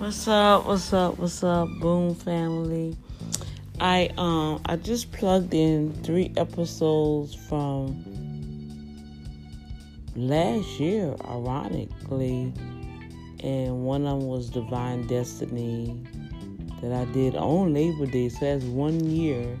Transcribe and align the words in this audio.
What's 0.00 0.26
up? 0.28 0.64
What's 0.64 0.94
up? 0.94 1.18
What's 1.18 1.44
up, 1.44 1.68
Boom 1.78 2.14
family? 2.14 2.96
I 3.80 4.08
um 4.16 4.62
I 4.64 4.76
just 4.76 5.12
plugged 5.12 5.52
in 5.52 5.92
three 5.92 6.32
episodes 6.38 7.34
from 7.34 8.02
last 10.16 10.80
year, 10.80 11.14
ironically, 11.26 12.50
and 13.44 13.84
one 13.84 14.06
of 14.06 14.20
them 14.20 14.26
was 14.26 14.48
Divine 14.48 15.06
Destiny 15.06 16.02
that 16.80 16.92
I 16.92 17.04
did 17.12 17.36
on 17.36 17.74
Labor 17.74 18.06
Day. 18.06 18.30
So 18.30 18.38
that's 18.40 18.64
one 18.64 19.04
year 19.04 19.58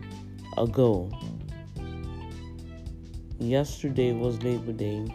ago. 0.56 1.10
Yesterday 3.38 4.12
was 4.12 4.42
Labor 4.42 4.72
Day, 4.72 5.06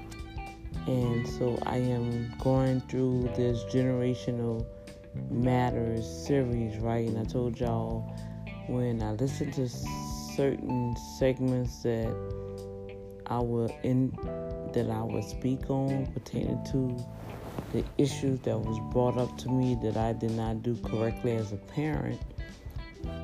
and 0.86 1.28
so 1.28 1.58
I 1.66 1.78
am 1.78 2.32
going 2.44 2.80
through 2.82 3.32
this 3.36 3.64
generational 3.74 4.64
matters 5.30 6.06
series, 6.26 6.78
right? 6.78 7.08
And 7.08 7.18
I 7.18 7.24
told 7.24 7.60
y'all 7.60 8.02
when 8.68 9.02
I 9.02 9.12
listen 9.12 9.52
to 9.54 9.70
certain 10.36 10.96
segments 11.18 11.84
that 11.84 12.14
I 13.28 13.40
will 13.40 13.76
in 13.84 14.12
that 14.74 14.90
I 14.90 15.02
will 15.02 15.24
speak 15.24 15.70
on 15.70 16.08
pertaining 16.08 16.64
to 16.72 16.98
the 17.72 17.84
issues 17.98 18.40
that 18.42 18.58
was 18.58 18.80
brought 18.94 19.18
up 19.18 19.38
to 19.40 19.50
me 19.50 19.78
that 19.84 19.98
I 19.98 20.14
did 20.14 20.32
not 20.32 20.64
do 20.64 20.76
correctly 20.78 21.34
as 21.34 21.52
a 21.52 21.58
parent, 21.58 22.22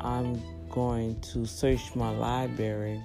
I'm 0.01 0.41
going 0.69 1.19
to 1.21 1.45
search 1.45 1.95
my 1.95 2.09
library 2.09 3.01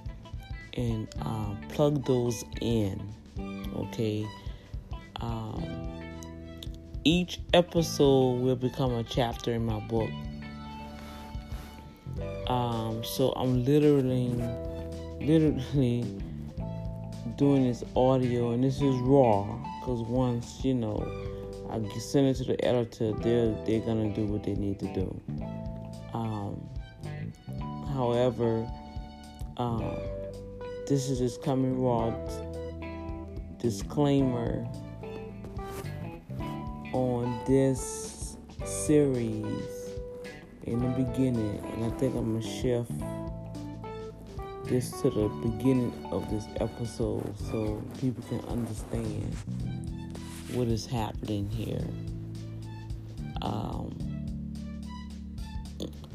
and 0.73 1.07
um, 1.21 1.57
plug 1.69 2.05
those 2.05 2.43
in. 2.61 3.01
Okay. 3.75 4.25
Um, 5.21 5.96
each 7.07 7.39
episode 7.53 8.41
will 8.41 8.57
become 8.57 8.93
a 8.93 9.01
chapter 9.01 9.53
in 9.53 9.65
my 9.65 9.79
book. 9.87 10.09
Um, 12.49 13.01
so 13.01 13.31
I'm 13.31 13.63
literally, 13.63 14.27
literally 15.21 16.03
doing 17.37 17.63
this 17.63 17.85
audio, 17.95 18.51
and 18.51 18.61
this 18.61 18.81
is 18.81 18.95
raw 18.99 19.43
because 19.79 20.01
once 20.01 20.59
you 20.65 20.73
know 20.73 20.97
I 21.69 21.79
send 21.97 22.27
it 22.27 22.33
to 22.39 22.43
the 22.43 22.65
editor, 22.65 23.13
they're 23.13 23.55
they're 23.65 23.79
gonna 23.79 24.13
do 24.13 24.25
what 24.25 24.43
they 24.43 24.55
need 24.55 24.77
to 24.79 24.93
do. 24.93 25.21
Um, 26.13 26.59
however, 27.93 28.69
um, 29.55 29.95
this 30.87 31.09
is 31.09 31.19
just 31.19 31.41
coming 31.41 31.81
raw. 31.81 32.13
Disclaimer 33.59 34.67
on 36.93 37.39
this 37.45 38.37
series 38.65 39.45
in 40.63 40.79
the 40.81 41.03
beginning, 41.03 41.59
and 41.73 41.85
I 41.85 41.89
think 41.97 42.15
I'm 42.15 42.39
gonna 42.39 42.41
shift 42.41 42.91
this 44.65 44.91
to 45.01 45.09
the 45.09 45.29
beginning 45.47 45.93
of 46.11 46.29
this 46.29 46.45
episode 46.59 47.37
so 47.37 47.81
people 47.99 48.23
can 48.27 48.39
understand 48.49 49.35
what 50.53 50.67
is 50.67 50.85
happening 50.85 51.49
here. 51.49 51.85
Um, 53.41 53.95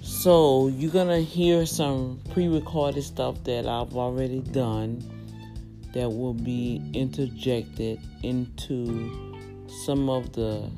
so 0.02 0.68
you're 0.68 0.92
gonna 0.92 1.20
hear 1.20 1.64
some 1.64 2.20
pre-recorded 2.30 3.04
stuff 3.04 3.42
that 3.44 3.66
I've 3.66 3.96
already 3.96 4.40
done 4.40 5.02
that 5.94 6.08
will 6.10 6.34
be 6.34 6.82
interjected 6.92 8.00
into 8.22 9.31
some 9.72 10.08
of 10.08 10.32
the 10.32 10.70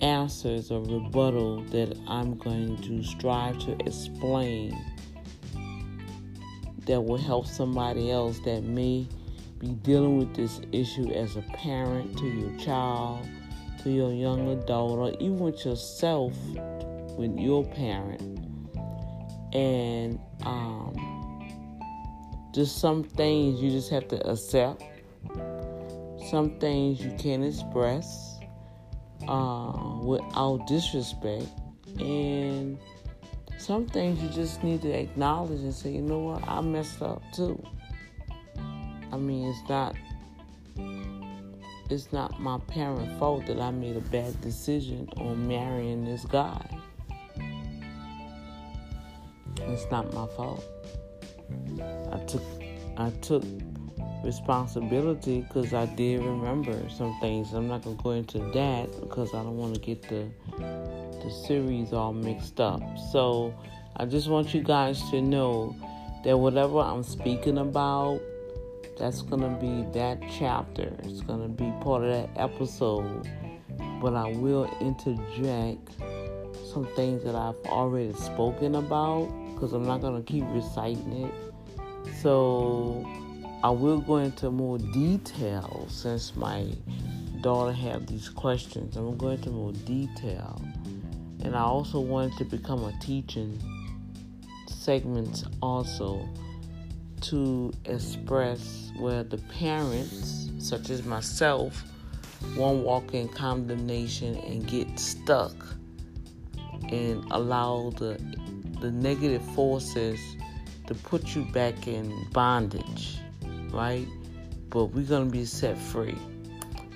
answers 0.00 0.70
or 0.70 0.80
rebuttal 0.80 1.62
that 1.64 1.98
I'm 2.06 2.36
going 2.38 2.80
to 2.82 3.02
strive 3.02 3.58
to 3.60 3.72
explain 3.84 4.76
that 6.86 7.00
will 7.00 7.18
help 7.18 7.46
somebody 7.46 8.10
else 8.10 8.38
that 8.40 8.62
may 8.62 9.06
be 9.58 9.68
dealing 9.82 10.18
with 10.18 10.34
this 10.34 10.60
issue 10.72 11.10
as 11.10 11.36
a 11.36 11.42
parent 11.42 12.16
to 12.18 12.26
your 12.26 12.56
child, 12.58 13.28
to 13.82 13.90
your 13.90 14.12
young 14.12 14.48
adult, 14.48 14.98
or 14.98 15.10
even 15.20 15.38
with 15.38 15.64
yourself 15.64 16.32
with 17.18 17.36
your 17.36 17.64
parent. 17.64 18.22
And 19.52 20.20
um, 20.44 21.50
just 22.54 22.78
some 22.78 23.02
things 23.02 23.60
you 23.60 23.70
just 23.70 23.90
have 23.90 24.08
to 24.08 24.26
accept 24.28 24.82
some 26.30 26.58
things 26.58 27.00
you 27.00 27.12
can't 27.18 27.44
express 27.44 28.38
uh, 29.26 29.98
without 30.02 30.66
disrespect, 30.66 31.46
and 31.98 32.78
some 33.58 33.86
things 33.86 34.22
you 34.22 34.28
just 34.30 34.62
need 34.62 34.82
to 34.82 34.90
acknowledge 34.90 35.60
and 35.60 35.74
say, 35.74 35.90
you 35.90 36.02
know 36.02 36.18
what, 36.18 36.46
I 36.48 36.60
messed 36.60 37.02
up 37.02 37.22
too. 37.34 37.62
I 39.10 39.16
mean, 39.16 39.48
it's 39.48 39.68
not 39.68 39.96
it's 41.90 42.12
not 42.12 42.38
my 42.38 42.58
parent 42.66 43.18
fault 43.18 43.46
that 43.46 43.58
I 43.58 43.70
made 43.70 43.96
a 43.96 44.00
bad 44.00 44.38
decision 44.42 45.08
on 45.16 45.48
marrying 45.48 46.04
this 46.04 46.24
guy. 46.26 46.62
It's 49.56 49.90
not 49.90 50.12
my 50.12 50.26
fault. 50.28 50.64
I 52.12 52.18
took 52.26 52.42
I 52.98 53.10
took 53.22 53.44
responsibility 54.24 55.40
because 55.42 55.72
I 55.74 55.86
did 55.86 56.22
remember 56.22 56.88
some 56.90 57.16
things. 57.20 57.52
I'm 57.52 57.68
not 57.68 57.82
gonna 57.82 57.96
go 57.96 58.10
into 58.10 58.38
that 58.38 59.00
because 59.00 59.34
I 59.34 59.42
don't 59.42 59.56
want 59.56 59.74
to 59.74 59.80
get 59.80 60.02
the 60.02 60.28
the 61.22 61.30
series 61.30 61.92
all 61.92 62.12
mixed 62.12 62.60
up. 62.60 62.82
So 63.12 63.54
I 63.96 64.04
just 64.04 64.28
want 64.28 64.54
you 64.54 64.62
guys 64.62 65.00
to 65.10 65.20
know 65.20 65.74
that 66.24 66.36
whatever 66.36 66.78
I'm 66.78 67.02
speaking 67.02 67.58
about, 67.58 68.20
that's 68.98 69.22
gonna 69.22 69.56
be 69.60 69.84
that 69.98 70.20
chapter. 70.38 70.92
It's 71.04 71.20
gonna 71.20 71.48
be 71.48 71.72
part 71.80 72.04
of 72.04 72.10
that 72.10 72.30
episode. 72.36 73.28
But 74.00 74.14
I 74.14 74.30
will 74.32 74.70
interject 74.80 75.90
some 76.72 76.86
things 76.94 77.24
that 77.24 77.34
I've 77.34 77.56
already 77.66 78.12
spoken 78.14 78.76
about 78.76 79.26
because 79.54 79.72
I'm 79.72 79.86
not 79.86 80.00
gonna 80.00 80.22
keep 80.22 80.44
reciting 80.48 81.24
it. 81.24 81.34
So 82.22 83.06
I 83.64 83.70
will 83.70 84.00
go 84.00 84.18
into 84.18 84.52
more 84.52 84.78
detail 84.78 85.86
since 85.88 86.36
my 86.36 86.68
daughter 87.40 87.72
had 87.72 88.06
these 88.06 88.28
questions. 88.28 88.96
I'm 88.96 89.16
going 89.16 89.16
to 89.16 89.18
go 89.18 89.28
into 89.30 89.50
more 89.50 89.72
detail. 89.72 90.62
And 91.42 91.56
I 91.56 91.62
also 91.62 91.98
wanted 91.98 92.38
to 92.38 92.44
become 92.44 92.84
a 92.84 92.92
teaching 93.00 93.60
segment 94.68 95.44
also 95.60 96.28
to 97.22 97.72
express 97.84 98.92
where 98.96 99.24
the 99.24 99.38
parents, 99.38 100.50
such 100.60 100.90
as 100.90 101.04
myself, 101.04 101.82
won't 102.56 102.84
walk 102.84 103.12
in 103.12 103.28
condemnation 103.28 104.36
and 104.36 104.68
get 104.68 105.00
stuck 105.00 105.54
and 106.90 107.24
allow 107.32 107.90
the 107.98 108.20
the 108.80 108.92
negative 108.92 109.42
forces 109.56 110.20
to 110.86 110.94
put 110.94 111.34
you 111.34 111.44
back 111.46 111.88
in 111.88 112.14
bondage 112.32 113.18
right? 113.78 114.08
But 114.70 114.86
we're 114.86 115.04
going 115.04 115.26
to 115.26 115.32
be 115.32 115.44
set 115.44 115.78
free. 115.78 116.18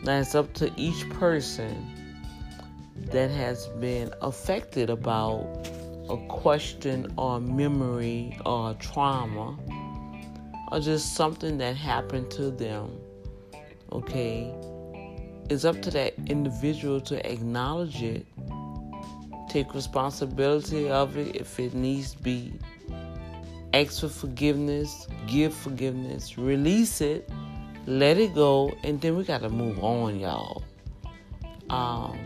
Now 0.03 0.19
it's 0.19 0.35
up 0.35 0.53
to 0.55 0.73
each 0.77 1.09
person 1.11 1.87
that 3.13 3.31
has 3.31 3.69
been 3.81 4.13
affected 4.21 4.91
about 4.91 5.69
a 6.11 6.17
question 6.29 7.13
or 7.17 7.41
memory 7.41 8.37
or 8.45 8.75
trauma 8.75 9.57
or 10.73 10.81
just 10.81 11.15
something 11.15 11.57
that 11.59 11.77
happened 11.77 12.33
to 12.33 12.51
them. 12.51 12.99
Okay? 13.93 14.53
It's 15.49 15.65
up 15.65 15.81
to 15.83 15.91
that 15.93 16.15
individual 16.27 17.01
to 17.03 17.31
acknowledge 17.31 18.03
it, 18.03 18.27
take 19.49 19.73
responsibility 19.73 20.91
of 20.91 21.17
it 21.17 21.37
if 21.37 21.61
it 21.61 21.75
needs 21.75 22.13
to 22.13 22.23
be 22.23 22.53
ask 23.75 24.01
for 24.01 24.09
forgiveness, 24.09 25.07
give 25.27 25.55
forgiveness, 25.55 26.37
release 26.37 27.01
it, 27.01 27.29
let 27.87 28.19
it 28.19 28.35
go, 28.35 28.73
and 28.85 29.01
then 29.01 29.17
we 29.17 29.25
got 29.25 29.41
to 29.43 29.49
move 29.49 29.83
on, 29.83 30.21
y'all. 30.21 30.63
Um, 31.71 32.19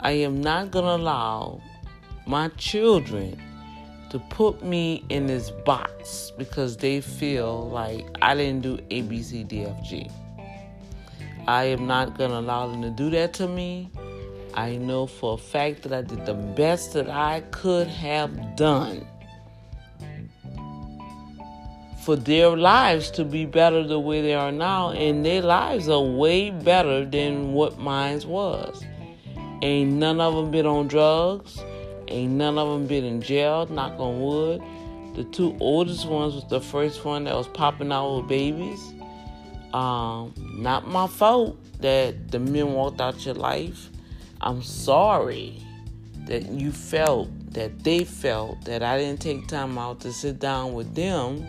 I 0.00 0.12
am 0.12 0.40
not 0.40 0.70
going 0.70 0.84
to 0.84 1.02
allow 1.02 1.60
my 2.26 2.48
children 2.56 3.40
to 4.10 4.18
put 4.18 4.62
me 4.62 5.04
in 5.08 5.26
this 5.26 5.50
box 5.50 6.32
because 6.38 6.76
they 6.76 7.00
feel 7.00 7.68
like 7.68 8.06
I 8.22 8.34
didn't 8.34 8.62
do 8.62 8.78
A, 8.90 9.02
B, 9.02 9.22
C, 9.22 9.44
D, 9.44 9.64
F, 9.64 9.84
G. 9.84 10.10
I 11.46 11.64
am 11.64 11.86
not 11.86 12.16
going 12.16 12.30
to 12.30 12.38
allow 12.38 12.66
them 12.68 12.82
to 12.82 12.90
do 12.90 13.10
that 13.10 13.34
to 13.34 13.46
me. 13.46 13.90
I 14.54 14.76
know 14.76 15.06
for 15.06 15.34
a 15.34 15.38
fact 15.38 15.82
that 15.82 15.92
I 15.92 16.02
did 16.02 16.24
the 16.24 16.34
best 16.34 16.94
that 16.94 17.10
I 17.10 17.42
could 17.50 17.86
have 17.88 18.56
done 18.56 19.06
for 22.06 22.14
their 22.14 22.56
lives 22.56 23.10
to 23.10 23.24
be 23.24 23.44
better 23.44 23.82
the 23.82 23.98
way 23.98 24.22
they 24.22 24.32
are 24.32 24.52
now, 24.52 24.90
and 24.90 25.26
their 25.26 25.42
lives 25.42 25.88
are 25.88 26.00
way 26.00 26.50
better 26.50 27.04
than 27.04 27.52
what 27.52 27.80
mine 27.80 28.22
was. 28.28 28.84
Ain't 29.60 29.94
none 29.94 30.20
of 30.20 30.32
them 30.32 30.52
been 30.52 30.66
on 30.66 30.86
drugs. 30.86 31.58
Ain't 32.06 32.34
none 32.34 32.58
of 32.58 32.68
them 32.68 32.86
been 32.86 33.04
in 33.04 33.20
jail, 33.20 33.66
knock 33.66 33.98
on 33.98 34.20
wood. 34.20 34.62
The 35.16 35.24
two 35.24 35.56
oldest 35.58 36.06
ones 36.06 36.34
was 36.34 36.48
the 36.48 36.60
first 36.60 37.04
one 37.04 37.24
that 37.24 37.34
was 37.34 37.48
popping 37.48 37.90
out 37.90 38.18
with 38.18 38.28
babies. 38.28 38.94
Um, 39.74 40.32
not 40.38 40.86
my 40.86 41.08
fault 41.08 41.58
that 41.80 42.30
the 42.30 42.38
men 42.38 42.72
walked 42.72 43.00
out 43.00 43.26
your 43.26 43.34
life. 43.34 43.90
I'm 44.40 44.62
sorry 44.62 45.60
that 46.26 46.48
you 46.52 46.70
felt 46.70 47.30
that 47.52 47.82
they 47.82 48.04
felt 48.04 48.64
that 48.64 48.84
I 48.84 48.96
didn't 48.96 49.20
take 49.20 49.48
time 49.48 49.76
out 49.76 49.98
to 50.02 50.12
sit 50.12 50.38
down 50.38 50.72
with 50.74 50.94
them, 50.94 51.44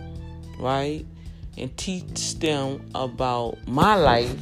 right? 0.60 1.06
And 1.58 1.76
teach 1.78 2.40
them 2.40 2.90
about 2.94 3.58
my 3.68 3.96
life 3.96 4.40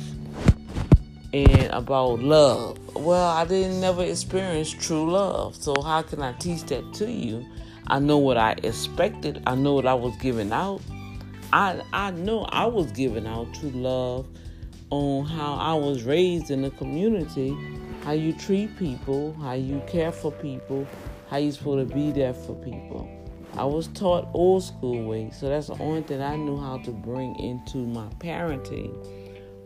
and 1.34 1.66
about 1.72 2.20
love. 2.20 2.78
Well, 2.96 3.28
I 3.28 3.46
didn't 3.46 3.82
never 3.82 4.04
experience 4.04 4.72
true 4.72 5.12
love. 5.12 5.56
So 5.56 5.82
how 5.82 6.02
can 6.02 6.22
I 6.22 6.34
teach 6.34 6.64
that 6.64 6.94
to 6.96 7.12
you? 7.12 7.46
I 7.88 8.00
know 8.00 8.18
what 8.18 8.38
I 8.38 8.56
expected. 8.64 9.44
I 9.46 9.56
know 9.56 9.74
what 9.74 9.86
I 9.86 9.94
was 9.94 10.16
giving 10.18 10.52
out. 10.52 10.82
I 11.54 11.82
I 11.94 12.12
know 12.12 12.46
I 12.46 12.66
was 12.66 12.92
giving 12.92 13.28
out 13.28 13.54
true 13.54 13.70
love 13.70 14.28
on 14.90 15.26
how 15.26 15.56
I 15.56 15.74
was 15.74 16.04
raised 16.04 16.52
in 16.52 16.62
the 16.62 16.72
community, 16.72 17.56
how 18.04 18.14
you 18.14 18.34
treat 18.34 18.76
people, 18.78 19.34
how 19.42 19.54
you 19.54 19.82
care 19.88 20.12
for 20.12 20.32
people, 20.32 20.88
how 21.30 21.38
you 21.38 21.52
supposed 21.52 21.90
to 21.90 21.96
be 21.96 22.12
there 22.12 22.34
for 22.34 22.56
people. 22.56 23.15
I 23.58 23.64
was 23.64 23.88
taught 23.88 24.28
old 24.34 24.64
school 24.64 25.08
ways, 25.08 25.38
so 25.40 25.50
that's 25.50 25.68
the 25.68 25.78
only 25.80 26.02
thing 26.02 26.22
I 26.22 26.36
knew 26.36 26.60
how 26.60 26.78
to 26.80 26.92
bring 26.92 27.40
into 27.40 27.78
my 27.78 28.08
parenting, 28.20 28.94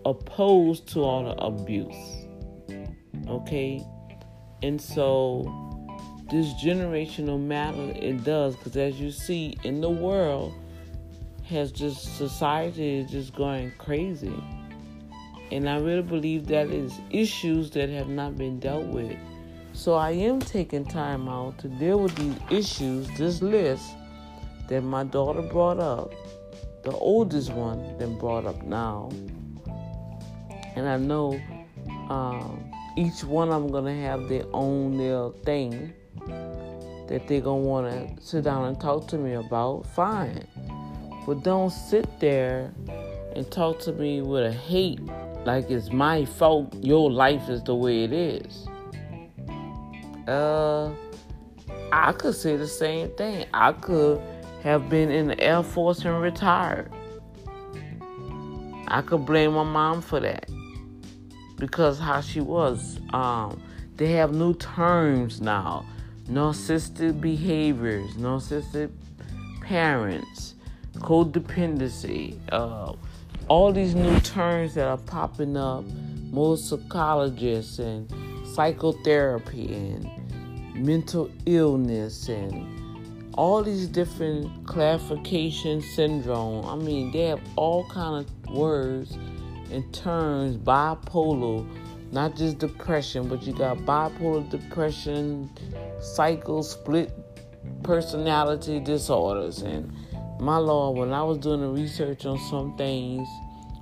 opposed 0.06 0.88
to 0.90 1.02
all 1.02 1.24
the 1.24 1.36
abuse. 1.42 1.96
Okay, 3.28 3.84
and 4.62 4.80
so 4.80 5.80
this 6.30 6.54
generational 6.54 7.40
matter 7.40 7.92
it 7.96 8.24
does 8.24 8.56
because 8.56 8.78
as 8.78 9.02
you 9.02 9.10
see 9.12 9.58
in 9.64 9.82
the 9.82 9.90
world 9.90 10.54
has 11.44 11.72
just 11.72 12.18
society 12.18 13.00
is 13.00 13.10
just 13.10 13.36
going 13.36 13.72
crazy 13.80 14.44
and 15.52 15.68
i 15.68 15.78
really 15.80 16.04
believe 16.04 16.46
that 16.46 16.68
is 16.68 16.94
issues 17.10 17.72
that 17.72 17.90
have 17.90 18.10
not 18.10 18.38
been 18.38 18.60
dealt 18.60 18.86
with 18.86 19.18
so 19.80 19.94
i 19.94 20.12
am 20.12 20.40
taking 20.40 20.86
time 20.86 21.30
out 21.30 21.58
to 21.58 21.68
deal 21.68 22.00
with 22.00 22.16
these 22.16 22.36
issues 22.60 23.08
this 23.18 23.42
list 23.42 23.96
that 24.68 24.82
my 24.82 25.04
daughter 25.04 25.42
brought 25.42 25.80
up 25.80 26.14
the 26.84 26.92
oldest 26.92 27.52
one 27.54 27.98
then 27.98 28.18
brought 28.20 28.46
up 28.46 28.62
now 28.64 29.10
and 30.76 30.88
i 30.88 30.98
know 30.98 31.40
um, 32.10 32.70
each 32.98 33.24
one 33.24 33.50
of 33.50 33.64
them 33.64 33.72
gonna 33.72 34.02
have 34.02 34.28
their 34.28 34.46
own 34.54 34.98
little 34.98 35.32
thing 35.46 35.94
that 37.10 37.28
they're 37.28 37.42
gonna 37.42 37.58
want 37.58 37.90
to 37.90 38.24
sit 38.24 38.44
down 38.44 38.66
and 38.66 38.80
talk 38.80 39.08
to 39.08 39.18
me 39.18 39.34
about, 39.34 39.86
fine. 39.96 40.48
But 41.26 41.44
don't 41.44 41.72
sit 41.72 42.20
there 42.20 42.72
and 43.36 43.50
talk 43.52 43.80
to 43.82 43.94
me 43.94 44.22
with 44.22 44.46
a 44.46 44.52
hate 44.52 45.02
like 45.46 45.72
it's 45.72 45.92
my 45.92 46.26
fault. 46.26 46.74
Your 46.84 47.10
life 47.12 47.50
is 47.50 47.64
the 47.64 47.74
way 47.74 48.04
it 48.04 48.14
is. 48.14 48.69
Uh, 50.30 50.92
I 51.92 52.12
could 52.12 52.36
say 52.36 52.56
the 52.56 52.68
same 52.68 53.10
thing. 53.12 53.48
I 53.54 53.72
could 53.74 54.22
have 54.64 54.90
been 54.90 55.10
in 55.10 55.28
the 55.28 55.40
Air 55.40 55.64
Force 55.64 56.06
and 56.06 56.22
retired. 56.22 56.92
I 58.88 59.02
could 59.02 59.26
blame 59.26 59.54
my 59.54 59.64
mom 59.64 60.02
for 60.02 60.20
that 60.20 60.50
because 61.56 61.98
how 61.98 62.22
she 62.22 62.42
was. 62.42 63.00
Um, 63.12 63.62
they 63.96 64.12
have 64.14 64.34
new 64.34 64.54
terms 64.54 65.42
now 65.42 65.86
narcissistic 66.30 67.20
behaviors, 67.20 68.14
narcissistic 68.14 68.92
parents, 69.62 70.54
codependency, 70.98 72.38
uh, 72.52 72.94
all 73.48 73.74
these 73.74 73.96
new 73.96 74.20
terms 74.20 74.76
that 74.76 74.88
are 74.88 74.98
popping 74.98 75.58
up, 75.58 75.84
most 76.32 76.70
psychologists 76.70 77.80
and 77.80 78.08
psychotherapy 78.54 79.74
and 79.74 80.19
mental 80.80 81.30
illness 81.46 82.30
and 82.30 83.32
all 83.34 83.64
these 83.64 83.88
different 83.88 84.66
classification 84.66 85.82
syndrome. 85.82 86.66
I 86.66 86.76
mean, 86.76 87.12
they 87.12 87.24
have 87.24 87.42
all 87.56 87.88
kind 87.90 88.26
of 88.26 88.54
words 88.54 89.18
and 89.72 89.94
terms, 89.94 90.58
bipolar, 90.58 91.66
not 92.12 92.36
just 92.36 92.58
depression, 92.58 93.30
but 93.30 93.44
you 93.44 93.54
got 93.54 93.78
bipolar 93.80 94.50
depression, 94.50 95.50
cycle 96.00 96.64
split 96.64 97.12
personality 97.84 98.80
disorders. 98.80 99.62
And 99.62 99.94
my 100.40 100.58
Lord, 100.58 100.98
when 100.98 101.14
I 101.14 101.24
was 101.24 101.38
doing 101.38 101.62
the 101.62 101.68
research 101.70 102.26
on 102.26 102.40
some 102.50 102.76
things 102.78 103.28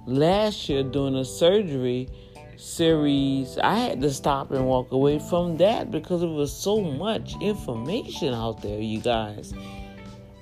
last 0.06 0.68
year 0.70 0.84
during 0.84 1.16
a 1.16 1.26
surgery 1.26 2.10
series, 2.58 3.58
I 3.58 3.76
had 3.76 4.02
to 4.02 4.12
stop 4.12 4.52
and 4.52 4.66
walk 4.66 4.92
away 4.92 5.20
from 5.20 5.58
that 5.58 5.92
because 5.92 6.24
it 6.24 6.28
was 6.28 6.52
so 6.52 6.82
much 6.82 7.36
information 7.42 8.34
out 8.34 8.62
there, 8.62 8.80
you 8.80 9.00
guys, 9.00 9.54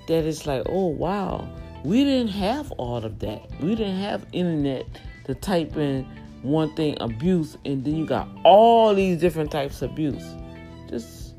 that 0.08 0.24
it's 0.24 0.46
like, 0.46 0.62
oh 0.66 0.86
wow, 0.86 1.48
we 1.84 2.04
didn't 2.04 2.32
have 2.32 2.72
all 2.72 3.04
of 3.04 3.18
that. 3.20 3.48
We 3.60 3.74
didn't 3.74 4.00
have 4.00 4.26
internet 4.32 4.86
to 5.24 5.34
type 5.34 5.76
in 5.76 6.04
one 6.42 6.74
thing 6.74 6.96
abuse 7.00 7.56
and 7.64 7.84
then 7.84 7.96
you 7.96 8.06
got 8.06 8.28
all 8.44 8.94
these 8.94 9.20
different 9.20 9.50
types 9.50 9.82
of 9.82 9.90
abuse. 9.90 10.24
Just 10.88 11.34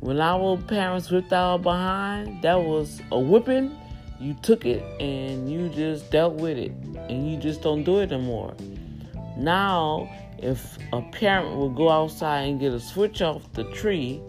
when 0.00 0.20
our 0.20 0.56
parents 0.56 1.10
whipped 1.10 1.32
our 1.32 1.58
behind, 1.58 2.42
that 2.42 2.60
was 2.60 3.00
a 3.10 3.18
whipping. 3.18 3.76
You 4.20 4.34
took 4.42 4.64
it 4.64 4.82
and 5.00 5.50
you 5.50 5.68
just 5.68 6.10
dealt 6.10 6.34
with 6.34 6.58
it, 6.58 6.72
and 7.08 7.30
you 7.30 7.36
just 7.36 7.62
don't 7.62 7.84
do 7.84 7.98
it 8.00 8.10
anymore. 8.10 8.54
Now, 9.38 10.10
if 10.38 10.78
a 10.92 11.00
parent 11.00 11.56
will 11.56 11.70
go 11.70 11.90
outside 11.90 12.42
and 12.42 12.58
get 12.58 12.72
a 12.72 12.80
switch 12.80 13.22
off 13.22 13.52
the 13.52 13.64
tree 13.72 14.20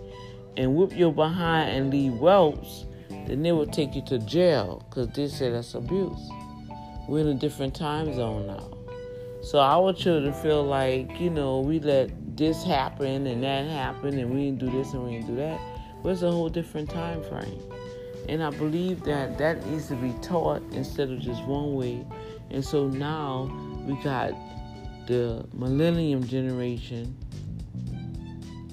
and 0.56 0.76
whip 0.76 0.96
your 0.96 1.12
behind 1.12 1.72
and 1.72 1.90
leave 1.90 2.14
welts, 2.14 2.86
then 3.10 3.42
they 3.42 3.52
will 3.52 3.66
take 3.66 3.96
you 3.96 4.04
to 4.04 4.20
jail 4.20 4.86
because 4.88 5.10
they 5.10 5.28
say 5.28 5.50
that's 5.50 5.74
abuse. 5.74 6.30
We're 7.08 7.22
in 7.22 7.28
a 7.28 7.34
different 7.34 7.76
time 7.76 8.14
zone 8.14 8.48
now. 8.48 8.70
So 9.42 9.60
our 9.60 9.94
children 9.94 10.32
feel 10.32 10.64
like, 10.64 11.20
you 11.20 11.32
know, 11.32 11.62
we 11.62 11.80
let 11.80 12.12
this 12.38 12.64
happen 12.64 13.26
and 13.26 13.42
that 13.44 13.68
happen 13.68 14.18
and 14.18 14.30
we 14.30 14.46
didn't 14.46 14.60
do 14.60 14.70
this 14.70 14.94
and 14.94 15.04
we 15.06 15.14
didn't 15.14 15.28
do 15.28 15.36
that. 15.38 15.60
But 16.04 16.10
it's 16.10 16.22
a 16.22 16.32
whole 16.32 16.50
different 16.50 16.90
time 16.90 17.24
frame. 17.24 17.62
And 18.28 18.44
I 18.44 18.52
believe 18.52 19.04
that 19.06 19.40
that 19.40 19.66
needs 19.66 19.88
to 19.88 19.96
be 19.96 20.14
taught 20.22 20.62
instead 20.72 21.10
of 21.10 21.20
just 21.20 21.44
one 21.46 21.74
way. 21.74 22.06
And 22.52 22.64
so 22.64 22.88
now 22.88 23.50
we 23.88 23.96
got 24.04 24.34
the 25.10 25.44
millennium 25.54 26.24
generation, 26.24 27.18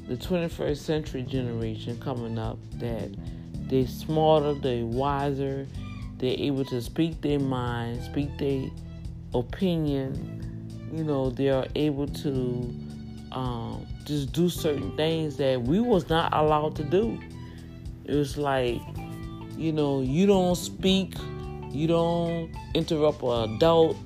the 0.07 0.19
21st 0.19 0.77
century 0.77 1.23
generation 1.23 1.99
coming 1.99 2.39
up 2.39 2.59
that 2.75 3.09
they're 3.71 3.87
smarter, 3.87 4.53
they're 4.53 4.85
wiser, 4.85 5.67
they're 6.19 6.37
able 6.37 6.63
to 6.67 6.83
speak 6.83 7.23
their 7.23 7.39
mind, 7.39 8.03
speak 8.03 8.37
their 8.37 8.69
opinion. 9.33 10.91
You 10.93 11.05
know, 11.05 11.31
they 11.31 11.49
are 11.49 11.67
able 11.75 12.07
to 12.07 12.75
um, 13.33 13.87
just 14.05 14.35
do 14.35 14.51
certain 14.51 14.95
things 14.95 15.39
that 15.39 15.63
we 15.63 15.81
was 15.81 16.11
not 16.11 16.35
allowed 16.35 16.77
to 16.77 16.85
do. 16.85 17.19
It 18.05 18.15
was 18.15 18.37
like, 18.37 18.83
you 19.57 19.73
know, 19.73 20.03
you 20.03 20.27
don't 20.27 20.55
speak, 20.55 21.15
you 21.71 21.87
don't 21.87 22.55
interrupt 22.75 23.23
an 23.23 23.55
adult. 23.55 23.97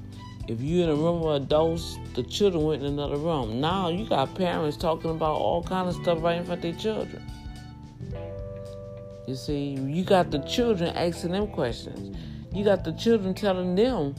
If 0.50 0.60
you 0.60 0.82
in 0.82 0.88
a 0.88 0.94
room 0.96 1.20
with 1.20 1.42
adults, 1.42 1.96
the 2.14 2.24
children 2.24 2.64
went 2.64 2.82
in 2.82 2.88
another 2.88 3.16
room. 3.16 3.60
Now 3.60 3.88
you 3.88 4.04
got 4.04 4.34
parents 4.34 4.76
talking 4.76 5.12
about 5.12 5.36
all 5.36 5.62
kind 5.62 5.88
of 5.88 5.94
stuff 5.94 6.20
right 6.22 6.38
in 6.38 6.44
front 6.44 6.64
of 6.64 6.72
their 6.72 6.80
children. 6.80 7.22
You 9.28 9.36
see, 9.36 9.78
you 9.80 10.02
got 10.02 10.32
the 10.32 10.40
children 10.40 10.92
asking 10.96 11.30
them 11.30 11.46
questions. 11.46 12.16
You 12.52 12.64
got 12.64 12.82
the 12.82 12.90
children 12.94 13.32
telling 13.32 13.76
them 13.76 14.16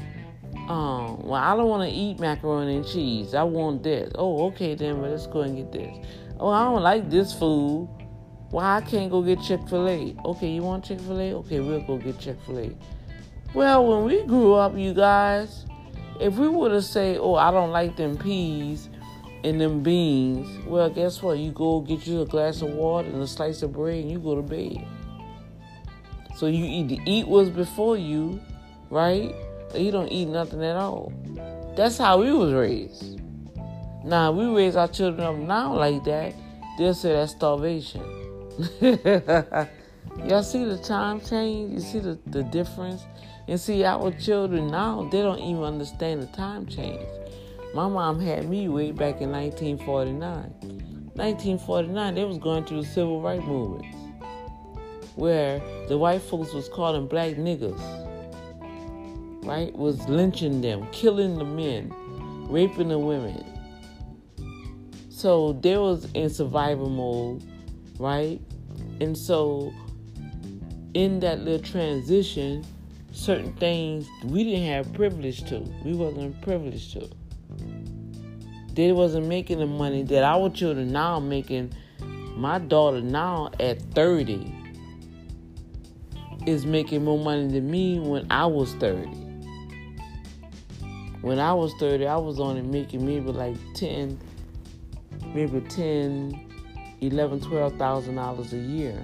um, 0.70 1.24
well, 1.24 1.34
I 1.34 1.54
don't 1.58 1.68
want 1.68 1.90
to 1.90 1.94
eat 1.94 2.20
macaroni 2.20 2.78
and 2.78 2.88
cheese. 2.88 3.34
I 3.34 3.44
want 3.44 3.84
this. 3.84 4.10
Oh, 4.16 4.46
okay 4.48 4.74
then, 4.74 5.02
but 5.02 5.10
let's 5.10 5.28
go 5.28 5.42
and 5.42 5.58
get 5.58 5.74
this. 5.74 6.06
Oh, 6.40 6.48
I 6.48 6.64
don't 6.64 6.82
like 6.82 7.10
this 7.10 7.34
food. 7.34 7.90
Why 8.52 8.78
I 8.78 8.82
can't 8.82 9.12
go 9.12 9.22
get 9.22 9.42
Chick 9.42 9.60
fil 9.68 9.90
A? 9.90 10.16
Okay, 10.24 10.50
you 10.50 10.62
want 10.62 10.86
Chick 10.86 11.02
fil 11.02 11.20
A? 11.20 11.34
Okay, 11.34 11.60
we'll 11.60 11.82
go 11.82 11.98
get 11.98 12.20
Chick 12.20 12.38
fil 12.46 12.60
A. 12.60 12.72
Well, 13.54 13.86
when 13.86 14.06
we 14.06 14.26
grew 14.26 14.54
up, 14.54 14.78
you 14.78 14.94
guys, 14.94 15.66
if 16.22 16.36
we 16.36 16.48
would 16.48 16.72
have 16.72 16.86
said, 16.86 17.18
oh, 17.20 17.36
I 17.36 17.51
don't 17.51 17.72
like 17.72 17.96
them 17.96 18.18
peas 18.18 18.90
and 19.44 19.60
them 19.60 19.82
beans, 19.82 20.66
well, 20.66 20.90
guess 20.90 21.22
what? 21.22 21.40
You 21.40 21.51
go 21.51 21.82
get 21.82 22.06
you 22.06 22.22
a 22.22 22.25
glass 22.25 22.62
of 22.62 22.70
water 22.70 23.08
and 23.08 23.22
a 23.22 23.28
slice 23.28 23.63
of 23.63 23.74
bread 23.74 23.96
and 23.96 24.12
you 24.12 24.20
go 24.20 24.36
to 24.36 24.42
bed. 24.42 24.86
So 26.36 26.48
you 26.48 26.63
either 26.63 27.01
eat 27.06 27.28
what's 27.28 27.50
before 27.50 27.98
you, 27.98 28.40
right? 28.90 29.34
you 29.75 29.92
don't 29.92 30.12
eat 30.12 30.28
nothing 30.28 30.63
at 30.63 30.75
all. 30.75 31.13
That's 31.75 31.98
how 31.98 32.20
we 32.20 32.32
was 32.32 32.54
raised. 32.54 33.22
Now 34.04 34.32
we 34.32 34.46
raise 34.46 34.75
our 34.75 34.88
children 34.88 35.22
up 35.25 35.36
now 35.36 35.74
like 35.74 36.04
that. 36.04 36.34
they'll 36.78 36.94
say 36.94 37.13
that's 37.13 37.32
starvation. 37.32 38.01
Y'all 40.25 40.44
see 40.44 40.66
the 40.66 40.80
time 40.84 41.22
change? 41.22 41.74
You 41.74 41.80
see 41.80 42.00
the, 42.00 42.20
the 42.28 42.44
difference? 42.44 43.04
And 43.48 43.60
see, 43.60 43.84
our 43.84 44.12
children 44.12 44.68
now, 44.68 45.08
they 45.12 45.22
don't 45.22 45.40
even 45.40 45.64
understand 45.64 46.22
the 46.22 46.28
time 46.28 46.66
change. 46.68 47.06
My 47.74 47.88
mom 47.88 48.20
had 48.20 48.50
me 48.50 48.68
way 48.68 48.92
back 48.92 49.22
in 49.22 49.32
1949. 49.32 50.82
1949, 51.14 52.16
they 52.16 52.24
was 52.24 52.38
going 52.38 52.66
through 52.66 52.82
the 52.82 52.88
civil 52.88 53.22
rights 53.22 53.44
movement, 53.46 53.94
where 55.16 55.62
the 55.88 55.98
white 55.98 56.22
folks 56.22 56.54
was 56.54 56.70
calling 56.70 57.08
black 57.08 57.36
niggas, 57.36 57.80
right? 59.44 59.74
Was 59.76 60.08
lynching 60.08 60.62
them, 60.62 60.88
killing 60.92 61.38
the 61.38 61.44
men, 61.44 61.94
raping 62.50 62.90
the 62.90 63.00
women. 63.00 63.46
So 65.10 65.54
they 65.54 65.78
was 65.78 66.10
in 66.14 66.30
survival 66.30 66.90
mode, 66.90 67.44
right? 68.00 68.42
And 69.00 69.18
so 69.18 69.74
in 70.94 71.20
that 71.20 71.40
little 71.40 71.66
transition, 71.66 72.66
certain 73.12 73.53
things 73.53 74.08
we 74.25 74.44
didn't 74.44 74.65
have 74.65 74.94
privilege 74.94 75.44
to. 75.50 75.60
We 75.84 75.94
wasn't 75.94 76.41
privileged 76.41 76.94
to. 76.94 77.10
They 78.74 78.91
wasn't 78.91 79.27
making 79.27 79.60
the 79.60 79.68
money 79.68 80.03
that 80.03 80.24
our 80.24 80.50
children 80.50 80.91
now 80.91 81.20
making. 81.20 81.74
My 82.36 82.58
daughter 82.60 83.01
now 83.01 83.51
at 83.60 83.82
30 83.94 84.56
is 86.48 86.65
making 86.65 87.03
more 87.03 87.20
money 87.20 87.48
than 87.48 87.70
me 87.70 88.00
when 88.00 88.25
I 88.32 88.46
was 88.46 88.74
30. 88.75 89.08
When 91.22 91.38
I 91.38 91.53
was 91.53 91.74
30, 91.80 92.08
I 92.08 92.18
was 92.18 92.39
only 92.39 92.62
making 92.63 93.06
maybe 93.06 93.32
like 93.32 93.58
10, 93.75 94.20
maybe 95.36 95.62
10, 95.62 96.51
11, 97.01 97.41
12,000 97.41 98.15
dollars 98.15 98.53
a 98.53 98.58
year. 98.58 99.03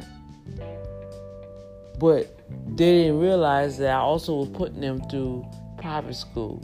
But 2.00 2.40
they 2.76 3.04
didn't 3.04 3.20
realize 3.20 3.78
that 3.80 3.90
I 3.90 4.00
also 4.00 4.36
was 4.36 4.50
putting 4.50 4.82
them 4.82 5.02
through 5.10 5.46
private 5.78 6.16
school. 6.16 6.64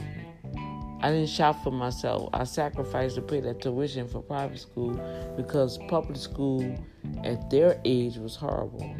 I 1.01 1.11
didn't 1.11 1.29
shop 1.29 1.61
for 1.63 1.71
myself. 1.71 2.29
I 2.33 2.45
sacrificed 2.45 3.15
to 3.15 3.21
pay 3.21 3.41
that 3.41 3.61
tuition 3.61 4.07
for 4.07 4.21
private 4.21 4.59
school 4.59 4.93
because 5.35 5.77
public 5.89 6.17
school 6.17 6.77
at 7.23 7.49
their 7.49 7.81
age 7.83 8.17
was 8.17 8.35
horrible. 8.35 8.95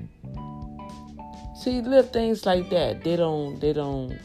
See, 1.55 1.79
little 1.81 2.03
things 2.03 2.45
like 2.45 2.69
that, 2.71 3.03
they 3.03 3.15
don't, 3.15 3.59
they 3.61 3.71
don't, 3.71 4.19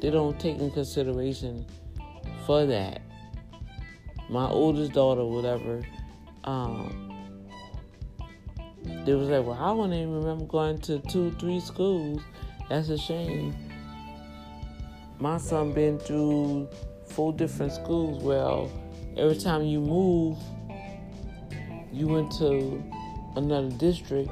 they 0.00 0.10
don't 0.10 0.38
take 0.38 0.58
in 0.58 0.70
consideration 0.72 1.64
for 2.44 2.66
that. 2.66 3.00
My 4.28 4.46
oldest 4.48 4.92
daughter, 4.92 5.24
whatever, 5.24 5.82
um, 6.44 7.11
they 8.84 9.14
was 9.14 9.28
like, 9.28 9.44
well, 9.44 9.58
I 9.60 9.74
don't 9.74 9.92
even 9.92 10.14
remember 10.14 10.44
going 10.44 10.78
to 10.82 10.98
two, 11.00 11.30
three 11.32 11.60
schools. 11.60 12.20
That's 12.68 12.88
a 12.88 12.98
shame. 12.98 13.54
My 15.18 15.38
son 15.38 15.72
been 15.72 15.98
through 15.98 16.68
four 17.06 17.32
different 17.32 17.72
schools. 17.72 18.22
Well, 18.22 18.70
every 19.16 19.36
time 19.36 19.62
you 19.62 19.80
move, 19.80 20.36
you 21.92 22.08
went 22.08 22.32
to 22.38 22.82
another 23.36 23.70
district. 23.70 24.30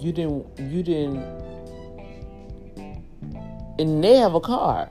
You 0.00 0.12
didn't. 0.12 0.46
You 0.58 0.82
didn't. 0.82 1.22
And 3.78 4.02
they 4.02 4.16
have 4.16 4.34
a 4.34 4.40
car. 4.40 4.90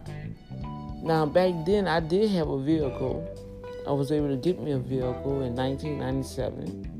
Now 1.04 1.26
back 1.26 1.54
then, 1.66 1.88
I 1.88 2.00
did 2.00 2.32
have 2.32 2.50
a 2.50 2.60
vehicle. 2.62 3.28
I 3.88 3.92
was 3.92 4.12
able 4.12 4.30
to 4.30 4.36
get 4.36 4.60
me 4.60 4.72
a 4.72 4.80
vehicle 4.80 5.42
in 5.42 5.56
1997. 5.56 6.97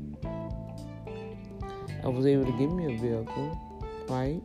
I 2.08 2.10
was 2.10 2.24
able 2.24 2.46
to 2.46 2.52
get 2.52 2.70
me 2.70 2.86
a 2.86 2.98
vehicle, 2.98 3.60
right? 4.08 4.40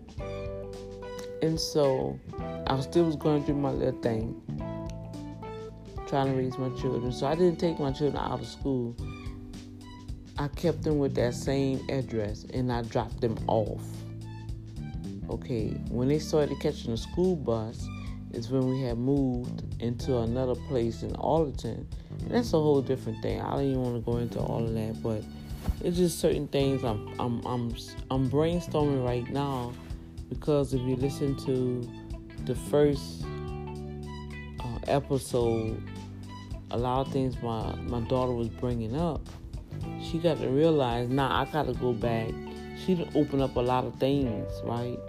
And 1.41 1.57
so 1.57 2.19
I 2.67 2.77
still 2.81 3.05
was 3.05 3.15
going 3.15 3.45
through 3.45 3.55
my 3.55 3.71
little 3.71 4.01
thing, 4.01 4.35
trying 6.09 6.27
to 6.27 6.33
raise 6.33 6.57
my 6.57 6.67
children. 6.77 7.09
So 7.13 7.25
I 7.25 7.35
didn't 7.35 7.61
take 7.61 7.79
my 7.79 7.93
children 7.93 8.21
out 8.21 8.41
of 8.41 8.47
school. 8.47 8.97
I 10.37 10.49
kept 10.49 10.83
them 10.83 10.99
with 10.99 11.15
that 11.15 11.35
same 11.35 11.89
address 11.89 12.43
and 12.53 12.69
I 12.69 12.81
dropped 12.81 13.21
them 13.21 13.37
off. 13.47 13.81
Okay, 15.29 15.69
when 15.87 16.09
they 16.09 16.19
started 16.19 16.59
catching 16.59 16.91
a 16.91 16.97
school 16.97 17.37
bus, 17.37 17.87
is 18.33 18.49
when 18.49 18.69
we 18.69 18.81
had 18.81 18.97
moved 18.97 19.63
into 19.81 20.17
another 20.17 20.55
place 20.67 21.01
in 21.01 21.15
Arlington. 21.15 21.87
And 22.19 22.31
that's 22.31 22.49
a 22.49 22.59
whole 22.59 22.81
different 22.81 23.21
thing. 23.21 23.39
I 23.39 23.51
don't 23.51 23.63
even 23.63 23.81
want 23.83 23.95
to 23.95 24.11
go 24.11 24.17
into 24.17 24.39
all 24.39 24.65
of 24.65 24.73
that, 24.73 25.01
but 25.01 25.23
it's 25.83 25.97
just 25.97 26.19
certain 26.19 26.47
things 26.47 26.83
I'm 26.83 27.07
I'm 27.19 27.45
I'm 27.45 27.75
I'm 28.09 28.29
brainstorming 28.29 29.05
right 29.05 29.29
now 29.29 29.73
because 30.29 30.73
if 30.73 30.81
you 30.81 30.95
listen 30.95 31.35
to 31.45 31.89
the 32.45 32.55
first 32.55 33.25
uh, 34.59 34.79
episode, 34.87 35.81
a 36.71 36.77
lot 36.77 37.05
of 37.05 37.13
things 37.13 37.35
my 37.41 37.75
my 37.75 37.99
daughter 38.01 38.31
was 38.31 38.49
bringing 38.49 38.95
up, 38.95 39.21
she 40.01 40.19
got 40.19 40.39
to 40.39 40.47
realize 40.47 41.09
now 41.09 41.27
nah, 41.27 41.41
I 41.41 41.45
got 41.45 41.67
to 41.67 41.73
go 41.73 41.93
back. 41.93 42.29
She 42.85 42.95
done 42.95 43.09
open 43.15 43.41
up 43.41 43.55
a 43.55 43.61
lot 43.61 43.85
of 43.85 43.95
things, 43.95 44.49
right? 44.63 44.99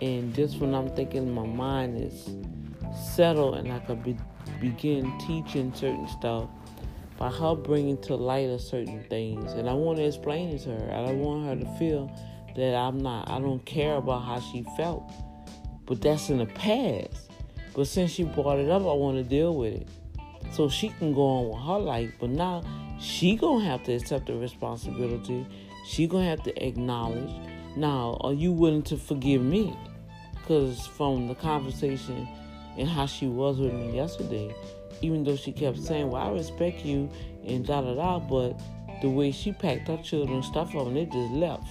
And 0.00 0.34
just 0.34 0.58
when 0.58 0.74
I'm 0.74 0.90
thinking 0.90 1.32
my 1.32 1.46
mind 1.46 2.00
is 2.00 2.28
settled 3.14 3.56
and 3.56 3.72
I 3.72 3.78
could 3.80 4.02
be, 4.02 4.16
begin 4.60 5.16
teaching 5.18 5.72
certain 5.74 6.08
stuff 6.08 6.48
by 7.18 7.30
her 7.30 7.54
bringing 7.54 8.00
to 8.02 8.14
light 8.14 8.48
of 8.48 8.60
certain 8.60 9.04
things. 9.08 9.52
And 9.52 9.68
I 9.68 9.74
want 9.74 9.98
to 9.98 10.04
explain 10.04 10.50
it 10.50 10.62
to 10.62 10.70
her. 10.70 10.92
I 10.92 11.06
don't 11.06 11.20
want 11.20 11.46
her 11.46 11.64
to 11.64 11.78
feel 11.78 12.10
that 12.56 12.74
I'm 12.74 12.98
not, 12.98 13.30
I 13.30 13.38
don't 13.38 13.64
care 13.64 13.96
about 13.96 14.20
how 14.20 14.40
she 14.40 14.64
felt. 14.76 15.10
But 15.86 16.00
that's 16.00 16.30
in 16.30 16.38
the 16.38 16.46
past. 16.46 17.30
But 17.74 17.86
since 17.86 18.10
she 18.10 18.24
brought 18.24 18.58
it 18.58 18.70
up, 18.70 18.82
I 18.82 18.92
want 18.92 19.16
to 19.16 19.24
deal 19.24 19.54
with 19.56 19.74
it. 19.74 19.88
So 20.52 20.68
she 20.68 20.90
can 20.90 21.14
go 21.14 21.22
on 21.22 21.48
with 21.48 21.62
her 21.66 21.78
life. 21.78 22.12
But 22.20 22.30
now 22.30 22.62
she 23.00 23.36
gonna 23.36 23.64
have 23.64 23.82
to 23.84 23.94
accept 23.94 24.26
the 24.26 24.34
responsibility. 24.34 25.46
She 25.86 26.06
gonna 26.06 26.26
have 26.26 26.42
to 26.44 26.66
acknowledge. 26.66 27.32
Now, 27.76 28.18
are 28.20 28.34
you 28.34 28.52
willing 28.52 28.82
to 28.84 28.96
forgive 28.96 29.42
me? 29.42 29.76
Because 30.34 30.86
from 30.86 31.28
the 31.28 31.34
conversation 31.34 32.28
and 32.76 32.88
how 32.88 33.06
she 33.06 33.26
was 33.26 33.58
with 33.58 33.72
me 33.72 33.96
yesterday, 33.96 34.54
even 35.02 35.24
though 35.24 35.36
she 35.36 35.52
kept 35.52 35.78
saying, 35.78 36.10
Well, 36.10 36.22
I 36.22 36.32
respect 36.32 36.84
you 36.84 37.10
and 37.44 37.66
da 37.66 37.82
da 37.82 37.94
da, 37.94 38.18
but 38.20 38.60
the 39.02 39.10
way 39.10 39.32
she 39.32 39.52
packed 39.52 39.88
her 39.88 39.98
children's 39.98 40.46
stuff 40.46 40.74
up 40.76 40.86
and 40.86 40.96
they 40.96 41.04
just 41.04 41.32
left. 41.32 41.66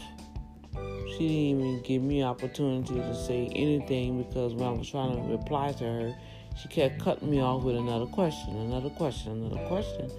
She 1.17 1.27
didn't 1.27 1.61
even 1.61 1.81
give 1.81 2.01
me 2.01 2.23
opportunity 2.23 2.95
to 2.95 3.15
say 3.15 3.47
anything 3.55 4.21
because 4.21 4.53
when 4.53 4.67
I 4.67 4.71
was 4.71 4.89
trying 4.89 5.15
to 5.15 5.31
reply 5.31 5.71
to 5.73 5.83
her, 5.83 6.15
she 6.61 6.67
kept 6.67 7.01
cutting 7.01 7.31
me 7.31 7.41
off 7.41 7.63
with 7.63 7.77
another 7.77 8.05
question, 8.05 8.55
another 8.57 8.89
question, 8.89 9.31
another 9.31 9.65
question. 9.67 10.11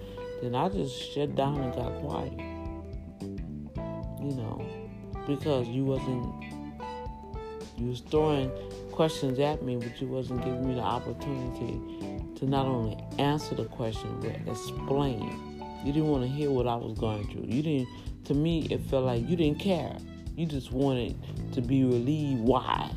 Then 0.42 0.54
I 0.54 0.68
just 0.70 1.12
shut 1.12 1.34
down 1.34 1.60
and 1.60 1.74
got 1.74 2.00
quiet. 2.00 2.32
You 4.20 4.36
know, 4.36 4.64
because 5.26 5.68
you 5.68 5.84
wasn't 5.84 6.44
you 7.76 7.88
was 7.88 8.00
throwing 8.00 8.50
questions 8.92 9.38
at 9.38 9.62
me, 9.62 9.76
but 9.76 10.00
you 10.00 10.06
wasn't 10.06 10.44
giving 10.44 10.68
me 10.68 10.74
the 10.74 10.80
opportunity 10.80 12.21
to 12.42 12.48
not 12.48 12.66
only 12.66 12.98
answer 13.20 13.54
the 13.54 13.66
question 13.66 14.18
but 14.20 14.34
explain. 14.52 15.38
You 15.84 15.92
didn't 15.92 16.08
want 16.08 16.24
to 16.24 16.28
hear 16.28 16.50
what 16.50 16.66
I 16.66 16.74
was 16.74 16.98
going 16.98 17.24
through. 17.30 17.44
You 17.44 17.62
didn't. 17.62 17.88
To 18.24 18.34
me, 18.34 18.66
it 18.68 18.80
felt 18.90 19.04
like 19.04 19.28
you 19.28 19.36
didn't 19.36 19.60
care. 19.60 19.96
You 20.36 20.46
just 20.46 20.72
wanted 20.72 21.16
to 21.52 21.60
be 21.60 21.84
relieved. 21.84 22.40
Why? 22.40 22.90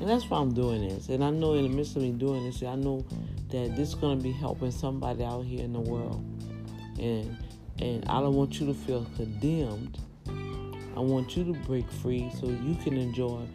And 0.00 0.08
that's 0.08 0.28
why 0.28 0.38
I'm 0.38 0.52
doing 0.52 0.88
this. 0.88 1.08
And 1.08 1.22
I 1.22 1.30
know 1.30 1.54
in 1.54 1.62
the 1.62 1.68
midst 1.68 1.94
of 1.94 2.02
me 2.02 2.10
doing 2.10 2.44
this, 2.44 2.64
I 2.64 2.74
know 2.74 3.06
that 3.50 3.76
this 3.76 3.90
is 3.90 3.94
going 3.94 4.18
to 4.18 4.22
be 4.24 4.32
helping 4.32 4.72
somebody 4.72 5.22
out 5.22 5.44
here 5.44 5.62
in 5.62 5.72
the 5.72 5.80
world. 5.80 6.24
And 6.98 7.36
and 7.78 8.04
I 8.08 8.18
don't 8.18 8.34
want 8.34 8.58
you 8.58 8.66
to 8.66 8.74
feel 8.74 9.06
condemned. 9.14 9.98
I 10.96 11.00
want 11.00 11.36
you 11.36 11.44
to 11.44 11.52
break 11.60 11.88
free 11.88 12.28
so 12.40 12.48
you 12.48 12.74
can 12.82 12.96
enjoy 12.96 13.46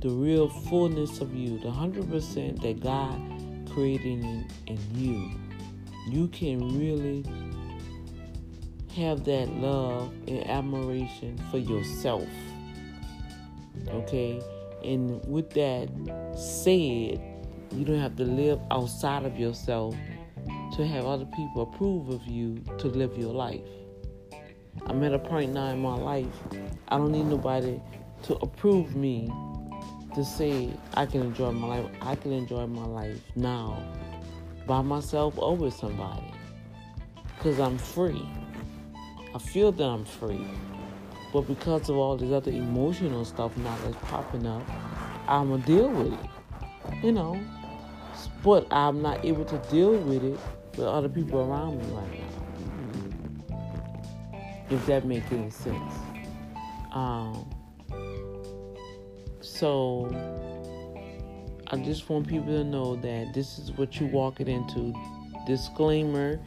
the 0.00 0.08
real 0.08 0.48
fullness 0.48 1.20
of 1.20 1.34
you, 1.34 1.58
the 1.58 1.68
100% 1.68 2.62
that 2.62 2.80
God 2.80 3.37
creating 3.78 4.44
in, 4.66 4.78
you, 4.96 5.30
you 6.08 6.26
can 6.28 6.58
really 6.76 7.24
have 8.96 9.24
that 9.24 9.48
love 9.50 10.12
and 10.26 10.44
admiration 10.50 11.40
for 11.48 11.58
yourself. 11.58 12.26
Okay? 13.88 14.42
And 14.82 15.24
with 15.24 15.50
that 15.50 15.88
said, 16.36 17.20
you 17.70 17.84
don't 17.84 18.00
have 18.00 18.16
to 18.16 18.24
live 18.24 18.58
outside 18.72 19.24
of 19.24 19.38
yourself 19.38 19.94
to 20.74 20.84
have 20.84 21.06
other 21.06 21.26
people 21.26 21.62
approve 21.62 22.08
of 22.08 22.26
you 22.26 22.60
to 22.78 22.88
live 22.88 23.16
your 23.16 23.32
life. 23.32 23.60
I'm 24.86 25.04
at 25.04 25.14
a 25.14 25.20
point 25.20 25.52
now 25.52 25.66
in 25.66 25.80
my 25.80 25.94
life, 25.94 26.26
I 26.88 26.96
don't 26.96 27.12
need 27.12 27.26
nobody 27.26 27.80
to 28.24 28.34
approve 28.38 28.96
me 28.96 29.30
to 30.14 30.24
say 30.24 30.72
I 30.94 31.06
can 31.06 31.22
enjoy 31.22 31.52
my 31.52 31.78
life. 31.78 31.90
I 32.00 32.14
can 32.14 32.32
enjoy 32.32 32.66
my 32.66 32.86
life 32.86 33.20
now 33.36 33.82
by 34.66 34.82
myself 34.82 35.38
or 35.38 35.56
with 35.56 35.74
somebody 35.74 36.32
because 37.36 37.58
I'm 37.60 37.78
free. 37.78 38.28
I 39.34 39.38
feel 39.38 39.72
that 39.72 39.84
I'm 39.84 40.04
free. 40.04 40.46
But 41.32 41.42
because 41.42 41.90
of 41.90 41.96
all 41.96 42.16
this 42.16 42.32
other 42.32 42.50
emotional 42.50 43.24
stuff 43.24 43.56
now 43.58 43.76
that's 43.84 43.96
popping 44.06 44.46
up, 44.46 44.62
I'm 45.28 45.48
going 45.48 45.62
to 45.62 45.66
deal 45.66 45.88
with 45.88 46.12
it. 46.12 47.04
You 47.04 47.12
know. 47.12 47.40
But 48.42 48.66
I'm 48.72 49.02
not 49.02 49.24
able 49.24 49.44
to 49.44 49.58
deal 49.70 49.92
with 49.92 50.24
it 50.24 50.38
with 50.76 50.86
other 50.86 51.08
people 51.08 51.40
around 51.40 51.78
me 51.78 51.84
right 51.94 52.20
now. 53.50 53.56
If 54.70 54.86
that 54.86 55.04
makes 55.04 55.30
any 55.32 55.50
sense. 55.50 55.92
Um, 56.92 57.47
so 59.48 60.08
I 61.68 61.76
just 61.76 62.08
want 62.08 62.28
people 62.28 62.52
to 62.52 62.64
know 62.64 62.96
that 62.96 63.34
this 63.34 63.58
is 63.58 63.72
what 63.72 63.98
you're 63.98 64.08
walking 64.08 64.48
into. 64.48 64.94
Disclaimer 65.46 66.38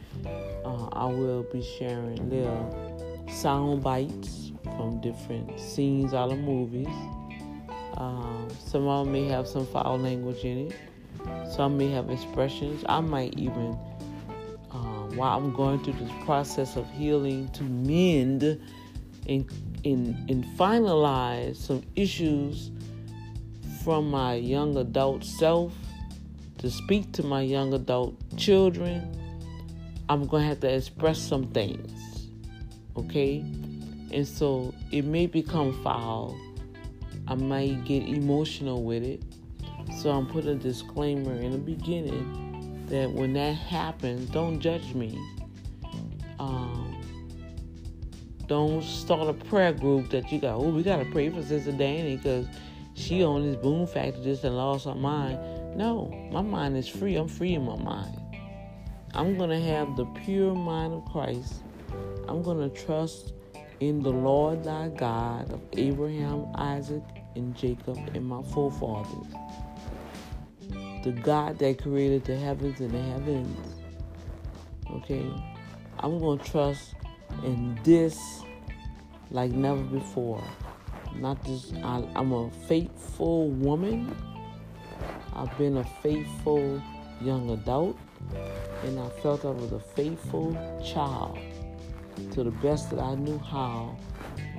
uh, 0.64 0.86
I 0.92 1.06
will 1.06 1.42
be 1.52 1.62
sharing 1.78 2.30
little 2.30 3.26
sound 3.30 3.82
bites 3.82 4.52
from 4.62 5.00
different 5.00 5.58
scenes 5.58 6.14
out 6.14 6.32
of 6.32 6.38
movies. 6.38 6.88
Um, 7.96 8.48
some 8.64 8.86
of 8.86 9.04
them 9.04 9.12
may 9.12 9.26
have 9.28 9.46
some 9.46 9.66
foul 9.66 9.98
language 9.98 10.44
in 10.44 10.68
it. 10.68 10.76
Some 11.54 11.76
may 11.76 11.90
have 11.90 12.10
expressions. 12.10 12.84
I 12.88 13.00
might 13.00 13.38
even, 13.38 13.76
um, 14.70 15.16
while 15.16 15.36
I'm 15.36 15.52
going 15.52 15.82
through 15.84 15.94
this 15.94 16.12
process 16.24 16.76
of 16.76 16.88
healing, 16.90 17.48
to 17.50 17.62
mend 17.64 18.42
and, 19.28 19.50
and, 19.84 20.30
and 20.30 20.44
finalize 20.56 21.56
some 21.56 21.82
issues 21.96 22.70
from 23.84 24.10
my 24.10 24.34
young 24.34 24.76
adult 24.76 25.24
self 25.24 25.72
to 26.58 26.70
speak 26.70 27.12
to 27.12 27.22
my 27.24 27.40
young 27.42 27.74
adult 27.74 28.14
children, 28.36 29.18
I'm 30.08 30.26
going 30.26 30.42
to 30.42 30.48
have 30.48 30.60
to 30.60 30.72
express 30.72 31.18
some 31.18 31.48
things. 31.48 32.28
Okay? 32.96 33.38
And 34.12 34.26
so 34.26 34.72
it 34.92 35.04
may 35.04 35.26
become 35.26 35.82
foul. 35.82 36.38
I 37.26 37.34
might 37.34 37.84
get 37.84 38.04
emotional 38.04 38.84
with 38.84 39.02
it. 39.02 39.22
So 39.98 40.10
I'm 40.10 40.26
putting 40.26 40.50
a 40.50 40.54
disclaimer 40.54 41.34
in 41.34 41.50
the 41.50 41.58
beginning 41.58 42.86
that 42.88 43.10
when 43.10 43.32
that 43.34 43.54
happens, 43.54 44.28
don't 44.30 44.60
judge 44.60 44.94
me. 44.94 45.18
Um, 46.38 47.00
don't 48.46 48.82
start 48.82 49.28
a 49.28 49.32
prayer 49.32 49.72
group 49.72 50.10
that 50.10 50.30
you 50.30 50.38
got, 50.40 50.56
oh, 50.56 50.68
we 50.68 50.82
got 50.82 50.98
to 50.98 51.04
pray 51.06 51.30
for 51.30 51.42
Sister 51.42 51.72
Danny 51.72 52.16
because 52.16 52.46
she 52.94 53.24
on 53.24 53.42
this 53.42 53.56
boom 53.56 53.86
factor 53.86 54.22
just 54.22 54.44
and 54.44 54.56
lost 54.56 54.84
her 54.84 54.94
mind. 54.94 55.38
No, 55.76 56.08
my 56.30 56.42
mind 56.42 56.76
is 56.76 56.88
free. 56.88 57.16
I'm 57.16 57.28
free 57.28 57.54
in 57.54 57.64
my 57.64 57.76
mind. 57.76 58.18
I'm 59.14 59.36
to 59.50 59.60
have 59.60 59.96
the 59.96 60.06
pure 60.24 60.54
mind 60.54 60.94
of 60.94 61.04
Christ. 61.10 61.62
I'm 62.28 62.42
to 62.44 62.84
trust 62.84 63.32
in 63.80 64.02
the 64.02 64.10
Lord 64.10 64.64
thy 64.64 64.88
God 64.88 65.50
of 65.52 65.60
Abraham, 65.72 66.46
Isaac, 66.54 67.02
and 67.34 67.54
Jacob, 67.54 67.98
and 68.14 68.24
my 68.24 68.42
forefathers. 68.42 69.26
The 71.04 71.12
God 71.12 71.58
that 71.58 71.82
created 71.82 72.24
the 72.24 72.36
heavens 72.36 72.80
and 72.80 72.90
the 72.90 73.02
heavens. 73.02 73.74
Okay? 74.92 75.28
I'm 75.98 76.18
to 76.38 76.44
trust 76.50 76.94
in 77.44 77.78
this 77.82 78.42
like 79.30 79.50
never 79.50 79.82
before. 79.82 80.44
Not 81.16 81.44
just, 81.44 81.74
I, 81.76 82.04
I'm 82.14 82.32
a 82.32 82.50
faithful 82.68 83.48
woman. 83.50 84.14
I've 85.34 85.56
been 85.58 85.76
a 85.78 85.84
faithful 86.02 86.82
young 87.20 87.50
adult. 87.50 87.96
And 88.84 88.98
I 88.98 89.08
felt 89.20 89.44
I 89.44 89.50
was 89.50 89.72
a 89.72 89.80
faithful 89.80 90.52
child 90.84 91.38
to 92.32 92.44
the 92.44 92.50
best 92.50 92.90
that 92.90 92.98
I 92.98 93.14
knew 93.14 93.38
how 93.38 93.96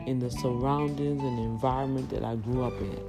in 0.06 0.20
the 0.20 0.30
surroundings 0.30 1.22
and 1.22 1.38
the 1.38 1.44
environment 1.44 2.10
that 2.10 2.24
I 2.24 2.36
grew 2.36 2.64
up 2.64 2.74
in. 2.82 3.00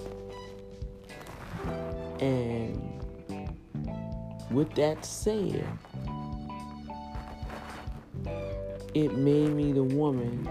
And 2.21 2.95
with 4.51 4.73
that 4.75 5.05
said, 5.05 5.67
it 8.95 9.17
made 9.17 9.51
me 9.51 9.73
the 9.73 9.83
woman 9.83 10.45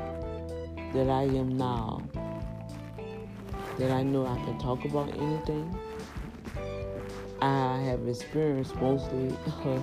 that 0.94 1.10
I 1.10 1.24
am 1.24 1.58
now 1.58 2.02
that 3.78 3.92
I 3.92 4.04
know 4.04 4.26
I 4.26 4.36
can 4.46 4.58
talk 4.60 4.86
about 4.86 5.10
anything. 5.10 5.78
I 7.42 7.80
have 7.82 8.08
experienced 8.08 8.76
mostly. 8.78 9.36
Uh, 9.48 9.80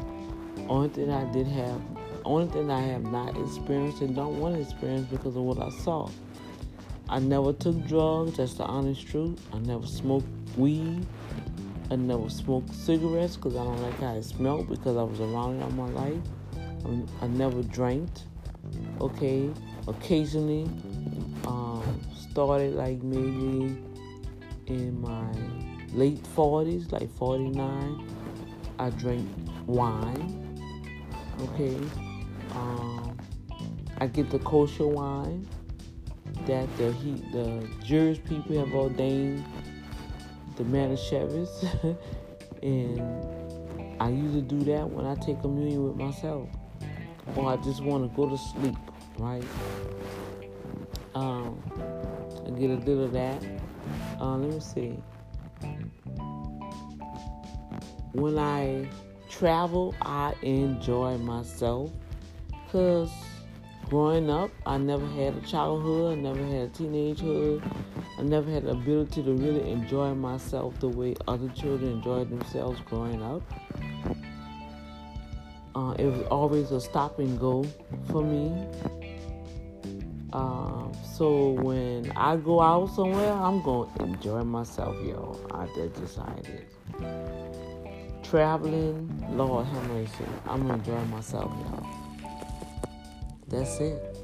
only 0.68 0.88
thing 0.88 1.10
I 1.10 1.24
did 1.32 1.46
have, 1.48 1.80
only 2.24 2.46
thing 2.50 2.70
I 2.70 2.80
have 2.80 3.02
not 3.02 3.36
experienced 3.36 4.02
and 4.02 4.14
don't 4.14 4.38
want 4.38 4.54
to 4.54 4.60
experience 4.60 5.06
because 5.10 5.36
of 5.36 5.42
what 5.42 5.58
I 5.58 5.70
saw. 5.70 6.08
I 7.08 7.18
never 7.18 7.52
took 7.52 7.86
drugs. 7.86 8.36
That's 8.36 8.54
the 8.54 8.64
honest 8.64 9.06
truth. 9.06 9.40
I 9.52 9.58
never 9.58 9.86
smoked 9.86 10.26
weed. 10.56 11.04
I 11.90 11.96
never 11.96 12.30
smoked 12.30 12.72
cigarettes 12.72 13.34
because 13.34 13.56
I 13.56 13.64
don't 13.64 13.82
like 13.82 13.98
how 13.98 14.14
it 14.14 14.22
smelled 14.22 14.68
because 14.68 14.96
I 14.96 15.02
was 15.02 15.20
around 15.20 15.60
it 15.60 15.62
all 15.64 15.70
my 15.70 15.88
life. 15.88 16.22
I, 17.20 17.26
never 17.26 17.62
drank. 17.64 18.08
Okay, 19.00 19.50
occasionally 19.88 20.68
started 22.30 22.74
like 22.74 23.02
maybe 23.02 23.76
in 24.66 25.00
my 25.00 25.32
late 25.92 26.22
40s, 26.36 26.92
like 26.92 27.10
49. 27.16 28.08
I 28.78 28.90
drank 28.90 29.28
wine. 29.66 30.36
Okay, 31.42 31.76
um, 32.52 33.16
I 33.98 34.06
get 34.06 34.30
the 34.30 34.38
kosher 34.40 34.86
wine 34.86 35.46
that 36.46 36.68
the 36.76 36.92
he, 36.92 37.12
the 37.32 37.66
Jewish 37.84 38.22
people 38.24 38.58
have 38.58 38.74
ordained 38.74 39.44
the 40.56 40.64
Manischewitz, 40.64 41.96
and 42.62 44.00
I 44.00 44.10
usually 44.10 44.42
do 44.42 44.62
that 44.64 44.88
when 44.88 45.06
I 45.06 45.14
take 45.16 45.40
communion 45.40 45.84
with 45.86 45.96
myself, 45.96 46.48
or 47.36 47.52
I 47.52 47.56
just 47.56 47.82
want 47.82 48.10
to 48.10 48.16
go 48.16 48.28
to 48.28 48.36
sleep, 48.36 48.76
right? 49.18 49.44
Um, 51.14 51.62
I 52.46 52.50
get 52.50 52.70
a 52.70 52.74
little 52.74 53.04
of 53.04 53.12
that. 53.12 53.44
Uh, 54.20 54.36
let 54.36 54.52
me 54.52 54.60
see. 54.60 54.98
When 58.12 58.38
I 58.38 58.88
travel, 59.28 59.94
I 60.02 60.34
enjoy 60.42 61.16
myself 61.18 61.90
because 62.64 63.10
growing 63.88 64.30
up, 64.30 64.50
I 64.66 64.78
never 64.78 65.06
had 65.06 65.36
a 65.36 65.40
childhood, 65.40 66.18
I 66.18 66.20
never 66.20 66.44
had 66.44 66.62
a 66.62 66.68
teenagehood, 66.68 67.62
I 68.18 68.22
never 68.22 68.50
had 68.50 68.64
the 68.64 68.70
ability 68.70 69.22
to 69.22 69.32
really 69.32 69.70
enjoy 69.70 70.14
myself 70.14 70.78
the 70.80 70.88
way 70.88 71.14
other 71.26 71.48
children 71.48 71.92
enjoy 71.92 72.24
themselves 72.24 72.80
growing 72.86 73.22
up. 73.22 73.42
Uh, 75.74 75.94
it 75.98 76.06
was 76.06 76.22
always 76.30 76.72
a 76.72 76.80
stop 76.80 77.18
and 77.18 77.38
go 77.38 77.64
for 78.10 78.22
me. 78.22 78.66
Um, 80.32 80.92
so 81.16 81.50
when 81.50 82.12
I 82.16 82.36
go 82.36 82.60
out 82.60 82.86
somewhere, 82.90 83.32
I'm 83.32 83.62
going 83.62 83.90
to 83.94 84.04
enjoy 84.04 84.44
myself, 84.44 84.96
y'all. 85.04 85.40
I, 85.50 85.66
just 85.98 86.18
is. 86.46 86.60
Traveling, 88.22 89.26
Lord 89.30 89.66
have 89.66 89.88
mercy. 89.88 90.24
I'm 90.46 90.66
going 90.68 90.82
to 90.82 90.90
enjoy 90.90 91.04
myself, 91.06 91.50
y'all. 91.50 91.86
That's 93.48 93.80
it. 93.80 94.16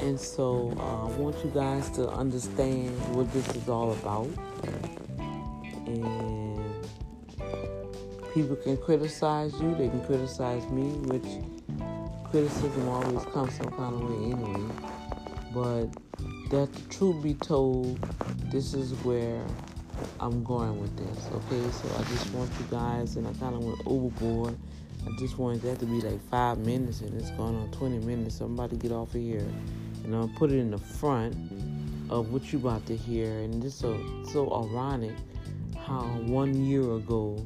And 0.00 0.18
so 0.18 0.72
uh, 0.78 1.06
I 1.06 1.16
want 1.18 1.36
you 1.44 1.50
guys 1.50 1.90
to 1.90 2.08
understand 2.08 2.90
what 3.14 3.30
this 3.32 3.46
is 3.54 3.68
all 3.68 3.92
about. 3.92 4.28
And 5.86 6.86
people 8.32 8.56
can 8.56 8.76
criticize 8.78 9.52
you, 9.60 9.74
they 9.74 9.88
can 9.88 10.04
criticize 10.06 10.66
me, 10.70 10.84
which 11.08 11.26
criticism 12.30 12.88
always 12.88 13.24
comes 13.26 13.54
some 13.54 13.70
kind 13.70 13.94
of 13.94 14.08
way 14.08 14.32
anyway. 14.32 14.97
But 15.58 15.88
that 16.50 16.68
truth 16.88 17.20
be 17.20 17.34
told, 17.34 17.98
this 18.44 18.74
is 18.74 18.92
where 19.02 19.44
I'm 20.20 20.44
going 20.44 20.80
with 20.80 20.96
this. 20.96 21.26
Okay, 21.32 21.70
so 21.72 21.88
I 21.98 22.04
just 22.04 22.32
want 22.32 22.48
you 22.60 22.66
guys, 22.70 23.16
and 23.16 23.26
I 23.26 23.32
kind 23.40 23.56
of 23.56 23.64
went 23.64 23.80
overboard. 23.84 24.56
I 25.04 25.10
just 25.18 25.36
wanted 25.36 25.62
that 25.62 25.80
to 25.80 25.86
be 25.86 26.00
like 26.00 26.20
five 26.30 26.58
minutes, 26.58 27.00
and 27.00 27.12
it's 27.20 27.30
going 27.32 27.56
on 27.56 27.72
20 27.72 27.98
minutes. 28.06 28.38
So 28.38 28.44
I'm 28.44 28.54
about 28.54 28.70
to 28.70 28.76
get 28.76 28.92
off 28.92 29.16
of 29.16 29.20
here, 29.20 29.44
and 30.04 30.14
I'll 30.14 30.30
put 30.36 30.52
it 30.52 30.58
in 30.58 30.70
the 30.70 30.78
front 30.78 31.34
of 32.08 32.32
what 32.32 32.52
you 32.52 32.60
about 32.60 32.86
to 32.86 32.96
hear. 32.96 33.26
And 33.26 33.60
this 33.60 33.74
so 33.74 33.98
so 34.30 34.48
ironic 34.52 35.16
how 35.76 36.04
one 36.26 36.54
year 36.66 36.92
ago, 36.92 37.44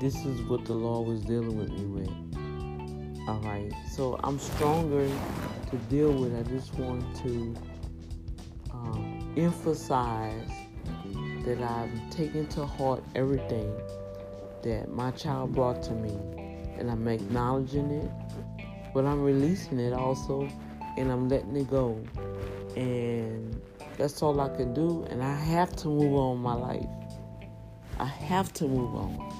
this 0.00 0.14
is 0.24 0.40
what 0.42 0.66
the 0.66 0.74
law 0.74 1.00
was 1.00 1.20
dealing 1.22 1.58
with 1.58 1.70
me 1.70 1.84
with. 1.86 3.28
All 3.28 3.40
right, 3.40 3.72
so 3.90 4.20
I'm 4.22 4.38
stronger 4.38 5.10
to 5.70 5.76
deal 5.88 6.12
with. 6.12 6.34
I 6.34 6.42
just 6.50 6.74
want 6.74 7.04
to 7.18 7.54
um, 8.72 9.34
emphasize 9.36 10.50
that 11.44 11.60
I've 11.62 12.10
taken 12.10 12.46
to 12.48 12.66
heart 12.66 13.02
everything 13.14 13.72
that 14.62 14.90
my 14.90 15.10
child 15.12 15.54
brought 15.54 15.82
to 15.84 15.92
me, 15.92 16.16
and 16.78 16.90
I'm 16.90 17.06
acknowledging 17.08 17.90
it, 17.90 18.10
but 18.92 19.04
I'm 19.04 19.22
releasing 19.22 19.78
it 19.78 19.92
also 19.92 20.48
and 20.96 21.10
I'm 21.10 21.28
letting 21.28 21.56
it 21.56 21.70
go. 21.70 22.00
And 22.76 23.60
that's 23.96 24.22
all 24.22 24.40
I 24.40 24.48
can 24.54 24.74
do. 24.74 25.06
And 25.10 25.22
I 25.22 25.34
have 25.34 25.74
to 25.76 25.88
move 25.88 26.14
on 26.14 26.38
my 26.38 26.54
life. 26.54 26.86
I 27.98 28.04
have 28.04 28.52
to 28.54 28.64
move 28.64 28.94
on. 28.94 29.32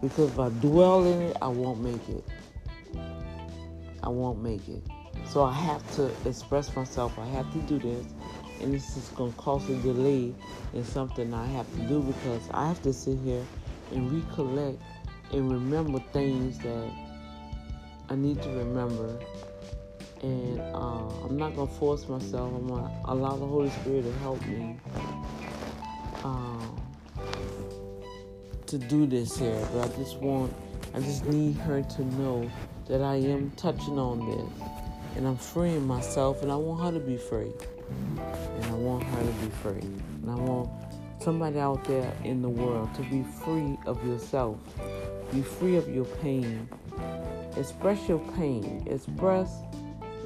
Because 0.00 0.30
if 0.30 0.38
I 0.38 0.48
dwell 0.48 1.04
in 1.04 1.22
it, 1.22 1.36
I 1.42 1.48
won't 1.48 1.80
make 1.80 2.08
it. 2.08 2.24
I 4.02 4.08
won't 4.08 4.40
make 4.40 4.68
it. 4.68 4.82
So 5.26 5.44
I 5.44 5.52
have 5.52 5.96
to 5.96 6.10
express 6.26 6.74
myself. 6.74 7.18
I 7.18 7.26
have 7.26 7.52
to 7.52 7.58
do 7.60 7.78
this. 7.78 8.06
And 8.60 8.74
this 8.74 8.96
is 8.96 9.08
going 9.10 9.32
to 9.32 9.38
cause 9.38 9.68
a 9.70 9.76
delay 9.76 10.34
in 10.74 10.84
something 10.84 11.32
I 11.32 11.46
have 11.46 11.70
to 11.76 11.80
do 11.82 12.00
because 12.00 12.42
I 12.50 12.66
have 12.66 12.82
to 12.82 12.92
sit 12.92 13.18
here 13.24 13.44
and 13.92 14.10
recollect 14.10 14.80
and 15.32 15.50
remember 15.50 16.00
things 16.12 16.58
that 16.58 16.90
I 18.08 18.16
need 18.16 18.42
to 18.42 18.48
remember. 18.48 19.18
And 20.22 20.60
uh, 20.60 21.08
I'm 21.24 21.36
not 21.36 21.54
going 21.54 21.68
to 21.68 21.74
force 21.74 22.08
myself. 22.08 22.52
I'm 22.52 22.66
going 22.66 22.82
to 22.82 22.90
allow 23.04 23.36
the 23.36 23.46
Holy 23.46 23.70
Spirit 23.70 24.04
to 24.04 24.12
help 24.18 24.44
me 24.46 24.76
um, 26.24 26.80
to 28.66 28.78
do 28.78 29.06
this 29.06 29.38
here. 29.38 29.68
But 29.72 29.84
I 29.84 29.96
just 29.96 30.16
want, 30.18 30.52
I 30.94 31.00
just 31.00 31.24
need 31.26 31.56
her 31.58 31.82
to 31.82 32.04
know 32.16 32.50
that 32.88 33.02
I 33.02 33.16
am 33.16 33.50
touching 33.52 33.98
on 33.98 34.26
this. 34.30 34.87
And 35.18 35.26
I'm 35.26 35.36
freeing 35.36 35.86
myself, 35.86 36.42
and 36.42 36.50
I 36.50 36.56
want 36.56 36.80
her 36.82 36.98
to 36.98 37.04
be 37.04 37.18
free. 37.18 37.52
And 37.88 38.64
I 38.64 38.72
want 38.72 39.04
her 39.04 39.20
to 39.20 39.32
be 39.32 39.50
free. 39.62 39.82
And 40.22 40.30
I 40.30 40.36
want 40.36 40.70
somebody 41.20 41.58
out 41.58 41.84
there 41.84 42.10
in 42.24 42.40
the 42.40 42.48
world 42.48 42.94
to 42.94 43.02
be 43.02 43.22
free 43.44 43.76
of 43.84 44.02
yourself. 44.06 44.56
Be 45.32 45.42
free 45.42 45.76
of 45.76 45.88
your 45.88 46.06
pain. 46.06 46.68
Express 47.56 48.08
your 48.08 48.20
pain. 48.36 48.86
Express 48.86 49.50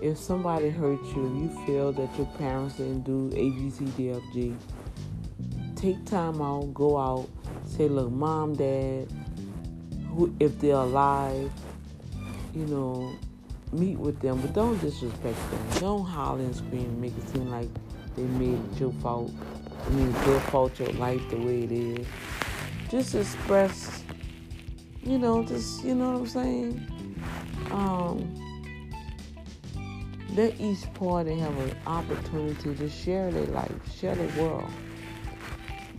if 0.03 0.19
somebody 0.19 0.69
hurt 0.69 1.01
you, 1.15 1.23
you 1.39 1.65
feel 1.65 1.93
that 1.93 2.11
your 2.19 2.27
parents 2.37 2.75
didn't 2.75 3.03
do 3.03 3.29
A, 3.29 3.51
B, 3.51 3.71
C, 3.71 3.85
D, 3.97 4.11
F, 4.11 4.23
G, 4.35 4.55
take 5.77 6.05
time 6.05 6.43
out, 6.43 6.75
go 6.75 6.99
out, 6.99 7.29
say, 7.65 7.87
look, 7.89 8.11
mom, 8.11 8.55
dad, 8.55 9.07
who, 10.09 10.35
if 10.41 10.59
they're 10.59 10.75
alive, 10.75 11.53
you 12.53 12.67
know, 12.67 13.17
meet 13.73 13.99
with 13.99 14.21
them, 14.21 14.41
but 14.41 14.53
don't 14.53 14.81
disrespect 14.81 15.37
them. 15.51 15.81
Don't 15.81 16.05
holler 16.05 16.41
and 16.41 16.55
scream 16.55 17.01
make 17.01 17.17
it 17.17 17.29
seem 17.31 17.51
like 17.51 17.69
they 18.17 18.23
made 18.23 18.59
it 18.73 18.81
your 18.81 18.93
fault. 18.95 19.33
I 19.87 19.91
mean, 19.91 20.13
their 20.13 20.41
fault, 20.41 20.79
your 20.79 20.93
life 20.93 21.23
the 21.31 21.37
way 21.37 21.63
it 21.63 21.73
is. 21.73 22.07
Just 22.91 23.15
express, 23.15 24.05
you 25.03 25.19
know, 25.19 25.43
just, 25.43 25.83
you 25.83 25.95
know 25.95 26.13
what 26.13 26.21
I'm 26.21 26.27
saying? 26.27 27.17
Um, 27.71 28.43
let 30.35 30.61
each 30.61 30.93
party 30.95 31.39
have 31.39 31.57
an 31.59 31.77
opportunity 31.87 32.75
to 32.75 32.89
share 32.89 33.31
their 33.31 33.47
life, 33.47 33.99
share 33.99 34.15
the 34.15 34.43
world. 34.43 34.71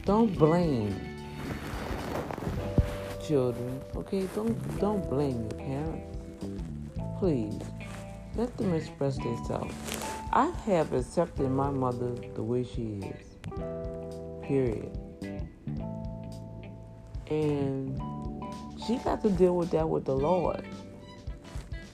Don't 0.06 0.38
blame 0.38 1.14
children, 3.26 3.82
okay? 3.96 4.28
Don't 4.36 4.80
don't 4.80 5.10
blame 5.10 5.42
your 5.42 5.60
parents. 5.60 6.13
Please, 7.24 7.58
let 8.36 8.58
them 8.58 8.74
express 8.74 9.16
themselves. 9.16 9.74
I 10.34 10.52
have 10.66 10.92
accepted 10.92 11.50
my 11.50 11.70
mother 11.70 12.14
the 12.36 12.44
way 12.44 12.66
she 12.66 13.00
is. 13.00 13.38
Period. 14.46 14.92
And 17.32 17.98
she 18.86 18.98
got 18.98 19.22
to 19.22 19.30
deal 19.30 19.56
with 19.56 19.72
that 19.72 19.88
with 19.88 20.04
the 20.04 20.14
Lord. 20.14 20.66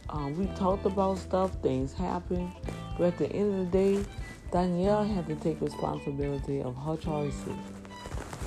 Um, 0.10 0.36
we 0.36 0.48
talked 0.56 0.88
about 0.88 1.20
stuff, 1.20 1.54
things 1.62 1.94
happen, 1.94 2.52
but 2.98 3.10
at 3.10 3.18
the 3.20 3.32
end 3.32 3.54
of 3.54 3.72
the 3.72 3.78
day, 3.78 4.06
Danielle 4.52 5.06
had 5.06 5.28
to 5.28 5.36
take 5.36 5.62
responsibility 5.62 6.64
of 6.64 6.76
her 6.76 6.98
choices, 6.98 7.54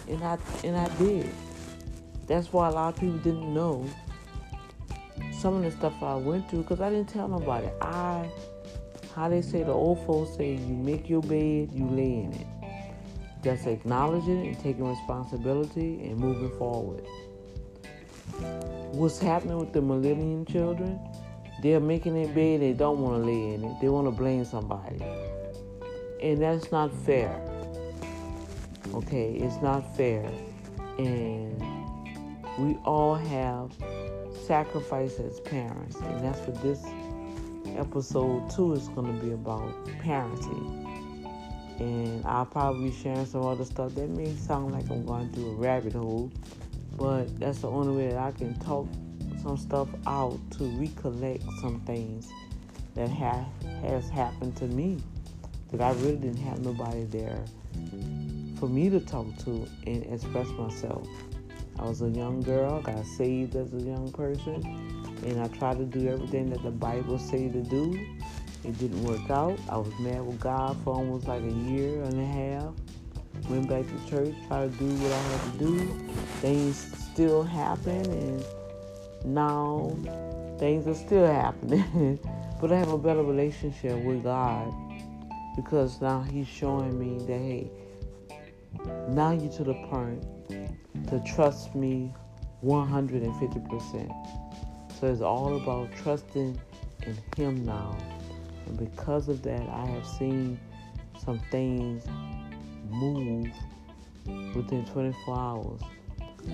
and 0.09 0.21
I 0.25 0.37
and 0.65 0.77
I 0.77 0.89
did. 0.97 1.31
That's 2.27 2.53
why 2.53 2.67
a 2.67 2.73
lot 2.73 2.95
of 2.95 3.01
people 3.01 3.19
didn't 3.19 3.55
know 3.55 3.87
some 5.33 5.55
of 5.55 5.63
the 5.63 5.71
stuff 5.71 5.95
I 6.03 6.15
went 6.17 6.49
through 6.49 6.63
because 6.63 6.81
I 6.81 6.91
didn't 6.91 7.09
tell 7.09 7.29
nobody. 7.29 7.69
I, 7.81 8.29
how 9.15 9.29
they 9.29 9.43
say, 9.43 9.63
the 9.63 9.73
old 9.73 10.05
folks 10.07 10.37
say, 10.37 10.53
you 10.53 10.75
make 10.75 11.09
your 11.09 11.23
bed, 11.23 11.71
you 11.73 11.87
lay 11.89 12.25
in 12.25 12.33
it. 12.33 12.47
Just 13.43 13.67
acknowledging 13.67 14.47
and 14.47 14.59
taking 14.61 14.85
responsibility 14.85 16.01
and 16.05 16.17
moving 16.17 16.57
forward. 16.59 17.05
What's 18.93 19.19
happening 19.19 19.59
with 19.59 19.73
the 19.73 19.83
millennium 19.83 20.47
children? 20.47 21.01
They're 21.63 21.81
making 21.81 22.15
their 22.15 22.33
bed, 22.33 22.61
they 22.61 22.73
don't 22.73 23.01
want 23.01 23.23
to 23.23 23.27
lay 23.27 23.55
in 23.55 23.65
it. 23.65 23.81
They 23.81 23.89
want 23.89 24.07
to 24.07 24.11
blame 24.11 24.45
somebody. 24.45 25.01
And 26.23 26.41
that's 26.41 26.71
not 26.71 26.93
fair. 27.05 27.41
Okay, 28.95 29.35
it's 29.35 29.61
not 29.63 29.97
fair. 29.97 30.31
And 30.99 31.61
we 32.59 32.77
all 32.85 33.15
have 33.15 33.73
sacrifice 34.47 35.19
as 35.19 35.41
parents, 35.41 35.97
and 35.97 36.25
that's 36.25 36.39
what 36.41 36.61
this 36.63 36.85
episode 37.79 38.51
two 38.51 38.75
is 38.75 38.89
going 38.89 39.19
to 39.19 39.25
be 39.25 39.33
about 39.33 39.73
parenting. 40.03 40.79
And 41.81 42.25
I'll 42.27 42.47
probably 42.47 42.91
be 42.91 42.97
sharing 42.97 43.27
some 43.27 43.45
other 43.45 43.65
stuff 43.65 43.95
that 43.95 44.09
may 44.11 44.35
sound 44.37 44.73
like 44.73 44.89
I'm 44.91 45.05
going 45.07 45.33
through 45.33 45.53
a 45.53 45.55
rabbit 45.55 45.95
hole, 45.95 46.31
but 46.97 47.39
that's 47.41 47.59
the 47.59 47.69
only 47.69 47.97
way 47.97 48.11
that 48.11 48.19
I 48.19 48.33
can 48.33 48.59
talk 48.61 48.87
some 49.43 49.57
stuff 49.57 49.89
out 50.07 50.39
to 50.59 50.65
recollect 50.79 51.45
some 51.61 51.81
things 51.87 52.31
that 52.95 53.09
ha- 53.09 53.47
has 53.81 54.09
happened 54.11 54.57
to 54.57 54.65
me 54.67 54.99
that 55.73 55.81
I 55.81 55.93
really 56.03 56.17
didn't 56.17 56.43
have 56.43 56.61
nobody 56.61 57.05
there 57.05 57.43
for 58.59 58.69
me 58.69 58.91
to 58.91 59.01
talk 59.01 59.27
to 59.45 59.67
and 59.87 60.05
express 60.05 60.47
myself. 60.51 61.09
I 61.83 61.87
was 61.87 62.01
a 62.01 62.09
young 62.11 62.41
girl, 62.43 62.81
got 62.81 63.05
saved 63.05 63.57
as 63.57 63.75
a 63.75 63.81
young 63.81 64.13
person, 64.13 64.65
and 65.27 65.41
I 65.41 65.49
tried 65.49 65.79
to 65.79 65.85
do 65.85 66.09
everything 66.09 66.49
that 66.51 66.63
the 66.63 66.71
Bible 66.71 67.19
say 67.19 67.49
to 67.49 67.61
do. 67.61 67.99
It 68.63 68.79
didn't 68.79 69.03
work 69.03 69.29
out. 69.29 69.59
I 69.69 69.79
was 69.79 69.93
mad 69.99 70.25
with 70.25 70.39
God 70.39 70.77
for 70.85 70.95
almost 70.95 71.27
like 71.27 71.43
a 71.43 71.51
year 71.51 72.01
and 72.05 72.21
a 72.21 72.25
half. 72.25 72.73
Went 73.51 73.69
back 73.69 73.85
to 73.85 74.09
church, 74.09 74.33
tried 74.47 74.71
to 74.71 74.79
do 74.79 74.95
what 75.03 75.11
I 75.11 75.19
had 75.19 75.53
to 75.53 75.59
do. 75.59 75.79
Things 76.41 76.77
still 77.13 77.43
happen, 77.43 78.07
and 78.07 78.45
now 79.25 79.97
things 80.61 80.87
are 80.87 80.95
still 80.95 81.27
happening. 81.27 82.21
but 82.61 82.71
I 82.71 82.77
have 82.77 82.93
a 82.93 82.99
better 82.99 83.25
relationship 83.25 84.01
with 84.05 84.23
God 84.23 84.73
because 85.57 86.01
now 86.01 86.23
He's 86.23 86.47
showing 86.47 86.97
me 86.97 87.19
that 87.27 87.39
hey, 87.39 87.71
now 89.09 89.33
you're 89.33 89.51
to 89.55 89.65
the 89.65 89.75
point 89.91 90.25
to 91.09 91.23
trust 91.35 91.75
me 91.75 92.13
150%. 92.65 95.01
So 95.01 95.07
it's 95.07 95.21
all 95.21 95.57
about 95.57 95.89
trusting 95.97 96.61
in 97.07 97.19
Him 97.37 97.65
now. 97.65 97.97
And 98.67 98.79
because 98.79 99.29
of 99.29 99.43
that, 99.43 99.69
I 99.69 99.87
have 99.87 100.07
seen 100.07 100.59
some 101.25 101.41
things 101.51 102.05
move 102.89 103.49
within 104.55 104.85
24 104.87 105.37
hours 105.37 105.81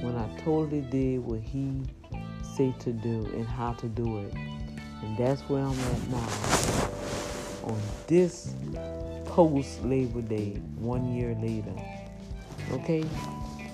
when 0.01 0.17
I 0.17 0.29
totally 0.41 0.83
did 0.83 1.21
what 1.21 1.41
He 1.41 1.83
said 2.57 2.79
to 2.81 2.93
do 2.93 3.27
and 3.35 3.47
how 3.47 3.73
to 3.75 3.87
do 3.87 4.19
it. 4.19 4.35
And 5.03 5.17
that's 5.17 5.43
where 5.43 5.63
I'm 5.63 5.79
at 5.79 6.09
now. 6.09 6.29
On 7.65 7.81
this 8.07 8.55
post 9.27 9.85
Labor 9.85 10.23
Day, 10.23 10.55
one 10.77 11.15
year 11.15 11.37
later. 11.41 11.75
Okay? 12.73 13.05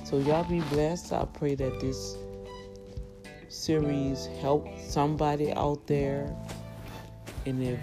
So 0.04 0.18
y'all 0.18 0.44
be 0.44 0.60
blessed. 0.60 1.14
I 1.14 1.24
pray 1.24 1.54
that 1.54 1.80
this 1.80 2.16
series 3.48 4.26
help 4.42 4.68
somebody 4.78 5.50
out 5.54 5.86
there. 5.86 6.30
And 7.46 7.62
if 7.62 7.80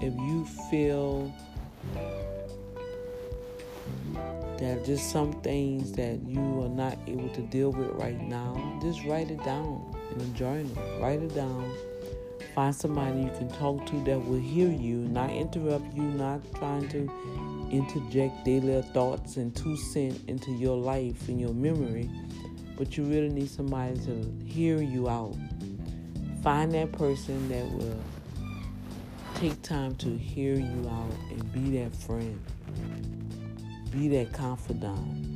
if 0.00 0.14
you 0.14 0.46
feel 0.70 1.34
that 4.58 4.84
just 4.84 5.10
some 5.10 5.32
things 5.42 5.90
that 5.92 6.20
you 6.24 6.62
are 6.62 6.68
not 6.68 6.96
able 7.08 7.28
to 7.30 7.40
deal 7.42 7.72
with 7.72 7.90
right 7.90 8.20
now, 8.20 8.78
just 8.80 9.04
write 9.04 9.32
it 9.32 9.42
down 9.44 9.94
in 10.14 10.20
a 10.20 10.26
journal. 10.38 10.70
Write 11.00 11.22
it 11.22 11.34
down. 11.34 11.72
Find 12.54 12.74
somebody 12.74 13.22
you 13.22 13.30
can 13.36 13.48
talk 13.50 13.84
to 13.86 14.04
that 14.04 14.18
will 14.18 14.38
hear 14.38 14.70
you, 14.70 14.96
not 14.96 15.30
interrupt 15.30 15.92
you, 15.94 16.02
not 16.02 16.40
trying 16.54 16.88
to 16.90 17.10
interject 17.70 18.44
daily 18.44 18.82
thoughts 18.94 19.36
and 19.36 19.54
two 19.54 19.76
cents 19.76 20.20
into 20.26 20.52
your 20.52 20.76
life 20.76 21.28
and 21.28 21.40
your 21.40 21.54
memory, 21.54 22.10
but 22.76 22.96
you 22.96 23.04
really 23.04 23.28
need 23.28 23.50
somebody 23.50 23.98
to 24.00 24.32
hear 24.46 24.80
you 24.82 25.08
out. 25.08 25.36
Find 26.42 26.72
that 26.72 26.92
person 26.92 27.48
that 27.48 27.70
will 27.72 28.00
take 29.34 29.60
time 29.62 29.94
to 29.96 30.16
hear 30.16 30.54
you 30.54 30.88
out 30.90 31.12
and 31.30 31.52
be 31.52 31.78
that 31.78 31.94
friend, 31.94 32.40
be 33.90 34.08
that 34.08 34.32
confidant. 34.32 35.26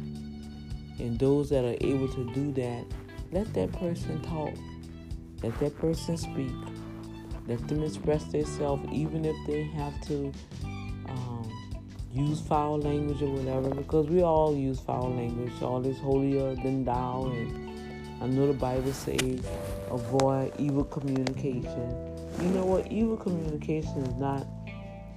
And 0.98 1.18
those 1.18 1.50
that 1.50 1.64
are 1.64 1.76
able 1.80 2.08
to 2.08 2.32
do 2.32 2.52
that, 2.52 2.84
let 3.32 3.52
that 3.54 3.72
person 3.72 4.20
talk, 4.22 4.54
let 5.42 5.58
that 5.60 5.76
person 5.78 6.16
speak. 6.16 6.52
Let 7.48 7.66
them 7.66 7.82
express 7.82 8.24
themselves, 8.26 8.86
even 8.92 9.24
if 9.24 9.34
they 9.48 9.64
have 9.64 10.00
to 10.02 10.32
um, 11.08 11.71
use 12.12 12.40
foul 12.40 12.78
language 12.78 13.22
or 13.22 13.30
whatever, 13.30 13.74
because 13.74 14.06
we 14.08 14.22
all 14.22 14.54
use 14.54 14.80
foul 14.80 15.10
language. 15.14 15.52
All 15.62 15.84
is 15.86 15.98
holier 15.98 16.54
than 16.56 16.84
thou, 16.84 17.26
and 17.26 18.22
I 18.22 18.26
know 18.26 18.46
the 18.46 18.52
Bible 18.52 18.92
says 18.92 19.40
avoid 19.90 20.52
evil 20.58 20.84
communication. 20.84 21.90
You 22.40 22.48
know 22.48 22.64
what? 22.64 22.90
Evil 22.90 23.16
communication 23.16 23.98
is 23.98 24.14
not 24.16 24.46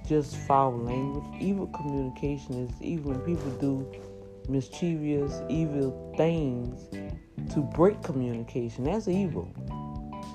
just 0.06 0.36
foul 0.36 0.78
language. 0.78 1.24
Evil 1.40 1.66
communication 1.68 2.66
is 2.66 2.82
even 2.82 3.04
when 3.04 3.20
people 3.20 3.50
do 3.58 3.90
mischievous, 4.48 5.40
evil 5.48 6.14
things 6.16 6.88
to 7.52 7.60
break 7.60 8.02
communication. 8.02 8.84
That's 8.84 9.08
evil. 9.08 9.48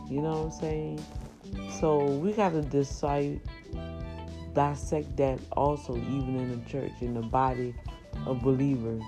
You 0.09 0.21
know 0.21 0.43
what 0.43 0.53
I'm 0.53 0.59
saying? 0.59 1.05
So 1.79 2.03
we 2.05 2.33
got 2.33 2.51
to 2.51 2.61
decide, 2.61 3.39
dissect 4.53 5.17
that 5.17 5.39
also, 5.51 5.95
even 5.95 6.37
in 6.37 6.63
the 6.63 6.69
church, 6.69 6.91
in 7.01 7.13
the 7.13 7.21
body 7.21 7.73
of 8.25 8.41
believers. 8.41 9.03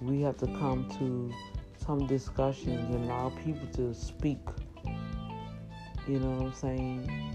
We 0.00 0.20
have 0.22 0.36
to 0.38 0.46
come 0.46 0.88
to 0.98 1.32
some 1.84 2.06
discussions 2.06 2.94
and 2.94 3.04
allow 3.04 3.30
people 3.44 3.66
to 3.74 3.94
speak. 3.94 4.38
You 6.08 6.18
know 6.18 6.30
what 6.30 6.46
I'm 6.46 6.54
saying? 6.54 7.32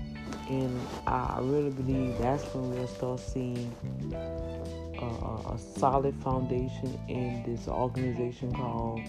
And 0.49 0.79
I 1.05 1.39
really 1.41 1.69
believe 1.69 2.17
that's 2.19 2.43
when 2.53 2.69
we'll 2.71 2.87
start 2.87 3.19
seeing 3.19 3.73
a, 4.13 5.53
a 5.53 5.57
solid 5.57 6.15
foundation 6.21 6.99
in 7.07 7.43
this 7.45 7.67
organization 7.67 8.53
called 8.53 9.01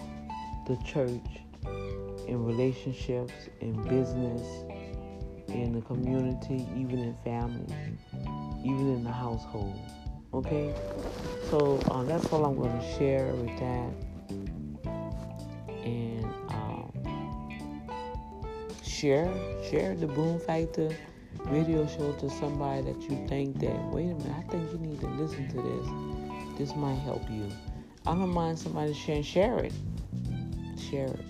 the 0.67 0.77
church, 0.85 1.41
in 2.27 2.45
relationships, 2.45 3.33
in 3.59 3.73
business, 3.87 4.41
in 5.51 5.73
the 5.73 5.81
community, 5.81 6.67
even 6.75 6.99
in 6.99 7.15
families, 7.23 7.71
even 8.63 8.93
in 8.95 9.03
the 9.03 9.11
household. 9.11 9.79
Okay? 10.33 10.73
So 11.49 11.79
uh, 11.89 12.03
that's 12.03 12.25
all 12.31 12.45
I'm 12.45 12.55
going 12.55 12.77
to 12.79 12.97
share 12.97 13.33
with 13.33 13.57
that. 13.59 13.91
And 15.83 16.25
um, 16.49 16.91
share, 18.83 19.31
share 19.69 19.95
the 19.95 20.07
Boom 20.07 20.39
Factor 20.39 20.95
video 21.47 21.87
show 21.87 22.11
to 22.13 22.29
somebody 22.29 22.81
that 22.83 23.01
you 23.03 23.27
think 23.27 23.59
that, 23.59 23.75
wait 23.91 24.11
a 24.11 24.15
minute, 24.15 24.33
I 24.37 24.41
think 24.49 24.71
you 24.71 24.77
need 24.77 24.99
to 24.99 25.07
listen 25.07 25.47
to 25.49 25.61
this. 25.61 25.87
This 26.57 26.75
might 26.75 26.95
help 26.95 27.23
you. 27.29 27.49
I 28.05 28.13
don't 28.13 28.29
mind 28.29 28.59
somebody 28.59 28.93
sharing, 28.93 29.23
share 29.23 29.59
it. 29.59 29.73
Share 30.77 31.07
it. 31.07 31.25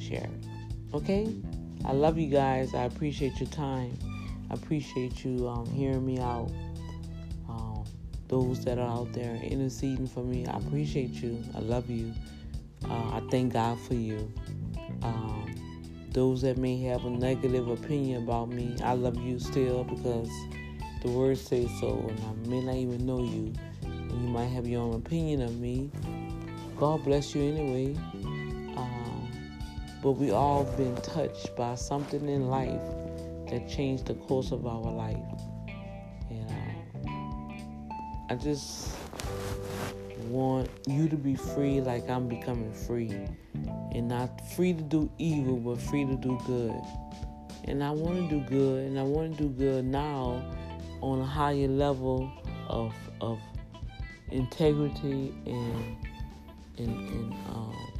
Share 0.00 0.24
it. 0.24 0.46
Okay? 0.94 1.34
I 1.84 1.92
love 1.92 2.18
you 2.18 2.28
guys. 2.28 2.74
I 2.74 2.84
appreciate 2.84 3.38
your 3.38 3.48
time. 3.50 3.98
I 4.50 4.54
appreciate 4.54 5.24
you 5.24 5.48
um, 5.48 5.66
hearing 5.66 6.04
me 6.04 6.18
out. 6.18 6.50
Um, 7.48 7.84
those 8.28 8.64
that 8.64 8.78
are 8.78 8.88
out 8.88 9.12
there 9.12 9.34
interceding 9.36 10.06
for 10.06 10.24
me, 10.24 10.46
I 10.46 10.56
appreciate 10.56 11.10
you. 11.10 11.42
I 11.54 11.60
love 11.60 11.90
you. 11.90 12.12
Uh, 12.88 13.16
I 13.16 13.22
thank 13.30 13.52
God 13.52 13.78
for 13.80 13.94
you. 13.94 14.32
Um, 15.02 15.54
those 16.10 16.42
that 16.42 16.56
may 16.56 16.80
have 16.82 17.04
a 17.04 17.10
negative 17.10 17.68
opinion 17.68 18.22
about 18.22 18.48
me, 18.48 18.76
I 18.82 18.94
love 18.94 19.16
you 19.16 19.38
still 19.38 19.84
because 19.84 20.30
the 21.02 21.10
word 21.10 21.36
says 21.36 21.68
so, 21.80 22.06
and 22.08 22.20
I 22.20 22.48
may 22.48 22.62
not 22.62 22.76
even 22.76 23.04
know 23.04 23.18
you, 23.18 23.52
and 23.82 24.12
you 24.12 24.28
might 24.28 24.46
have 24.46 24.66
your 24.66 24.82
own 24.82 24.94
opinion 24.94 25.42
of 25.42 25.58
me. 25.60 25.90
God 26.78 27.04
bless 27.04 27.34
you 27.34 27.42
anyway. 27.42 27.96
But 30.04 30.12
we 30.12 30.32
all 30.32 30.64
been 30.64 30.94
touched 30.96 31.56
by 31.56 31.76
something 31.76 32.28
in 32.28 32.48
life 32.48 32.82
that 33.48 33.66
changed 33.70 34.04
the 34.04 34.12
course 34.12 34.52
of 34.52 34.66
our 34.66 34.92
life, 34.92 35.16
and 36.28 36.50
uh, 36.50 37.54
I 38.28 38.34
just 38.34 38.94
want 40.28 40.68
you 40.86 41.08
to 41.08 41.16
be 41.16 41.34
free 41.34 41.80
like 41.80 42.10
I'm 42.10 42.28
becoming 42.28 42.70
free 42.74 43.16
and 43.94 44.08
not 44.08 44.46
free 44.54 44.74
to 44.74 44.82
do 44.82 45.10
evil, 45.16 45.56
but 45.56 45.80
free 45.80 46.04
to 46.04 46.16
do 46.16 46.38
good. 46.46 46.82
And 47.64 47.82
I 47.82 47.90
want 47.90 48.28
to 48.28 48.40
do 48.40 48.46
good, 48.46 48.86
and 48.86 48.98
I 48.98 49.04
want 49.04 49.38
to 49.38 49.44
do 49.44 49.48
good 49.48 49.86
now 49.86 50.44
on 51.00 51.22
a 51.22 51.24
higher 51.24 51.66
level 51.66 52.30
of 52.68 52.92
of 53.22 53.40
integrity 54.30 55.32
and 55.46 55.96
and, 56.76 57.08
and 57.08 57.32
um, 57.48 57.93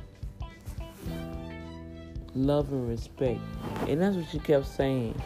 love 2.35 2.73
and 2.73 2.89
respect. 2.89 3.41
And 3.89 4.01
that's 4.01 4.17
what 4.17 4.33
you 4.33 4.41
kept 4.41 4.67
saying. 4.67 5.21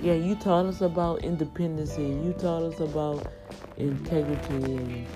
Yeah, 0.00 0.14
you 0.14 0.34
taught 0.34 0.66
us 0.66 0.80
about 0.80 1.24
independence, 1.24 1.96
and 1.96 2.24
you 2.24 2.32
taught 2.34 2.62
us 2.62 2.80
about 2.80 3.26
integrity 3.76 4.54
and 4.54 5.06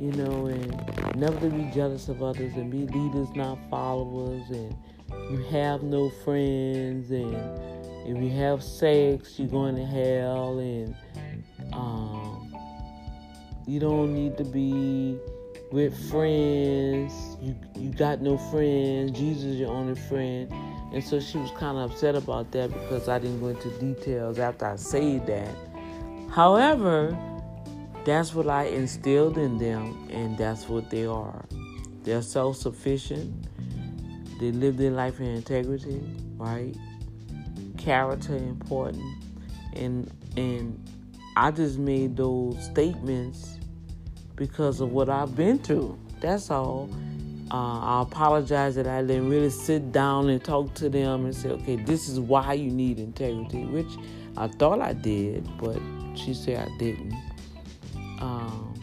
you 0.00 0.12
know, 0.12 0.46
and 0.46 1.16
never 1.16 1.38
to 1.40 1.48
be 1.48 1.70
jealous 1.72 2.08
of 2.08 2.22
others 2.22 2.54
and 2.54 2.70
be 2.70 2.86
leaders, 2.86 3.28
not 3.34 3.58
followers, 3.70 4.48
and 4.50 4.76
you 5.30 5.38
have 5.50 5.82
no 5.82 6.10
friends, 6.10 7.10
and 7.10 7.34
if 8.06 8.22
you 8.22 8.30
have 8.30 8.62
sex, 8.62 9.38
you're 9.38 9.48
going 9.48 9.74
to 9.74 9.86
hell, 9.86 10.58
and 10.58 10.94
um, 11.72 12.54
you 13.66 13.80
don't 13.80 14.12
need 14.12 14.36
to 14.36 14.44
be 14.44 15.18
with 15.72 15.96
friends. 16.10 17.12
You 17.40 17.56
you 17.74 17.90
got 17.90 18.20
no 18.20 18.36
friends. 18.36 19.12
Jesus 19.12 19.44
is 19.44 19.60
your 19.60 19.70
only 19.70 19.98
friend. 20.02 20.52
And 20.96 21.04
so 21.04 21.20
she 21.20 21.36
was 21.36 21.50
kind 21.50 21.76
of 21.76 21.90
upset 21.90 22.14
about 22.14 22.52
that 22.52 22.72
because 22.72 23.06
I 23.06 23.18
didn't 23.18 23.40
go 23.40 23.48
into 23.48 23.68
details 23.78 24.38
after 24.38 24.64
I 24.64 24.76
said 24.76 25.26
that. 25.26 25.54
However, 26.30 27.14
that's 28.06 28.32
what 28.34 28.48
I 28.48 28.68
instilled 28.68 29.36
in 29.36 29.58
them, 29.58 30.08
and 30.10 30.38
that's 30.38 30.70
what 30.70 30.88
they 30.88 31.04
are. 31.04 31.44
They're 32.02 32.22
self 32.22 32.56
sufficient, 32.56 33.46
they 34.40 34.52
live 34.52 34.78
their 34.78 34.90
life 34.90 35.20
in 35.20 35.26
integrity, 35.26 36.00
right? 36.38 36.74
Character 37.76 38.34
important. 38.34 39.04
And 39.74 40.10
and 40.38 40.82
I 41.36 41.50
just 41.50 41.76
made 41.78 42.16
those 42.16 42.56
statements 42.64 43.58
because 44.34 44.80
of 44.80 44.92
what 44.92 45.10
I've 45.10 45.36
been 45.36 45.58
through. 45.58 45.98
That's 46.22 46.50
all. 46.50 46.88
Uh, 47.50 47.54
I 47.80 48.02
apologize 48.02 48.74
that 48.74 48.88
I 48.88 49.02
didn't 49.02 49.28
really 49.28 49.50
sit 49.50 49.92
down 49.92 50.28
and 50.30 50.42
talk 50.42 50.74
to 50.74 50.88
them 50.88 51.26
and 51.26 51.34
say, 51.34 51.50
okay, 51.50 51.76
this 51.76 52.08
is 52.08 52.18
why 52.18 52.54
you 52.54 52.70
need 52.70 52.98
integrity, 52.98 53.64
which 53.64 53.92
I 54.36 54.48
thought 54.48 54.80
I 54.80 54.94
did, 54.94 55.48
but 55.58 55.80
she 56.14 56.34
said 56.34 56.68
I 56.68 56.78
didn't. 56.78 57.14
Um, 58.20 58.74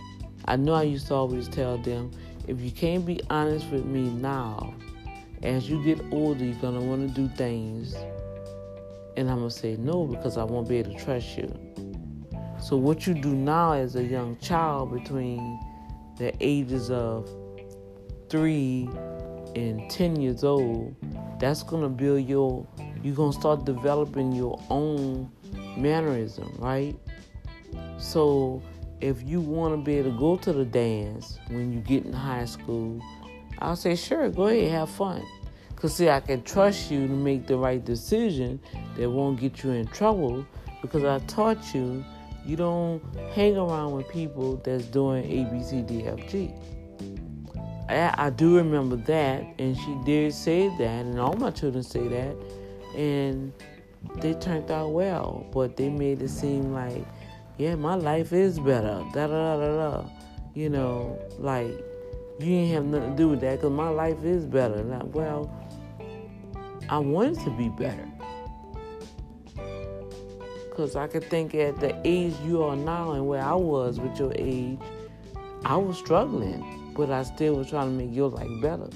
I 0.46 0.56
know 0.56 0.74
I 0.74 0.84
used 0.84 1.08
to 1.08 1.16
always 1.16 1.50
tell 1.50 1.78
them, 1.78 2.12
if 2.48 2.62
you 2.62 2.72
can't 2.72 3.06
be 3.06 3.20
honest 3.30 3.70
with 3.70 3.86
me 3.86 4.10
now, 4.10 4.74
as 5.42 5.70
you 5.70 5.84
get 5.84 6.00
older, 6.12 6.46
you're 6.46 6.56
gonna 6.56 6.80
want 6.80 7.10
to 7.10 7.14
do 7.14 7.28
things, 7.36 7.94
and 9.18 9.30
I'm 9.30 9.40
gonna 9.40 9.52
say 9.52 9.76
no 9.76 10.06
because 10.06 10.38
I 10.38 10.44
won't 10.46 10.70
be 10.70 10.78
able 10.78 10.94
to 10.94 11.04
trust 11.04 11.38
you. 11.38 11.54
So 12.62 12.78
what 12.78 13.06
you 13.06 13.14
do 13.14 13.36
now 13.36 13.74
as 13.74 13.98
a 13.98 14.04
young 14.04 14.38
child 14.38 14.94
between 14.94 15.60
the 16.18 16.34
ages 16.40 16.90
of 16.90 17.30
three 18.34 18.90
and 19.56 19.88
ten 19.92 20.20
years 20.20 20.44
old, 20.44 20.96
that's 21.40 21.62
gonna 21.62 21.88
build 21.88 22.28
your. 22.28 22.66
You're 23.04 23.14
gonna 23.14 23.32
start 23.32 23.64
developing 23.64 24.32
your 24.32 24.60
own 24.72 25.32
mannerism, 25.78 26.52
right? 26.58 26.96
So 28.00 28.64
if 29.02 29.22
you 29.22 29.40
want 29.40 29.76
to 29.76 29.78
be 29.78 30.00
able 30.00 30.14
to 30.14 30.18
go 30.18 30.38
to 30.38 30.52
the 30.52 30.66
dance 30.66 31.38
when 31.50 31.72
you 31.72 31.80
get 31.82 32.06
in 32.06 32.14
high 32.14 32.46
school, 32.46 33.00
I'll 33.60 33.76
say, 33.76 33.96
sure, 33.96 34.30
go 34.30 34.48
ahead, 34.48 34.72
have 34.72 34.90
fun. 34.90 35.24
Because, 35.70 35.96
see, 35.96 36.10
I 36.10 36.20
can 36.20 36.42
trust 36.42 36.90
you 36.90 37.08
to 37.08 37.14
make 37.14 37.46
the 37.46 37.58
right 37.58 37.86
decision 37.86 38.60
that 38.98 39.08
won't 39.08 39.40
get 39.40 39.64
you 39.64 39.72
in 39.72 39.86
trouble 39.88 40.44
because 40.82 41.04
I 41.04 41.20
taught 41.28 41.76
you 41.76 42.04
you 42.46 42.56
don't 42.56 43.04
hang 43.36 43.58
around 43.58 43.92
with 43.92 44.10
people 44.10 44.58
that's 44.64 44.86
doing 44.86 45.24
A, 45.24 45.52
B, 45.52 45.62
C, 45.62 45.82
D, 45.82 46.06
F, 46.08 46.28
G. 46.28 46.52
I, 47.90 48.14
I 48.18 48.30
do 48.30 48.58
remember 48.58 48.96
that, 48.96 49.46
and 49.60 49.78
she 49.78 49.98
did 50.06 50.34
say 50.34 50.70
that, 50.78 51.06
and 51.06 51.20
all 51.20 51.34
my 51.34 51.52
children 51.52 51.84
say 51.84 52.08
that, 52.08 52.36
and 52.96 53.52
they 54.16 54.34
turned 54.34 54.72
out 54.72 54.92
well, 54.92 55.46
but 55.52 55.78
they 55.78 55.90
made 55.90 56.22
it 56.22 56.30
seem 56.30 56.74
like 56.74 57.06
yeah, 57.58 57.76
my 57.76 57.94
life 57.94 58.34
is 58.34 58.60
better. 58.60 59.06
Da 59.14 59.28
da 59.28 59.28
da 59.28 59.58
da 59.58 59.76
da. 59.78 60.10
You 60.56 60.70
know, 60.70 61.20
like 61.38 61.68
you 62.40 62.52
ain't 62.52 62.74
have 62.74 62.86
nothing 62.86 63.12
to 63.12 63.16
do 63.16 63.30
with 63.30 63.42
that 63.42 63.58
because 63.58 63.72
my 63.72 63.90
life 63.90 64.24
is 64.24 64.46
better. 64.46 64.84
Well, 65.06 65.52
I 66.90 66.98
want 66.98 67.38
it 67.38 67.44
to 67.44 67.52
be 67.52 67.70
better. 67.70 68.10
Because 70.70 70.96
I 70.96 71.06
could 71.06 71.24
think 71.26 71.54
at 71.54 71.80
the 71.80 71.96
age 72.04 72.34
you 72.44 72.64
are 72.64 72.76
now 72.76 73.12
and 73.12 73.28
where 73.28 73.44
I 73.44 73.54
was 73.54 74.00
with 74.00 74.18
your 74.18 74.34
age, 74.36 74.80
I 75.64 75.78
was 75.78 75.98
struggling, 75.98 76.64
but 76.96 77.10
I 77.10 77.24
still 77.24 77.56
was 77.56 77.70
trying 77.70 77.98
to 77.98 78.06
make 78.06 78.16
your 78.16 78.30
life 78.30 78.50
better. 78.62 78.90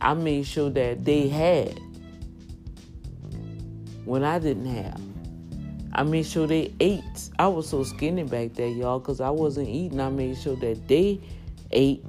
I 0.00 0.14
made 0.14 0.46
sure 0.46 0.70
that 0.70 1.04
they 1.04 1.28
had 1.28 1.80
when 4.04 4.24
I 4.24 4.38
didn't 4.38 4.66
have. 4.66 5.00
I 5.92 6.02
made 6.02 6.26
sure 6.26 6.46
they 6.46 6.72
ate. 6.80 7.30
I 7.38 7.48
was 7.48 7.68
so 7.68 7.82
skinny 7.82 8.22
back 8.22 8.54
there, 8.54 8.68
y'all, 8.68 9.00
because 9.00 9.20
I 9.20 9.30
wasn't 9.30 9.68
eating. 9.68 10.00
I 10.00 10.10
made 10.10 10.38
sure 10.38 10.56
that 10.56 10.86
they 10.86 11.20
ate. 11.72 12.04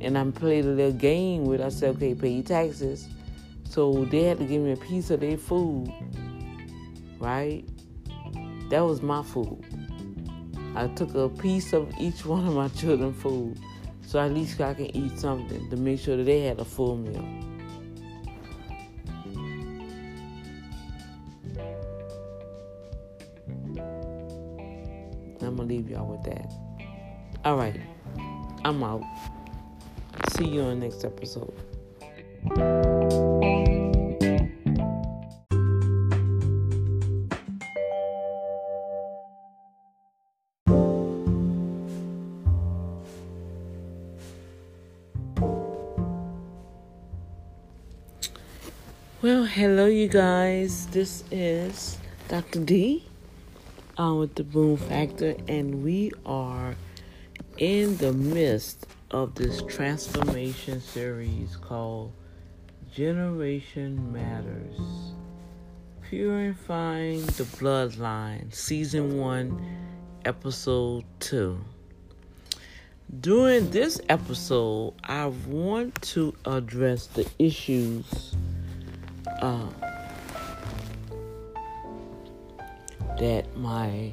And 0.00 0.16
I 0.16 0.30
played 0.30 0.64
a 0.64 0.68
little 0.68 0.92
game 0.92 1.44
with, 1.44 1.60
I 1.60 1.68
said, 1.68 1.96
okay, 1.96 2.14
pay 2.14 2.30
your 2.30 2.42
taxes. 2.42 3.08
So 3.64 4.04
they 4.06 4.24
had 4.24 4.38
to 4.38 4.44
give 4.44 4.62
me 4.62 4.72
a 4.72 4.76
piece 4.76 5.10
of 5.10 5.20
their 5.20 5.36
food, 5.36 5.92
right? 7.18 7.64
That 8.70 8.80
was 8.80 9.02
my 9.02 9.22
food. 9.22 9.64
I 10.74 10.86
took 10.88 11.14
a 11.14 11.28
piece 11.28 11.72
of 11.72 11.92
each 11.98 12.24
one 12.26 12.46
of 12.46 12.54
my 12.54 12.68
children's 12.68 13.20
food. 13.20 13.58
So 14.08 14.18
at 14.18 14.32
least 14.32 14.58
I 14.58 14.72
can 14.72 14.96
eat 14.96 15.18
something 15.18 15.68
to 15.68 15.76
make 15.76 16.00
sure 16.00 16.16
that 16.16 16.24
they 16.24 16.40
had 16.40 16.58
a 16.60 16.64
full 16.64 16.96
meal. 16.96 17.18
I'm 25.42 25.56
gonna 25.56 25.62
leave 25.64 25.90
y'all 25.90 26.06
with 26.10 26.22
that. 26.24 26.50
All 27.44 27.58
right, 27.58 27.78
I'm 28.64 28.82
out. 28.82 29.02
See 30.30 30.48
you 30.48 30.62
on 30.62 30.80
the 30.80 30.86
next 30.86 31.04
episode. 31.04 31.52
Well, 49.28 49.44
hello, 49.44 49.84
you 49.84 50.08
guys. 50.08 50.86
This 50.86 51.22
is 51.30 51.98
Dr. 52.28 52.60
D 52.60 53.04
uh, 54.00 54.14
with 54.14 54.34
the 54.36 54.42
Boom 54.42 54.78
Factor, 54.78 55.36
and 55.46 55.84
we 55.84 56.12
are 56.24 56.74
in 57.58 57.98
the 57.98 58.14
midst 58.14 58.86
of 59.10 59.34
this 59.34 59.60
transformation 59.68 60.80
series 60.80 61.58
called 61.58 62.14
Generation 62.90 64.10
Matters 64.14 65.12
Purifying 66.08 67.20
the 67.26 67.44
Bloodline, 67.60 68.50
Season 68.54 69.18
1, 69.18 69.76
Episode 70.24 71.04
2. 71.20 71.60
During 73.20 73.70
this 73.72 74.00
episode, 74.08 74.94
I 75.04 75.26
want 75.26 76.00
to 76.14 76.34
address 76.46 77.08
the 77.08 77.30
issues 77.38 78.34
uh, 79.40 79.68
that 83.18 83.56
my 83.56 84.12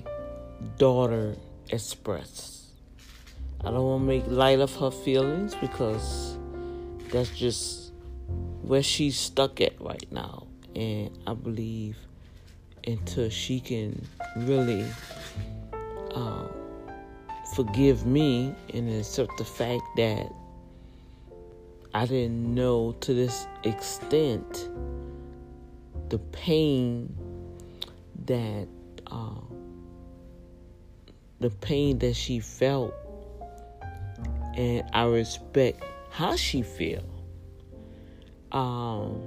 daughter 0.77 1.35
expressed. 1.69 2.65
I 3.61 3.71
don't 3.71 3.83
want 3.83 4.01
to 4.03 4.07
make 4.07 4.27
light 4.27 4.59
of 4.59 4.75
her 4.77 4.91
feelings 4.91 5.55
because 5.55 6.37
that's 7.11 7.29
just 7.29 7.93
where 8.61 8.83
she's 8.83 9.17
stuck 9.17 9.61
at 9.61 9.79
right 9.81 10.05
now. 10.11 10.47
And 10.75 11.17
I 11.25 11.33
believe 11.33 11.97
until 12.85 13.29
she 13.29 13.59
can 13.59 14.05
really 14.37 14.85
uh, 16.13 16.47
forgive 17.55 18.05
me 18.05 18.53
and 18.73 18.89
accept 18.89 19.37
the 19.37 19.45
fact 19.45 19.83
that 19.97 20.31
I 21.93 22.05
didn't 22.05 22.53
know 22.53 22.91
to 23.01 23.13
this 23.13 23.47
extent 23.63 24.69
the 26.09 26.19
pain 26.19 27.15
that 28.25 28.67
uh, 29.07 29.41
the 31.39 31.49
pain 31.49 31.99
that 31.99 32.15
she 32.15 32.39
felt 32.39 32.93
and 34.55 34.83
I 34.93 35.03
respect 35.05 35.83
how 36.09 36.35
she 36.35 36.61
feel. 36.61 37.03
Um, 38.51 39.21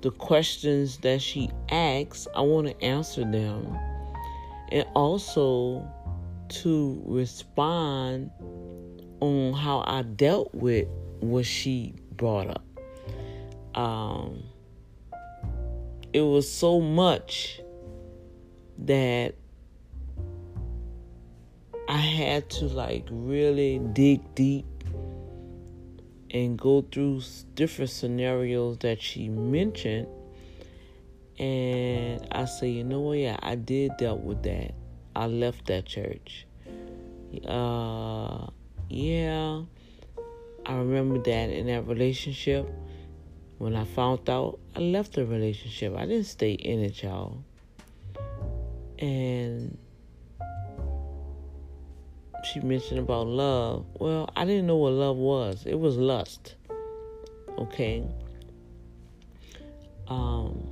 the 0.00 0.10
questions 0.10 0.98
that 0.98 1.20
she 1.20 1.50
asks, 1.70 2.26
I 2.34 2.40
want 2.40 2.68
to 2.68 2.84
answer 2.84 3.22
them, 3.22 3.78
and 4.72 4.86
also 4.94 5.86
to 6.48 7.02
respond 7.04 8.30
on 9.20 9.52
how 9.52 9.84
I 9.86 10.02
dealt 10.02 10.54
with 10.54 10.88
what 11.20 11.46
she 11.46 11.94
brought 12.16 12.48
up. 12.48 12.64
Um, 13.74 14.42
it 16.14 16.20
was 16.20 16.50
so 16.50 16.80
much 16.80 17.60
that 18.78 19.34
I 21.88 21.96
had 21.96 22.48
to 22.50 22.66
like 22.66 23.06
really 23.10 23.80
dig 23.92 24.20
deep 24.36 24.64
and 26.30 26.56
go 26.56 26.82
through 26.82 27.22
different 27.54 27.90
scenarios 27.90 28.78
that 28.78 29.02
she 29.02 29.28
mentioned. 29.28 30.06
And 31.40 32.24
I 32.30 32.44
say, 32.44 32.70
you 32.70 32.84
know 32.84 33.00
what? 33.00 33.18
Yeah, 33.18 33.36
I 33.42 33.56
did 33.56 33.96
dealt 33.98 34.20
with 34.20 34.44
that. 34.44 34.72
I 35.16 35.26
left 35.26 35.66
that 35.66 35.84
church. 35.84 36.46
Uh, 37.44 38.46
yeah, 38.88 39.62
I 40.64 40.74
remember 40.74 41.18
that 41.18 41.50
in 41.50 41.66
that 41.66 41.88
relationship. 41.88 42.70
When 43.58 43.76
I 43.76 43.84
found 43.84 44.28
out, 44.28 44.58
I 44.74 44.80
left 44.80 45.12
the 45.12 45.24
relationship. 45.24 45.94
I 45.96 46.06
didn't 46.06 46.26
stay 46.26 46.52
in 46.52 46.80
it, 46.80 47.02
y'all. 47.02 47.44
And 48.98 49.78
she 52.44 52.60
mentioned 52.60 52.98
about 52.98 53.26
love. 53.26 53.86
Well, 53.98 54.30
I 54.36 54.44
didn't 54.44 54.66
know 54.66 54.76
what 54.76 54.92
love 54.92 55.16
was. 55.16 55.64
It 55.66 55.78
was 55.78 55.96
lust. 55.96 56.56
Okay. 57.58 58.04
Um, 60.08 60.68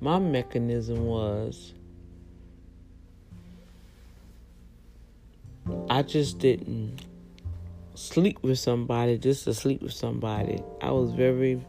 my 0.00 0.18
mechanism 0.18 1.04
was 1.04 1.74
I 5.90 6.02
just 6.02 6.38
didn't 6.38 7.04
sleep 7.94 8.38
with 8.42 8.58
somebody 8.58 9.18
just 9.18 9.44
to 9.44 9.54
sleep 9.54 9.82
with 9.82 9.92
somebody. 9.92 10.62
I 10.80 10.90
was 10.92 11.12
very 11.12 11.60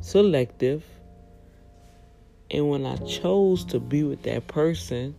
selective. 0.00 0.84
And 2.50 2.70
when 2.70 2.86
I 2.86 2.96
chose 2.96 3.64
to 3.66 3.80
be 3.80 4.04
with 4.04 4.22
that 4.22 4.46
person, 4.46 5.16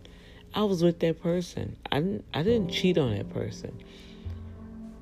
I 0.54 0.64
was 0.64 0.82
with 0.82 1.00
that 1.00 1.22
person. 1.22 1.76
I 1.92 2.00
didn't 2.00 2.24
I 2.32 2.42
didn't 2.42 2.70
cheat 2.70 2.98
on 2.98 3.16
that 3.16 3.30
person. 3.30 3.78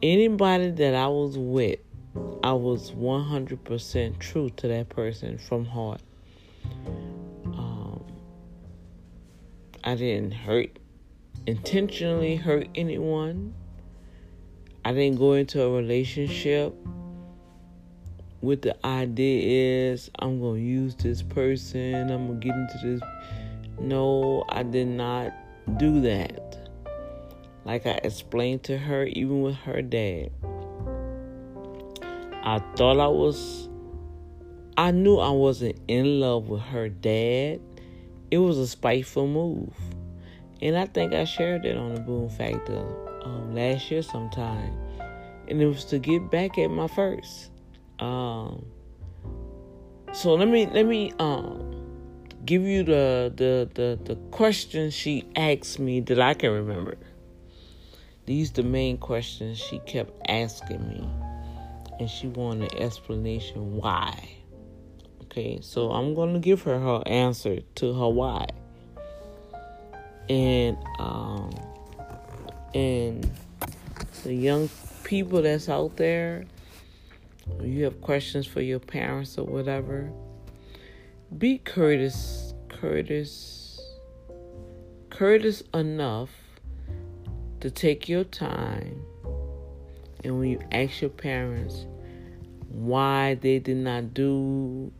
Anybody 0.03 0.71
that 0.71 0.95
I 0.95 1.07
was 1.09 1.39
with, 1.39 1.79
I 2.43 2.53
was 2.53 2.93
100% 2.93 4.19
true 4.19 4.51
to 4.51 4.69
that 4.69 4.89
person 4.89 5.39
from 5.39 5.65
heart. 5.65 6.01
Um, 7.47 8.05
I 9.83 9.95
didn't 9.95 10.33
hurt, 10.33 10.79
intentionally 11.47 12.37
hurt 12.37 12.69
anyone. 12.75 13.55
I 14.85 14.93
didn't 14.93 15.19
go 15.19 15.33
into 15.33 15.63
a 15.63 15.71
relationship 15.71 16.75
with 18.41 18.63
the 18.63 18.77
idea 18.87 19.91
is 19.93 20.11
I'm 20.19 20.41
gonna 20.41 20.59
use 20.59 20.95
this 20.95 21.23
person, 21.23 22.11
I'm 22.11 22.27
gonna 22.29 22.41
get 22.41 22.55
into 22.55 22.79
this. 22.83 23.01
No, 23.81 24.45
I 24.49 24.63
did 24.63 24.89
not 24.89 25.33
do 25.79 26.01
that. 26.03 26.71
Like 27.65 27.87
I 27.87 27.99
explained 28.05 28.63
to 28.65 28.79
her, 28.79 29.05
even 29.05 29.43
with 29.43 29.57
her 29.57 29.83
dad. 29.83 30.31
I 32.43 32.61
thought 32.77 33.01
I 33.01 33.09
was, 33.09 33.69
I 34.77 34.93
knew 34.93 35.17
I 35.17 35.31
wasn't 35.31 35.81
in 35.89 36.21
love 36.21 36.49
with 36.49 36.63
her 36.63 36.89
dad. 36.89 37.61
It 38.31 38.39
was 38.39 38.59
a 38.59 38.67
spiteful 38.67 39.27
move. 39.27 39.73
And 40.63 40.77
I 40.77 40.87
think 40.87 41.13
I 41.13 41.25
shared 41.25 41.65
it 41.65 41.77
on 41.77 41.95
the 41.95 42.01
Boom 42.01 42.29
Factor 42.29 42.79
um, 43.25 43.55
last 43.55 43.91
year 43.91 44.03
sometime. 44.03 44.73
And 45.49 45.61
it 45.61 45.67
was 45.67 45.85
to 45.87 45.99
get 45.99 46.31
back 46.31 46.57
at 46.59 46.69
my 46.69 46.87
first. 46.89 47.51
Um, 47.99 48.67
so 50.13 50.35
let 50.35 50.49
me 50.49 50.67
let 50.67 50.87
me 50.87 51.13
um 51.19 51.73
give 52.45 52.63
you 52.63 52.83
the 52.85 53.33
the 53.35 53.69
the 53.75 53.99
the 54.05 54.17
questions 54.31 54.95
she 54.95 55.25
asked 55.37 55.79
me 55.79 56.01
that 56.01 56.21
I 56.21 56.35
can 56.35 56.53
remember. 56.53 56.97
These 58.27 58.53
the 58.53 58.63
main 58.63 58.99
questions 58.99 59.59
she 59.59 59.79
kept 59.81 60.13
asking 60.29 60.89
me, 60.89 61.09
and 62.01 62.11
she 62.11 62.29
wanted 62.29 62.73
an 62.73 62.83
explanation 62.83 63.77
why. 63.77 64.31
Okay, 65.25 65.59
so 65.61 65.93
I'm 65.93 66.15
gonna 66.15 66.41
give 66.41 66.63
her 66.63 66.79
her 66.79 67.03
answer 67.07 67.61
to 67.77 67.93
her 67.93 68.09
why. 68.09 68.47
And 70.29 70.77
um 70.99 71.51
and 72.75 73.31
the 74.25 74.35
young 74.35 74.69
people 75.05 75.43
that's 75.43 75.69
out 75.69 75.97
there 75.97 76.45
you 77.63 77.85
have 77.85 78.01
questions 78.01 78.47
for 78.47 78.61
your 78.61 78.79
parents 78.79 79.39
or 79.39 79.45
whatever, 79.45 80.13
be 81.39 81.59
courteous, 81.59 82.55
courteous, 82.69 83.81
courteous 85.11 85.63
enough 85.75 86.31
to 87.61 87.71
take 87.71 88.09
your 88.09 88.25
time. 88.25 89.03
And 90.25 90.39
when 90.39 90.51
you 90.51 90.61
ask 90.73 91.01
your 91.01 91.11
parents 91.11 91.87
why 92.69 93.35
they 93.35 93.59
did 93.59 93.77
not 93.77 94.15
do 94.15 94.93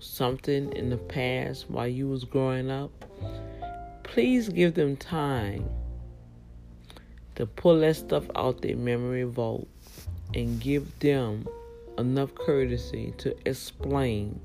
something 0.00 0.72
in 0.72 0.90
the 0.90 0.96
past 0.96 1.68
while 1.70 1.88
you 1.88 2.08
was 2.08 2.24
growing 2.24 2.70
up, 2.70 2.90
please 4.02 4.48
give 4.48 4.74
them 4.74 4.96
time 4.96 5.68
to 7.34 7.46
pull 7.46 7.80
that 7.80 7.96
stuff 7.96 8.24
out 8.36 8.62
their 8.62 8.76
memory 8.76 9.24
vault 9.24 9.66
and 10.34 10.60
give 10.60 10.98
them 11.00 11.46
enough 11.98 12.34
courtesy 12.34 13.12
to 13.18 13.36
explain 13.48 14.40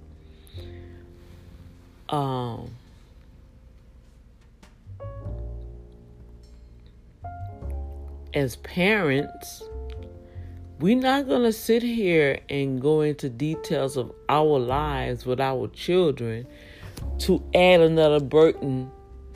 um, 2.10 2.70
as 8.34 8.56
parents 8.58 9.64
we're 10.80 10.96
not 10.96 11.28
going 11.28 11.44
to 11.44 11.52
sit 11.52 11.84
here 11.84 12.40
and 12.50 12.82
go 12.82 13.02
into 13.02 13.28
details 13.30 13.98
of 13.98 14.14
our 14.30 14.58
lives 14.58 15.26
with 15.26 15.42
our 15.42 15.68
children 15.68 16.48
to 17.18 17.44
add 17.54 17.82
another 17.82 18.22
burden 18.22 18.90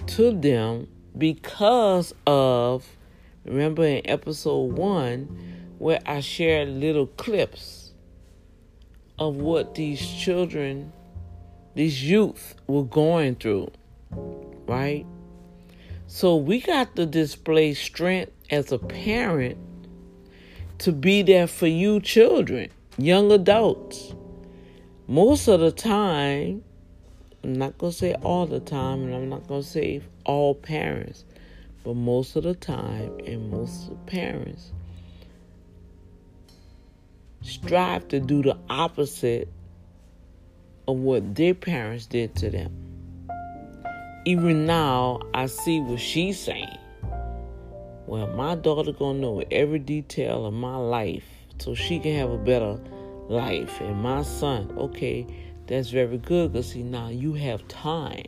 to 0.07 0.32
them 0.32 0.88
because 1.18 2.14
of, 2.26 2.88
remember 3.43 3.84
in 3.84 4.09
episode 4.09 4.72
one, 4.78 5.28
where 5.80 5.99
I 6.05 6.22
shared 6.22 6.70
little 6.70 7.07
clips 7.07 7.83
of 9.20 9.36
what 9.36 9.76
these 9.76 10.05
children, 10.05 10.91
these 11.76 12.03
youth 12.03 12.55
were 12.68 12.84
going 12.84 13.36
through, 13.36 13.72
right? 14.68 15.05
So 16.07 16.36
we 16.36 16.61
got 16.61 16.95
to 16.95 17.05
display 17.05 17.74
strength 17.74 18.32
as 18.49 18.72
a 18.72 18.78
parent 18.80 19.57
to 20.80 20.91
be 20.91 21.22
there 21.22 21.47
for 21.47 21.68
you 21.68 21.99
children, 22.01 22.70
young 22.97 23.32
adults. 23.32 24.14
Most 25.07 25.47
of 25.47 25.59
the 25.59 25.72
time, 25.72 26.64
I'm 27.43 27.53
not 27.53 27.78
going 27.78 27.91
to 27.91 27.97
say 27.97 28.14
all 28.16 28.45
the 28.45 28.59
time, 28.59 29.03
and 29.03 29.16
I'm 29.16 29.30
not 29.30 29.47
going 29.47 29.61
to 29.61 29.68
say 29.68 30.01
all 30.26 30.55
parents, 30.55 31.26
but 31.84 31.95
most 31.95 32.36
of 32.36 32.43
the 32.43 32.55
time, 32.55 33.20
and 33.26 33.51
most 33.51 33.84
of 33.84 33.89
the 33.89 34.11
parents 34.11 34.72
strive 37.44 38.08
to 38.08 38.20
do 38.20 38.41
the 38.41 38.58
opposite 38.70 39.48
of 40.88 40.98
what 40.98 41.36
their 41.36 41.54
parents 41.54 42.06
did 42.06 42.36
to 42.38 42.50
them. 42.50 42.72
Even 44.26 44.66
now, 44.66 45.20
I 45.34 45.46
see 45.46 45.80
what 45.80 46.00
she's 46.00 46.39
saying. 46.39 46.78
Well, 48.08 48.28
my 48.28 48.56
daughter 48.56 48.91
gonna 48.91 49.20
know 49.20 49.44
every 49.52 49.80
detail 49.80 50.46
of 50.46 50.54
my 50.54 50.78
life 50.78 51.26
so 51.60 51.76
she 51.76 52.00
can 52.00 52.16
have 52.16 52.32
a 52.32 52.38
better 52.38 52.80
life. 53.30 53.80
And 53.82 54.02
my 54.02 54.24
son, 54.24 54.74
okay, 54.78 55.28
that's 55.68 55.89
very 55.89 56.18
good 56.18 56.54
because 56.54 56.72
see 56.72 56.84
now 56.84 57.10
you 57.10 57.34
have 57.34 57.68
time. 57.68 58.26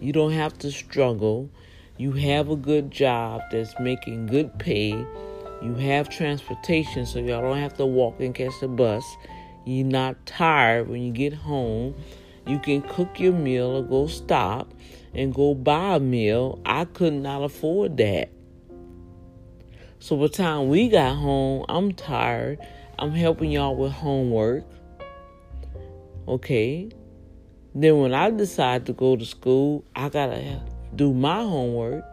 You 0.00 0.12
don't 0.12 0.32
have 0.32 0.58
to 0.58 0.70
struggle. 0.70 1.50
You 1.96 2.12
have 2.12 2.50
a 2.50 2.56
good 2.56 2.90
job 2.90 3.42
that's 3.50 3.78
making 3.80 4.26
good 4.26 4.58
pay. 4.58 4.92
You 5.62 5.74
have 5.74 6.08
transportation 6.08 7.06
so 7.06 7.18
y'all 7.18 7.42
don't 7.42 7.58
have 7.58 7.74
to 7.74 7.86
walk 7.86 8.20
and 8.20 8.34
catch 8.34 8.52
the 8.60 8.68
bus. 8.68 9.04
You're 9.64 9.86
not 9.86 10.26
tired 10.26 10.88
when 10.88 11.02
you 11.02 11.12
get 11.12 11.32
home. 11.32 11.94
You 12.46 12.58
can 12.58 12.82
cook 12.82 13.18
your 13.18 13.32
meal 13.32 13.66
or 13.68 13.82
go 13.82 14.06
stop 14.06 14.72
and 15.14 15.34
go 15.34 15.54
buy 15.54 15.96
a 15.96 16.00
meal. 16.00 16.60
I 16.64 16.84
could 16.84 17.14
not 17.14 17.42
afford 17.42 17.96
that. 17.96 18.28
So 19.98 20.16
by 20.16 20.22
the 20.24 20.28
time 20.28 20.68
we 20.68 20.88
got 20.88 21.16
home, 21.16 21.64
I'm 21.68 21.92
tired. 21.92 22.58
I'm 22.98 23.12
helping 23.12 23.50
y'all 23.50 23.74
with 23.74 23.92
homework. 23.92 24.64
Okay. 26.28 26.90
Then 27.74 27.98
when 27.98 28.14
I 28.14 28.30
decide 28.30 28.86
to 28.86 28.92
go 28.92 29.16
to 29.16 29.24
school, 29.24 29.84
I 29.94 30.08
gotta 30.08 30.62
do 30.94 31.12
my 31.12 31.42
homework, 31.42 32.04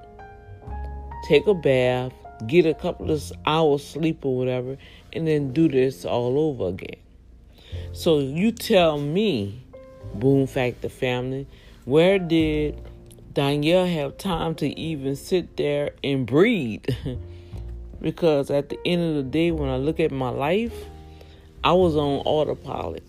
take 1.28 1.46
a 1.48 1.54
bath, 1.54 2.12
get 2.48 2.66
a 2.66 2.74
couple 2.74 3.12
of 3.12 3.32
hours 3.46 3.86
sleep 3.86 4.26
or 4.26 4.38
whatever, 4.38 4.78
and 5.12 5.28
then 5.28 5.54
do 5.54 5.68
this 5.68 6.06
all 6.06 6.38
over 6.38 6.68
again. 6.70 7.00
So 7.94 8.20
you 8.20 8.52
tell 8.52 9.00
me, 9.00 9.64
Boom 10.14 10.48
Factor 10.48 10.90
family, 10.90 11.48
where 11.86 12.20
did 12.20 12.80
Danielle 13.34 13.88
have 13.88 14.18
time 14.18 14.56
to 14.56 14.80
even 14.80 15.16
sit 15.16 15.58
there 15.58 15.92
and 16.04 16.26
breathe? 16.26 16.86
because 18.02 18.52
at 18.52 18.70
the 18.70 18.78
end 18.86 19.02
of 19.02 19.16
the 19.16 19.24
day, 19.24 19.52
when 19.52 19.70
I 19.70 19.78
look 19.78 20.00
at 20.00 20.12
my 20.12 20.30
life, 20.30 20.74
I 21.64 21.72
was 21.72 21.96
on 21.96 22.22
autopilot, 22.26 23.04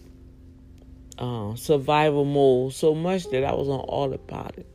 uh, 1.19 1.57
survival 1.57 2.25
mode, 2.25 2.73
so 2.73 2.95
much 2.95 3.29
that 3.31 3.45
I 3.45 3.53
was 3.53 3.69
on 3.69 3.81
autopilot. 3.81 4.67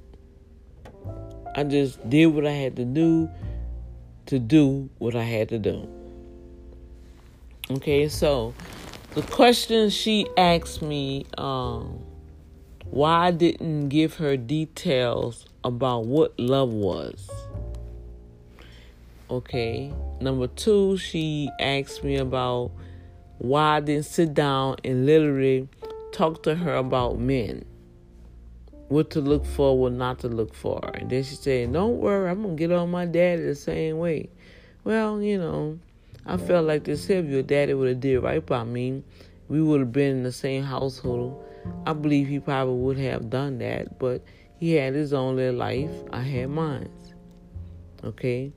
I 1.56 1.64
just 1.64 2.08
did 2.10 2.28
what 2.28 2.46
I 2.46 2.52
had 2.52 2.76
to 2.76 2.86
do 2.86 3.30
to 4.30 4.40
do 4.40 4.90
what 4.98 5.16
I 5.16 5.24
had 5.24 5.50
to 5.50 5.60
do. 5.60 5.88
Okay, 7.70 8.08
so 8.08 8.54
the 9.14 9.22
question 9.22 9.90
she 9.90 10.28
asked 10.38 10.82
me, 10.82 11.26
um, 11.38 12.00
why 12.90 13.28
I 13.28 13.32
didn't 13.32 13.90
give 13.90 14.16
her 14.16 14.36
details 14.36 15.46
about 15.64 16.06
what 16.06 16.40
love 16.40 16.70
was. 16.70 17.30
Okay. 19.30 19.94
Number 20.20 20.48
two, 20.48 20.98
she 20.98 21.50
asked 21.60 22.04
me 22.04 22.18
about 22.18 22.72
why 23.38 23.78
I 23.78 23.80
didn't 23.80 24.06
sit 24.06 24.34
down 24.34 24.78
and 24.84 25.06
literally 25.06 25.68
talk 26.12 26.42
to 26.44 26.56
her 26.56 26.76
about 26.76 27.20
men. 27.20 27.64
What 28.90 29.12
to 29.12 29.22
look 29.22 29.46
for, 29.46 29.78
what 29.78 29.94
not 29.94 30.20
to 30.20 30.28
look 30.28 30.54
for. 30.54 30.82
And 30.96 31.10
then 31.10 31.24
she 31.24 31.36
said, 31.36 31.74
Don't 31.74 31.98
worry, 31.98 32.30
I'm 32.30 32.42
gonna 32.42 32.56
get 32.56 32.72
on 32.72 32.92
my 32.92 33.06
daddy 33.06 33.44
the 33.44 33.56
same 33.56 34.00
way. 34.00 34.30
Well, 34.84 35.22
you 35.22 35.38
know, 35.38 35.80
I 36.26 36.38
felt 36.38 36.66
like 36.66 36.84
this 36.84 37.10
if 37.10 37.26
your 37.26 37.44
daddy 37.44 37.74
would 37.74 37.88
have 37.90 38.00
did 38.00 38.20
right 38.20 38.46
by 38.46 38.64
me, 38.64 39.04
we 39.48 39.62
would 39.62 39.80
have 39.80 39.92
been 39.92 40.18
in 40.18 40.24
the 40.24 40.32
same 40.32 40.64
household. 40.64 41.44
I 41.86 41.94
believe 41.94 42.28
he 42.28 42.40
probably 42.40 42.76
would 42.76 42.98
have 42.98 43.30
done 43.30 43.60
that, 43.60 44.00
but 44.00 44.24
he 44.58 44.74
had 44.74 44.94
his 44.94 45.14
own 45.14 45.36
little 45.36 45.56
life. 45.56 45.92
I 46.12 46.22
had 46.22 46.50
mine. 46.50 46.90
Okay? 48.04 48.52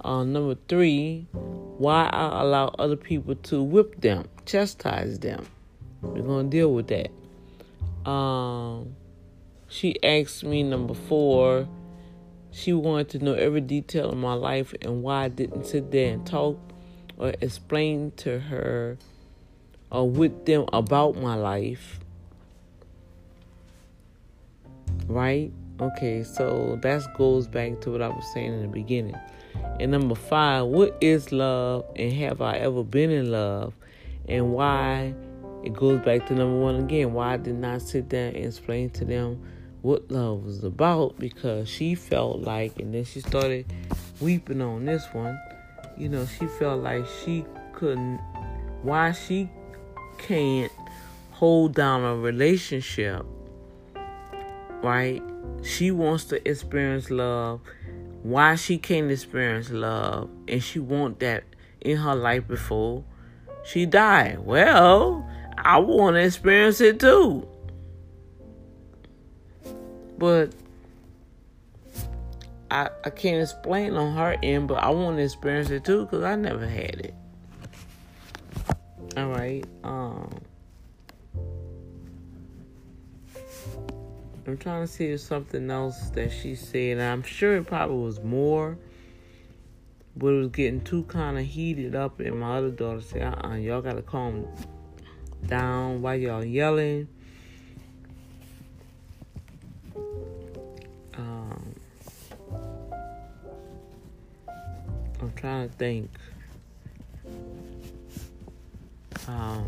Uh, 0.00 0.24
number 0.24 0.56
three, 0.68 1.26
why 1.32 2.08
I 2.12 2.42
allow 2.42 2.74
other 2.78 2.96
people 2.96 3.34
to 3.34 3.62
whip 3.62 4.00
them, 4.00 4.28
chastise 4.44 5.18
them. 5.18 5.46
We're 6.02 6.22
gonna 6.22 6.48
deal 6.48 6.72
with 6.72 6.88
that. 6.88 7.10
Um, 8.08 8.94
she 9.68 10.02
asked 10.02 10.44
me 10.44 10.62
number 10.62 10.94
four. 10.94 11.68
She 12.50 12.72
wanted 12.72 13.10
to 13.10 13.18
know 13.24 13.34
every 13.34 13.60
detail 13.60 14.10
of 14.10 14.16
my 14.16 14.32
life 14.32 14.74
and 14.80 15.02
why 15.02 15.24
I 15.24 15.28
didn't 15.28 15.66
sit 15.66 15.90
there 15.90 16.12
and 16.12 16.26
talk 16.26 16.58
or 17.18 17.34
explain 17.40 18.12
to 18.18 18.38
her 18.38 18.96
or 19.90 20.08
with 20.08 20.46
them 20.46 20.66
about 20.72 21.16
my 21.16 21.34
life. 21.34 22.00
Right? 25.06 25.52
Okay, 25.80 26.22
so 26.22 26.78
that 26.80 27.14
goes 27.18 27.46
back 27.46 27.80
to 27.82 27.90
what 27.90 28.00
I 28.00 28.08
was 28.08 28.24
saying 28.32 28.54
in 28.54 28.62
the 28.62 28.68
beginning. 28.68 29.16
And 29.78 29.90
number 29.90 30.14
five, 30.14 30.66
what 30.66 30.96
is 31.00 31.32
love 31.32 31.84
and 31.96 32.12
have 32.14 32.40
I 32.40 32.56
ever 32.56 32.82
been 32.82 33.10
in 33.10 33.30
love? 33.30 33.74
And 34.28 34.52
why 34.52 35.14
it 35.64 35.74
goes 35.74 36.00
back 36.00 36.26
to 36.26 36.34
number 36.34 36.58
one 36.58 36.76
again. 36.76 37.12
Why 37.12 37.34
I 37.34 37.36
did 37.36 37.56
not 37.56 37.82
sit 37.82 38.08
there 38.08 38.28
and 38.28 38.36
explain 38.36 38.88
to 38.90 39.04
them 39.04 39.42
what 39.86 40.10
love 40.10 40.44
was 40.44 40.64
about 40.64 41.16
because 41.16 41.68
she 41.68 41.94
felt 41.94 42.40
like, 42.40 42.80
and 42.80 42.92
then 42.92 43.04
she 43.04 43.20
started 43.20 43.64
weeping 44.20 44.60
on 44.60 44.84
this 44.84 45.06
one. 45.12 45.38
You 45.96 46.08
know, 46.08 46.26
she 46.26 46.48
felt 46.58 46.82
like 46.82 47.04
she 47.24 47.44
couldn't, 47.72 48.18
why 48.82 49.12
she 49.12 49.48
can't 50.18 50.72
hold 51.30 51.76
down 51.76 52.02
a 52.02 52.16
relationship, 52.16 53.24
right? 54.82 55.22
She 55.62 55.92
wants 55.92 56.24
to 56.26 56.48
experience 56.48 57.08
love 57.08 57.60
why 58.24 58.56
she 58.56 58.78
can't 58.78 59.08
experience 59.08 59.70
love 59.70 60.28
and 60.48 60.60
she 60.60 60.80
want 60.80 61.20
that 61.20 61.44
in 61.80 61.98
her 61.98 62.16
life 62.16 62.48
before 62.48 63.04
she 63.64 63.86
died. 63.86 64.40
Well, 64.40 65.24
I 65.56 65.78
want 65.78 66.14
to 66.14 66.24
experience 66.24 66.80
it 66.80 66.98
too. 66.98 67.46
But 70.18 70.54
I, 72.70 72.88
I 73.04 73.10
can't 73.10 73.42
explain 73.42 73.94
on 73.94 74.14
her 74.16 74.36
end, 74.42 74.68
but 74.68 74.82
I 74.82 74.90
want 74.90 75.18
to 75.18 75.22
experience 75.22 75.70
it 75.70 75.84
too 75.84 76.04
because 76.04 76.24
I 76.24 76.36
never 76.36 76.66
had 76.66 77.00
it. 77.00 77.14
All 79.16 79.28
right. 79.28 79.64
Um. 79.84 80.40
I'm 84.46 84.56
trying 84.58 84.86
to 84.86 84.92
see 84.92 85.06
if 85.06 85.20
something 85.20 85.70
else 85.70 86.10
that 86.10 86.30
she 86.30 86.54
said. 86.54 87.00
I'm 87.00 87.24
sure 87.24 87.56
it 87.56 87.66
probably 87.66 87.96
was 87.96 88.22
more, 88.22 88.78
but 90.16 90.28
it 90.28 90.38
was 90.38 90.48
getting 90.48 90.82
too 90.82 91.02
kind 91.04 91.36
of 91.36 91.44
heated 91.44 91.96
up. 91.96 92.20
And 92.20 92.38
my 92.38 92.58
other 92.58 92.70
daughter 92.70 93.00
said, 93.00 93.22
"Uh, 93.22 93.48
uh 93.48 93.54
y'all 93.56 93.82
gotta 93.82 94.02
calm 94.02 94.46
down. 95.46 96.00
Why 96.00 96.14
y'all 96.14 96.44
yelling?" 96.44 97.08
Trying 105.36 105.68
to 105.68 105.74
think. 105.76 106.10
Um, 109.28 109.66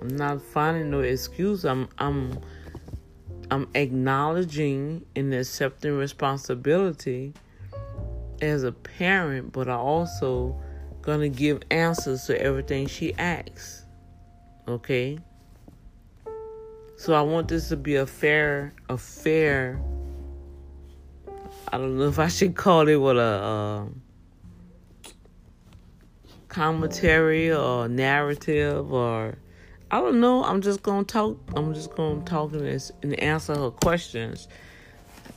I'm 0.00 0.16
not 0.16 0.42
finding 0.42 0.90
no 0.90 1.00
excuse. 1.00 1.64
I'm 1.64 1.88
I'm 1.98 2.38
I'm 3.50 3.68
acknowledging 3.74 5.04
and 5.16 5.32
accepting 5.32 5.96
responsibility 5.96 7.32
as 8.42 8.64
a 8.64 8.72
parent, 8.72 9.52
but 9.52 9.68
I 9.68 9.74
also 9.74 10.60
gonna 11.02 11.28
give 11.28 11.62
answers 11.70 12.24
to 12.26 12.40
everything 12.40 12.86
she 12.86 13.14
asks. 13.14 13.84
Okay? 14.66 15.18
So 16.96 17.12
I 17.12 17.22
want 17.22 17.48
this 17.48 17.68
to 17.68 17.76
be 17.76 17.96
a 17.96 18.06
fair 18.06 18.72
a 18.88 18.96
fair 18.96 19.80
I 21.68 21.78
don't 21.78 21.98
know 21.98 22.08
if 22.08 22.18
I 22.18 22.28
should 22.28 22.54
call 22.54 22.88
it 22.88 22.96
what 22.96 23.16
a 23.16 23.20
uh, 23.20 23.84
commentary 26.54 27.52
or 27.52 27.88
narrative 27.88 28.92
or 28.92 29.34
I 29.90 30.00
don't 30.00 30.20
know. 30.20 30.44
I'm 30.44 30.62
just 30.62 30.82
gonna 30.82 31.04
talk. 31.04 31.36
I'm 31.56 31.74
just 31.74 31.94
gonna 31.94 32.22
talk 32.22 32.52
and, 32.52 32.92
and 33.02 33.18
answer 33.20 33.56
her 33.56 33.70
questions 33.70 34.46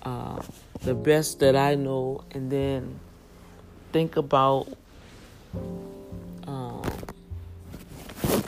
uh, 0.04 0.42
the 0.84 0.94
best 0.94 1.40
that 1.40 1.56
I 1.56 1.74
know, 1.76 2.24
and 2.32 2.52
then 2.52 3.00
think 3.92 4.16
about 4.16 4.68
um, 6.48 6.84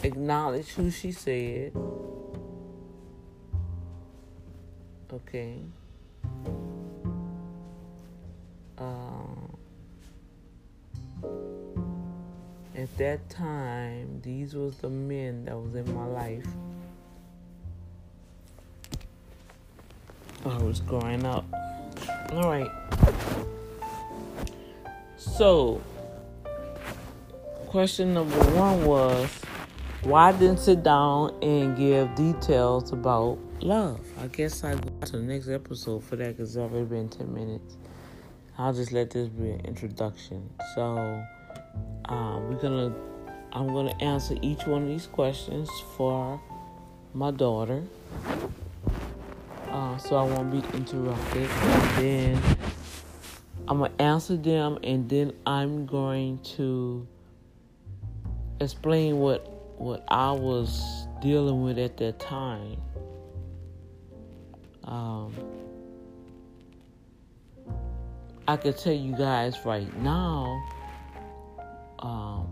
acknowledge 0.03 0.69
who 0.69 0.91
she 0.91 1.11
said. 1.11 1.73
Okay. 5.11 5.57
At 12.79 12.97
that 12.97 13.29
time, 13.29 14.21
these 14.23 14.55
was 14.55 14.77
the 14.77 14.89
men 14.89 15.43
that 15.45 15.57
was 15.57 15.75
in 15.75 15.93
my 15.93 16.05
life. 16.05 16.45
I 20.45 20.57
was 20.59 20.79
growing 20.79 21.25
up. 21.25 21.43
All 22.31 22.49
right. 22.49 22.71
So, 25.17 25.81
question 27.67 28.13
number 28.13 28.39
one 28.55 28.85
was, 28.85 29.29
why 30.03 30.31
didn't 30.31 30.59
sit 30.59 30.81
down 30.81 31.37
and 31.43 31.75
give 31.75 32.15
details 32.15 32.93
about 32.93 33.37
love? 33.59 33.99
I 34.21 34.27
guess 34.27 34.63
I 34.63 34.75
go 34.75 34.89
to 35.05 35.11
the 35.11 35.23
next 35.23 35.49
episode 35.49 36.05
for 36.05 36.15
that 36.15 36.37
because 36.37 36.55
it's 36.55 36.57
already 36.57 36.85
been 36.85 37.09
ten 37.09 37.33
minutes. 37.33 37.75
I'll 38.57 38.73
just 38.73 38.93
let 38.93 39.09
this 39.09 39.27
be 39.27 39.49
an 39.49 39.65
introduction. 39.65 40.49
So. 40.75 41.25
Uh, 42.05 42.39
we're 42.43 42.55
gonna, 42.55 42.93
I'm 43.53 43.67
gonna 43.67 43.95
answer 44.01 44.35
each 44.41 44.65
one 44.65 44.83
of 44.83 44.87
these 44.87 45.07
questions 45.07 45.69
for 45.95 46.41
my 47.13 47.31
daughter, 47.31 47.83
uh, 49.69 49.97
so 49.97 50.15
I 50.15 50.23
won't 50.23 50.51
be 50.51 50.77
interrupted. 50.77 51.49
And 51.49 52.03
then 52.03 52.57
I'm 53.67 53.79
gonna 53.79 53.93
answer 53.99 54.37
them, 54.37 54.79
and 54.83 55.07
then 55.09 55.33
I'm 55.45 55.85
going 55.85 56.39
to 56.55 57.07
explain 58.59 59.17
what 59.17 59.45
what 59.77 60.03
I 60.09 60.31
was 60.31 61.07
dealing 61.21 61.63
with 61.63 61.77
at 61.77 61.97
that 61.97 62.19
time. 62.19 62.81
Um, 64.83 65.33
I 68.47 68.57
can 68.57 68.73
tell 68.73 68.93
you 68.93 69.15
guys 69.15 69.55
right 69.63 69.95
now 70.01 70.61
um, 71.99 72.47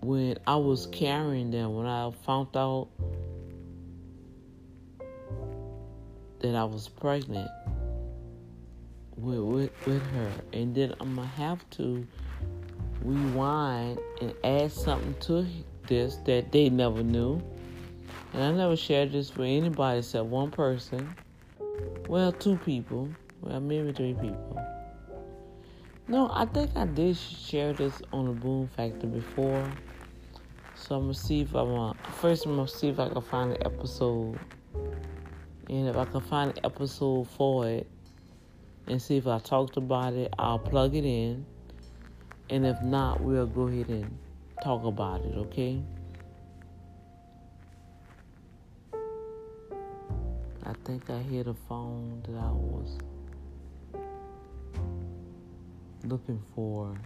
when 0.00 0.36
I 0.46 0.56
was 0.56 0.86
carrying 0.86 1.50
them, 1.50 1.74
when 1.74 1.86
I 1.86 2.10
found 2.24 2.56
out 2.56 2.88
that 6.40 6.54
I 6.54 6.64
was 6.64 6.88
pregnant 6.88 7.50
with, 9.16 9.38
with, 9.38 9.86
with 9.86 10.02
her, 10.02 10.30
and 10.52 10.74
then 10.74 10.94
I'm 11.00 11.14
gonna 11.14 11.26
have 11.28 11.68
to 11.70 12.06
rewind 13.02 13.98
and 14.20 14.34
add 14.44 14.72
something 14.72 15.14
to 15.20 15.46
this 15.86 16.16
that 16.24 16.52
they 16.52 16.68
never 16.70 17.02
knew. 17.02 17.40
And 18.32 18.42
I 18.42 18.52
never 18.52 18.76
shared 18.76 19.12
this 19.12 19.34
with 19.36 19.46
anybody 19.46 19.98
except 19.98 20.26
one 20.26 20.50
person. 20.50 21.14
Well, 22.08 22.32
two 22.32 22.56
people. 22.64 23.08
Well, 23.40 23.60
maybe 23.60 23.92
three 23.92 24.14
people. 24.14 24.64
No, 26.12 26.30
I 26.30 26.44
think 26.44 26.76
I 26.76 26.84
did 26.84 27.16
share 27.16 27.72
this 27.72 28.02
on 28.12 28.26
the 28.26 28.32
Boom 28.32 28.68
Factor 28.68 29.06
before. 29.06 29.66
So 30.74 30.96
I'm 30.96 31.04
gonna 31.04 31.14
see 31.14 31.40
if 31.40 31.56
I 31.56 31.62
want. 31.62 31.96
First, 32.16 32.44
I'm 32.44 32.54
gonna 32.54 32.68
see 32.68 32.90
if 32.90 33.00
I 33.00 33.08
can 33.08 33.22
find 33.22 33.52
an 33.52 33.64
episode, 33.64 34.38
and 35.70 35.88
if 35.88 35.96
I 35.96 36.04
can 36.04 36.20
find 36.20 36.50
an 36.50 36.66
episode 36.66 37.28
for 37.28 37.66
it, 37.66 37.86
and 38.88 39.00
see 39.00 39.16
if 39.16 39.26
I 39.26 39.38
talked 39.38 39.78
about 39.78 40.12
it, 40.12 40.34
I'll 40.38 40.58
plug 40.58 40.94
it 40.94 41.06
in. 41.06 41.46
And 42.50 42.66
if 42.66 42.82
not, 42.82 43.22
we'll 43.22 43.46
go 43.46 43.68
ahead 43.68 43.88
and 43.88 44.18
talk 44.62 44.84
about 44.84 45.22
it. 45.22 45.34
Okay. 45.34 45.82
I 50.62 50.74
think 50.84 51.08
I 51.08 51.22
hear 51.22 51.44
the 51.44 51.54
phone 51.54 52.22
that 52.28 52.36
I 52.36 52.52
was 52.52 52.98
looking 56.04 56.42
for 56.54 56.96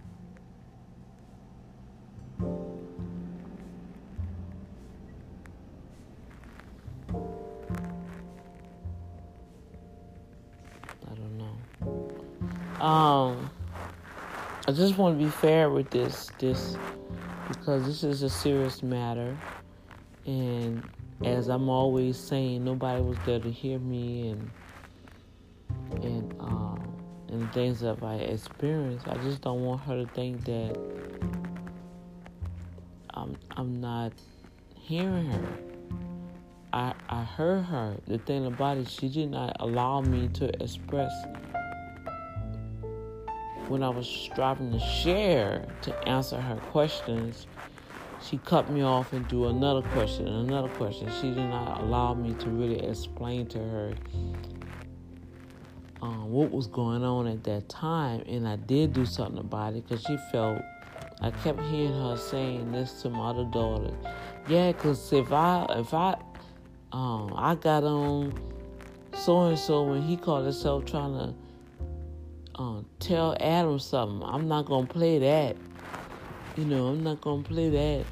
I 11.08 11.14
don't 11.14 11.38
know. 11.38 12.84
Um, 12.84 13.50
I 14.68 14.72
just 14.72 14.98
want 14.98 15.18
to 15.18 15.24
be 15.24 15.30
fair 15.30 15.70
with 15.70 15.90
this, 15.90 16.30
this 16.38 16.76
because 17.48 17.86
this 17.86 18.02
is 18.02 18.22
a 18.22 18.30
serious 18.30 18.82
matter, 18.82 19.36
and 20.26 20.82
as 21.24 21.48
I'm 21.48 21.68
always 21.68 22.18
saying, 22.18 22.64
nobody 22.64 23.00
was 23.00 23.16
there 23.24 23.38
to 23.38 23.50
hear 23.50 23.78
me, 23.78 24.30
and 24.30 24.50
and 26.02 26.34
um, 26.40 26.65
and 27.36 27.52
things 27.52 27.80
that 27.80 28.02
I 28.02 28.14
experienced, 28.14 29.06
I 29.08 29.16
just 29.18 29.42
don't 29.42 29.62
want 29.62 29.82
her 29.82 30.04
to 30.04 30.06
think 30.12 30.44
that 30.44 30.78
I'm 33.10 33.36
I'm 33.56 33.80
not 33.80 34.12
hearing 34.74 35.26
her. 35.26 35.58
I 36.72 36.94
I 37.08 37.24
heard 37.24 37.64
her. 37.64 37.96
The 38.06 38.18
thing 38.18 38.46
about 38.46 38.78
it, 38.78 38.88
she 38.88 39.08
did 39.08 39.30
not 39.30 39.56
allow 39.60 40.00
me 40.00 40.28
to 40.34 40.62
express 40.62 41.12
when 43.68 43.82
I 43.82 43.88
was 43.88 44.08
striving 44.08 44.72
to 44.72 44.80
share 44.80 45.66
to 45.82 46.08
answer 46.08 46.40
her 46.40 46.56
questions. 46.70 47.46
She 48.22 48.38
cut 48.38 48.70
me 48.70 48.82
off 48.82 49.12
and 49.12 49.28
threw 49.28 49.48
another 49.48 49.82
question, 49.90 50.26
another 50.26 50.68
question. 50.68 51.10
She 51.20 51.28
did 51.28 51.48
not 51.48 51.82
allow 51.82 52.14
me 52.14 52.32
to 52.34 52.48
really 52.48 52.80
explain 52.82 53.46
to 53.48 53.58
her 53.58 53.92
um, 56.02 56.30
what 56.30 56.50
was 56.50 56.66
going 56.66 57.02
on 57.02 57.26
at 57.26 57.44
that 57.44 57.68
time, 57.68 58.22
and 58.26 58.46
I 58.46 58.56
did 58.56 58.92
do 58.92 59.06
something 59.06 59.38
about 59.38 59.74
it 59.74 59.88
because 59.88 60.04
she 60.04 60.16
felt. 60.30 60.62
I 61.22 61.30
kept 61.30 61.60
hearing 61.62 61.94
her 61.94 62.16
saying 62.16 62.72
this 62.72 63.00
to 63.02 63.08
my 63.08 63.30
other 63.30 63.44
daughter. 63.44 63.90
Yeah, 64.48 64.72
cause 64.72 65.12
if 65.12 65.32
I 65.32 65.66
if 65.70 65.94
I 65.94 66.14
um 66.92 67.32
I 67.34 67.54
got 67.54 67.84
on 67.84 68.38
so 69.14 69.44
and 69.44 69.58
so 69.58 69.84
when 69.84 70.02
he 70.02 70.16
called 70.16 70.44
himself 70.44 70.84
trying 70.84 71.14
to 71.14 71.34
um, 72.60 72.86
tell 73.00 73.36
Adam 73.40 73.78
something, 73.78 74.22
I'm 74.28 74.46
not 74.46 74.66
gonna 74.66 74.86
play 74.86 75.18
that. 75.18 75.56
You 76.56 76.64
know, 76.64 76.88
I'm 76.88 77.02
not 77.02 77.20
gonna 77.22 77.42
play 77.42 77.70
that. 77.70 78.04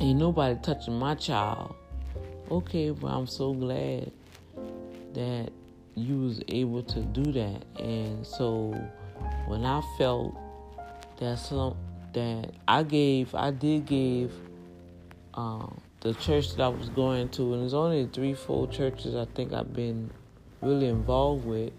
Ain't 0.00 0.18
nobody 0.18 0.58
touching 0.62 0.98
my 0.98 1.14
child. 1.14 1.74
Okay, 2.50 2.90
but 2.90 3.08
I'm 3.08 3.26
so 3.26 3.52
glad 3.52 4.12
that 5.14 5.52
you 5.94 6.20
was 6.20 6.40
able 6.48 6.82
to 6.84 7.00
do 7.00 7.32
that. 7.32 7.64
And 7.78 8.26
so 8.26 8.74
when 9.46 9.64
i 9.64 9.82
felt 9.98 10.34
that 11.18 11.38
some 11.38 11.76
that 12.14 12.50
i 12.66 12.82
gave 12.82 13.34
i 13.34 13.50
did 13.50 13.84
give 13.84 14.32
um, 15.34 15.80
the 16.00 16.14
church 16.14 16.56
that 16.56 16.62
I 16.62 16.68
was 16.68 16.88
going 16.88 17.28
to, 17.30 17.52
and 17.52 17.62
there's 17.62 17.74
only 17.74 18.08
three, 18.12 18.34
four 18.34 18.66
churches 18.66 19.14
I 19.14 19.26
think 19.26 19.52
I've 19.52 19.72
been 19.72 20.10
really 20.60 20.88
involved 20.88 21.44
with, 21.44 21.72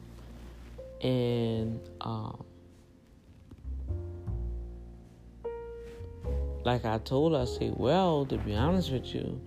and 1.01 1.79
um, 1.99 2.43
like 6.63 6.85
I 6.85 6.99
told 6.99 7.33
her, 7.33 7.39
I 7.39 7.45
said, 7.45 7.73
well, 7.75 8.25
to 8.27 8.37
be 8.37 8.55
honest 8.55 8.91
with 8.91 9.13
you, 9.13 9.41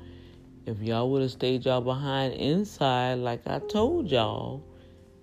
if 0.66 0.80
y'all 0.80 1.10
would 1.10 1.20
have 1.20 1.30
stayed 1.30 1.64
y'all 1.66 1.82
behind 1.82 2.32
inside, 2.34 3.14
like 3.14 3.42
I 3.46 3.58
told 3.58 4.10
y'all, 4.10 4.64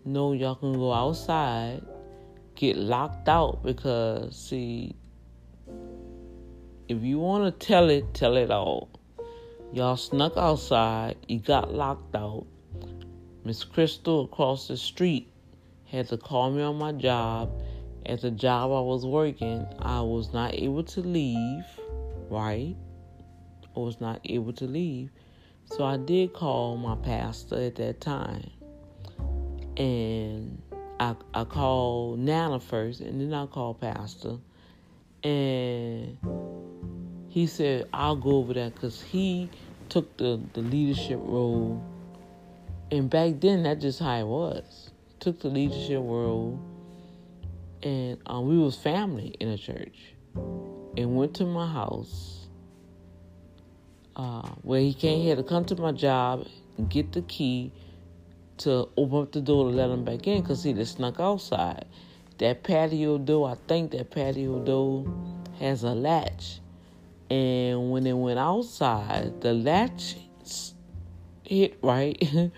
no, 0.06 0.34
y'all 0.34 0.56
can 0.56 0.74
go 0.74 0.94
outside, 0.94 1.82
get 2.56 2.78
locked 2.78 3.28
out 3.28 3.64
because 3.64 4.36
see, 4.36 4.96
if 6.88 7.02
you 7.02 7.18
want 7.18 7.60
to 7.60 7.66
tell 7.66 7.90
it, 7.90 8.14
tell 8.14 8.38
it 8.38 8.52
all. 8.52 8.90
Y'all 9.74 9.98
snuck 9.98 10.34
outside, 10.38 11.16
you 11.28 11.40
got 11.40 11.74
locked 11.74 12.16
out. 12.16 12.46
Miss 13.44 13.64
Crystal 13.64 14.26
across 14.26 14.68
the 14.68 14.78
street 14.78 15.32
had 15.86 16.08
to 16.10 16.18
call 16.18 16.52
me 16.52 16.62
on 16.62 16.76
my 16.76 16.92
job. 16.92 17.52
At 18.06 18.22
the 18.22 18.32
job 18.32 18.72
I 18.72 18.82
was 18.82 19.06
working, 19.06 19.66
I 19.80 20.02
was 20.02 20.34
not 20.34 20.54
able 20.54 20.84
to 20.84 21.02
leave, 21.02 21.64
right? 22.30 22.76
I 23.76 23.80
was 23.80 24.00
not 24.00 24.22
able 24.26 24.54
to 24.54 24.66
leave. 24.66 25.10
So 25.72 25.86
I 25.86 25.96
did 25.96 26.34
call 26.34 26.76
my 26.76 26.96
pastor 26.96 27.56
at 27.56 27.76
that 27.76 28.02
time. 28.02 28.50
And 29.78 30.62
I, 31.00 31.16
I 31.34 31.46
called 31.46 32.20
Nana 32.20 32.60
first, 32.60 33.00
and 33.00 33.22
then 33.22 33.34
I 33.34 33.46
called 33.46 33.80
Pastor. 33.80 34.38
And 35.24 36.18
he 37.30 37.48
said, 37.48 37.88
I'll 37.94 38.18
go 38.18 38.32
over 38.32 38.54
there 38.54 38.70
because 38.70 39.02
he 39.02 39.50
took 39.88 40.18
the, 40.18 40.42
the 40.54 40.62
leadership 40.62 41.20
role. 41.22 41.82
And 42.92 43.10
back 43.10 43.40
then, 43.40 43.64
that's 43.64 43.82
just 43.82 44.00
how 44.00 44.18
it 44.18 44.28
was. 44.28 44.92
Took 45.22 45.40
the 45.40 45.48
leadership 45.48 46.02
role, 46.02 46.60
and 47.82 48.18
um, 48.26 48.48
we 48.48 48.58
was 48.58 48.76
family 48.76 49.36
in 49.40 49.48
a 49.48 49.58
church. 49.58 50.16
And 50.98 51.16
went 51.16 51.34
to 51.36 51.46
my 51.46 51.72
house, 51.72 52.41
uh, 54.16 54.48
where 54.62 54.82
he 54.82 54.94
came 54.94 55.22
here 55.22 55.36
to 55.36 55.44
come 55.44 55.66
to 55.66 55.76
my 55.76 55.92
job 55.92 56.48
and 56.78 56.90
get 56.90 57.12
the 57.12 57.22
key 57.24 57.72
to 58.58 58.88
open 58.98 59.24
up 59.24 59.32
the 59.32 59.42
door 59.42 59.70
to 59.70 59.76
let 59.76 59.90
him 59.90 60.04
back 60.04 60.28
in 60.28 60.42
because 60.42 60.64
he 60.64 60.74
just 60.74 60.98
snuck 60.98 61.20
outside. 61.20 61.86
That 62.38 62.64
patio 62.64 63.18
door, 63.18 63.52
I 63.52 63.56
think 63.68 63.92
that 63.92 64.12
patio 64.12 64.60
door 64.60 65.06
has 65.60 65.84
a 65.84 65.94
latch. 65.94 66.60
And 67.30 67.92
when 67.92 68.04
they 68.04 68.14
went 68.14 68.40
outside, 68.40 69.42
the 69.42 69.54
latch 69.54 70.18
hit 71.44 71.78
right, 71.82 72.22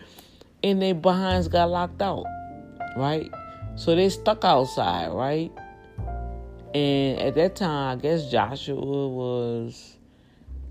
and 0.64 0.82
their 0.82 0.96
behinds 0.96 1.48
got 1.48 1.70
locked 1.70 2.02
out, 2.02 2.26
right? 2.98 3.30
So 3.76 3.96
they 3.96 4.10
stuck 4.10 4.44
outside, 4.44 5.12
right? 5.12 5.52
And 6.74 7.20
at 7.20 7.36
that 7.36 7.56
time, 7.56 7.98
I 7.98 8.02
guess 8.02 8.32
Joshua 8.32 9.08
was 9.08 9.98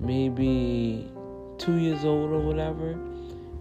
maybe 0.03 1.11
two 1.59 1.77
years 1.77 2.05
old 2.05 2.31
or 2.31 2.41
whatever. 2.41 2.99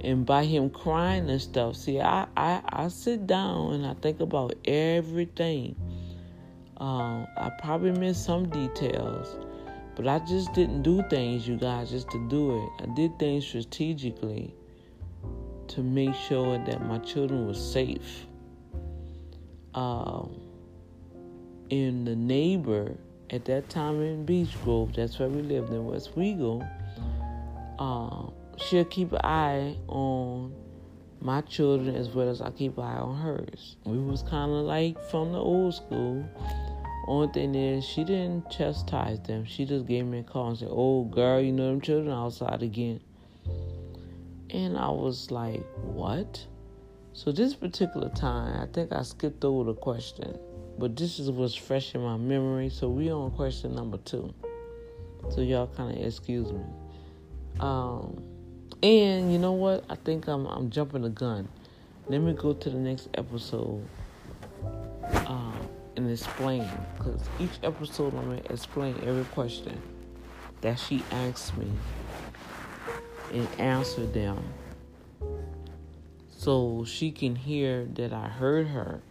And 0.02 0.26
by 0.26 0.46
him 0.46 0.70
crying 0.72 1.30
and 1.30 1.42
stuff, 1.42 1.76
see, 1.76 2.02
I, 2.02 2.26
I, 2.36 2.62
I 2.68 2.88
sit 2.88 3.28
down 3.28 3.74
and 3.74 3.86
I 3.86 3.94
think 3.94 4.20
about 4.20 4.56
everything. 4.66 5.76
Um, 6.78 7.28
I 7.38 7.52
probably 7.60 7.92
missed 7.92 8.26
some 8.26 8.50
details 8.50 9.38
but 9.96 10.08
I 10.08 10.20
just 10.20 10.54
didn't 10.54 10.84
do 10.84 11.04
things, 11.10 11.48
you 11.48 11.58
guys, 11.58 11.92
just 11.92 12.10
to 12.12 12.28
do 12.28 12.58
it. 12.58 12.84
I 12.84 12.94
did 12.96 13.20
things 13.20 13.46
strategically 13.46 14.54
to 15.68 15.84
make 15.84 16.16
sure 16.16 16.58
that 16.58 16.86
my 16.86 16.98
children 17.00 17.48
were 17.48 17.54
safe. 17.54 18.26
Um, 19.74 20.42
and 21.70 22.06
the 22.08 22.16
neighbor 22.16 22.98
at 23.32 23.46
that 23.46 23.70
time 23.70 24.02
in 24.02 24.26
Beech 24.26 24.62
Grove, 24.64 24.94
that's 24.94 25.18
where 25.18 25.30
we 25.30 25.42
lived 25.42 25.72
in 25.72 25.84
Westwego, 25.86 26.68
uh, 27.80 28.30
she'll 28.58 28.86
keep 28.86 29.12
an 29.14 29.22
eye 29.24 29.76
on 29.88 30.54
my 31.20 31.42
children 31.42 31.96
as 31.96 32.10
well 32.10 32.30
as 32.30 32.42
I 32.42 32.52
keep 32.52 32.78
an 32.78 32.84
eye 32.84 32.98
on 32.98 33.18
hers. 33.18 33.78
We 33.86 33.98
was 33.98 34.22
kind 34.24 34.52
of 34.52 34.66
like 34.66 35.02
from 35.10 35.32
the 35.32 35.40
old 35.40 35.74
school 35.74 36.26
only 37.08 37.28
thing 37.34 37.56
is, 37.56 37.84
she 37.84 38.04
didn't 38.04 38.50
chastise 38.50 39.20
them. 39.22 39.46
She 39.46 39.66
just 39.66 39.86
gave 39.86 40.06
me 40.06 40.20
a 40.20 40.24
call 40.24 40.50
and 40.50 40.58
said, 40.58 40.70
Oh, 40.72 41.06
girl, 41.06 41.42
you 41.42 41.52
know 41.52 41.70
them 41.70 41.82
children 41.82 42.14
outside 42.14 42.62
again. 42.62 43.02
And 44.50 44.78
I 44.78 44.90
was 44.90 45.32
like, 45.32 45.64
What? 45.78 46.46
So, 47.14 47.32
this 47.32 47.54
particular 47.54 48.10
time, 48.10 48.62
I 48.62 48.72
think 48.72 48.94
I 48.94 49.02
skipped 49.02 49.44
over 49.44 49.74
the 49.74 49.74
question, 49.74 50.38
but 50.82 50.96
this 50.96 51.20
is 51.20 51.30
what's 51.30 51.54
fresh 51.54 51.94
in 51.94 52.02
my 52.02 52.18
memory. 52.18 52.70
So, 52.70 52.90
we 52.90 53.12
on 53.12 53.30
question 53.32 53.76
number 53.76 53.98
two. 53.98 54.34
So, 55.30 55.42
y'all 55.42 55.68
kind 55.68 55.96
of 55.96 56.04
excuse 56.04 56.52
me. 56.52 56.64
Um, 57.60 58.24
and 58.82 59.32
you 59.32 59.38
know 59.38 59.52
what? 59.52 59.86
I 59.92 59.96
think 59.96 60.28
I'm, 60.28 60.48
I'm 60.48 60.72
jumping 60.72 61.04
the 61.04 61.10
gun. 61.10 61.48
Let 62.08 62.22
me 62.22 62.34
go 62.34 62.54
to 62.54 62.70
the 62.72 62.80
next 62.80 63.10
episode. 63.14 63.88
Um, 65.28 65.70
and 65.98 66.10
explain 66.10 66.68
because 66.98 67.22
each 67.40 67.60
episode 67.64 68.16
I'm 68.16 68.30
gonna 68.30 68.42
explain 68.50 68.96
every 69.06 69.26
question 69.26 69.80
that 70.62 70.80
she 70.80 71.04
asks 71.12 71.56
me 71.58 71.68
and 73.34 73.48
answer 73.60 74.06
them 74.06 74.42
so 76.30 76.86
she 76.88 77.12
can 77.12 77.36
hear 77.36 77.86
that 77.94 78.14
I 78.14 78.28
heard 78.30 78.68
her 78.68 79.02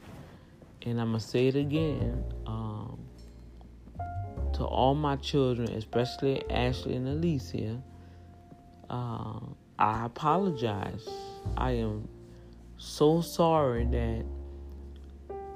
and 0.82 1.00
I'm 1.00 1.08
gonna 1.08 1.20
say 1.20 1.48
it 1.48 1.56
again 1.56 2.24
um, 2.46 2.98
to 4.54 4.64
all 4.64 4.94
my 4.94 5.16
children 5.16 5.70
especially 5.70 6.48
Ashley 6.50 6.94
and 6.96 7.08
Alicia 7.08 7.82
uh, 8.88 9.40
I 9.78 10.06
apologize 10.06 11.08
I 11.56 11.72
am 11.72 12.08
so 12.76 13.20
sorry 13.20 13.84
that 13.86 14.24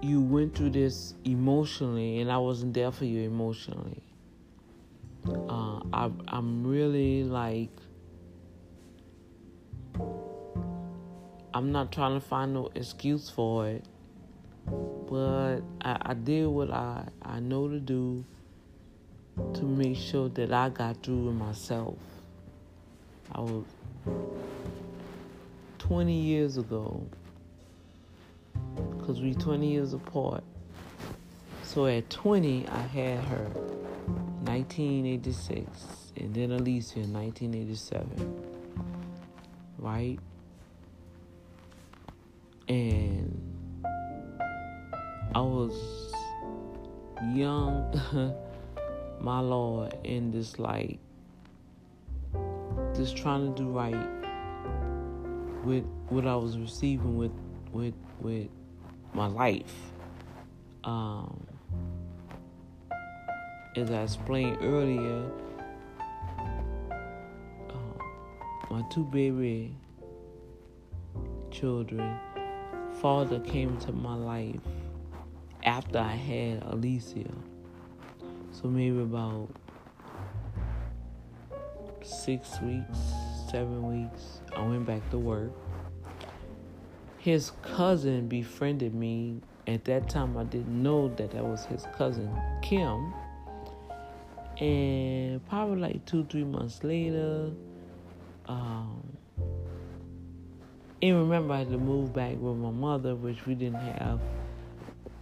you 0.04 0.20
went 0.20 0.54
through 0.54 0.68
this 0.70 1.14
emotionally 1.24 2.20
and 2.20 2.30
I 2.30 2.36
wasn't 2.36 2.74
there 2.74 2.92
for 2.92 3.06
you 3.06 3.22
emotionally. 3.22 4.02
Uh, 5.26 5.80
I, 5.94 6.10
I'm 6.28 6.66
really 6.66 7.24
like, 7.24 7.70
I'm 11.54 11.72
not 11.72 11.90
trying 11.90 12.20
to 12.20 12.26
find 12.26 12.52
no 12.52 12.70
excuse 12.74 13.30
for 13.30 13.66
it, 13.68 13.86
but 14.66 15.60
I, 15.82 15.98
I 16.02 16.14
did 16.14 16.46
what 16.46 16.70
I, 16.70 17.06
I 17.22 17.40
know 17.40 17.68
to 17.68 17.78
do 17.78 18.24
to 19.54 19.62
make 19.64 19.96
sure 19.96 20.28
that 20.30 20.52
I 20.52 20.68
got 20.68 21.02
through 21.02 21.26
with 21.26 21.34
myself. 21.34 21.96
I 23.32 23.40
was 23.40 23.64
20 25.78 26.12
years 26.12 26.56
ago 26.56 27.04
because 28.98 29.20
we 29.20 29.34
20 29.34 29.70
years 29.70 29.92
apart. 29.92 30.44
So 31.62 31.86
at 31.86 32.08
20, 32.10 32.68
I 32.68 32.78
had 32.78 33.18
her 33.24 33.48
1986, 34.44 36.12
and 36.16 36.34
then 36.34 36.52
Alicia 36.52 37.00
in 37.00 37.12
1987, 37.12 38.44
right? 39.78 40.18
And 42.68 43.53
I 45.34 45.40
was 45.40 46.14
young, 47.34 47.92
my 49.20 49.40
Lord, 49.40 49.96
and 50.04 50.32
just 50.32 50.60
like, 50.60 51.00
just 52.94 53.16
trying 53.16 53.52
to 53.52 53.60
do 53.60 53.68
right 53.68 54.06
with 55.64 55.84
what 56.08 56.24
I 56.24 56.36
was 56.36 56.56
receiving 56.56 57.16
with 57.16 57.32
with 57.72 57.94
with 58.20 58.46
my 59.12 59.26
life. 59.26 59.74
Um, 60.84 61.44
as 63.74 63.90
I 63.90 64.02
explained 64.02 64.58
earlier, 64.60 65.32
uh, 67.70 68.70
my 68.70 68.82
two 68.88 69.04
baby 69.06 69.74
children, 71.50 72.20
father 73.00 73.40
came 73.40 73.70
into 73.70 73.90
my 73.90 74.14
life 74.14 74.60
after 75.64 75.98
I 75.98 76.12
had 76.12 76.62
Alicia. 76.64 77.30
So 78.52 78.68
maybe 78.68 79.00
about 79.00 79.48
six 82.02 82.60
weeks, 82.60 82.98
seven 83.50 84.02
weeks, 84.02 84.40
I 84.56 84.62
went 84.62 84.86
back 84.86 85.08
to 85.10 85.18
work 85.18 85.52
his 87.24 87.52
cousin 87.62 88.28
befriended 88.28 88.94
me. 88.94 89.40
At 89.66 89.86
that 89.86 90.10
time, 90.10 90.36
I 90.36 90.44
didn't 90.44 90.82
know 90.82 91.08
that 91.16 91.30
that 91.30 91.42
was 91.42 91.64
his 91.64 91.86
cousin, 91.96 92.30
Kim. 92.60 93.14
And 94.58 95.42
probably 95.48 95.80
like 95.80 96.04
two, 96.04 96.26
three 96.26 96.44
months 96.44 96.84
later, 96.84 97.50
Um, 98.46 99.16
and 101.00 101.16
remember, 101.16 101.54
I 101.54 101.60
had 101.60 101.70
to 101.70 101.78
move 101.78 102.12
back 102.12 102.36
with 102.38 102.56
my 102.56 102.70
mother, 102.70 103.14
which 103.14 103.46
we 103.46 103.54
didn't 103.54 103.80
have 103.80 104.20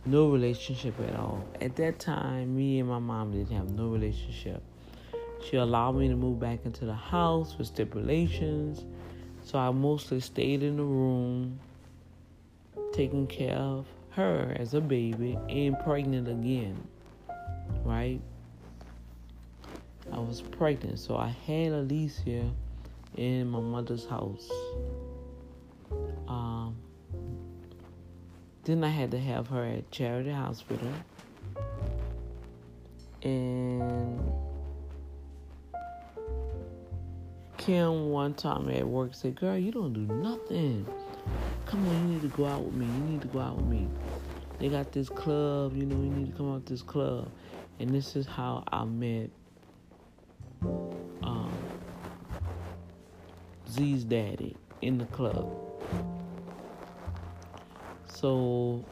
no 0.05 0.31
relationship 0.31 0.99
at 1.01 1.15
all. 1.17 1.45
At 1.61 1.77
that 1.77 1.99
time, 1.99 2.57
me 2.57 2.81
and 2.81 2.89
my 2.89 2.99
mom 2.99 3.33
didn't 3.33 3.57
have 3.57 3.71
no 3.71 3.89
relationship. 3.89 4.63
She 5.49 5.57
allowed 5.57 5.93
me 5.97 6.09
to 6.09 6.17
move 6.17 6.39
back 6.41 6.61
into 6.65 6.85
the 6.85 6.95
house 6.95 7.57
with 7.59 7.67
stipulations. 7.67 8.85
So 9.45 9.59
I 9.59 9.71
mostly 9.71 10.21
stayed 10.21 10.63
in 10.63 10.77
the 10.77 10.85
room, 10.85 11.59
taking 12.93 13.27
care 13.27 13.57
of 13.57 13.87
her 14.11 14.55
as 14.57 14.75
a 14.75 14.81
baby 14.81 15.39
and 15.49 15.79
pregnant 15.81 16.29
again. 16.29 16.77
Right? 17.85 18.21
I 20.13 20.19
was 20.19 20.43
pregnant, 20.43 20.99
so 20.99 21.17
I 21.17 21.29
had 21.47 21.73
Alicia 21.73 22.51
in 23.17 23.49
my 23.49 23.61
mother's 23.61 24.07
house. 24.07 24.51
Then 28.65 28.85
I 28.85 28.89
had 28.89 29.11
to 29.11 29.19
have 29.19 29.49
her 29.49 29.65
at 29.65 29.91
Charity 29.91 30.31
Hospital. 30.31 30.93
And 33.23 34.21
Kim 37.57 38.11
one 38.11 38.35
time 38.35 38.69
at 38.71 38.87
work 38.87 39.15
said, 39.15 39.39
Girl, 39.39 39.57
you 39.57 39.73
don't 39.73 39.93
do 39.93 40.13
nothing. 40.15 40.87
Come 41.67 41.89
on, 41.89 42.09
you 42.09 42.15
need 42.15 42.23
to 42.23 42.37
go 42.37 42.47
out 42.47 42.63
with 42.65 42.75
me. 42.75 42.87
You 42.87 43.05
need 43.05 43.23
to 43.23 43.29
go 43.29 43.41
out 43.41 43.57
with 43.57 43.67
me. 43.67 43.89
They 44.59 44.69
got 44.69 44.93
this 44.93 45.09
club, 45.09 45.77
you 45.77 45.87
know, 45.87 45.97
you 45.97 46.11
need 46.11 46.33
to 46.33 46.37
come 46.37 46.53
out 46.53 46.67
this 46.67 46.83
club. 46.83 47.31
And 47.81 47.91
this 47.91 48.15
is 48.15 48.27
how 48.27 48.65
I 48.71 48.85
met 48.85 49.31
um, 51.23 51.53
Z's 53.69 54.05
daddy 54.05 54.57
in 54.83 54.99
the 54.99 55.07
club. 55.07 55.51
So 58.23 58.85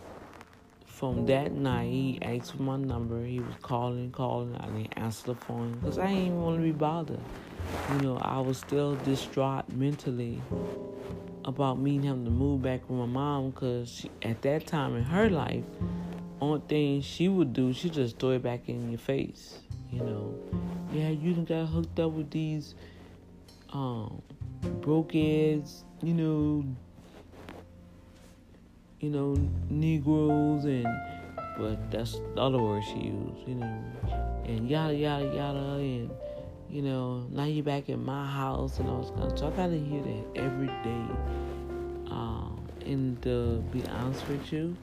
from 0.87 1.25
that 1.27 1.53
night, 1.53 1.89
he 1.89 2.19
asked 2.21 2.57
for 2.57 2.63
my 2.63 2.77
number. 2.77 3.25
He 3.25 3.39
was 3.39 3.55
calling, 3.63 4.11
calling. 4.11 4.57
I 4.57 4.67
didn't 4.67 4.99
answer 4.99 5.27
the 5.27 5.35
phone 5.37 5.79
because 5.79 5.99
I 5.99 6.09
didn't 6.09 6.27
even 6.27 6.43
want 6.43 6.57
to 6.57 6.63
be 6.65 6.73
bothered. 6.73 7.21
You 7.93 7.99
know, 8.01 8.19
I 8.19 8.41
was 8.41 8.59
still 8.59 8.97
distraught 8.97 9.69
mentally 9.73 10.43
about 11.45 11.79
me 11.79 12.05
having 12.05 12.25
to 12.25 12.31
move 12.33 12.63
back 12.63 12.91
with 12.91 12.99
my 12.99 13.07
mom 13.07 13.51
because 13.51 14.05
at 14.23 14.43
that 14.43 14.67
time 14.67 14.97
in 14.97 15.05
her 15.05 15.31
life, 15.31 15.65
only 16.41 16.63
thing 16.67 17.01
she 17.01 17.29
would 17.29 17.53
do, 17.53 17.73
she 17.73 17.89
just 17.89 18.19
throw 18.19 18.31
it 18.31 18.43
back 18.43 18.69
in 18.69 18.91
your 18.91 18.99
face. 18.99 19.61
You 19.93 20.01
know, 20.01 20.35
yeah, 20.93 21.11
you 21.11 21.35
done 21.35 21.45
got 21.45 21.67
hooked 21.67 22.01
up 22.01 22.11
with 22.11 22.33
these 22.33 22.75
um, 23.73 24.23
broke 24.81 25.15
ass, 25.15 25.85
you 26.03 26.15
know, 26.15 26.65
you 29.01 29.11
know, 29.11 29.35
Negroes 29.69 30.65
and 30.65 30.87
but 31.59 31.91
that's 31.91 32.13
the 32.35 32.41
other 32.41 32.59
word 32.59 32.83
she 32.85 32.99
used, 32.99 33.49
you 33.49 33.55
know, 33.55 33.85
and 34.45 34.69
yada 34.69 34.95
yada 34.95 35.25
yada 35.35 35.59
and 35.59 36.11
you 36.71 36.83
know, 36.83 37.27
now 37.31 37.45
you're 37.45 37.65
back 37.65 37.89
in 37.89 38.05
my 38.05 38.27
house 38.27 38.79
and 38.79 38.89
all 38.89 39.03
this 39.03 39.11
kind 39.11 39.25
of 39.25 39.37
stuff. 39.37 39.41
So 39.41 39.47
I 39.49 39.57
gotta 39.57 39.79
hear 39.79 40.03
that 40.03 40.25
every 40.37 40.69
day. 40.69 41.07
Um, 42.11 42.61
and 42.87 43.21
to 43.23 43.65
be 43.73 43.83
honest 43.89 44.27
with 44.29 44.53
you, 44.53 44.77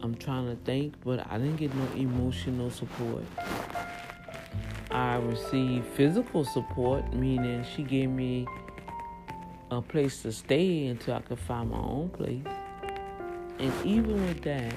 I'm 0.00 0.14
trying 0.14 0.46
to 0.48 0.56
think, 0.64 0.94
but 1.04 1.26
I 1.30 1.38
didn't 1.38 1.56
get 1.56 1.74
no 1.74 1.86
emotional 1.94 2.70
support. 2.70 3.24
I 4.90 5.16
received 5.16 5.86
physical 5.88 6.44
support, 6.44 7.12
meaning 7.12 7.64
she 7.76 7.82
gave 7.82 8.10
me 8.10 8.46
a 9.70 9.80
place 9.80 10.22
to 10.22 10.32
stay 10.32 10.86
until 10.86 11.14
I 11.14 11.20
could 11.20 11.38
find 11.38 11.70
my 11.70 11.78
own 11.78 12.08
place. 12.10 12.44
And 13.62 13.72
even 13.86 14.26
with 14.26 14.42
that, 14.42 14.74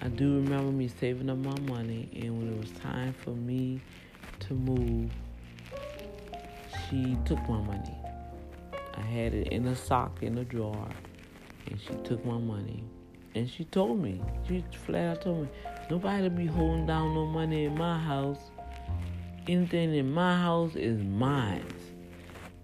I 0.00 0.08
do 0.08 0.36
remember 0.36 0.72
me 0.72 0.88
saving 0.88 1.28
up 1.28 1.36
my 1.36 1.60
money, 1.70 2.08
and 2.14 2.38
when 2.38 2.50
it 2.50 2.58
was 2.58 2.70
time 2.80 3.12
for 3.12 3.32
me 3.32 3.82
to 4.40 4.54
move, 4.54 5.10
she 6.88 7.14
took 7.26 7.38
my 7.46 7.60
money. 7.60 7.94
I 8.94 9.02
had 9.02 9.34
it 9.34 9.48
in 9.48 9.66
a 9.66 9.76
sock 9.76 10.22
in 10.22 10.38
a 10.38 10.44
drawer, 10.44 10.88
and 11.66 11.78
she 11.78 11.92
took 12.04 12.24
my 12.24 12.38
money. 12.38 12.82
And 13.34 13.50
she 13.50 13.64
told 13.64 14.02
me, 14.02 14.22
she 14.48 14.64
flat 14.86 15.18
out 15.18 15.22
told 15.24 15.42
me, 15.42 15.48
nobody 15.90 16.30
be 16.30 16.46
holding 16.46 16.86
down 16.86 17.12
no 17.12 17.26
money 17.26 17.66
in 17.66 17.76
my 17.76 17.98
house. 17.98 18.50
Anything 19.46 19.94
in 19.94 20.10
my 20.10 20.40
house 20.40 20.74
is 20.74 21.02
mine. 21.02 21.66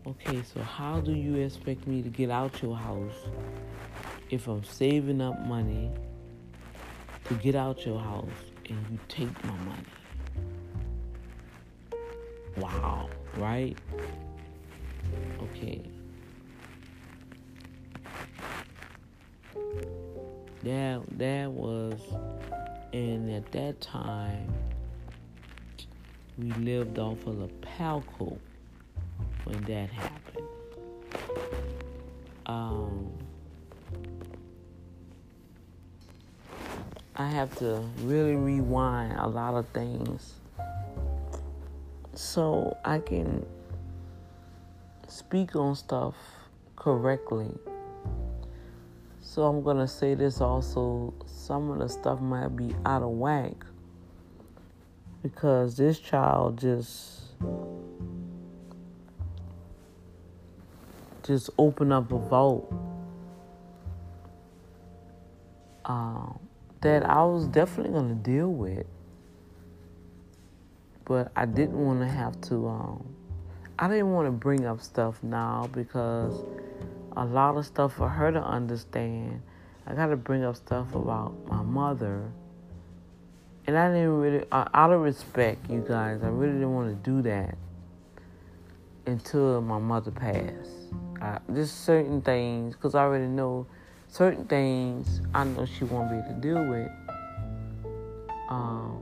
Okay, 0.07 0.43
so 0.43 0.63
how 0.63 0.99
do 0.99 1.13
you 1.13 1.35
expect 1.35 1.87
me 1.87 2.01
to 2.01 2.09
get 2.09 2.31
out 2.31 2.63
your 2.63 2.75
house 2.75 3.27
if 4.33 4.49
I'm 4.49 4.65
saving 4.65 5.21
up 5.21 5.39
money 5.41 5.91
to 7.25 7.35
get 7.35 7.55
out 7.55 7.85
your 7.85 8.01
house 8.01 8.27
and 8.67 8.79
you 8.91 8.99
take 9.07 9.45
my 9.45 9.55
money? 9.59 9.85
Wow, 12.57 13.11
right? 13.37 13.77
Okay. 15.43 15.83
That 20.63 21.03
that 21.19 21.51
was 21.51 22.01
and 22.95 23.31
at 23.31 23.53
that 23.53 23.83
time 23.83 24.51
we 26.39 26.51
lived 26.53 26.99
off 26.99 27.27
of 27.27 27.39
the 27.39 27.49
Palco 27.67 28.39
when 29.45 29.63
that 29.65 29.91
happened. 29.91 30.49
Um 32.47 33.13
I 37.15 37.29
have 37.29 37.55
to 37.59 37.85
really 38.01 38.37
rewind 38.37 39.19
a 39.19 39.27
lot 39.27 39.55
of 39.55 39.67
things 39.69 40.33
so 42.15 42.77
I 42.85 43.01
can 43.01 43.45
speak 45.09 45.55
on 45.55 45.75
stuff 45.77 46.15
correctly. 46.75 47.51
So 49.21 49.43
I'm 49.43 49.63
going 49.63 49.77
to 49.77 49.89
say 49.89 50.15
this 50.15 50.41
also 50.41 51.13
some 51.27 51.71
of 51.71 51.81
the 51.81 51.89
stuff 51.89 52.21
might 52.21 52.57
be 52.57 52.75
out 52.87 53.03
of 53.03 53.11
whack 53.11 53.65
because 55.23 55.77
this 55.77 55.99
child 55.99 56.59
just 56.59 57.21
just 61.23 61.51
opened 61.59 61.93
up 61.93 62.11
a 62.11 62.19
vault 62.19 62.73
um, 65.85 66.39
that 66.83 67.09
I 67.09 67.23
was 67.23 67.47
definitely 67.47 67.93
going 67.93 68.09
to 68.09 68.15
deal 68.15 68.49
with 68.49 68.87
but 71.05 71.33
I 71.35 71.47
didn't 71.47 71.85
want 71.85 72.01
to 72.01 72.09
have 72.09 72.41
to. 72.43 72.69
Um, 72.69 73.05
I 73.79 73.89
didn't 73.89 74.13
want 74.13 74.29
to 74.29 74.33
bring 74.33 74.67
up 74.67 74.81
stuff 74.81 75.23
now 75.23 75.69
because 75.73 76.43
a 77.17 77.25
lot 77.25 77.57
of 77.57 77.67
stuff 77.67 77.95
for 77.95 78.09
her 78.09 78.31
to 78.33 78.43
understand. 78.43 79.43
I 79.87 79.95
got 79.95 80.07
to 80.07 80.17
bring 80.17 80.45
up 80.45 80.57
stuff 80.57 80.95
about 80.95 81.35
my 81.47 81.63
mother, 81.63 82.31
and 83.67 83.77
I 83.77 83.89
didn't 83.89 84.21
really, 84.21 84.47
uh, 84.53 84.69
out 84.73 84.93
of 84.93 85.01
respect, 85.01 85.69
you 85.69 85.85
guys, 85.87 86.23
I 86.23 86.29
really 86.29 86.53
didn't 86.53 86.73
want 86.73 87.05
to 87.05 87.11
do 87.11 87.21
that 87.23 87.59
until 89.07 89.61
my 89.61 89.79
mother 89.79 90.13
passed. 90.13 90.71
I, 91.21 91.41
just 91.53 91.85
certain 91.85 92.23
things, 92.23 92.77
because 92.77 92.95
I 92.95 93.01
already 93.01 93.27
know 93.27 93.67
certain 94.13 94.45
things 94.45 95.23
I 95.35 95.45
know 95.45 95.65
she 95.65 95.85
won't 95.85 96.11
be 96.11 96.17
able 96.17 96.29
to 96.29 96.35
deal 96.35 96.69
with. 96.69 96.91
Um, 98.51 99.01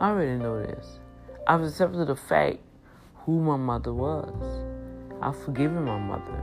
I 0.00 0.08
already 0.08 0.38
know 0.42 0.62
this. 0.62 0.98
I've 1.46 1.62
accepted 1.62 2.06
the 2.06 2.16
fact 2.16 2.60
who 3.16 3.38
my 3.38 3.58
mother 3.58 3.92
was. 3.92 4.32
I've 5.20 5.38
forgiven 5.44 5.84
my 5.84 5.98
mother. 5.98 6.42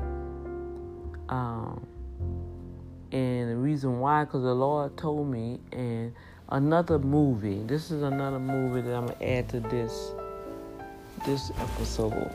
Um, 1.30 1.88
and 3.12 3.50
the 3.50 3.56
reason 3.56 4.00
why, 4.00 4.26
because 4.26 4.44
the 4.44 4.54
Lord 4.54 4.96
told 4.96 5.28
me, 5.28 5.60
and 5.72 6.14
another 6.50 7.00
movie. 7.00 7.64
This 7.64 7.90
is 7.90 8.04
another 8.04 8.40
movie 8.40 8.82
that 8.82 8.96
I'm 8.96 9.08
gonna 9.08 9.26
add 9.26 9.50
to 9.50 9.60
this 9.60 10.12
this 11.26 11.52
episode. 11.58 12.32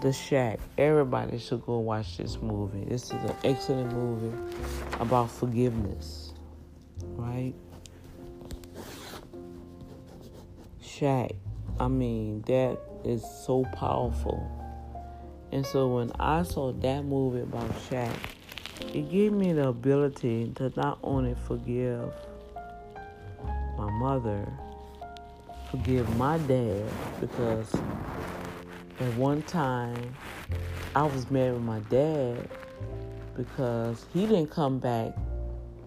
The 0.00 0.12
Shack. 0.12 0.60
Everybody 0.78 1.38
should 1.38 1.66
go 1.66 1.78
watch 1.78 2.18
this 2.18 2.40
movie. 2.40 2.84
This 2.84 3.06
is 3.06 3.10
an 3.12 3.34
excellent 3.42 3.92
movie 3.92 4.36
about 5.00 5.28
forgiveness, 5.28 6.34
right? 7.16 7.52
Shack. 10.80 11.32
I 11.80 11.88
mean, 11.88 12.42
that 12.42 12.78
is 13.04 13.24
so 13.44 13.64
powerful. 13.74 14.48
And 15.50 15.66
so 15.66 15.88
when 15.88 16.12
I 16.20 16.44
saw 16.44 16.72
that 16.72 17.04
movie 17.04 17.40
about 17.40 17.70
Shack, 17.90 18.14
it 18.94 19.10
gave 19.10 19.32
me 19.32 19.52
the 19.52 19.68
ability 19.68 20.52
to 20.56 20.72
not 20.76 21.00
only 21.02 21.34
forgive 21.46 22.12
my 23.76 23.90
mother, 23.90 24.46
forgive 25.70 26.08
my 26.16 26.38
dad, 26.38 26.84
because 27.20 27.74
at 29.00 29.14
one 29.14 29.42
time, 29.42 30.14
I 30.96 31.04
was 31.04 31.30
mad 31.30 31.52
with 31.52 31.62
my 31.62 31.78
dad 31.88 32.48
because 33.36 34.06
he 34.12 34.26
didn't 34.26 34.50
come 34.50 34.78
back 34.80 35.14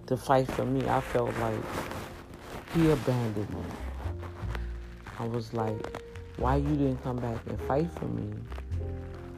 to 0.07 0.15
fight 0.15 0.47
for 0.47 0.65
me. 0.65 0.87
I 0.87 1.01
felt 1.01 1.35
like 1.39 1.59
he 2.73 2.89
abandoned 2.89 3.49
me. 3.49 3.63
I 5.19 5.25
was 5.25 5.53
like, 5.53 6.01
why 6.37 6.55
you 6.55 6.69
didn't 6.69 7.03
come 7.03 7.17
back 7.17 7.37
and 7.47 7.59
fight 7.61 7.91
for 7.91 8.05
me? 8.05 8.33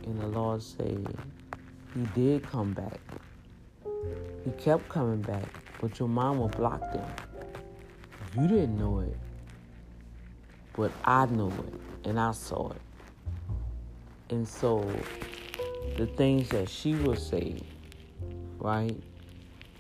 And 0.05 0.21
the 0.21 0.27
Lord 0.27 0.61
said, 0.61 1.17
he 1.95 2.01
did 2.13 2.43
come 2.43 2.73
back. 2.73 2.99
He 4.45 4.51
kept 4.51 4.87
coming 4.89 5.21
back, 5.21 5.47
but 5.81 5.97
your 5.97 6.09
mama 6.09 6.47
blocked 6.47 6.95
him. 6.95 7.05
You 8.35 8.47
didn't 8.47 8.77
know 8.77 8.99
it, 8.99 9.17
but 10.75 10.91
I 11.05 11.25
knew 11.25 11.49
it 11.49 12.07
and 12.07 12.19
I 12.19 12.31
saw 12.31 12.69
it. 12.71 12.81
And 14.29 14.47
so 14.47 14.89
the 15.97 16.07
things 16.07 16.49
that 16.49 16.69
she 16.69 16.95
would 16.95 17.19
say, 17.19 17.61
right? 18.57 18.95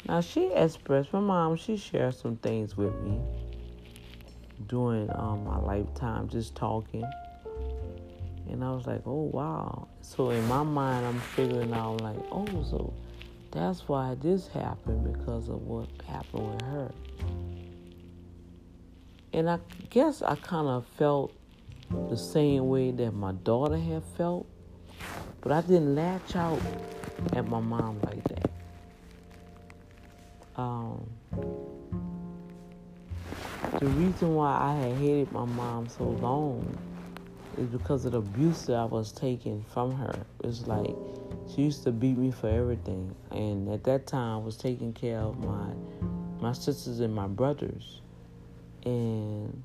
Now 0.07 0.21
she 0.21 0.51
expressed, 0.53 1.13
my 1.13 1.19
mom, 1.19 1.55
she 1.55 1.77
shared 1.77 2.15
some 2.15 2.35
things 2.37 2.75
with 2.75 2.93
me 3.01 3.19
during 4.67 5.09
um, 5.15 5.45
my 5.45 5.57
lifetime, 5.57 6.27
just 6.27 6.55
talking. 6.55 7.05
And 8.49 8.63
I 8.63 8.71
was 8.71 8.85
like, 8.85 9.01
oh, 9.05 9.29
wow. 9.33 9.87
So 10.01 10.29
in 10.29 10.45
my 10.47 10.63
mind, 10.63 11.05
I'm 11.05 11.19
figuring 11.19 11.73
out, 11.73 12.01
like, 12.01 12.17
oh, 12.31 12.45
so 12.69 12.93
that's 13.51 13.87
why 13.87 14.15
this 14.21 14.47
happened 14.47 15.13
because 15.13 15.47
of 15.47 15.61
what 15.61 15.87
happened 16.07 16.51
with 16.51 16.61
her. 16.61 16.91
And 19.31 19.49
I 19.49 19.59
guess 19.89 20.21
I 20.21 20.35
kind 20.35 20.67
of 20.67 20.85
felt 20.97 21.33
the 22.09 22.17
same 22.17 22.69
way 22.69 22.91
that 22.91 23.13
my 23.13 23.31
daughter 23.31 23.77
had 23.77 24.03
felt, 24.17 24.45
but 25.41 25.51
I 25.51 25.61
didn't 25.61 25.95
latch 25.95 26.35
out 26.35 26.59
at 27.33 27.47
my 27.47 27.59
mom 27.59 27.99
like 28.01 28.23
that. 28.25 28.51
Um, 30.55 31.09
the 33.79 33.87
reason 33.87 34.35
why 34.35 34.57
I 34.59 34.75
had 34.75 34.97
hated 34.97 35.31
my 35.31 35.45
mom 35.45 35.87
so 35.87 36.03
long 36.03 36.77
is 37.57 37.67
because 37.67 38.05
of 38.05 38.11
the 38.11 38.19
abuse 38.19 38.65
that 38.67 38.75
I 38.75 38.85
was 38.85 39.11
taking 39.11 39.63
from 39.73 39.91
her. 39.95 40.25
It's 40.43 40.67
like 40.67 40.95
she 41.53 41.63
used 41.63 41.83
to 41.83 41.91
beat 41.91 42.17
me 42.17 42.31
for 42.31 42.49
everything, 42.49 43.15
and 43.31 43.69
at 43.69 43.83
that 43.85 44.07
time 44.07 44.41
I 44.41 44.45
was 44.45 44.57
taking 44.57 44.93
care 44.93 45.19
of 45.19 45.39
my 45.39 45.73
my 46.39 46.53
sisters 46.53 46.99
and 46.99 47.13
my 47.13 47.27
brothers, 47.27 48.01
and 48.85 49.63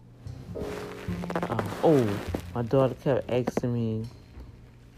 um, 1.48 1.68
oh, 1.82 2.20
my 2.54 2.62
daughter 2.62 2.94
kept 2.94 3.30
asking 3.30 3.72
me, 3.72 4.06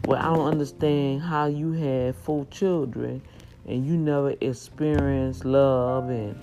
"Well, 0.05 0.19
I 0.19 0.35
don't 0.35 0.47
understand 0.47 1.21
how 1.21 1.45
you 1.45 1.71
had 1.71 2.15
four 2.15 2.45
children 2.45 3.21
and 3.67 3.85
you 3.85 3.97
never 3.97 4.33
experienced 4.41 5.45
love 5.45 6.09
and 6.09 6.35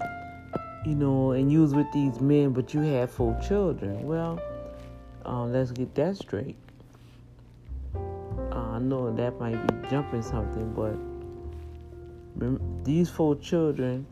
you 0.84 0.94
know, 0.94 1.32
and 1.32 1.50
you 1.52 1.60
was 1.60 1.74
with 1.74 1.90
these 1.92 2.20
men, 2.20 2.50
but 2.50 2.72
you 2.72 2.80
had 2.80 3.10
four 3.10 3.38
children. 3.46 4.06
Well, 4.06 4.40
uh, 5.26 5.44
let's 5.44 5.70
get 5.70 5.94
that 5.96 6.16
straight. 6.16 6.56
Uh, 7.94 8.54
I 8.54 8.78
know 8.78 9.14
that 9.14 9.38
might 9.38 9.66
be 9.66 9.88
jumping 9.90 10.22
something, 10.22 10.72
but 10.72 10.96
these 12.84 13.10
four 13.10 13.34
children 13.36 14.06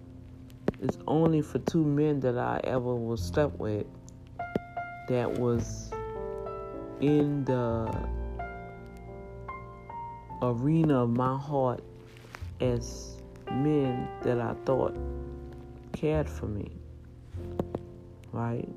is 0.82 0.98
only 1.06 1.40
for 1.40 1.60
two 1.60 1.84
men 1.84 2.20
that 2.20 2.36
I 2.36 2.60
ever 2.64 2.94
was 2.94 3.22
slept 3.22 3.58
with. 3.58 3.86
That 5.08 5.38
was 5.38 5.90
in 7.00 7.44
the 7.44 8.08
arena 10.42 11.04
of 11.04 11.10
my 11.10 11.36
heart 11.36 11.82
as 12.60 13.16
men 13.50 14.08
that 14.22 14.40
I 14.40 14.54
thought 14.64 14.96
cared 15.92 16.28
for 16.28 16.46
me. 16.46 16.72
Right? 18.32 18.68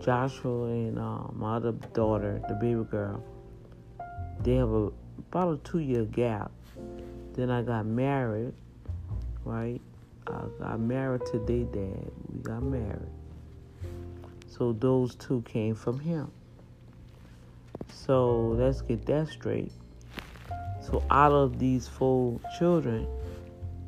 Joshua 0.01 0.67
and 0.69 0.99
uh, 0.99 1.29
my 1.33 1.57
other 1.57 1.73
daughter, 1.93 2.41
the 2.49 2.55
baby 2.55 2.85
girl, 2.91 3.23
they 4.47 4.55
have 4.55 4.71
a 4.71 4.91
about 5.19 5.55
a 5.55 5.57
two 5.69 5.81
year 5.81 6.05
gap. 6.05 6.53
Then 7.33 7.51
I 7.51 7.63
got 7.63 7.85
married, 7.85 8.55
right? 9.45 9.81
I 10.29 10.43
got 10.61 10.79
married 10.79 11.23
to 11.33 11.39
their 11.41 11.65
dad. 11.65 12.11
We 12.33 12.43
got 12.43 12.63
married. 12.63 13.11
So 14.47 14.73
those 14.73 15.17
two 15.17 15.43
came 15.43 15.75
from 15.75 15.99
him. 15.99 16.31
So 17.89 18.55
let's 18.57 18.83
get 18.83 19.05
that 19.07 19.29
straight. 19.29 19.73
So 20.81 21.03
out 21.11 21.33
of 21.33 21.59
these 21.59 21.89
four 21.89 22.39
children 22.57 23.09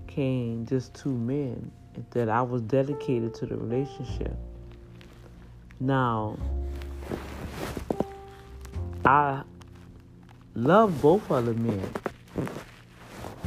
came 0.09 0.67
just 0.67 0.93
two 0.93 1.17
men 1.17 1.71
that 2.11 2.29
I 2.29 2.43
was 2.43 2.63
dedicated 2.63 3.33
to 3.35 3.47
the 3.47 3.57
relationship. 3.57 4.37
Now, 5.79 6.37
I 9.05 9.45
love 10.59 11.01
both 11.01 11.31
of 11.31 11.47
the 11.47 11.55
men, 11.55 11.89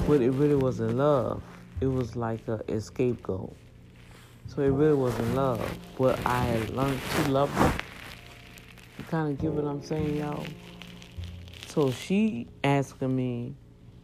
but 0.08 0.22
it 0.22 0.32
really 0.32 0.56
wasn't 0.56 0.96
love 0.96 1.42
it 1.82 1.88
was 1.88 2.16
like 2.16 2.48
a 2.48 2.80
scapegoat. 2.80 3.56
So 4.48 4.62
it 4.62 4.70
really 4.70 4.94
wasn't 4.94 5.36
love. 5.36 5.78
But 5.98 6.20
I 6.26 6.44
had 6.44 6.70
learned 6.70 7.02
to 7.16 7.32
love 7.32 7.50
her. 7.50 7.74
You 9.00 9.04
kind 9.06 9.32
of 9.32 9.40
get 9.40 9.52
what 9.52 9.66
I'm 9.66 9.82
saying, 9.82 10.18
y'all? 10.18 10.46
So 11.68 11.90
she 11.90 12.48
asking 12.64 13.16
me, 13.16 13.56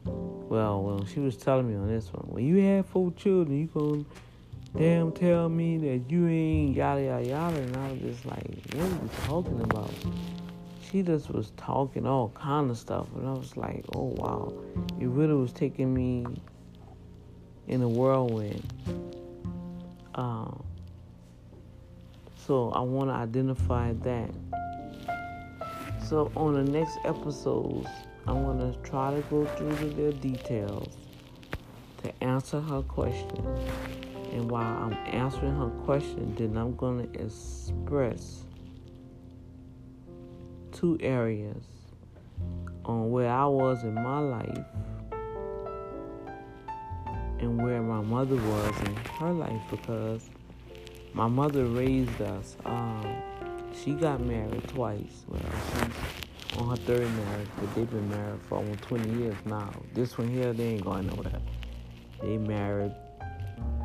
well, 0.06 0.82
well, 0.82 1.06
she 1.06 1.20
was 1.20 1.38
telling 1.38 1.70
me 1.70 1.76
on 1.76 1.88
this 1.88 2.12
one, 2.12 2.26
when 2.30 2.46
you 2.46 2.58
have 2.64 2.88
four 2.88 3.12
children, 3.12 3.60
you 3.60 3.68
gonna 3.68 4.06
damn 4.76 5.12
tell 5.12 5.50
me 5.50 5.78
that 5.78 6.10
you 6.10 6.28
ain't 6.28 6.76
yada 6.76 7.04
yada 7.04 7.28
yada, 7.28 7.58
and 7.58 7.78
I 7.78 7.92
was 7.92 8.00
just 8.00 8.26
like, 8.26 8.48
what 8.74 8.86
are 8.86 8.88
you 8.88 9.10
talking 9.26 9.62
about? 9.62 9.92
She 10.90 11.02
just 11.02 11.30
was 11.30 11.52
talking 11.58 12.08
all 12.08 12.30
kind 12.30 12.72
of 12.72 12.78
stuff, 12.78 13.08
and 13.16 13.28
I 13.28 13.34
was 13.34 13.58
like, 13.58 13.84
oh 13.94 14.14
wow, 14.18 14.54
it 15.00 15.08
really 15.08 15.34
was 15.34 15.52
taking 15.52 15.94
me 15.94 16.26
in 17.68 17.82
a 17.82 17.88
whirlwind. 17.90 18.64
Um, 20.16 20.64
so 22.36 22.72
I 22.72 22.80
want 22.80 23.10
to 23.10 23.14
identify 23.14 23.92
that. 23.94 24.30
So 26.08 26.32
on 26.38 26.54
the 26.54 26.64
next 26.64 26.98
episodes, 27.04 27.90
I'm 28.26 28.44
going 28.44 28.60
to 28.60 28.80
try 28.80 29.14
to 29.14 29.22
go 29.24 29.46
through 29.46 29.76
the 29.90 30.14
details 30.14 30.96
to 32.04 32.24
answer 32.24 32.62
her 32.62 32.82
question. 32.82 33.46
And 34.32 34.50
while 34.50 34.84
I'm 34.84 34.94
answering 35.08 35.58
her 35.58 35.70
question, 35.84 36.34
then 36.36 36.56
I'm 36.56 36.76
going 36.78 37.12
to 37.12 37.22
express 37.22 38.46
two 40.80 40.98
areas 41.02 41.64
on 42.86 43.10
where 43.10 43.32
I 43.32 43.46
was 43.46 43.84
in 43.84 43.96
my 43.96 44.20
life 44.20 44.66
and 47.40 47.62
where 47.62 47.82
my 47.82 48.02
mother 48.02 48.36
was 48.36 48.80
in 48.86 48.96
her 48.96 49.32
life 49.32 49.62
because 49.72 50.30
my 51.14 51.28
mother 51.28 51.66
raised 51.66 52.22
us. 52.22 52.58
Um, 52.66 53.22
she 53.74 53.94
got 53.94 54.22
married 54.22 54.68
twice. 54.68 55.26
Well, 55.28 55.42
she's 55.74 56.60
on 56.60 56.70
her 56.70 56.76
third 56.76 57.12
marriage, 57.12 57.48
but 57.60 57.76
they've 57.76 57.90
been 57.90 58.10
married 58.10 58.42
for 58.48 58.60
almost 58.60 58.82
20 58.84 59.20
years 59.20 59.36
now. 59.46 59.74
This 59.94 60.18
one 60.18 60.30
here, 60.30 60.54
they 60.54 60.74
ain't 60.74 60.84
going 60.84 61.08
nowhere. 61.08 61.42
They 62.22 62.38
married 62.38 62.94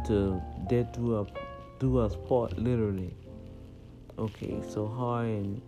to 0.07 0.43
do 0.69 1.17
up 1.17 1.39
do 1.79 1.99
us 1.99 2.17
part 2.29 2.59
literally. 2.59 3.15
Okay, 4.19 4.61
so 4.69 4.87
her 4.87 5.25
and 5.25 5.61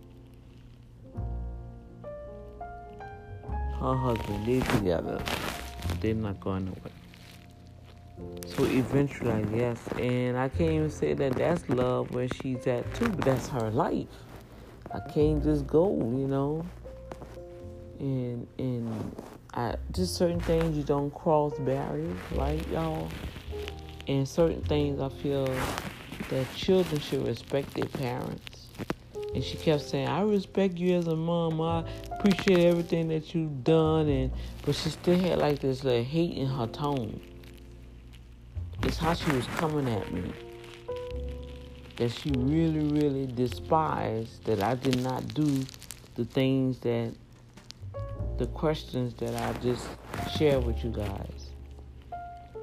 her 3.79 3.95
husband, 3.95 4.45
they 4.45 4.59
together. 4.77 5.21
They're 6.01 6.13
not 6.13 6.39
going 6.39 6.65
nowhere. 6.65 6.91
So 8.47 8.63
eventually, 8.65 9.31
I 9.31 9.41
guess, 9.41 9.79
and 9.99 10.37
I 10.37 10.47
can't 10.49 10.71
even 10.71 10.89
say 10.89 11.13
that 11.13 11.33
that's 11.33 11.67
love 11.69 12.11
where 12.11 12.27
she's 12.41 12.65
at 12.67 12.91
too, 12.95 13.09
but 13.09 13.25
that's 13.25 13.47
her 13.49 13.69
life. 13.71 14.07
I 14.93 14.99
can't 15.11 15.43
just 15.43 15.67
go, 15.67 15.93
you 15.97 16.27
know. 16.27 16.65
And 17.99 18.47
and 18.57 19.15
I 19.53 19.75
just 19.91 20.15
certain 20.15 20.39
things 20.39 20.77
you 20.77 20.83
don't 20.83 21.13
cross 21.13 21.57
barriers, 21.59 22.17
right, 22.33 22.65
y'all? 22.69 23.09
And 24.07 24.27
certain 24.27 24.61
things 24.61 25.01
I 25.01 25.09
feel 25.09 25.53
that 26.29 26.53
children 26.55 27.01
should 27.01 27.25
respect 27.25 27.73
their 27.73 27.87
parents. 27.87 28.54
And 29.35 29.43
she 29.43 29.57
kept 29.57 29.83
saying, 29.83 30.07
I 30.07 30.21
respect 30.21 30.77
you 30.77 30.95
as 30.95 31.07
a 31.07 31.15
mom. 31.15 31.59
I 31.59 31.83
appreciate 32.13 32.67
everything 32.67 33.09
that 33.09 33.35
you've 33.35 33.65
done 33.65 34.07
and 34.07 34.31
but 34.61 34.75
she 34.75 34.89
still 34.89 35.19
had 35.19 35.39
like 35.39 35.59
this 35.59 35.83
little 35.83 36.05
hate 36.05 36.37
in 36.37 36.47
her 36.47 36.67
tone. 36.67 37.19
It's 38.83 38.97
how 38.97 39.13
she 39.13 39.29
was 39.33 39.45
coming 39.57 39.89
at 39.89 40.09
me. 40.13 40.31
That 41.97 42.11
she 42.11 42.31
really, 42.31 42.87
really 42.87 43.27
despised 43.27 44.45
that 44.45 44.63
I 44.63 44.75
did 44.75 45.01
not 45.01 45.33
do 45.33 45.65
the 46.15 46.23
things 46.23 46.79
that, 46.79 47.13
the 48.37 48.47
questions 48.47 49.15
that 49.15 49.35
I 49.35 49.51
just 49.59 49.85
shared 50.37 50.63
with 50.63 50.81
you 50.81 50.91
guys. 50.91 51.49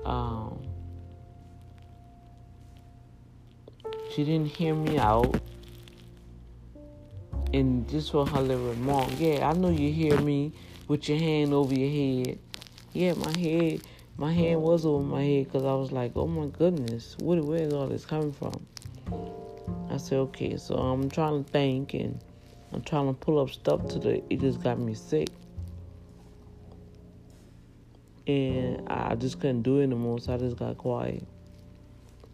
Um, 0.07 0.59
she 4.15 4.25
didn't 4.25 4.49
hear 4.49 4.75
me 4.75 4.97
out. 4.97 5.39
And 7.53 7.89
just 7.89 8.13
for 8.13 8.27
her 8.27 8.41
little 8.41 8.69
remark, 8.69 9.11
yeah, 9.19 9.49
I 9.49 9.53
know 9.53 9.71
you 9.71 9.93
hear 9.93 10.19
me 10.21 10.53
with 10.89 11.09
your 11.09 11.19
hand 11.19 11.53
over 11.53 11.75
your 11.75 12.25
head. 12.27 12.39
Yeah, 12.93 13.15
my 13.15 13.39
head 13.39 13.83
my 14.19 14.33
hand 14.33 14.61
was 14.61 14.85
over 14.85 15.03
my 15.03 15.23
head 15.23 15.45
because 15.47 15.65
I 15.65 15.75
was 15.75 15.91
like, 15.91 16.13
oh 16.17 16.27
my 16.27 16.47
goodness, 16.47 17.17
what, 17.19 17.43
where 17.45 17.63
is 17.63 17.73
all 17.73 17.87
this 17.87 18.05
coming 18.05 18.33
from? 18.33 18.67
I 19.91 19.97
said, 19.97 20.19
okay, 20.19 20.57
so 20.57 20.75
I'm 20.75 21.11
trying 21.11 21.45
to 21.45 21.51
think 21.51 21.95
and 21.95 22.23
I'm 22.73 22.83
trying 22.83 23.07
to 23.07 23.15
pull 23.15 23.39
up 23.39 23.51
stuff 23.51 23.89
to 23.89 23.99
the, 23.99 24.23
it 24.33 24.41
just 24.41 24.63
got 24.63 24.79
me 24.79 24.95
sick. 24.95 25.29
And 28.27 28.89
I 28.89 29.15
just 29.15 29.41
couldn't 29.41 29.63
do 29.63 29.81
it 29.81 29.85
anymore, 29.85 30.21
so 30.21 30.35
I 30.35 30.39
just 30.39 30.57
got 30.57 30.79
quiet. 30.79 31.27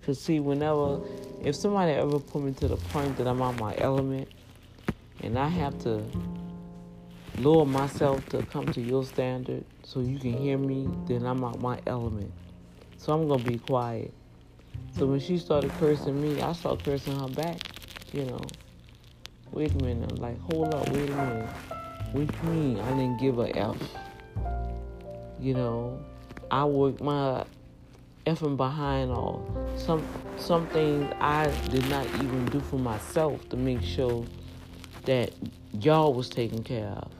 Cause 0.02 0.20
see, 0.20 0.40
whenever, 0.40 1.00
if 1.42 1.54
somebody 1.54 1.92
ever 1.92 2.18
put 2.18 2.42
me 2.42 2.52
to 2.54 2.68
the 2.68 2.76
point 2.76 3.16
that 3.18 3.26
I'm 3.26 3.40
out 3.42 3.58
my 3.58 3.74
element, 3.78 4.28
and 5.22 5.38
I 5.38 5.48
have 5.48 5.78
to 5.80 6.04
lower 7.38 7.64
myself 7.64 8.26
to 8.30 8.42
come 8.44 8.66
to 8.66 8.80
your 8.80 9.04
standard 9.04 9.64
so 9.84 10.00
you 10.00 10.18
can 10.18 10.36
hear 10.36 10.58
me, 10.58 10.88
then 11.06 11.24
I'm 11.24 11.44
out 11.44 11.60
my 11.60 11.80
element. 11.86 12.32
So 12.96 13.12
I'm 13.12 13.28
gonna 13.28 13.42
be 13.42 13.58
quiet. 13.58 14.12
So 14.96 15.06
when 15.06 15.20
she 15.20 15.38
started 15.38 15.70
cursing 15.78 16.20
me, 16.20 16.40
I 16.42 16.52
started 16.52 16.84
cursing 16.84 17.18
her 17.18 17.28
back. 17.28 17.58
You 18.12 18.24
know, 18.24 18.40
wait 19.52 19.72
a 19.72 19.84
minute. 19.84 20.12
I'm 20.12 20.16
like, 20.16 20.40
hold 20.40 20.74
up, 20.74 20.88
wait 20.88 21.10
a 21.10 21.14
minute. 21.14 21.50
Which 22.12 22.42
mean? 22.44 22.80
I 22.80 22.90
didn't 22.90 23.18
give 23.18 23.38
a 23.38 23.56
F. 23.56 23.76
You 25.38 25.54
know, 25.54 26.02
I 26.50 26.64
worked 26.64 27.00
my 27.00 27.44
effing 28.26 28.56
behind 28.56 29.10
all. 29.10 29.46
Some 29.76 30.02
some 30.36 30.66
things 30.68 31.12
I 31.20 31.46
did 31.70 31.88
not 31.88 32.06
even 32.14 32.46
do 32.46 32.60
for 32.60 32.78
myself 32.78 33.48
to 33.50 33.56
make 33.56 33.82
sure 33.82 34.24
that 35.08 35.32
y'all 35.80 36.12
was 36.12 36.28
taken 36.28 36.62
care 36.62 36.88
of. 36.88 37.10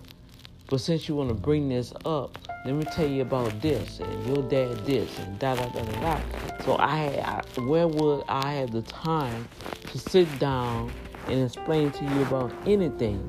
But 0.67 0.83
since 0.83 1.09
you 1.09 1.17
want 1.17 1.31
to 1.31 1.35
bring 1.35 1.71
this 1.71 1.95
up, 2.05 2.37
let 2.67 2.75
me 2.75 2.85
tell 2.85 3.09
you 3.09 3.23
about 3.23 3.63
this 3.63 3.99
and 4.01 4.27
your 4.27 4.47
dad 4.47 4.85
this 4.85 5.19
and 5.21 5.39
da 5.39 5.55
da 5.55 5.65
da 5.71 5.83
da 5.83 6.01
da. 6.03 6.21
So 6.67 6.75
I 6.75 7.43
I, 7.57 7.61
where 7.63 7.89
would 7.89 8.25
I 8.29 8.53
have 8.57 8.73
the 8.73 8.83
time 8.83 9.49
to 9.91 9.99
sit 9.99 10.29
down 10.39 10.93
and 11.29 11.47
explain 11.47 11.91
to 11.93 12.05
you 12.05 12.23
about 12.25 12.53
anything 12.67 13.27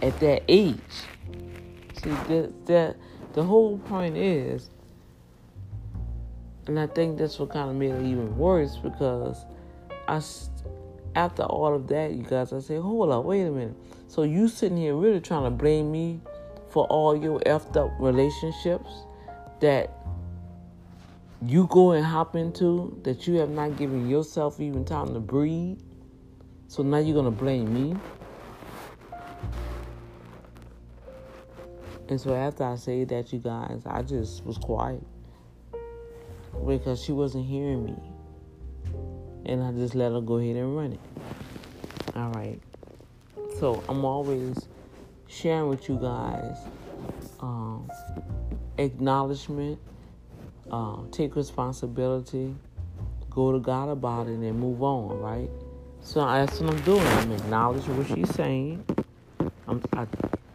at 0.00 0.18
that 0.20 0.44
age? 0.48 0.78
See, 2.02 2.08
that, 2.08 2.52
that 2.64 2.96
the 3.34 3.42
whole 3.42 3.76
point 3.80 4.16
is, 4.16 4.70
and 6.66 6.80
I 6.80 6.86
think 6.86 7.18
that's 7.18 7.38
what 7.38 7.50
kind 7.50 7.68
of 7.68 7.76
made 7.76 7.90
it 7.90 8.06
even 8.06 8.34
worse 8.38 8.76
because 8.76 9.44
I, 10.06 10.22
after 11.18 11.42
all 11.42 11.74
of 11.74 11.88
that, 11.88 12.12
you 12.12 12.22
guys, 12.22 12.52
I 12.52 12.60
say, 12.60 12.76
hold 12.76 13.10
up, 13.10 13.24
wait 13.24 13.42
a 13.42 13.50
minute. 13.50 13.74
So 14.06 14.22
you 14.22 14.46
sitting 14.46 14.78
here 14.78 14.94
really 14.94 15.20
trying 15.20 15.42
to 15.42 15.50
blame 15.50 15.90
me 15.90 16.20
for 16.70 16.86
all 16.86 17.16
your 17.16 17.40
effed 17.40 17.76
up 17.76 17.90
relationships 17.98 18.88
that 19.60 19.90
you 21.44 21.66
go 21.70 21.90
and 21.90 22.06
hop 22.06 22.36
into 22.36 23.00
that 23.02 23.26
you 23.26 23.34
have 23.34 23.50
not 23.50 23.76
given 23.76 24.08
yourself 24.08 24.60
even 24.60 24.84
time 24.84 25.12
to 25.12 25.18
breathe. 25.18 25.80
So 26.68 26.84
now 26.84 26.98
you're 26.98 27.16
gonna 27.16 27.32
blame 27.32 27.74
me. 27.74 27.96
And 32.08 32.20
so 32.20 32.32
after 32.32 32.62
I 32.62 32.76
said 32.76 33.08
that, 33.08 33.32
you 33.32 33.40
guys, 33.40 33.82
I 33.84 34.02
just 34.02 34.44
was 34.44 34.56
quiet 34.56 35.02
because 36.64 37.02
she 37.02 37.10
wasn't 37.10 37.44
hearing 37.44 37.84
me, 37.84 37.96
and 39.48 39.62
I 39.64 39.72
just 39.72 39.94
let 39.94 40.12
her 40.12 40.20
go 40.20 40.36
ahead 40.36 40.56
and 40.56 40.76
run 40.76 40.92
it. 40.92 41.00
All 42.14 42.30
right. 42.32 42.60
So 43.58 43.82
I'm 43.88 44.04
always 44.04 44.68
sharing 45.26 45.68
with 45.68 45.88
you 45.88 45.96
guys 45.96 46.58
um, 47.40 47.90
acknowledgement, 48.76 49.78
uh, 50.70 50.98
take 51.10 51.34
responsibility, 51.34 52.54
go 53.30 53.52
to 53.52 53.58
God 53.58 53.88
about 53.88 54.28
it, 54.28 54.38
and 54.38 54.60
move 54.60 54.82
on, 54.82 55.18
right? 55.18 55.50
So 56.02 56.20
that's 56.20 56.60
what 56.60 56.74
I'm 56.74 56.80
doing. 56.82 57.06
I'm 57.06 57.32
acknowledging 57.32 57.96
what 57.96 58.06
she's 58.06 58.34
saying. 58.34 58.84
I'm, 59.66 59.82
I, 59.94 60.06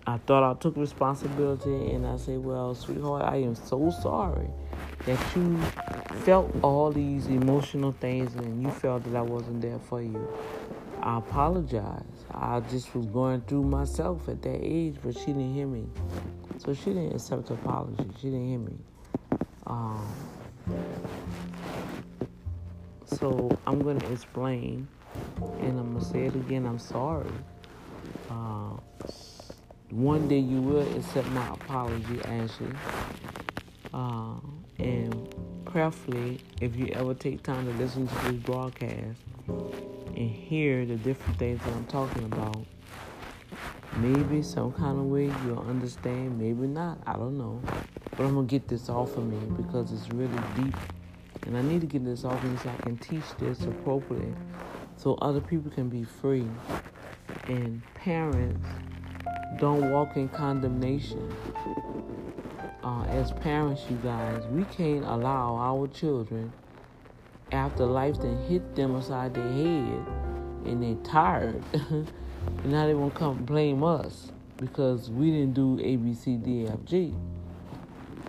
I 0.06 0.18
thought 0.18 0.44
I 0.44 0.60
took 0.60 0.76
responsibility, 0.76 1.92
and 1.92 2.06
I 2.06 2.18
say, 2.18 2.38
well, 2.38 2.76
sweetheart, 2.76 3.24
I 3.24 3.38
am 3.38 3.56
so 3.56 3.90
sorry 3.90 4.50
that 5.06 5.20
you 5.36 5.58
felt 6.24 6.54
all 6.62 6.92
these 6.92 7.28
emotional 7.28 7.94
things 8.00 8.34
and 8.36 8.62
you 8.62 8.70
felt 8.72 9.04
that 9.04 9.16
I 9.16 9.22
wasn't 9.22 9.62
there 9.62 9.80
for 9.80 10.02
you. 10.02 10.28
I 11.02 11.18
apologize. 11.18 12.04
I 12.32 12.62
just 12.62 12.96
was 12.96 13.06
going 13.08 13.42
through 13.42 13.64
myself 13.64 14.28
at 14.30 14.42
that 14.42 14.60
age, 14.62 14.96
but 15.04 15.18
she 15.18 15.28
didn't 15.28 15.54
hear 15.54 15.68
me. 15.68 15.86
So 16.58 16.74
she 16.74 16.86
didn't 16.86 17.14
accept 17.14 17.48
the 17.48 17.56
apology. 17.56 18.10
She 18.22 18.28
didn't 18.28 18.48
hear 18.48 18.60
me. 18.60 18.78
Um, 19.68 20.06
so 23.06 23.58
I'm 23.68 23.82
going 23.82 24.00
to 24.00 24.12
explain, 24.12 24.88
and 25.60 25.80
I'm 25.80 25.92
going 25.92 26.04
to 26.04 26.06
say 26.06 26.26
it 26.26 26.36
again. 26.36 26.66
I'm 26.66 26.80
sorry. 26.80 27.32
Uh, 28.30 28.78
one 29.94 30.28
day 30.28 30.40
you 30.40 30.60
will 30.60 30.82
accept 30.98 31.28
my 31.30 31.48
apology, 31.50 32.20
Ashley. 32.26 32.68
Uh, 33.94 34.34
and 34.80 35.36
prayerfully, 35.66 36.40
if 36.62 36.76
you 36.76 36.88
ever 36.94 37.14
take 37.14 37.44
time 37.44 37.66
to 37.66 37.74
listen 37.74 38.08
to 38.08 38.16
this 38.16 38.34
broadcast, 38.34 39.20
and 39.48 40.30
hear 40.30 40.86
the 40.86 40.96
different 40.96 41.38
things 41.38 41.60
that 41.64 41.74
I'm 41.74 41.86
talking 41.86 42.24
about, 42.24 42.66
maybe 43.98 44.42
some 44.42 44.72
kind 44.74 44.98
of 44.98 45.06
way 45.06 45.26
you'll 45.46 45.66
understand, 45.70 46.40
maybe 46.40 46.68
not. 46.68 46.98
I 47.06 47.14
don't 47.14 47.38
know. 47.38 47.62
But 48.12 48.26
I'm 48.26 48.34
going 48.34 48.48
to 48.48 48.52
get 48.52 48.68
this 48.68 48.90
off 48.90 49.16
of 49.16 49.26
me 49.26 49.38
because 49.58 49.92
it's 49.92 50.10
really 50.10 50.42
deep. 50.56 50.76
And 51.46 51.58
I 51.58 51.62
need 51.62 51.82
to 51.82 51.88
get 51.88 52.06
this 52.06 52.26
off 52.26 52.44
of 52.44 52.52
me 52.52 52.58
so 52.64 52.70
I 52.70 52.82
can 52.82 52.98
teach 52.98 53.26
this 53.38 53.62
appropriately 53.64 54.34
so 54.98 55.16
other 55.16 55.42
people 55.42 55.70
can 55.70 55.90
be 55.90 56.04
free. 56.04 56.48
And 57.48 57.82
parents 57.96 58.66
don't 59.60 59.92
walk 59.92 60.16
in 60.18 60.30
condemnation. 60.30 61.34
Uh, 62.84 63.04
as 63.06 63.32
parents, 63.32 63.84
you 63.90 63.98
guys, 63.98 64.44
we 64.48 64.64
can't 64.66 65.06
allow 65.06 65.56
our 65.56 65.88
children 65.88 66.52
after 67.54 67.86
life 67.86 68.20
then 68.20 68.38
hit 68.48 68.76
them 68.76 68.96
upside 68.96 69.34
their 69.34 69.52
head 69.52 70.08
and 70.66 70.82
they're 70.82 71.04
tired. 71.04 71.62
and 71.74 72.12
now 72.66 72.86
they 72.88 72.94
want 72.94 73.14
to 73.14 73.20
come 73.20 73.46
blame 73.46 73.84
us 73.84 74.32
because 74.58 75.10
we 75.10 75.32
didn't 75.32 75.54
do 75.54 75.80
A, 75.82 75.96
B, 75.96 76.14
C, 76.14 76.36
D, 76.36 76.68
F, 76.68 76.80
G. 76.86 77.14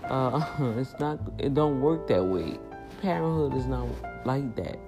Uh, 0.04 0.44
it's 0.78 0.94
not. 1.00 1.18
It 1.38 1.54
don't 1.54 1.80
work 1.80 2.06
that 2.08 2.22
way. 2.22 2.58
Parenthood 3.00 3.54
is 3.54 3.66
not 3.66 3.88
like 4.26 4.54
that. 4.56 4.78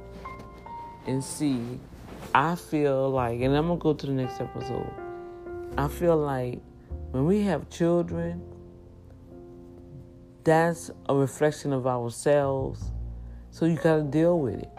And 1.06 1.22
see, 1.22 1.80
I 2.34 2.56
feel 2.56 3.10
like, 3.10 3.40
and 3.40 3.56
I'm 3.56 3.68
gonna 3.68 3.80
go 3.80 3.94
to 3.94 4.06
the 4.06 4.12
next 4.12 4.40
episode. 4.40 5.05
I 5.78 5.88
feel 5.88 6.16
like 6.16 6.60
when 7.10 7.26
we 7.26 7.42
have 7.42 7.68
children, 7.68 8.42
that's 10.44 10.90
a 11.08 11.14
reflection 11.14 11.72
of 11.72 11.86
ourselves 11.86 12.92
so 13.50 13.64
you 13.64 13.76
got 13.76 13.96
to 13.96 14.02
deal 14.02 14.38
with 14.38 14.60
it. 14.60 14.70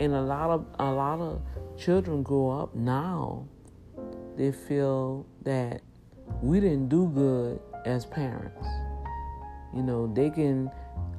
And 0.00 0.14
a 0.14 0.20
lot 0.22 0.48
of 0.48 0.66
a 0.78 0.90
lot 0.90 1.20
of 1.20 1.42
children 1.78 2.22
grow 2.22 2.50
up 2.50 2.74
now. 2.74 3.46
They 4.36 4.50
feel 4.50 5.26
that 5.42 5.82
we 6.40 6.58
didn't 6.58 6.88
do 6.88 7.08
good 7.08 7.60
as 7.84 8.06
parents. 8.06 8.66
You 9.74 9.82
know, 9.82 10.10
they 10.12 10.30
can 10.30 10.70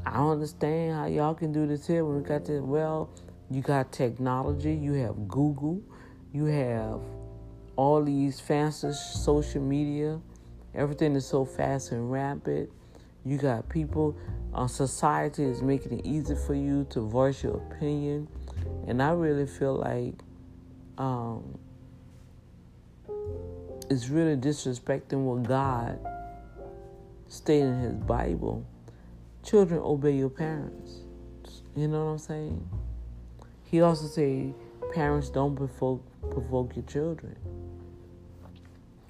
I 0.04 0.28
understand 0.28 0.96
how 0.96 1.06
y'all 1.06 1.36
can 1.36 1.52
do 1.52 1.68
this 1.68 1.86
here 1.86 2.04
when 2.06 2.18
we 2.18 2.24
got 2.24 2.46
this. 2.46 2.60
Well, 2.60 3.12
you 3.52 3.62
got 3.62 3.92
technology, 3.92 4.74
you 4.74 4.94
have 4.94 5.28
Google, 5.28 5.80
you 6.34 6.46
have 6.46 7.02
all 7.76 8.04
these 8.04 8.40
fancy 8.40 8.92
social 8.94 9.62
media. 9.62 10.20
Everything 10.74 11.16
is 11.16 11.26
so 11.26 11.46
fast 11.46 11.92
and 11.92 12.12
rapid. 12.12 12.72
You 13.26 13.38
got 13.38 13.70
people, 13.70 14.18
uh, 14.54 14.68
society 14.68 15.44
is 15.44 15.62
making 15.62 16.00
it 16.00 16.06
easy 16.06 16.36
for 16.36 16.56
you 16.56 16.86
to 16.90 17.02
voice 17.02 17.44
your 17.44 17.58
opinion. 17.58 18.28
And 18.88 19.02
I 19.02 19.12
really 19.12 19.46
feel 19.46 19.76
like 19.76 20.16
um, 20.98 21.58
it's 23.90 24.10
really 24.10 24.38
disrespecting 24.38 25.24
what 25.24 25.44
God 25.44 26.00
stated 27.28 27.68
in 27.68 27.80
His 27.82 27.94
Bible. 27.94 28.66
Children, 29.44 29.82
obey 29.84 30.16
your 30.16 30.30
parents. 30.30 31.02
You 31.76 31.88
know 31.88 32.06
what 32.06 32.12
I'm 32.12 32.18
saying? 32.18 32.70
He 33.66 33.82
also 33.82 34.08
said, 34.08 34.54
parents 34.92 35.30
don't 35.30 35.56
provoke, 35.56 36.04
provoke 36.32 36.76
your 36.76 36.86
children. 36.86 37.36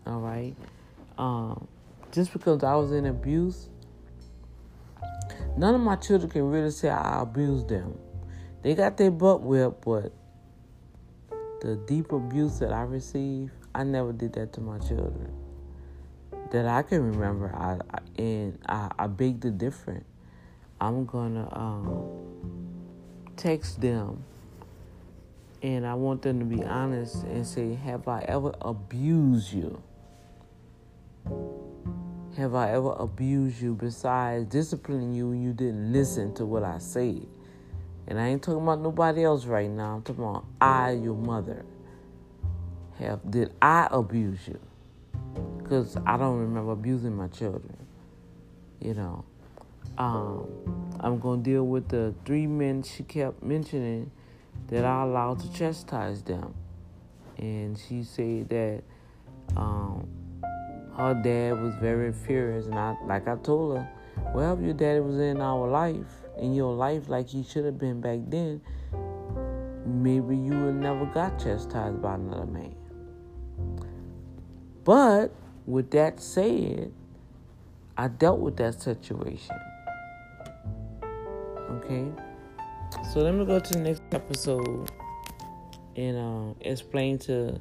All 0.06 0.20
right? 0.20 0.56
Um, 1.18 1.68
just 2.12 2.34
because 2.34 2.64
I 2.64 2.76
was 2.76 2.92
in 2.92 3.06
abuse, 3.06 3.70
none 5.58 5.76
of 5.76 5.82
my 5.82 5.96
children 5.96 6.30
can 6.30 6.50
really 6.50 6.72
say 6.72 6.90
I 6.90 7.22
abused 7.22 7.70
them. 7.70 7.98
They 8.62 8.76
got 8.76 8.98
their 8.98 9.12
butt 9.12 9.42
whipped, 9.42 9.84
but 9.86 10.12
the 11.62 11.76
deep 11.88 12.12
abuse 12.12 12.60
that 12.60 12.72
I 12.72 12.82
received, 12.82 13.52
I 13.74 13.84
never 13.84 14.12
did 14.12 14.34
that 14.34 14.54
to 14.54 14.62
my 14.62 14.80
children. 14.80 15.32
That 16.52 16.66
I 16.66 16.82
can 16.82 17.02
remember, 17.02 17.56
I, 17.56 17.80
I 17.96 18.22
and 18.22 18.60
I, 18.68 18.92
I 19.00 19.08
begged 19.08 19.46
it 19.46 19.58
different. 19.58 20.06
I'm 20.82 21.06
gonna 21.06 21.48
um, 21.54 22.10
text 23.38 23.80
them, 23.80 24.24
and 25.62 25.86
I 25.86 25.94
want 25.94 26.22
them 26.22 26.40
to 26.40 26.46
be 26.46 26.64
honest 26.64 27.24
and 27.24 27.46
say, 27.46 27.76
"Have 27.76 28.08
I 28.08 28.22
ever 28.22 28.54
abused 28.62 29.54
you? 29.54 29.82
Have 32.38 32.56
I 32.56 32.72
ever 32.72 32.94
abused 32.94 33.62
you 33.62 33.76
besides 33.76 34.46
disciplining 34.48 35.14
you 35.14 35.30
when 35.30 35.42
you 35.42 35.54
didn't 35.54 35.92
listen 35.92 36.34
to 36.36 36.46
what 36.46 36.64
I 36.64 36.78
said?" 36.80 37.28
And 38.08 38.20
I 38.20 38.28
ain't 38.28 38.42
talking 38.42 38.64
about 38.64 38.82
nobody 38.82 39.24
else 39.24 39.46
right 39.46 39.70
now. 39.70 39.96
I'm 39.96 40.02
talking 40.02 40.24
about 40.24 40.46
I, 40.60 40.92
your 40.92 41.16
mother. 41.16 41.66
Have 42.98 43.20
did 43.30 43.54
I 43.62 43.88
abuse 43.92 44.48
you? 44.48 44.60
Because 45.58 45.96
I 46.06 46.18
don't 46.18 46.40
remember 46.40 46.72
abusing 46.72 47.16
my 47.16 47.28
children. 47.28 47.78
You 48.80 48.96
know. 48.96 49.26
Um, 49.98 50.48
I'm 51.00 51.20
gonna 51.20 51.42
deal 51.42 51.68
with 51.68 51.90
the 51.90 52.16
three 52.26 52.48
men 52.48 52.82
she 52.82 53.04
kept 53.04 53.44
mentioning 53.44 54.10
that 54.68 54.86
I 54.86 55.04
allowed 55.04 55.40
to 55.40 55.54
chastise 55.54 56.22
them. 56.22 56.54
And 57.38 57.78
she 57.78 58.04
said 58.04 58.50
that 58.50 58.84
um, 59.58 60.08
her 60.98 61.14
dad 61.14 61.62
was 61.62 61.74
very 61.82 62.12
furious 62.12 62.66
and 62.66 62.76
I 62.76 62.96
like 63.06 63.28
I 63.28 63.36
told 63.38 63.78
her, 63.78 63.90
Well, 64.34 64.54
if 64.54 64.64
your 64.64 64.74
daddy 64.74 65.00
was 65.00 65.18
in 65.20 65.42
our 65.42 65.68
life, 65.68 66.06
in 66.38 66.54
your 66.54 66.74
life 66.74 67.10
like 67.10 67.30
he 67.30 67.44
should 67.44 67.66
have 67.66 67.78
been 67.78 68.02
back 68.02 68.20
then, 68.28 68.62
maybe 69.86 70.36
you 70.36 70.52
would 70.52 70.76
never 70.76 71.06
got 71.06 71.40
chastised 71.40 72.02
by 72.02 72.16
another 72.16 72.46
man. 72.46 72.76
But 74.84 75.34
with 75.66 75.92
that 75.92 76.20
said, 76.20 76.92
I 77.98 78.08
dealt 78.08 78.40
with 78.40 78.58
that 78.58 78.82
situation. 78.82 79.56
Okay? 81.70 82.08
So 83.12 83.22
let 83.22 83.34
me 83.34 83.46
go 83.46 83.60
to 83.60 83.74
the 83.74 83.80
next 83.80 84.04
episode 84.12 84.90
and 85.96 86.18
uh, 86.18 86.54
explain 86.62 87.18
to 87.20 87.60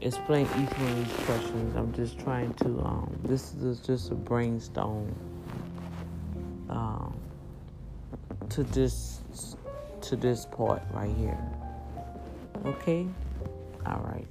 explain 0.00 0.46
each 0.46 0.78
one 0.78 0.88
of 0.88 1.08
these 1.08 1.26
questions. 1.26 1.76
I'm 1.76 1.92
just 1.92 2.18
trying 2.18 2.52
to 2.54 2.80
um, 2.80 3.18
this 3.24 3.54
is 3.54 3.80
just 3.80 4.10
a 4.10 4.14
brainstorm 4.14 5.14
um, 6.68 7.16
to 8.50 8.62
this 8.64 9.20
to 10.02 10.16
this 10.16 10.46
part 10.46 10.82
right 10.92 11.14
here. 11.16 11.38
Okay? 12.64 13.06
All 13.86 14.00
right. 14.00 14.26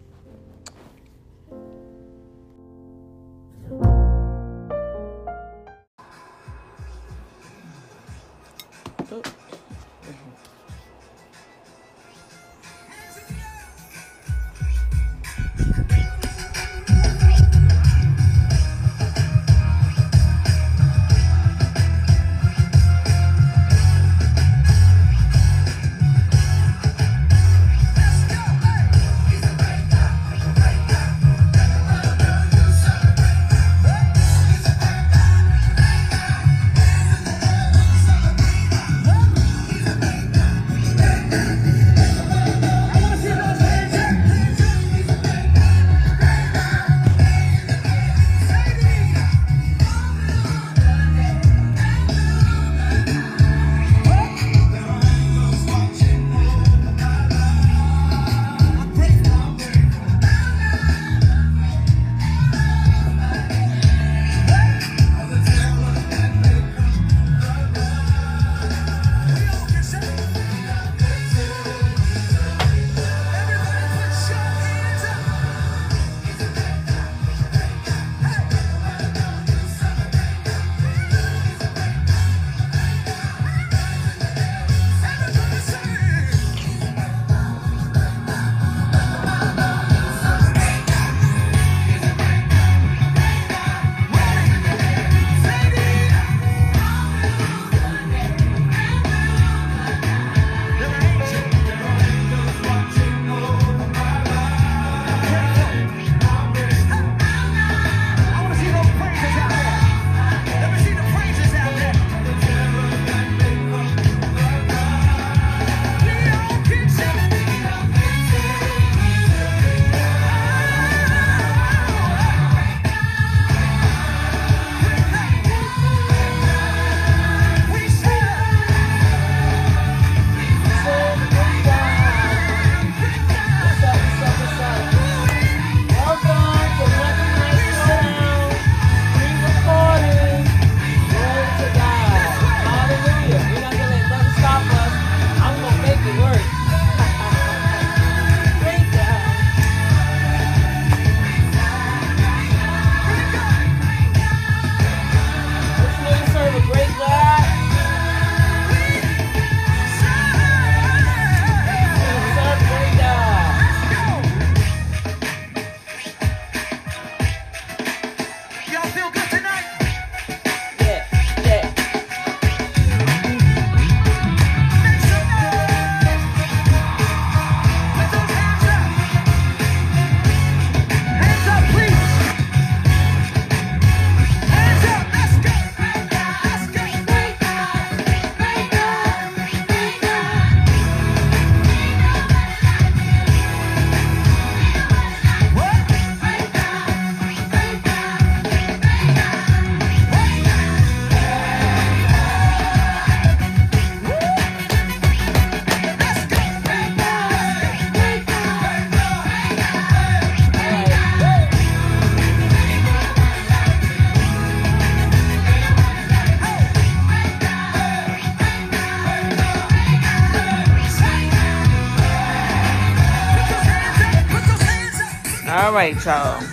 All 225.55 225.71
right, 225.71 225.95
y'all. 226.03 226.43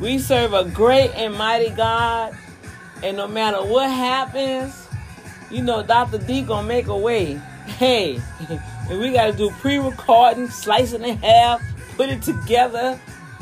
We 0.00 0.20
serve 0.20 0.54
a 0.54 0.66
great 0.66 1.10
and 1.16 1.34
mighty 1.34 1.70
God, 1.70 2.36
and 3.02 3.16
no 3.16 3.26
matter 3.26 3.64
what 3.64 3.90
happens, 3.90 4.86
you 5.50 5.60
know 5.60 5.82
Dr. 5.82 6.18
D 6.18 6.42
gonna 6.42 6.68
make 6.68 6.86
a 6.86 6.96
way. 6.96 7.34
Hey, 7.66 8.20
and 8.88 9.00
we 9.00 9.10
gotta 9.12 9.32
do 9.32 9.50
pre-recording, 9.58 10.50
slice 10.50 10.92
it 10.92 11.02
in 11.02 11.16
half, 11.16 11.60
put 11.96 12.10
it 12.10 12.22
together. 12.22 12.94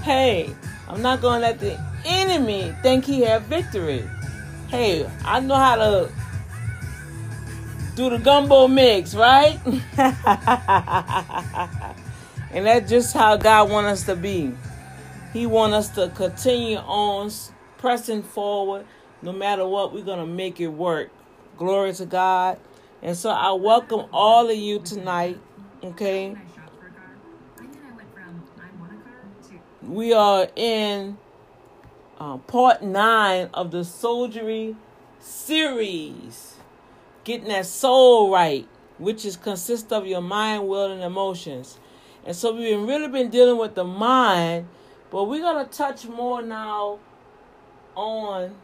Hey, 0.03 0.57
I'm 0.89 1.03
not 1.03 1.20
gonna 1.20 1.41
let 1.41 1.59
the 1.59 1.79
enemy 2.07 2.75
think 2.83 3.05
he 3.05 3.20
have 3.20 3.43
victory. 3.43 4.09
Hey, 4.69 5.07
I 5.27 5.41
know 5.41 5.57
how 5.57 5.77
to 5.77 6.11
do 7.99 8.09
the 8.11 8.19
gumbo 8.19 8.69
mix, 8.69 9.12
right? 9.12 9.59
and 12.53 12.65
that's 12.65 12.89
just 12.89 13.12
how 13.12 13.37
God 13.37 13.70
want 13.70 13.89
us 13.89 14.05
to 14.05 14.15
be. 14.15 14.53
He 15.33 15.47
want 15.47 15.75
us 15.75 15.89
to 15.97 16.09
continue 16.11 16.77
on 16.77 17.33
pressing 17.77 18.23
forward. 18.23 18.87
No 19.20 19.33
matter 19.33 19.66
what, 19.66 19.93
we're 19.93 20.05
going 20.05 20.20
to 20.20 20.27
make 20.27 20.61
it 20.61 20.69
work. 20.69 21.11
Glory 21.57 21.93
to 21.95 22.07
God. 22.07 22.61
And 23.03 23.16
so 23.16 23.31
I 23.31 23.51
welcome 23.51 24.07
all 24.12 24.49
of 24.49 24.57
you 24.57 24.79
tonight. 24.79 25.41
Okay. 25.83 26.37
We 29.83 30.12
are 30.12 30.47
in 30.55 31.19
uh, 32.20 32.37
part 32.37 32.81
nine 32.81 33.51
of 33.53 33.73
the 33.73 33.85
soldiery 33.85 34.77
series. 35.19 36.57
Getting 37.29 37.49
that 37.49 37.67
soul 37.67 38.33
right, 38.33 38.67
which 38.97 39.27
is 39.27 39.37
consists 39.37 39.93
of 39.93 40.07
your 40.07 40.23
mind, 40.23 40.67
will, 40.67 40.91
and 40.91 41.03
emotions. 41.03 41.79
And 42.25 42.35
so 42.35 42.55
we've 42.55 42.81
really 42.81 43.09
been 43.09 43.29
dealing 43.29 43.59
with 43.59 43.75
the 43.75 43.85
mind 43.85 44.67
but 45.11 45.25
we're 45.25 45.41
to 45.41 45.71
touch 45.71 46.07
more 46.07 46.43
now 46.43 46.99
on, 47.95 48.55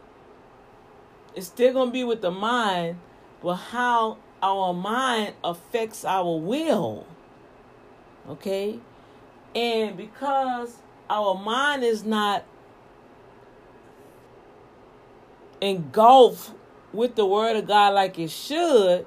it's 1.33 1.47
still 1.47 1.85
to 1.85 1.91
be 1.91 2.03
with 2.03 2.21
the 2.21 2.31
mind, 2.31 2.99
but 3.41 3.55
how 3.55 4.17
our 4.41 4.73
mind 4.73 5.33
affects 5.43 6.05
our 6.05 6.37
will. 6.37 7.05
Okay? 8.29 8.79
And 9.55 9.97
because 9.97 10.77
our 11.09 11.35
mind 11.35 11.83
is 11.83 12.03
not 12.03 12.43
engulfed 15.61 16.51
with 16.95 17.15
the 17.15 17.25
word 17.25 17.55
of 17.55 17.67
God 17.67 17.93
like 17.93 18.17
it 18.17 18.31
should, 18.31 19.05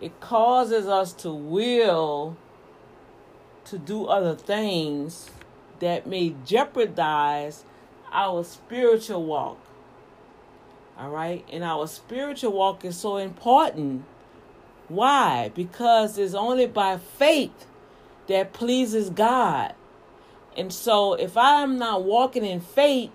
it 0.00 0.20
causes 0.20 0.86
us 0.86 1.12
to 1.14 1.32
will 1.32 2.36
to 3.64 3.78
do 3.78 4.06
other 4.06 4.34
things 4.34 5.30
that 5.80 6.06
may 6.06 6.34
jeopardize 6.44 7.64
our 8.12 8.44
spiritual 8.44 9.24
walk. 9.24 9.58
All 10.98 11.10
right? 11.10 11.44
And 11.50 11.64
our 11.64 11.86
spiritual 11.86 12.52
walk 12.52 12.84
is 12.84 12.96
so 12.96 13.16
important. 13.16 14.04
Why? 14.88 15.50
Because 15.54 16.18
it's 16.18 16.34
only 16.34 16.66
by 16.66 16.98
faith 16.98 17.66
that 18.28 18.52
pleases 18.52 19.10
God. 19.10 19.74
And 20.56 20.72
so 20.72 21.14
if 21.14 21.36
I'm 21.36 21.78
not 21.78 22.04
walking 22.04 22.44
in 22.44 22.60
faith, 22.60 23.10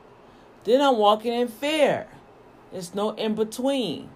then 0.64 0.82
I'm 0.82 0.98
walking 0.98 1.34
in 1.34 1.48
fear. 1.48 2.08
There's 2.72 2.94
no 2.94 3.12
in 3.12 3.36
between. 3.36 4.10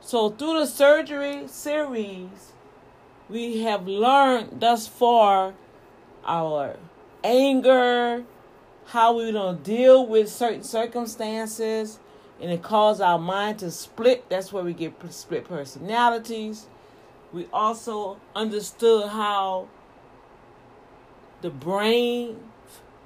So 0.00 0.30
through 0.30 0.60
the 0.60 0.66
surgery 0.66 1.48
series, 1.48 2.52
we 3.28 3.62
have 3.62 3.86
learned 3.86 4.60
thus 4.60 4.86
far 4.86 5.54
our 6.24 6.76
anger, 7.22 8.24
how 8.86 9.18
we 9.18 9.30
don't 9.32 9.62
deal 9.62 10.06
with 10.06 10.30
certain 10.30 10.62
circumstances, 10.62 11.98
and 12.40 12.50
it 12.50 12.62
causes 12.62 13.00
our 13.00 13.18
mind 13.18 13.58
to 13.58 13.70
split. 13.70 14.28
That's 14.30 14.52
where 14.52 14.64
we 14.64 14.72
get 14.72 14.94
split 15.12 15.46
personalities. 15.46 16.66
We 17.32 17.46
also 17.52 18.18
understood 18.34 19.08
how 19.08 19.68
the 21.42 21.50
brain 21.50 22.36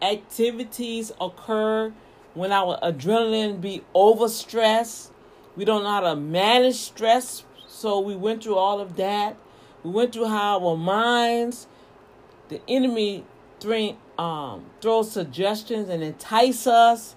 activities 0.01 1.13
occur 1.21 1.93
when 2.35 2.53
our 2.53 2.79
adrenaline 2.83 3.61
be 3.61 3.83
overstressed. 3.95 5.11
We 5.57 5.65
don't 5.65 5.83
know 5.83 5.91
how 5.91 6.01
to 6.01 6.17
manage 6.17 6.77
stress, 6.77 7.45
so 7.69 8.01
we 8.01 8.17
went 8.17 8.43
through 8.43 8.57
all 8.57 8.81
of 8.81 8.97
that. 8.97 9.37
We 9.83 9.91
went 9.91 10.13
through 10.13 10.29
how 10.29 10.67
our 10.67 10.77
minds, 10.77 11.67
the 12.49 12.61
enemy 12.69 13.25
um, 14.19 14.67
throw 14.81 15.03
suggestions 15.03 15.89
and 15.89 16.03
entice 16.03 16.67
us, 16.67 17.17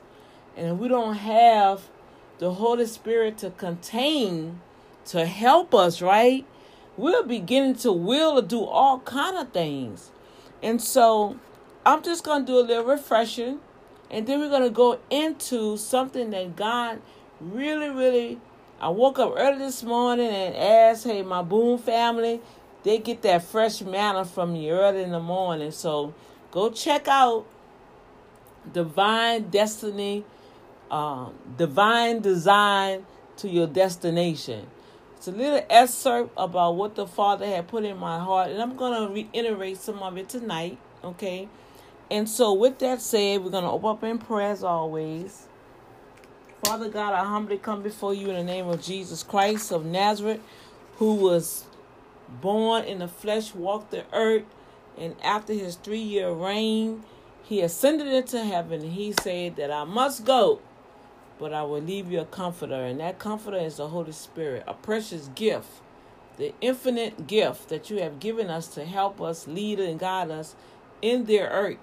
and 0.56 0.68
if 0.68 0.78
we 0.78 0.88
don't 0.88 1.16
have 1.16 1.90
the 2.40 2.54
Holy 2.54 2.86
Spirit 2.86 3.38
to 3.40 3.50
contain, 3.52 4.62
to 5.06 5.26
help 5.26 5.74
us, 5.74 6.02
right? 6.02 6.46
We're 6.98 7.24
beginning 7.24 7.76
to 7.76 7.92
will 7.92 8.42
to 8.42 8.48
do 8.48 8.64
all 8.64 9.00
kind 9.00 9.38
of 9.38 9.52
things. 9.52 10.12
And 10.64 10.82
so 10.82 11.40
I'm 11.86 12.02
just 12.04 12.24
to 12.24 12.44
do 12.44 12.60
a 12.60 12.62
little 12.62 12.84
refreshing. 12.84 13.60
And 14.12 14.28
then 14.28 14.40
we're 14.40 14.50
going 14.50 14.64
to 14.64 14.70
go 14.70 15.00
into 15.10 15.78
something 15.78 16.30
that 16.32 16.56
God 16.56 17.02
really, 17.40 17.90
really. 17.90 18.40
I 18.80 18.90
woke 18.90 19.20
up 19.20 19.34
early 19.36 19.58
this 19.60 19.84
morning 19.84 20.30
and 20.30 20.56
asked, 20.56 21.06
hey, 21.06 21.22
my 21.24 21.42
Boom 21.42 21.78
family, 21.78 22.42
they 22.84 23.00
get 23.00 23.22
that 23.24 23.44
fresh 23.44 23.82
manna 23.82 24.26
from 24.26 24.54
me 24.54 24.70
early 24.70 25.04
in 25.04 25.12
the 25.12 25.20
morning. 25.20 25.72
So 25.72 26.14
Go 26.56 26.70
check 26.70 27.10
out 27.10 27.46
Divine 28.72 29.50
Destiny, 29.50 30.24
um, 30.90 31.34
Divine 31.58 32.22
Design 32.22 33.06
to 33.36 33.50
Your 33.50 33.68
Destination. 33.68 34.66
It's 35.18 35.28
a 35.28 35.34
little 35.34 35.66
excerpt 35.70 36.32
about 36.38 36.78
what 36.78 36.96
the 36.96 37.06
Father 37.08 37.46
had 37.46 37.68
put 37.68 37.84
in 37.84 37.98
my 37.98 38.20
heart, 38.20 38.52
and 38.52 38.62
I'm 38.62 38.78
going 38.78 39.06
to 39.06 39.14
reiterate 39.14 39.80
some 39.80 40.02
of 40.02 40.18
it 40.18 40.30
tonight, 40.30 40.78
okay? 41.04 41.50
And 42.12 42.30
so, 42.30 42.54
with 42.54 42.80
that 42.80 43.02
said, 43.02 43.44
we're 43.44 43.50
going 43.50 43.64
to 43.64 43.70
open 43.70 43.90
up 43.90 44.04
in 44.04 44.20
prayer 44.20 44.52
as 44.52 44.64
always. 44.64 45.48
Father 46.64 46.90
God, 46.90 47.14
I 47.14 47.24
humbly 47.24 47.58
come 47.58 47.82
before 47.82 48.14
you 48.14 48.30
in 48.30 48.36
the 48.36 48.44
name 48.44 48.68
of 48.68 48.82
Jesus 48.82 49.24
Christ 49.24 49.72
of 49.72 49.86
Nazareth, 49.86 50.40
who 50.98 51.16
was 51.16 51.66
born 52.42 52.84
in 52.86 53.00
the 53.00 53.08
flesh, 53.08 53.56
walked 53.56 53.92
the 53.92 54.04
earth, 54.14 54.44
and 54.98 55.16
after 55.24 55.54
his 55.54 55.76
three 55.76 56.00
year 56.00 56.32
reign, 56.32 57.04
he 57.44 57.62
ascended 57.62 58.08
into 58.08 58.44
heaven 58.44 58.82
he 58.82 59.14
said 59.22 59.56
that 59.58 59.72
I 59.72 59.84
must 59.84 60.26
go, 60.26 60.60
but 61.40 61.54
I 61.54 61.64
will 61.64 61.82
leave 61.82 62.12
you 62.12 62.22
a 62.22 62.26
comforter. 62.26 62.84
And 62.86 63.00
that 63.00 63.20
comforter 63.20 63.58
is 63.58 63.78
the 63.78 63.88
Holy 63.90 64.12
Spirit, 64.12 64.64
a 64.68 64.74
precious 64.74 65.30
gift, 65.36 65.70
the 66.38 66.54
infinite 66.62 67.28
gift 67.28 67.70
that 67.70 67.90
you 67.90 68.00
have 68.02 68.20
given 68.20 68.50
us 68.50 68.68
to 68.70 68.86
help 68.86 69.22
us, 69.22 69.48
lead 69.48 69.80
and 69.80 70.00
guide 70.00 70.32
us 70.32 70.56
in 71.02 71.26
their 71.26 71.48
earth 71.50 71.78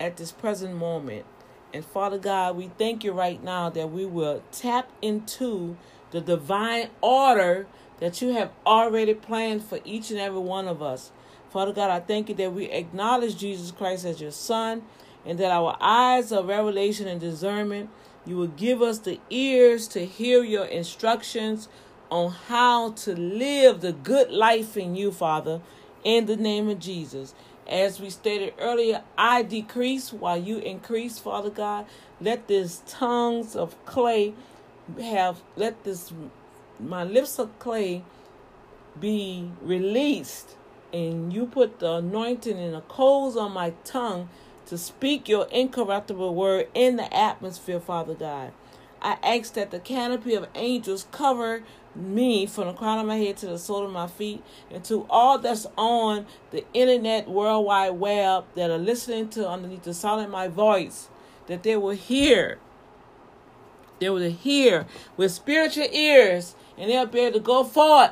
at 0.00 0.16
this 0.16 0.32
present 0.32 0.74
moment. 0.76 1.24
And 1.72 1.84
Father 1.84 2.18
God, 2.18 2.56
we 2.56 2.70
thank 2.78 3.02
you 3.02 3.12
right 3.12 3.42
now 3.42 3.68
that 3.70 3.90
we 3.90 4.06
will 4.06 4.42
tap 4.52 4.90
into 5.02 5.76
the 6.12 6.20
divine 6.20 6.90
order 7.00 7.66
that 7.98 8.22
you 8.22 8.28
have 8.28 8.50
already 8.64 9.14
planned 9.14 9.64
for 9.64 9.80
each 9.84 10.10
and 10.10 10.20
every 10.20 10.40
one 10.40 10.68
of 10.68 10.82
us. 10.82 11.10
Father 11.50 11.72
God, 11.72 11.90
I 11.90 12.00
thank 12.00 12.28
you 12.28 12.34
that 12.36 12.52
we 12.52 12.66
acknowledge 12.66 13.36
Jesus 13.36 13.70
Christ 13.70 14.04
as 14.04 14.20
your 14.20 14.30
Son 14.30 14.82
and 15.24 15.38
that 15.38 15.50
our 15.50 15.76
eyes 15.80 16.32
of 16.32 16.48
revelation 16.48 17.08
and 17.08 17.20
discernment, 17.20 17.90
you 18.26 18.36
will 18.36 18.48
give 18.48 18.82
us 18.82 18.98
the 18.98 19.20
ears 19.30 19.88
to 19.88 20.04
hear 20.04 20.42
your 20.44 20.64
instructions 20.64 21.68
on 22.10 22.32
how 22.48 22.92
to 22.92 23.14
live 23.14 23.80
the 23.80 23.92
good 23.92 24.30
life 24.30 24.76
in 24.76 24.94
you, 24.94 25.10
Father, 25.10 25.60
in 26.04 26.26
the 26.26 26.36
name 26.36 26.68
of 26.68 26.78
Jesus. 26.78 27.34
As 27.68 28.00
we 28.00 28.10
stated 28.10 28.54
earlier, 28.58 29.02
I 29.16 29.42
decrease 29.42 30.12
while 30.12 30.36
you 30.36 30.58
increase, 30.58 31.18
Father 31.18 31.50
God. 31.50 31.86
Let 32.20 32.48
this 32.48 32.82
tongues 32.86 33.56
of 33.56 33.82
clay 33.86 34.34
have, 35.00 35.40
let 35.56 35.84
this, 35.84 36.12
my 36.78 37.04
lips 37.04 37.38
of 37.38 37.58
clay 37.58 38.04
be 39.00 39.50
released 39.62 40.56
and 40.92 41.32
you 41.32 41.46
put 41.46 41.80
the 41.80 41.94
anointing 41.94 42.56
and 42.56 42.74
the 42.74 42.80
coals 42.82 43.36
on 43.36 43.52
my 43.52 43.70
tongue 43.84 44.28
to 44.66 44.78
speak 44.78 45.28
your 45.28 45.46
incorruptible 45.50 46.34
word 46.34 46.68
in 46.72 46.96
the 46.96 47.12
atmosphere, 47.14 47.80
Father 47.80 48.14
God. 48.14 48.52
I 49.02 49.18
ask 49.22 49.52
that 49.54 49.70
the 49.70 49.80
canopy 49.80 50.34
of 50.34 50.48
angels 50.54 51.06
cover 51.10 51.62
me 51.94 52.46
from 52.46 52.66
the 52.66 52.72
crown 52.72 52.98
of 52.98 53.06
my 53.06 53.16
head 53.16 53.36
to 53.38 53.46
the 53.46 53.58
sole 53.58 53.84
of 53.84 53.92
my 53.92 54.06
feet, 54.06 54.42
and 54.70 54.84
to 54.84 55.06
all 55.08 55.38
that's 55.38 55.66
on 55.76 56.26
the 56.50 56.64
internet, 56.74 57.28
worldwide 57.28 57.92
web 57.92 58.44
that 58.54 58.70
are 58.70 58.78
listening 58.78 59.28
to 59.30 59.48
underneath 59.48 59.82
the 59.84 59.94
sound 59.94 60.24
of 60.24 60.30
my 60.30 60.48
voice, 60.48 61.08
that 61.46 61.62
they 61.62 61.76
will 61.76 61.90
hear. 61.90 62.58
They 64.00 64.10
will 64.10 64.30
hear 64.30 64.86
with 65.16 65.32
spiritual 65.32 65.86
ears 65.92 66.56
and 66.76 66.90
they'll 66.90 67.06
be 67.06 67.20
able 67.20 67.38
to 67.38 67.44
go 67.44 67.64
forth 67.64 68.10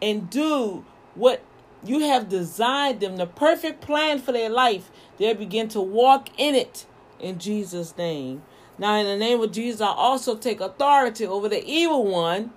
and 0.00 0.30
do 0.30 0.84
what 1.14 1.42
you 1.84 2.00
have 2.00 2.28
designed 2.28 3.00
them, 3.00 3.16
the 3.16 3.26
perfect 3.26 3.80
plan 3.80 4.18
for 4.18 4.32
their 4.32 4.48
life. 4.48 4.90
They'll 5.18 5.34
begin 5.34 5.68
to 5.68 5.80
walk 5.80 6.28
in 6.38 6.54
it 6.54 6.86
in 7.18 7.38
Jesus' 7.38 7.96
name. 7.96 8.42
Now, 8.78 8.96
in 8.96 9.06
the 9.06 9.16
name 9.16 9.40
of 9.40 9.52
Jesus, 9.52 9.80
I 9.80 9.88
also 9.88 10.36
take 10.36 10.60
authority 10.60 11.26
over 11.26 11.48
the 11.48 11.64
evil 11.66 12.06
one 12.06 12.52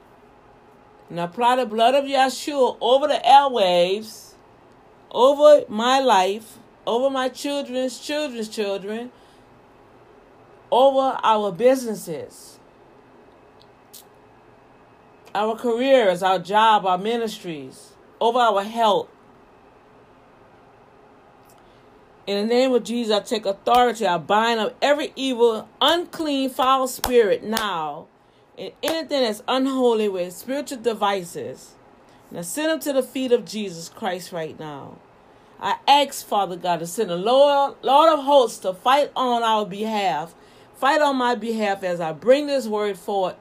and 1.13 1.19
apply 1.19 1.55
the 1.57 1.65
blood 1.67 1.93
of 1.93 2.05
Yeshua 2.05 2.75
over 2.81 3.07
the 3.07 3.21
airwaves, 3.23 4.33
over 5.11 5.63
my 5.69 5.99
life, 5.99 6.57
over 6.87 7.07
my 7.07 7.29
children's 7.29 7.99
children's 7.99 8.49
children, 8.49 9.11
over 10.71 11.19
our 11.23 11.51
businesses, 11.51 12.57
our 15.35 15.55
careers, 15.55 16.23
our 16.23 16.39
job, 16.39 16.83
our 16.87 16.97
ministries, 16.97 17.91
over 18.19 18.39
our 18.39 18.63
health. 18.63 19.07
In 22.25 22.37
the 22.37 22.51
name 22.51 22.73
of 22.73 22.83
Jesus, 22.83 23.15
I 23.15 23.19
take 23.19 23.45
authority. 23.45 24.07
I 24.07 24.17
bind 24.17 24.59
up 24.59 24.75
every 24.81 25.13
evil, 25.15 25.69
unclean, 25.79 26.49
foul 26.49 26.87
spirit 26.87 27.43
now 27.43 28.07
anything 28.57 29.23
that's 29.23 29.43
unholy 29.47 30.09
with 30.09 30.33
spiritual 30.33 30.79
devices. 30.79 31.73
Now 32.31 32.41
send 32.41 32.71
them 32.71 32.79
to 32.81 32.93
the 32.93 33.03
feet 33.03 33.31
of 33.31 33.45
Jesus 33.45 33.89
Christ 33.89 34.31
right 34.31 34.59
now. 34.59 34.97
I 35.59 35.77
ask, 35.87 36.25
Father 36.25 36.55
God, 36.57 36.79
to 36.79 36.87
send 36.87 37.09
a 37.09 37.15
Lord, 37.15 37.75
Lord 37.81 38.11
of 38.11 38.25
hosts 38.25 38.59
to 38.59 38.73
fight 38.73 39.11
on 39.15 39.43
our 39.43 39.65
behalf. 39.65 40.35
Fight 40.75 41.01
on 41.01 41.15
my 41.15 41.35
behalf 41.35 41.83
as 41.83 42.01
I 42.01 42.11
bring 42.11 42.47
this 42.47 42.67
word 42.67 42.97
forth, 42.97 43.35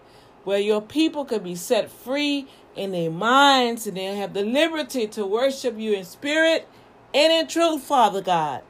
where 0.44 0.60
your 0.60 0.80
people 0.80 1.24
can 1.24 1.42
be 1.42 1.56
set 1.56 1.90
free 1.90 2.46
in 2.76 2.92
their 2.92 3.10
minds 3.10 3.86
and 3.86 3.96
they 3.96 4.16
have 4.16 4.34
the 4.34 4.44
liberty 4.44 5.06
to 5.08 5.26
worship 5.26 5.78
you 5.78 5.94
in 5.94 6.04
spirit 6.04 6.68
and 7.12 7.32
in 7.32 7.46
truth, 7.48 7.82
Father 7.82 8.22
God. 8.22 8.62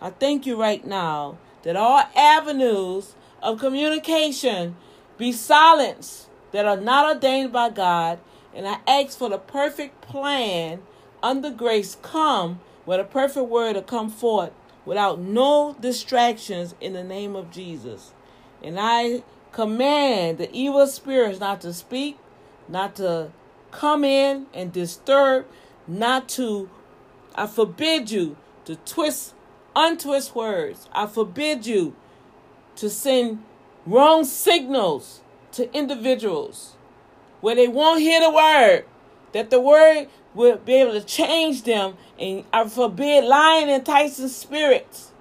I 0.00 0.10
thank 0.10 0.46
you 0.46 0.56
right 0.60 0.84
now 0.84 1.38
that 1.62 1.76
all 1.76 2.04
avenues 2.16 3.14
of 3.42 3.60
communication 3.60 4.76
be 5.18 5.32
silenced 5.32 6.28
that 6.52 6.64
are 6.64 6.80
not 6.80 7.14
ordained 7.14 7.52
by 7.52 7.70
God, 7.70 8.18
and 8.54 8.66
I 8.66 8.78
ask 8.86 9.18
for 9.18 9.28
the 9.28 9.38
perfect 9.38 10.00
plan 10.00 10.80
under 11.22 11.50
grace 11.50 11.96
come 12.00 12.60
with 12.86 13.00
a 13.00 13.04
perfect 13.04 13.46
word 13.46 13.74
to 13.74 13.82
come 13.82 14.08
forth 14.08 14.52
without 14.86 15.20
no 15.20 15.76
distractions 15.78 16.74
in 16.80 16.94
the 16.94 17.04
name 17.04 17.36
of 17.36 17.50
Jesus. 17.50 18.14
And 18.62 18.78
I 18.80 19.22
command 19.52 20.38
the 20.38 20.50
evil 20.52 20.86
spirits 20.86 21.40
not 21.40 21.60
to 21.60 21.74
speak, 21.74 22.18
not 22.68 22.96
to 22.96 23.30
come 23.70 24.04
in 24.04 24.46
and 24.54 24.72
disturb, 24.72 25.46
not 25.86 26.28
to, 26.30 26.70
I 27.34 27.46
forbid 27.46 28.10
you 28.10 28.36
to 28.64 28.76
twist, 28.76 29.34
untwist 29.76 30.34
words. 30.34 30.88
I 30.92 31.06
forbid 31.06 31.66
you 31.66 31.94
to 32.76 32.88
send 32.88 33.42
wrong 33.88 34.24
signals 34.24 35.20
to 35.52 35.72
individuals 35.74 36.74
where 37.40 37.54
they 37.54 37.68
won't 37.68 38.00
hear 38.00 38.20
the 38.20 38.30
word, 38.30 38.84
that 39.32 39.50
the 39.50 39.60
word 39.60 40.08
will 40.34 40.56
be 40.56 40.74
able 40.74 40.92
to 40.92 41.02
change 41.02 41.62
them, 41.62 41.94
and 42.18 42.44
I 42.52 42.68
forbid 42.68 43.24
lying, 43.24 43.68
enticing 43.68 44.28
spirits 44.28 45.12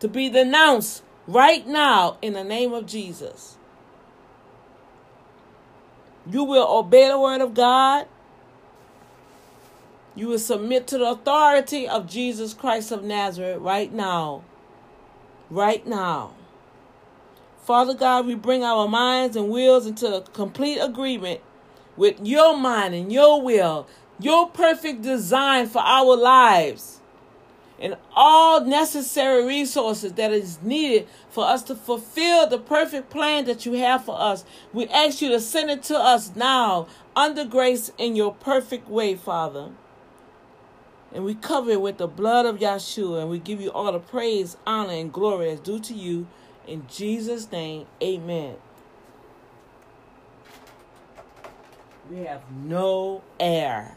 to 0.00 0.08
be 0.08 0.30
denounced 0.30 1.02
right 1.26 1.66
now 1.66 2.16
in 2.22 2.32
the 2.32 2.44
name 2.44 2.72
of 2.72 2.86
Jesus. 2.86 3.56
You 6.28 6.44
will 6.44 6.66
obey 6.66 7.08
the 7.08 7.20
word 7.20 7.40
of 7.40 7.54
God. 7.54 8.06
You 10.14 10.28
will 10.28 10.38
submit 10.38 10.86
to 10.88 10.98
the 10.98 11.10
authority 11.10 11.86
of 11.86 12.08
Jesus 12.08 12.54
Christ 12.54 12.90
of 12.90 13.04
Nazareth 13.04 13.58
right 13.60 13.92
now 13.92 14.42
right 15.50 15.86
now. 15.86 16.34
Father 17.62 17.94
God, 17.94 18.26
we 18.26 18.34
bring 18.34 18.62
our 18.62 18.86
minds 18.86 19.36
and 19.36 19.48
wills 19.50 19.86
into 19.86 20.24
complete 20.32 20.78
agreement 20.78 21.40
with 21.96 22.24
your 22.24 22.56
mind 22.56 22.94
and 22.94 23.12
your 23.12 23.42
will, 23.42 23.86
your 24.20 24.48
perfect 24.48 25.02
design 25.02 25.66
for 25.66 25.80
our 25.80 26.16
lives, 26.16 27.00
and 27.80 27.96
all 28.14 28.64
necessary 28.64 29.44
resources 29.44 30.12
that 30.12 30.32
is 30.32 30.62
needed 30.62 31.08
for 31.28 31.44
us 31.44 31.62
to 31.64 31.74
fulfill 31.74 32.46
the 32.46 32.58
perfect 32.58 33.10
plan 33.10 33.44
that 33.46 33.66
you 33.66 33.72
have 33.74 34.04
for 34.04 34.18
us. 34.18 34.44
We 34.72 34.86
ask 34.88 35.20
you 35.20 35.28
to 35.30 35.40
send 35.40 35.70
it 35.70 35.82
to 35.84 35.98
us 35.98 36.36
now 36.36 36.86
under 37.14 37.44
grace 37.44 37.90
in 37.98 38.14
your 38.16 38.32
perfect 38.32 38.88
way, 38.88 39.16
Father. 39.16 39.70
And 41.14 41.24
we 41.24 41.34
cover 41.34 41.70
it 41.70 41.80
with 41.80 41.98
the 41.98 42.06
blood 42.06 42.46
of 42.46 42.58
Yeshua. 42.58 43.22
And 43.22 43.30
we 43.30 43.38
give 43.38 43.60
you 43.60 43.70
all 43.70 43.92
the 43.92 43.98
praise, 43.98 44.56
honor, 44.66 44.92
and 44.92 45.12
glory 45.12 45.48
that's 45.48 45.60
due 45.60 45.80
to 45.80 45.94
you. 45.94 46.26
In 46.66 46.86
Jesus' 46.88 47.50
name, 47.50 47.86
amen. 48.02 48.56
We 52.10 52.18
have 52.18 52.42
no 52.52 53.22
air 53.40 53.96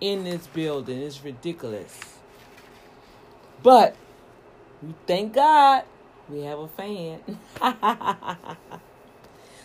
in 0.00 0.24
this 0.24 0.46
building. 0.46 1.00
It's 1.00 1.22
ridiculous. 1.22 1.98
But 3.62 3.96
we 4.82 4.94
thank 5.06 5.34
God 5.34 5.84
we 6.28 6.42
have 6.42 6.58
a 6.58 6.68
fan. 6.68 7.20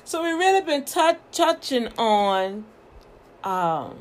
so 0.04 0.24
we 0.24 0.30
really 0.32 0.62
been 0.62 0.84
t- 0.84 1.12
touching 1.32 1.88
on 1.98 2.66
um, 3.44 3.98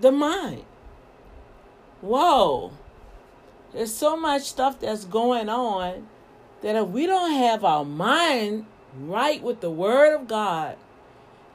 the 0.00 0.12
mind 0.12 0.64
whoa, 2.06 2.72
there's 3.72 3.94
so 3.94 4.16
much 4.16 4.42
stuff 4.42 4.80
that's 4.80 5.04
going 5.04 5.48
on 5.48 6.06
that 6.62 6.76
if 6.76 6.88
we 6.88 7.06
don't 7.06 7.32
have 7.32 7.64
our 7.64 7.84
mind 7.84 8.66
right 8.98 9.42
with 9.42 9.60
the 9.60 9.70
Word 9.70 10.14
of 10.14 10.28
God, 10.28 10.76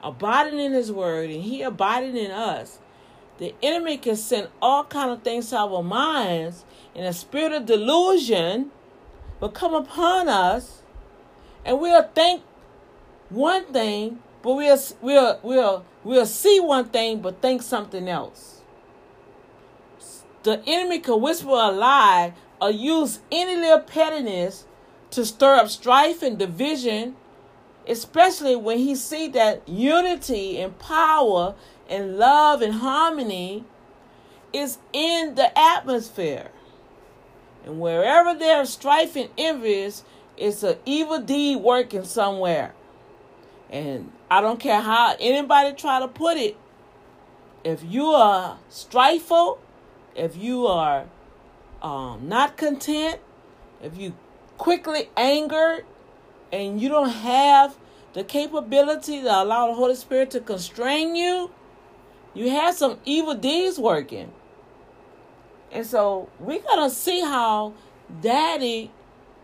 abiding 0.04 0.60
in 0.60 0.74
His 0.74 0.92
Word, 0.92 1.30
and 1.30 1.44
He 1.44 1.62
abiding 1.62 2.18
in 2.18 2.32
us, 2.32 2.80
the 3.38 3.56
enemy 3.64 3.98
can 3.98 4.16
send 4.16 4.50
all 4.62 4.84
kind 4.84 5.10
of 5.10 5.24
things 5.24 5.50
to 5.50 5.58
our 5.58 5.82
minds, 5.82 6.64
and 6.96 7.06
a 7.06 7.14
spirit 7.14 7.54
of 7.54 7.66
delusion 7.66 8.72
will 9.40 9.50
come 9.50 9.74
upon 9.74 10.30
us, 10.30 10.84
and 11.66 11.80
we'll 11.80 12.04
think 12.04 12.44
one 13.30 13.66
thing, 13.74 14.20
but 14.44 14.54
we'll 14.54 14.80
we'll 15.02 15.40
we'll 15.42 15.86
we'll 16.04 16.26
see 16.26 16.60
one 16.60 16.86
thing, 16.86 17.22
but 17.22 17.42
think 17.42 17.62
something 17.64 18.08
else 18.08 18.61
the 20.44 20.62
enemy 20.66 21.00
can 21.00 21.22
whisper 21.22 21.50
a 21.50 21.72
lie 21.72 22.34
or 22.62 22.72
use 22.72 23.20
any 23.32 23.56
little 23.56 23.80
pettiness 23.80 24.66
to 25.12 25.26
stir 25.26 25.56
up 25.56 25.70
strife 25.70 26.22
and 26.22 26.38
division, 26.38 27.16
especially 27.88 28.56
when 28.56 28.78
he 28.78 28.96
see 28.96 29.28
that 29.30 29.68
unity 29.68 30.60
and 30.60 30.78
power 30.80 31.56
and 31.90 32.18
love 32.18 32.62
and 32.62 32.76
harmony 32.76 33.66
is 34.54 34.78
in 34.94 35.36
the 35.36 35.58
atmosphere. 35.58 36.50
And 37.66 37.80
wherever 37.80 38.34
there's 38.34 38.72
strife 38.72 39.16
and 39.16 39.30
envious, 39.38 40.04
it's 40.38 40.64
an 40.64 40.78
evil 40.86 41.20
deed 41.20 41.58
working 41.58 42.04
somewhere. 42.06 42.74
And 43.70 44.12
I 44.30 44.42
don't 44.42 44.60
care 44.60 44.82
how 44.82 45.16
anybody 45.20 45.74
try 45.76 46.00
to 46.00 46.08
put 46.08 46.38
it, 46.38 46.58
if 47.64 47.84
you 47.84 48.08
are 48.08 48.58
strifeful, 48.70 49.60
if 50.16 50.36
you 50.36 50.68
are 50.68 51.06
um, 51.82 52.28
not 52.28 52.58
content, 52.58 53.20
if 53.82 53.98
you 53.98 54.16
quickly 54.58 55.10
angered, 55.18 55.86
and 56.52 56.82
you 56.82 56.90
don't 56.90 57.10
have 57.10 57.78
the 58.14 58.24
capability 58.24 59.22
to 59.22 59.28
allow 59.28 59.68
the 59.68 59.74
Holy 59.74 59.96
Spirit 59.96 60.32
to 60.32 60.40
constrain 60.42 61.16
you, 61.16 61.52
you 62.34 62.50
have 62.50 62.76
some 62.76 63.00
evil 63.06 63.36
deeds 63.36 63.80
working. 63.80 64.32
And 65.72 65.86
so 65.86 66.30
we're 66.40 66.62
going 66.62 66.90
to 66.90 66.94
see 66.94 67.22
how 67.22 67.74
Daddy 68.22 68.92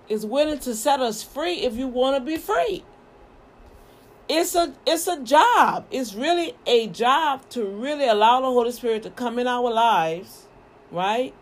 is 0.09 0.25
willing 0.25 0.59
to 0.59 0.75
set 0.75 0.99
us 0.99 1.23
free 1.23 1.61
if 1.61 1.75
you 1.75 1.87
want 1.87 2.17
to 2.17 2.21
be 2.21 2.37
free. 2.37 2.83
It's 4.29 4.55
a 4.55 4.73
it's 4.85 5.07
a 5.07 5.21
job. 5.21 5.85
It's 5.89 6.13
really 6.13 6.53
a 6.65 6.87
job 6.87 7.47
to 7.51 7.65
really 7.65 8.07
allow 8.07 8.41
the 8.41 8.47
Holy 8.47 8.73
Spirit 8.73 9.03
to 9.03 9.09
come 9.09 9.39
in 9.39 9.47
our 9.47 9.71
lives 9.71 10.46
right? 10.91 11.33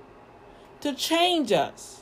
To 0.81 0.93
change 0.93 1.51
us. 1.51 2.01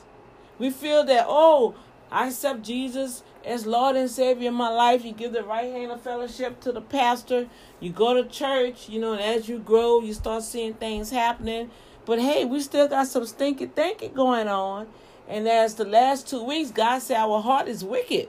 We 0.58 0.70
feel 0.70 1.04
that, 1.04 1.26
oh, 1.28 1.74
I 2.10 2.28
accept 2.28 2.62
Jesus 2.62 3.22
as 3.44 3.66
Lord 3.66 3.96
and 3.96 4.10
Savior 4.10 4.48
in 4.48 4.54
my 4.54 4.68
life. 4.68 5.04
You 5.04 5.12
give 5.12 5.32
the 5.32 5.42
right 5.42 5.70
hand 5.72 5.90
of 5.90 6.00
fellowship 6.00 6.60
to 6.60 6.72
the 6.72 6.80
pastor. 6.80 7.48
You 7.80 7.90
go 7.90 8.14
to 8.14 8.28
church, 8.28 8.88
you 8.88 9.00
know, 9.00 9.12
and 9.12 9.22
as 9.22 9.48
you 9.48 9.58
grow, 9.58 10.00
you 10.00 10.14
start 10.14 10.42
seeing 10.44 10.74
things 10.74 11.10
happening. 11.10 11.70
But 12.06 12.20
hey, 12.20 12.44
we 12.44 12.60
still 12.60 12.88
got 12.88 13.06
some 13.06 13.26
stinky 13.26 13.66
thinking 13.66 14.12
going 14.12 14.48
on. 14.48 14.86
And 15.28 15.48
as 15.48 15.74
the 15.74 15.84
last 15.84 16.28
two 16.28 16.42
weeks, 16.42 16.70
God 16.70 17.00
said 17.00 17.16
our 17.16 17.40
heart 17.40 17.66
is 17.66 17.82
wicked. 17.82 18.28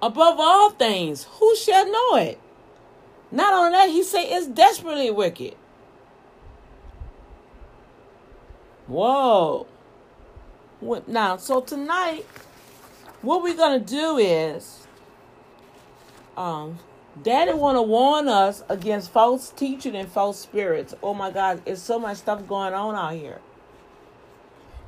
above 0.00 0.38
all 0.38 0.70
things. 0.70 1.24
Who 1.38 1.56
shall 1.56 1.90
know 1.90 2.16
it? 2.16 2.40
Not 3.30 3.52
only 3.52 3.72
that, 3.72 3.90
he 3.90 4.02
said 4.02 4.24
it's 4.28 4.46
desperately 4.46 5.10
wicked. 5.10 5.54
Whoa. 8.88 9.66
Now, 11.06 11.36
so 11.36 11.60
tonight, 11.60 12.24
what 13.20 13.42
we're 13.42 13.56
gonna 13.56 13.78
do 13.78 14.16
is, 14.16 14.86
um, 16.36 16.78
Daddy 17.22 17.52
want 17.52 17.76
to 17.76 17.82
warn 17.82 18.28
us 18.28 18.62
against 18.68 19.10
false 19.10 19.50
teaching 19.50 19.94
and 19.94 20.08
false 20.08 20.38
spirits. 20.38 20.94
Oh 21.02 21.12
my 21.14 21.30
God, 21.30 21.64
there's 21.64 21.82
so 21.82 21.98
much 21.98 22.18
stuff 22.18 22.46
going 22.46 22.72
on 22.72 22.94
out 22.94 23.14
here. 23.14 23.40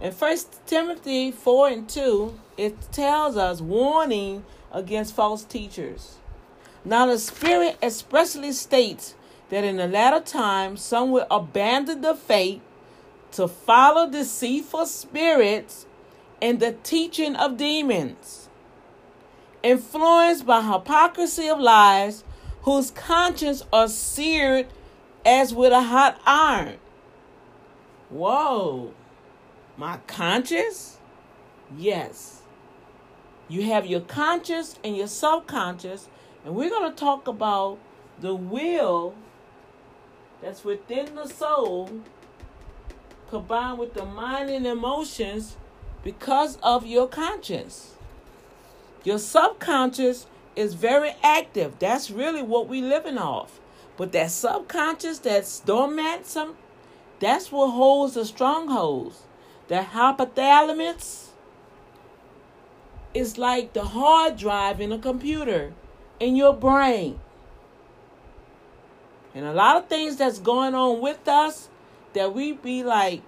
In 0.01 0.13
First 0.13 0.65
Timothy 0.67 1.31
four 1.31 1.69
and 1.69 1.89
two, 1.89 2.39
it 2.57 2.81
tells 2.93 3.37
us 3.37 3.61
warning 3.61 4.45
against 4.73 5.15
false 5.15 5.45
teachers. 5.45 6.17
Now 6.85 7.07
the 7.07 7.19
Spirit 7.19 7.77
expressly 7.83 8.53
states 8.53 9.15
that 9.51 9.65
in 9.65 9.77
the 9.77 9.89
latter 9.89 10.21
time 10.21 10.79
some 10.79 11.11
will 11.11 11.27
abandon 11.31 12.01
the 12.01 12.15
faith 12.15 12.63
to 13.33 13.49
follow 13.49 14.11
deceitful 14.11 14.87
spirits 14.87 15.87
and 16.43 16.61
the 16.61 16.73
teaching 16.83 17.37
of 17.37 17.57
demons, 17.57 18.49
influenced 19.63 20.47
by 20.47 20.63
hypocrisy 20.63 21.49
of 21.49 21.61
lies, 21.61 22.25
whose 22.63 22.91
conscience 22.91 23.63
are 23.73 23.89
seared 23.89 24.67
as 25.25 25.55
with 25.55 25.73
a 25.73 25.83
hot 25.83 26.21
iron. 26.27 26.77
Whoa, 28.09 28.93
my 29.77 29.99
conscience? 30.07 30.99
Yes. 31.77 32.43
You 33.49 33.65
have 33.65 33.87
your 33.87 34.01
conscious 34.01 34.79
and 34.85 34.97
your 34.97 35.07
subconscious, 35.07 36.09
and 36.45 36.55
we're 36.55 36.71
going 36.71 36.91
to 36.91 36.97
talk 36.97 37.27
about 37.29 37.79
the 38.21 38.35
will 38.35 39.15
that's 40.41 40.65
within 40.65 41.15
the 41.15 41.27
soul 41.27 41.91
combined 43.31 43.79
with 43.79 43.95
the 43.95 44.05
mind 44.05 44.51
and 44.51 44.67
emotions 44.67 45.57
because 46.03 46.59
of 46.63 46.85
your 46.85 47.07
conscience. 47.07 47.95
Your 49.05 49.19
subconscious 49.19 50.27
is 50.57 50.75
very 50.75 51.15
active. 51.23 51.79
That's 51.79 52.11
really 52.11 52.43
what 52.43 52.69
we 52.69 52.83
living 52.83 53.17
off. 53.17 53.61
But 53.97 54.13
that 54.13 54.31
subconscious, 54.31 55.19
that's 55.21 55.61
dormant, 55.61 56.27
some 56.27 56.57
that's 57.21 57.53
what 57.53 57.71
holds 57.71 58.15
the 58.15 58.25
strongholds. 58.25 59.23
The 59.69 59.87
hypothalamus 59.93 61.29
is 63.13 63.39
like 63.39 63.75
the 63.75 63.85
hard 63.85 64.37
drive 64.37 64.81
in 64.81 64.91
a 64.91 64.99
computer 64.99 65.73
in 66.19 66.35
your 66.35 66.55
brain. 66.55 67.21
And 69.35 69.45
a 69.45 69.53
lot 69.53 69.77
of 69.77 69.89
things 69.89 70.17
that's 70.17 70.39
going 70.39 70.75
on 70.75 71.01
with 71.01 71.29
us 71.29 71.69
that 72.15 72.35
we 72.35 72.53
be 72.53 72.83
like, 72.83 73.23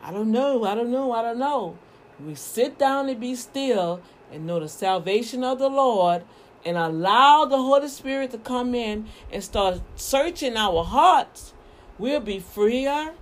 I 0.00 0.12
don't 0.12 0.30
know, 0.30 0.64
I 0.64 0.74
don't 0.74 0.90
know, 0.90 1.12
I 1.12 1.22
don't 1.22 1.38
know. 1.38 1.78
We 2.24 2.34
sit 2.34 2.78
down 2.78 3.08
and 3.08 3.20
be 3.20 3.34
still 3.34 4.00
and 4.32 4.46
know 4.46 4.60
the 4.60 4.68
salvation 4.68 5.44
of 5.44 5.58
the 5.58 5.68
Lord 5.68 6.24
and 6.64 6.76
allow 6.76 7.44
the 7.44 7.56
Holy 7.56 7.88
Spirit 7.88 8.30
to 8.32 8.38
come 8.38 8.74
in 8.74 9.06
and 9.32 9.42
start 9.42 9.80
searching 9.96 10.56
our 10.56 10.84
hearts, 10.84 11.54
we'll 11.98 12.20
be 12.20 12.38
freer. 12.38 13.14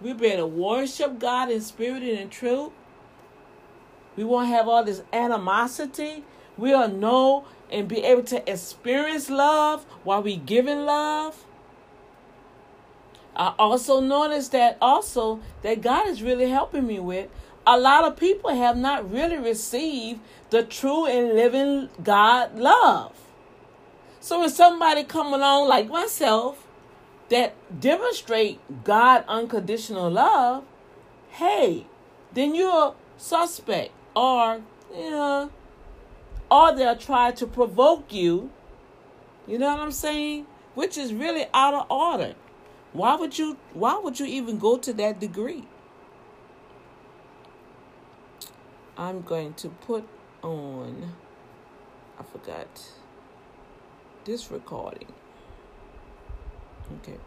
We'll 0.00 0.14
be 0.14 0.26
able 0.26 0.42
to 0.42 0.46
worship 0.46 1.18
God 1.18 1.50
in 1.50 1.60
spirit 1.60 2.02
and 2.02 2.18
in 2.18 2.28
truth. 2.28 2.72
We 4.16 4.24
won't 4.24 4.48
have 4.48 4.68
all 4.68 4.84
this 4.84 5.02
animosity. 5.12 6.24
We'll 6.56 6.88
know 6.88 7.46
and 7.70 7.88
be 7.88 8.04
able 8.04 8.22
to 8.24 8.50
experience 8.50 9.30
love 9.30 9.84
while 10.04 10.22
we 10.22 10.36
giving 10.36 10.84
love. 10.84 11.44
I 13.36 13.54
also 13.58 14.00
noticed 14.00 14.52
that 14.52 14.78
also 14.80 15.40
that 15.62 15.80
God 15.82 16.08
is 16.08 16.22
really 16.22 16.50
helping 16.50 16.86
me 16.86 17.00
with. 17.00 17.28
A 17.66 17.78
lot 17.78 18.04
of 18.04 18.16
people 18.16 18.54
have 18.54 18.76
not 18.76 19.10
really 19.10 19.38
received 19.38 20.20
the 20.50 20.62
true 20.62 21.06
and 21.06 21.34
living 21.34 21.88
God 22.02 22.56
love. 22.56 23.12
So 24.20 24.40
when 24.40 24.50
somebody 24.50 25.04
come 25.04 25.32
along 25.34 25.68
like 25.68 25.88
myself 25.88 26.66
that 27.30 27.54
demonstrate 27.80 28.60
God 28.84 29.24
unconditional 29.26 30.10
love, 30.10 30.64
hey, 31.30 31.86
then 32.32 32.54
you're 32.54 32.94
suspect 33.16 33.92
or 34.14 34.60
you 34.94 35.10
know 35.10 35.50
or 36.50 36.74
they'll 36.74 36.96
try 36.96 37.32
to 37.32 37.46
provoke 37.46 38.12
you. 38.12 38.50
You 39.46 39.58
know 39.58 39.68
what 39.68 39.80
I'm 39.80 39.92
saying? 39.92 40.46
Which 40.74 40.96
is 40.96 41.12
really 41.12 41.46
out 41.52 41.74
of 41.74 41.90
order. 41.90 42.34
Why 42.94 43.16
would 43.16 43.36
you 43.36 43.56
why 43.72 43.98
would 43.98 44.20
you 44.20 44.26
even 44.26 44.56
go 44.58 44.78
to 44.78 44.92
that 44.92 45.18
degree? 45.18 45.64
I'm 48.96 49.22
going 49.22 49.54
to 49.54 49.68
put 49.68 50.06
on 50.42 51.12
I 52.18 52.22
forgot 52.22 52.68
this 54.24 54.48
recording. 54.52 55.12
Okay. 56.98 57.18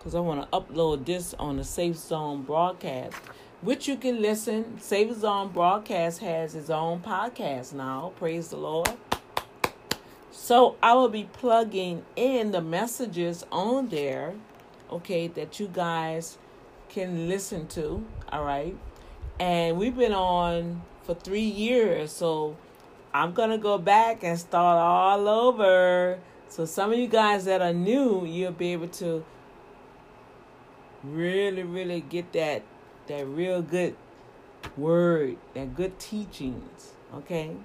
Cuz 0.00 0.16
I 0.16 0.20
want 0.20 0.42
to 0.42 0.58
upload 0.58 1.04
this 1.04 1.32
on 1.34 1.56
the 1.56 1.64
Safe 1.64 1.96
Zone 1.96 2.42
broadcast, 2.42 3.14
which 3.60 3.86
you 3.86 3.96
can 3.96 4.20
listen. 4.20 4.80
Safe 4.80 5.14
Zone 5.14 5.50
broadcast 5.52 6.18
has 6.18 6.56
its 6.56 6.70
own 6.70 6.98
podcast 6.98 7.72
now. 7.72 8.12
Praise 8.18 8.48
the 8.48 8.56
Lord. 8.56 8.90
So 10.30 10.76
I 10.82 10.94
will 10.94 11.08
be 11.08 11.24
plugging 11.24 12.04
in 12.16 12.52
the 12.52 12.60
messages 12.60 13.44
on 13.50 13.88
there, 13.88 14.34
okay, 14.90 15.26
that 15.28 15.58
you 15.58 15.68
guys 15.68 16.38
can 16.88 17.28
listen 17.28 17.66
to. 17.68 18.04
All 18.30 18.44
right. 18.44 18.76
And 19.38 19.76
we've 19.76 19.96
been 19.96 20.12
on 20.12 20.82
for 21.02 21.14
three 21.14 21.40
years. 21.40 22.12
So 22.12 22.56
I'm 23.12 23.32
to 23.50 23.58
go 23.58 23.78
back 23.78 24.22
and 24.22 24.38
start 24.38 24.78
all 24.78 25.28
over. 25.28 26.18
So 26.48 26.64
some 26.64 26.92
of 26.92 26.98
you 26.98 27.08
guys 27.08 27.44
that 27.46 27.60
are 27.62 27.72
new, 27.72 28.24
you'll 28.24 28.52
be 28.52 28.72
able 28.72 28.88
to 28.88 29.24
really, 31.02 31.62
really 31.62 32.00
get 32.00 32.32
that 32.32 32.62
that 33.06 33.26
real 33.26 33.62
good 33.62 33.96
word, 34.76 35.36
that 35.54 35.74
good 35.74 35.98
teachings. 35.98 36.92
Okay. 37.14 37.56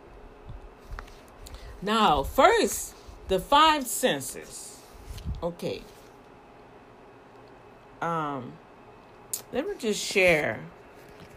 Now, 1.85 2.23
first, 2.23 2.95
the 3.27 3.39
five 3.39 3.85
senses. 3.85 4.79
Okay. 5.43 5.83
Um, 8.01 8.53
let 9.53 9.67
me 9.67 9.75
just 9.77 10.03
share. 10.03 10.61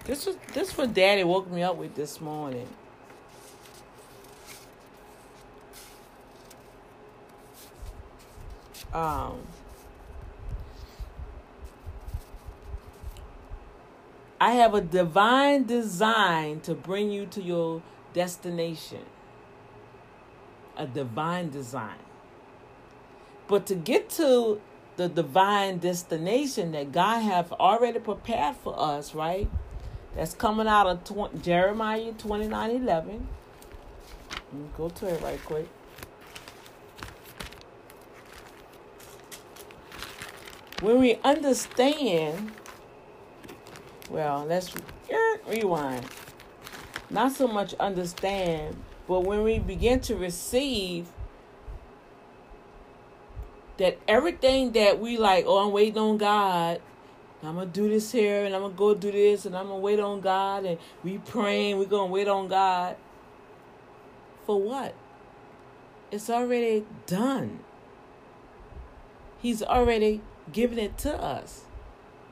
This 0.06 0.24
was 0.24 0.36
this 0.54 0.74
what 0.78 0.94
Daddy 0.94 1.22
woke 1.22 1.50
me 1.50 1.62
up 1.62 1.76
with 1.76 1.94
this 1.94 2.18
morning. 2.18 2.66
Um. 8.94 9.40
I 14.40 14.52
have 14.52 14.72
a 14.72 14.80
divine 14.80 15.64
design 15.64 16.60
to 16.60 16.72
bring 16.74 17.10
you 17.10 17.26
to 17.26 17.42
your 17.42 17.82
destination 18.14 19.00
a 20.78 20.86
divine 20.86 21.50
design. 21.50 21.98
But 23.46 23.66
to 23.66 23.74
get 23.74 24.09
to 24.10 24.60
the 24.96 25.09
divine 25.09 25.78
destination 25.78 26.72
that 26.72 26.92
God 26.92 27.20
have 27.20 27.52
already 27.52 27.98
prepared 27.98 28.56
for 28.56 28.78
us, 28.78 29.14
right? 29.14 29.48
That's 30.14 30.34
coming 30.34 30.66
out 30.66 30.86
of 30.86 31.05
tw- 31.05 31.42
Jeremiah 31.42 32.12
29 32.12 32.70
11. 32.70 33.28
Go 34.76 34.88
to 34.88 35.06
it 35.06 35.22
right 35.22 35.40
quick. 35.44 35.68
When 40.80 41.00
we 41.00 41.16
understand, 41.24 42.52
well, 44.10 44.44
let's 44.48 44.72
rewind. 45.48 46.06
Not 47.10 47.32
so 47.32 47.48
much 47.48 47.74
understand, 47.74 48.76
but 49.09 49.20
when 49.20 49.43
we 49.43 49.59
begin 49.59 50.01
to 50.01 50.14
receive 50.14 51.09
that 53.78 53.98
everything 54.06 54.72
that 54.72 55.01
we 55.01 55.16
like, 55.16 55.44
oh, 55.47 55.66
I'm 55.66 55.72
waiting 55.72 55.98
on 55.98 56.18
God. 56.18 56.80
I'm 57.43 57.55
gonna 57.55 57.66
do 57.66 57.89
this 57.89 58.10
here 58.10 58.44
and 58.44 58.55
I'm 58.55 58.62
gonna 58.62 58.74
go 58.74 58.94
do 58.94 59.12
this 59.12 59.47
and 59.47 59.56
I'm 59.56 59.68
gonna 59.68 59.78
wait 59.78 60.01
on 60.01 60.20
God 60.20 60.64
and 60.64 60.78
we 61.05 61.18
praying, 61.18 61.78
we're 61.78 61.86
gonna 61.86 62.10
wait 62.10 62.26
on 62.26 62.48
God. 62.48 62.97
For 64.44 64.60
what? 64.60 64.94
It's 66.10 66.28
already 66.28 66.85
done. 67.06 67.60
He's 69.40 69.62
already 69.62 70.20
given 70.52 70.78
it 70.80 70.98
to 70.98 71.14
us. 71.14 71.62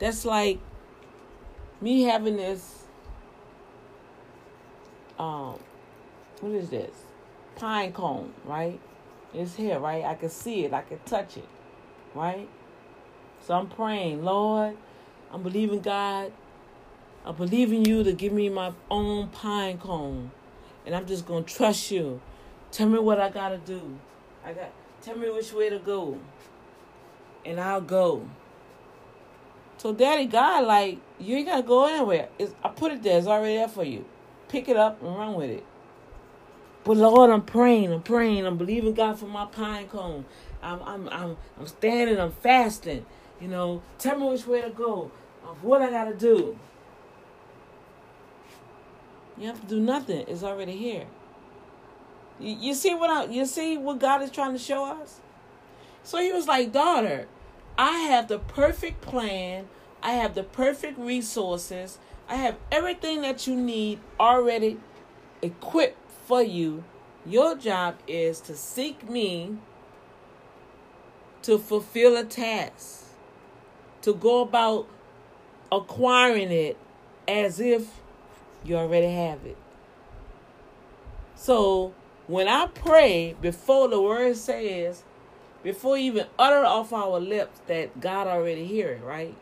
That's 0.01 0.24
like 0.24 0.59
me 1.81 2.03
having 2.03 2.36
this 2.36 2.82
um 5.20 5.61
what 6.41 6.53
is 6.53 6.71
this? 6.71 6.95
Pine 7.57 7.93
cone, 7.93 8.33
right? 8.45 8.79
It's 9.35 9.55
here, 9.57 9.79
right? 9.79 10.05
I 10.05 10.15
can 10.15 10.31
see 10.31 10.65
it. 10.65 10.73
I 10.73 10.83
can 10.83 10.99
touch 11.07 11.37
it, 11.37 11.49
right? 12.15 12.49
So 13.47 13.55
I'm 13.55 13.69
praying, 13.69 14.25
Lord, 14.25 14.77
I'm 15.33 15.43
believing 15.43 15.81
God. 15.81 16.33
I'm 17.25 17.35
believing 17.35 17.85
you 17.85 18.05
to 18.05 18.13
give 18.13 18.33
me 18.33 18.49
my 18.49 18.73
own 18.91 19.29
pine 19.29 19.79
cone. 19.79 20.31
And 20.85 20.95
I'm 20.95 21.07
just 21.07 21.27
to 21.27 21.43
trust 21.43 21.91
you. 21.91 22.21
Tell 22.71 22.89
me 22.89 22.99
what 22.99 23.21
I 23.21 23.31
got 23.31 23.49
to 23.49 23.59
do. 23.59 23.99
I 24.45 24.53
got 24.53 24.71
tell 25.03 25.17
me 25.17 25.29
which 25.31 25.53
way 25.53 25.71
to 25.71 25.79
go. 25.79 26.19
And 27.45 27.61
I'll 27.61 27.81
go. 27.81 28.29
So 29.79 29.93
Daddy 29.93 30.27
God, 30.27 30.67
like, 30.67 30.99
you 31.19 31.37
ain't 31.37 31.47
gotta 31.47 31.63
go 31.63 31.87
anywhere. 31.87 32.29
It's, 32.39 32.55
I 32.65 32.69
put 32.69 32.93
it 32.93 33.03
there, 33.03 33.19
it's 33.19 33.27
already 33.27 33.57
there 33.57 33.69
for 33.69 33.85
you. 33.85 34.05
Pick 34.49 34.69
it 34.69 34.77
up 34.77 35.03
and 35.03 35.17
run 35.17 35.35
with 35.35 35.51
it. 35.51 35.65
But 36.87 36.99
Lord, 36.99 37.31
I'm 37.31 37.43
praying, 37.43 37.93
I'm 37.93 38.03
praying, 38.03 38.47
I'm 38.47 38.57
believing 38.57 38.95
God 38.95 39.19
for 39.19 39.27
my 39.27 39.47
pine 39.47 39.89
cone. 39.89 40.25
I'm 40.63 40.81
I'm 40.85 41.09
I'm 41.09 41.37
I'm 41.59 41.67
standing, 41.67 42.21
I'm 42.21 42.31
fasting. 42.31 43.05
You 43.41 43.49
know, 43.49 43.83
tell 43.99 44.17
me 44.17 44.29
which 44.29 44.47
way 44.47 44.63
to 44.63 44.71
go. 44.71 45.11
Of 45.45 45.65
what 45.65 45.83
I 45.83 45.91
gotta 45.91 46.15
do. 46.15 46.57
You 49.37 49.49
have 49.49 49.61
to 49.61 49.67
do 49.67 49.81
nothing. 49.81 50.27
It's 50.29 50.45
already 50.45 50.77
here. 50.77 51.07
You, 52.39 52.55
you 52.55 52.75
see 52.75 52.95
what 52.95 53.11
I 53.11 53.25
you 53.25 53.47
see 53.47 53.77
what 53.77 53.99
God 53.99 54.23
is 54.23 54.31
trying 54.31 54.53
to 54.53 54.59
show 54.59 54.85
us? 54.85 55.21
So 56.05 56.19
he 56.19 56.33
was 56.33 56.47
like, 56.47 56.73
daughter, 56.73 57.27
I 57.77 57.99
have 57.99 58.29
the 58.29 58.39
perfect 58.39 59.01
plan. 59.01 59.67
I 60.05 60.13
have 60.13 60.37
the 60.37 60.45
perfect 60.45 61.01
resources. 61.01 61.99
I 62.29 62.37
have 62.37 62.57
everything 62.71 63.23
that 63.23 63.49
you 63.49 63.57
need 63.57 63.99
already 64.21 64.79
equipped 65.43 66.06
for 66.27 66.43
you. 66.43 66.85
Your 67.24 67.57
job 67.57 67.97
is 68.07 68.40
to 68.43 68.55
seek 68.55 69.09
me 69.09 69.57
to 71.43 71.59
fulfill 71.59 72.16
a 72.16 72.24
task, 72.24 73.05
to 74.03 74.12
go 74.12 74.43
about 74.43 74.89
acquiring 75.70 76.51
it 76.51 76.77
as 77.28 77.61
if 77.61 78.01
you 78.65 78.77
already 78.77 79.11
have 79.11 79.44
it. 79.47 79.57
So 81.36 81.94
when 82.27 82.48
I 82.48 82.66
pray 82.66 83.36
before 83.40 83.89
the 83.89 84.01
word 84.01 84.36
says, 84.36 85.05
before 85.62 85.97
even 85.97 86.27
utter 86.39 86.65
off 86.65 86.93
our 86.93 87.20
lips 87.20 87.61
that 87.66 88.01
God 88.01 88.27
already 88.27 88.66
hear 88.66 88.89
it, 88.90 89.03
right? 89.03 89.35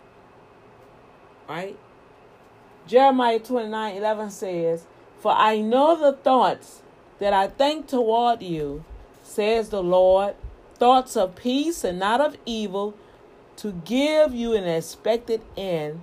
Right? 1.49 1.79
Jeremiah 2.87 3.39
29 3.39 3.97
11 3.97 4.31
says, 4.31 4.87
For 5.25 5.33
I 5.33 5.63
know 5.63 5.99
the 5.99 6.13
thoughts 6.13 6.83
that 7.19 7.33
I 7.33 7.47
think 7.47 7.87
toward 7.87 8.43
you, 8.43 8.85
says 9.23 9.71
the 9.71 9.83
Lord, 9.83 10.35
thoughts 10.75 11.17
of 11.17 11.35
peace 11.35 11.83
and 11.83 11.99
not 11.99 12.21
of 12.21 12.37
evil, 12.45 12.93
to 13.57 13.73
give 13.87 14.35
you 14.35 14.53
an 14.53 14.65
expected 14.65 15.41
end. 15.57 16.03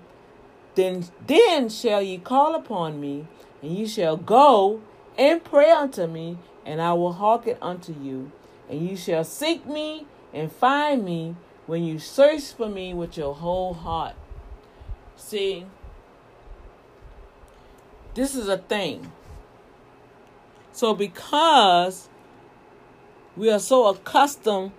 Then, 0.74 1.06
then 1.28 1.70
shall 1.70 2.02
ye 2.02 2.18
call 2.18 2.56
upon 2.56 3.00
me, 3.00 3.28
and 3.62 3.72
ye 3.72 3.86
shall 3.86 4.18
go 4.18 4.82
and 5.20 5.44
pray 5.44 5.70
unto 5.70 6.08
me, 6.08 6.40
and 6.66 6.82
I 6.82 6.94
will 6.94 7.14
hearken 7.14 7.58
unto 7.62 7.94
you. 7.94 8.32
And 8.72 8.90
you 8.90 8.98
shall 8.98 9.24
seek 9.24 9.68
me 9.68 10.08
and 10.34 10.52
find 10.52 11.06
me 11.06 11.36
when 11.68 11.84
you 11.84 12.00
search 12.00 12.54
for 12.54 12.68
me 12.68 12.96
with 12.96 13.18
your 13.18 13.36
whole 13.36 13.76
heart. 13.76 14.16
See, 15.16 15.68
this 18.14 18.36
is 18.36 18.48
a 18.48 18.58
thing. 18.58 19.12
So 20.72 20.94
because 20.94 22.10
we 23.36 23.50
are 23.52 23.60
so 23.60 23.88
accustomed 23.88 24.72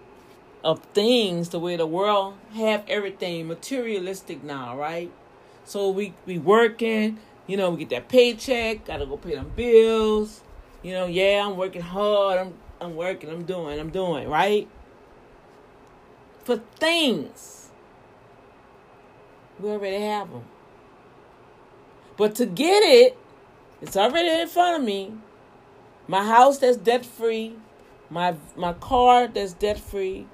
of 0.64 0.80
things 0.94 1.48
the 1.48 1.58
way 1.58 1.76
the 1.76 1.86
world 1.86 2.34
have 2.54 2.84
everything 2.88 3.48
materialistic 3.48 4.44
now, 4.44 4.76
right? 4.76 5.10
So 5.64 5.90
we 5.90 6.14
we 6.26 6.38
working, 6.38 7.18
you 7.46 7.56
know, 7.56 7.70
we 7.70 7.84
get 7.84 7.90
that 7.90 8.08
paycheck, 8.08 8.84
gotta 8.84 9.06
go 9.06 9.16
pay 9.16 9.34
them 9.34 9.52
bills. 9.56 10.42
You 10.82 10.92
know, 10.92 11.06
yeah, 11.06 11.46
I'm 11.46 11.56
working 11.56 11.82
hard, 11.82 12.38
I'm 12.38 12.54
I'm 12.80 12.96
working, 12.96 13.30
I'm 13.30 13.44
doing, 13.44 13.78
I'm 13.78 13.90
doing, 13.90 14.28
right? 14.28 14.68
For 16.44 16.56
things. 16.78 17.70
We 19.60 19.70
already 19.70 20.00
have 20.00 20.30
them. 20.30 20.44
But 22.16 22.34
to 22.36 22.46
get 22.46 22.82
it, 22.82 23.16
it's 23.82 23.96
already 23.96 24.28
in 24.40 24.48
front 24.48 24.80
of 24.80 24.86
me. 24.86 25.12
My 26.06 26.24
house 26.24 26.58
that's 26.58 26.76
debt 26.76 27.04
free, 27.04 27.56
my 28.08 28.36
my 28.56 28.72
car 28.74 29.26
that's 29.26 29.52
debt 29.52 29.78
free, 29.78 30.26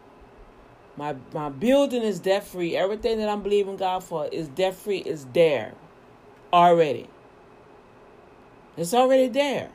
my 0.97 1.17
my 1.33 1.49
building 1.49 2.03
is 2.03 2.21
debt 2.21 2.45
free. 2.45 2.77
Everything 2.77 3.19
that 3.19 3.29
I'm 3.29 3.43
believing 3.43 3.77
God 3.77 4.05
for 4.05 4.27
is 4.29 4.49
debt 4.49 4.75
free. 4.75 4.99
Is 4.99 5.25
there 5.33 5.75
already? 6.53 7.09
It's 8.77 8.95
already 8.95 9.29
there. 9.29 9.71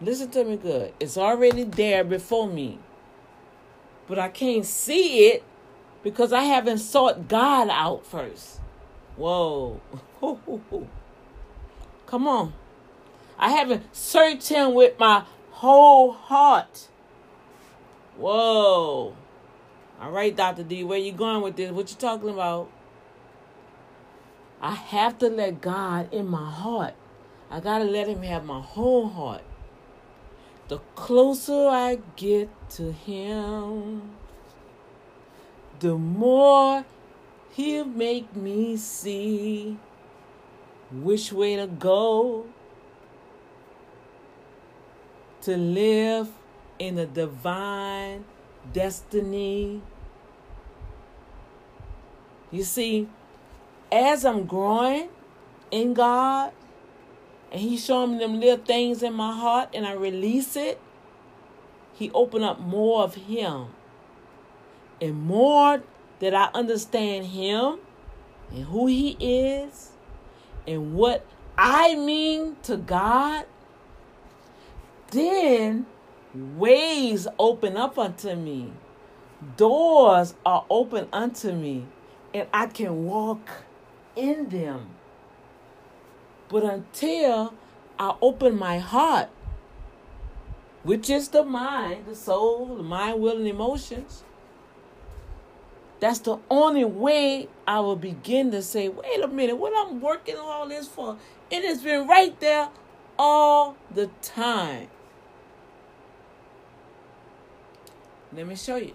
Listen 0.00 0.30
to 0.30 0.44
me 0.44 0.56
good. 0.56 0.92
It's 1.00 1.16
already 1.16 1.64
there 1.64 2.04
before 2.04 2.48
me. 2.48 2.78
But 4.06 4.18
I 4.18 4.28
can't 4.28 4.66
see 4.66 5.28
it 5.28 5.44
because 6.02 6.32
I 6.32 6.44
haven't 6.44 6.78
sought 6.78 7.28
God 7.28 7.68
out 7.70 8.06
first. 8.06 8.60
Whoa. 9.16 9.80
Come 12.08 12.26
on. 12.26 12.54
I 13.38 13.50
haven't 13.50 13.94
searched 13.94 14.48
him 14.48 14.72
with 14.72 14.98
my 14.98 15.24
whole 15.50 16.12
heart. 16.12 16.88
Whoa. 18.16 19.14
All 20.00 20.10
right, 20.10 20.34
Dr. 20.34 20.62
D, 20.62 20.82
where 20.84 20.98
you 20.98 21.12
going 21.12 21.42
with 21.42 21.56
this? 21.56 21.70
What 21.70 21.90
you 21.90 21.96
talking 21.96 22.30
about? 22.30 22.70
I 24.62 24.74
have 24.74 25.18
to 25.18 25.28
let 25.28 25.60
God 25.60 26.10
in 26.10 26.26
my 26.28 26.50
heart. 26.50 26.94
I 27.50 27.60
got 27.60 27.80
to 27.80 27.84
let 27.84 28.08
him 28.08 28.22
have 28.22 28.42
my 28.42 28.62
whole 28.62 29.08
heart. 29.08 29.42
The 30.68 30.78
closer 30.94 31.68
I 31.68 31.98
get 32.16 32.48
to 32.70 32.90
him, 32.90 34.12
the 35.80 35.98
more 35.98 36.86
he'll 37.50 37.84
make 37.84 38.34
me 38.34 38.78
see 38.78 39.76
which 40.90 41.32
way 41.32 41.56
to 41.56 41.66
go 41.66 42.46
to 45.42 45.56
live 45.56 46.28
in 46.78 46.98
a 46.98 47.06
divine 47.06 48.24
destiny. 48.72 49.82
You 52.50 52.62
see, 52.64 53.08
as 53.92 54.24
I'm 54.24 54.46
growing 54.46 55.08
in 55.70 55.94
God, 55.94 56.52
and 57.52 57.60
He's 57.60 57.84
showing 57.84 58.12
me 58.12 58.18
them 58.18 58.40
little 58.40 58.64
things 58.64 59.02
in 59.02 59.14
my 59.14 59.32
heart, 59.32 59.70
and 59.74 59.86
I 59.86 59.92
release 59.92 60.56
it, 60.56 60.80
He 61.94 62.10
open 62.12 62.42
up 62.42 62.58
more 62.58 63.02
of 63.02 63.14
Him. 63.14 63.66
And 65.00 65.22
more 65.22 65.82
that 66.20 66.34
I 66.34 66.50
understand 66.54 67.26
Him 67.26 67.78
and 68.50 68.64
who 68.64 68.86
He 68.86 69.16
is 69.20 69.87
and 70.68 70.94
what 70.94 71.24
I 71.56 71.96
mean 71.96 72.56
to 72.64 72.76
God, 72.76 73.46
then 75.10 75.86
ways 76.34 77.26
open 77.38 77.78
up 77.78 77.98
unto 77.98 78.34
me. 78.34 78.72
Doors 79.56 80.34
are 80.44 80.66
open 80.68 81.08
unto 81.10 81.52
me, 81.52 81.86
and 82.34 82.48
I 82.52 82.66
can 82.66 83.06
walk 83.06 83.48
in 84.14 84.50
them. 84.50 84.90
But 86.50 86.64
until 86.64 87.54
I 87.98 88.14
open 88.20 88.58
my 88.58 88.78
heart, 88.78 89.30
which 90.82 91.08
is 91.08 91.28
the 91.28 91.44
mind, 91.44 92.04
the 92.06 92.14
soul, 92.14 92.76
the 92.76 92.82
mind, 92.82 93.22
will, 93.22 93.38
and 93.38 93.48
emotions, 93.48 94.22
that's 96.00 96.20
the 96.20 96.38
only 96.50 96.84
way 96.84 97.48
I 97.66 97.80
will 97.80 97.96
begin 97.96 98.50
to 98.52 98.62
say, 98.62 98.88
wait 98.88 99.20
a 99.20 99.28
minute, 99.28 99.56
what 99.56 99.72
I'm 99.76 100.00
working 100.00 100.36
all 100.36 100.68
this 100.68 100.86
for? 100.86 101.16
It 101.50 101.64
has 101.64 101.82
been 101.82 102.06
right 102.06 102.38
there 102.40 102.68
all 103.18 103.76
the 103.92 104.08
time. 104.22 104.88
Let 108.32 108.46
me 108.46 108.54
show 108.54 108.76
you. 108.76 108.94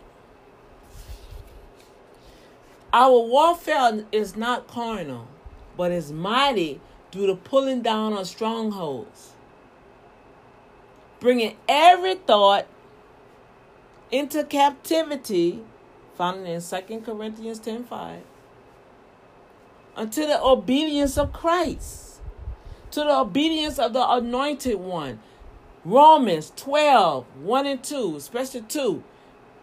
Our 2.93 3.19
warfare 3.19 4.05
is 4.11 4.35
not 4.35 4.67
carnal, 4.67 5.27
but 5.75 5.91
is 5.91 6.11
mighty 6.11 6.79
due 7.09 7.25
to 7.25 7.35
pulling 7.35 7.81
down 7.81 8.13
of 8.13 8.27
strongholds, 8.27 9.31
bringing 11.19 11.57
every 11.67 12.15
thought 12.15 12.67
into 14.11 14.43
captivity, 14.43 15.63
found 16.15 16.47
in 16.47 16.61
2 16.61 17.01
Corinthians 17.01 17.59
10 17.59 17.83
5, 17.83 18.21
unto 19.95 20.25
the 20.25 20.41
obedience 20.41 21.17
of 21.17 21.33
Christ, 21.33 22.21
to 22.91 23.01
the 23.01 23.15
obedience 23.15 23.79
of 23.79 23.93
the 23.93 24.07
anointed 24.07 24.79
one, 24.79 25.19
Romans 25.85 26.51
12, 26.55 27.25
1 27.37 27.65
and 27.65 27.83
2, 27.83 28.15
especially 28.15 28.61
2. 28.61 29.03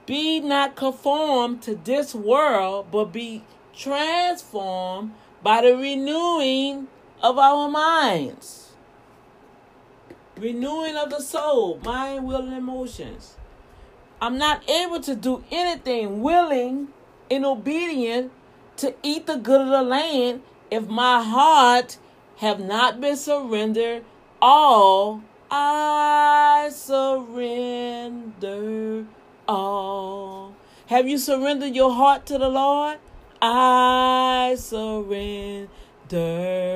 Be 0.06 0.40
not 0.40 0.74
conformed 0.74 1.62
to 1.62 1.76
this 1.76 2.14
world, 2.14 2.86
but 2.90 3.12
be 3.12 3.44
transformed 3.74 5.12
by 5.42 5.62
the 5.62 5.76
renewing 5.76 6.88
of 7.22 7.38
our 7.38 7.68
minds. 7.70 8.72
Renewing 10.36 10.96
of 10.96 11.10
the 11.10 11.20
soul, 11.20 11.78
mind, 11.84 12.26
will, 12.26 12.42
and 12.42 12.54
emotions. 12.54 13.36
I'm 14.20 14.38
not 14.38 14.68
able 14.68 15.00
to 15.00 15.14
do 15.14 15.44
anything 15.50 16.22
willing 16.22 16.88
and 17.30 17.44
obedient 17.44 18.32
to 18.78 18.94
eat 19.02 19.26
the 19.26 19.36
good 19.36 19.62
of 19.62 19.68
the 19.68 19.82
land 19.82 20.42
if 20.70 20.88
my 20.88 21.22
heart 21.22 21.98
have 22.38 22.60
not 22.60 23.00
been 23.00 23.16
surrendered 23.16 24.04
all 24.40 25.22
I 25.50 26.70
surrender 26.72 27.36
all. 29.48 30.54
Have 30.86 31.08
you 31.08 31.18
surrendered 31.18 31.74
your 31.74 31.92
heart 31.92 32.24
to 32.26 32.38
the 32.38 32.48
Lord? 32.48 32.98
I 33.42 34.54
surrender 34.56 35.68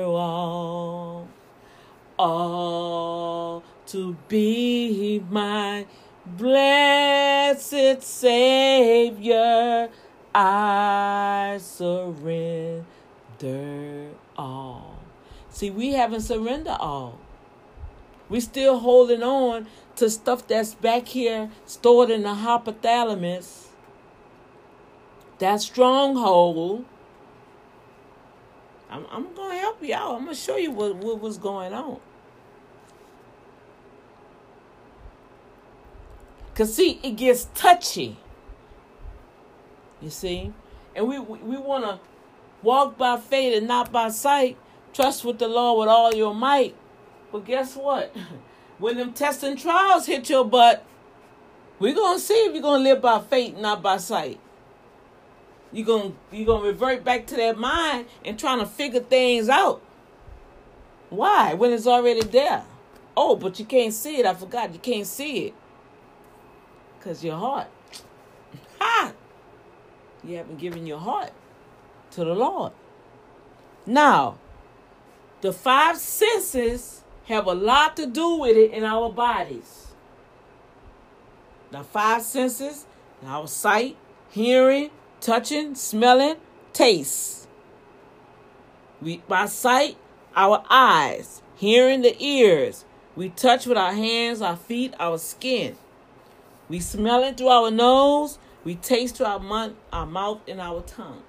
all. 0.05 1.29
All 2.19 3.63
to 3.87 4.17
be 4.27 5.23
my 5.29 5.85
blessed 6.37 8.01
Savior. 8.01 9.89
I 10.33 11.57
surrender 11.61 12.83
all. 14.37 14.97
See, 15.49 15.69
we 15.69 15.93
haven't 15.93 16.21
surrendered 16.21 16.75
all. 16.79 17.19
We're 18.27 18.41
still 18.41 18.79
holding 18.79 19.23
on 19.23 19.67
to 19.95 20.09
stuff 20.09 20.47
that's 20.47 20.73
back 20.73 21.07
here 21.07 21.49
stored 21.65 22.09
in 22.09 22.23
the 22.23 22.29
hypothalamus. 22.29 23.67
That 25.39 25.61
stronghold. 25.61 26.85
I'm, 28.89 29.05
I'm 29.11 29.33
going 29.33 29.51
to 29.51 29.59
help 29.59 29.83
out. 29.83 30.15
I'm 30.15 30.25
going 30.25 30.35
to 30.35 30.41
show 30.41 30.57
you 30.57 30.71
what, 30.71 30.95
what 30.95 31.19
was 31.19 31.37
going 31.37 31.73
on. 31.73 31.99
Because, 36.55 36.73
see, 36.73 36.99
it 37.03 37.17
gets 37.17 37.49
touchy. 37.53 38.17
You 40.01 40.09
see? 40.09 40.53
And 40.95 41.07
we, 41.07 41.19
we, 41.19 41.37
we 41.39 41.57
want 41.57 41.83
to 41.83 41.99
walk 42.63 42.97
by 42.97 43.17
faith 43.17 43.57
and 43.57 43.67
not 43.67 43.91
by 43.91 44.09
sight. 44.09 44.57
Trust 44.93 45.23
with 45.23 45.37
the 45.37 45.47
Lord 45.47 45.79
with 45.79 45.89
all 45.89 46.15
your 46.15 46.33
might 46.33 46.75
but 47.35 47.43
guess 47.43 47.75
what? 47.75 48.15
When 48.77 48.95
them 48.97 49.11
tests 49.11 49.43
and 49.43 49.57
trials 49.59 50.05
hit 50.05 50.29
your 50.29 50.43
butt, 50.43 50.85
we're 51.79 51.95
gonna 51.95 52.19
see 52.19 52.33
if 52.33 52.53
you're 52.53 52.61
gonna 52.61 52.83
live 52.83 53.01
by 53.01 53.19
faith, 53.21 53.57
not 53.57 53.81
by 53.81 53.97
sight. 53.97 54.37
You're 55.71 55.85
gonna 55.85 56.11
you're 56.31 56.45
gonna 56.45 56.65
revert 56.65 57.03
back 57.03 57.25
to 57.27 57.35
that 57.35 57.57
mind 57.57 58.05
and 58.25 58.37
trying 58.37 58.59
to 58.59 58.65
figure 58.65 58.99
things 58.99 59.47
out. 59.47 59.81
Why? 61.09 61.53
When 61.53 61.71
it's 61.71 61.87
already 61.87 62.21
there. 62.21 62.63
Oh, 63.15 63.37
but 63.37 63.59
you 63.59 63.65
can't 63.65 63.93
see 63.93 64.17
it. 64.17 64.25
I 64.25 64.33
forgot 64.33 64.73
you 64.73 64.79
can't 64.79 65.07
see 65.07 65.47
it. 65.47 65.53
Cause 67.05 67.23
your 67.23 67.37
heart. 67.37 67.67
Ha! 68.79 69.13
You 70.23 70.37
haven't 70.37 70.57
given 70.57 70.87
your 70.87 70.97
heart 70.97 71.29
to 72.09 72.25
the 72.25 72.33
Lord. 72.33 72.73
Now, 73.85 74.39
the 75.41 75.53
five 75.53 75.97
senses 75.97 77.03
have 77.25 77.45
a 77.45 77.53
lot 77.53 77.95
to 77.97 78.07
do 78.07 78.37
with 78.37 78.57
it 78.57 78.71
in 78.71 78.83
our 78.83 79.11
bodies. 79.11 79.93
The 81.69 81.83
five 81.83 82.23
senses, 82.23 82.87
our 83.23 83.47
sight, 83.47 83.97
hearing, 84.31 84.89
touching, 85.21 85.75
smelling, 85.75 86.37
taste. 86.73 87.47
We 88.99 89.17
by 89.27 89.45
sight, 89.45 89.97
our 90.35 90.63
eyes, 90.71 91.43
hearing 91.55 92.01
the 92.01 92.15
ears. 92.19 92.83
We 93.15 93.29
touch 93.29 93.67
with 93.67 93.77
our 93.77 93.93
hands, 93.93 94.41
our 94.41 94.57
feet, 94.57 94.95
our 94.99 95.19
skin. 95.19 95.77
We 96.67 96.79
smell 96.79 97.23
it 97.23 97.37
through 97.37 97.49
our 97.49 97.71
nose. 97.71 98.39
We 98.63 98.75
taste 98.75 99.17
through 99.17 99.27
our, 99.27 99.39
mon- 99.39 99.75
our 99.93 100.05
mouth 100.05 100.41
and 100.47 100.59
our 100.59 100.81
tongue. 100.81 101.23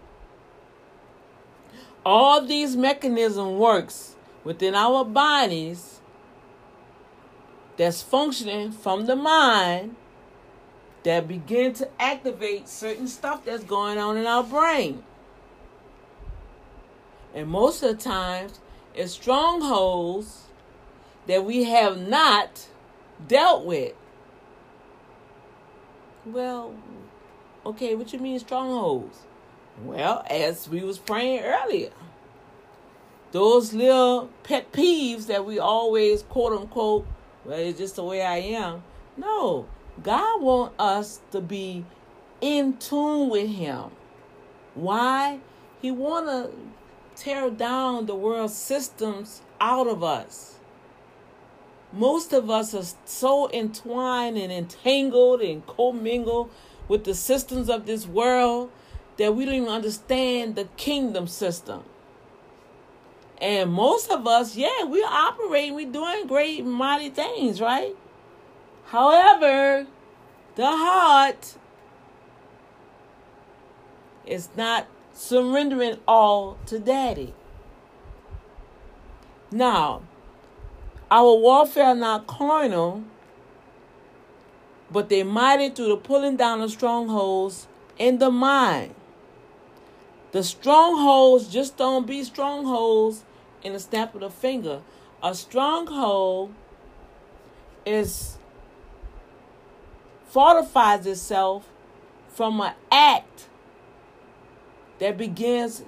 All 2.05 2.45
these 2.45 2.77
mechanism 2.77 3.59
works 3.59 4.15
within 4.45 4.75
our 4.75 5.05
bodies 5.05 6.01
that's 7.77 8.01
functioning 8.03 8.73
from 8.73 9.07
the 9.07 9.17
mind 9.17 9.97
that 11.03 11.29
begin 11.29 11.73
to 11.75 11.89
activate 12.01 12.69
certain 12.69 13.07
stuff 13.07 13.45
that's 13.45 13.65
going 13.65 13.99
on 13.99 14.17
in 14.17 14.27
our 14.27 14.43
brain. 14.43 15.03
And 17.35 17.49
most 17.49 17.83
of 17.83 17.97
the 17.97 18.03
times, 18.03 18.61
it's 18.95 19.13
strongholds 19.13 20.45
that 21.27 21.45
we 21.45 21.65
have 21.65 21.99
not 21.99 22.67
dealt 23.29 23.65
with. 23.65 23.93
Well, 26.27 26.74
okay, 27.65 27.94
what 27.94 28.12
you 28.12 28.19
mean 28.19 28.40
strongholds? 28.40 29.19
Well, 29.85 30.24
as 30.28 30.69
we 30.69 30.82
was 30.82 30.98
praying 30.98 31.44
earlier, 31.44 31.90
those 33.31 33.73
little 33.73 34.28
pet 34.43 34.73
peeves 34.73 35.27
that 35.28 35.44
we 35.44 35.61
always 35.61 36.23
quote 36.23 36.53
unquote, 36.53 37.07
well, 37.44 37.59
it's 37.59 37.78
just 37.78 37.94
the 37.94 38.03
way 38.03 38.23
I 38.23 38.39
am. 38.39 38.82
No, 39.16 39.66
God 40.03 40.43
want 40.43 40.73
us 40.81 41.20
to 41.31 41.40
be 41.40 41.85
in 42.40 42.77
tune 42.78 43.28
with 43.28 43.48
Him. 43.48 43.85
Why? 44.74 45.39
He 45.81 45.93
want 45.93 46.27
to 46.27 46.51
tear 47.15 47.51
down 47.51 48.07
the 48.07 48.16
world 48.16 48.51
systems 48.51 49.43
out 49.61 49.86
of 49.86 50.03
us. 50.03 50.56
Most 51.93 52.33
of 52.33 52.51
us 52.51 52.75
are 52.75 52.97
so 53.05 53.51
entwined 53.51 54.37
and 54.37 54.53
entangled 54.53 55.41
and 55.41 55.67
commingled 55.67 56.51
with 56.89 57.05
the 57.05 57.15
systems 57.15 57.71
of 57.71 57.87
this 57.87 58.07
world 58.07 58.71
that 59.17 59.35
we 59.35 59.45
don't 59.45 59.55
even 59.55 59.69
understand 59.69 60.57
the 60.57 60.65
kingdom 60.77 61.27
system. 61.27 61.83
And 63.39 63.73
most 63.73 64.11
of 64.11 64.27
us, 64.27 64.57
yeah, 64.57 64.85
we're 64.85 65.07
operating, 65.07 65.75
we're 65.75 65.91
doing 65.91 66.27
great, 66.27 66.65
mighty 66.65 67.11
things, 67.11 67.61
right? 67.61 67.95
However, 68.87 69.87
the 70.55 70.67
heart 70.67 71.57
is 74.25 74.49
not 74.57 74.87
surrendering 75.13 75.99
all 76.07 76.57
to 76.67 76.79
daddy. 76.79 77.35
Now, 79.51 80.03
our 81.11 81.35
warfare 81.35 81.95
not 81.95 82.27
carnal, 82.27 83.05
but 84.91 85.09
they 85.09 85.23
mighty 85.23 85.70
through 85.70 85.89
the 85.89 85.97
pulling 85.97 86.37
down 86.37 86.61
of 86.61 86.70
strongholds 86.70 87.66
in 87.99 88.19
the 88.19 88.31
mind. 88.31 88.95
The 90.33 90.43
strongholds 90.43 91.49
just 91.49 91.77
don't 91.77 92.07
be 92.07 92.23
strongholds 92.24 93.24
in 93.62 93.74
a 93.74 93.81
snap 93.81 94.15
of 94.15 94.20
the 94.20 94.31
finger. 94.31 94.83
A 95.23 95.35
stronghold 95.35 96.53
is 97.85 98.39
fortifies 100.28 101.07
itself 101.07 101.69
from 102.28 102.61
an 102.61 102.74
act 102.93 103.49
that 104.99 105.16
begins 105.16 105.83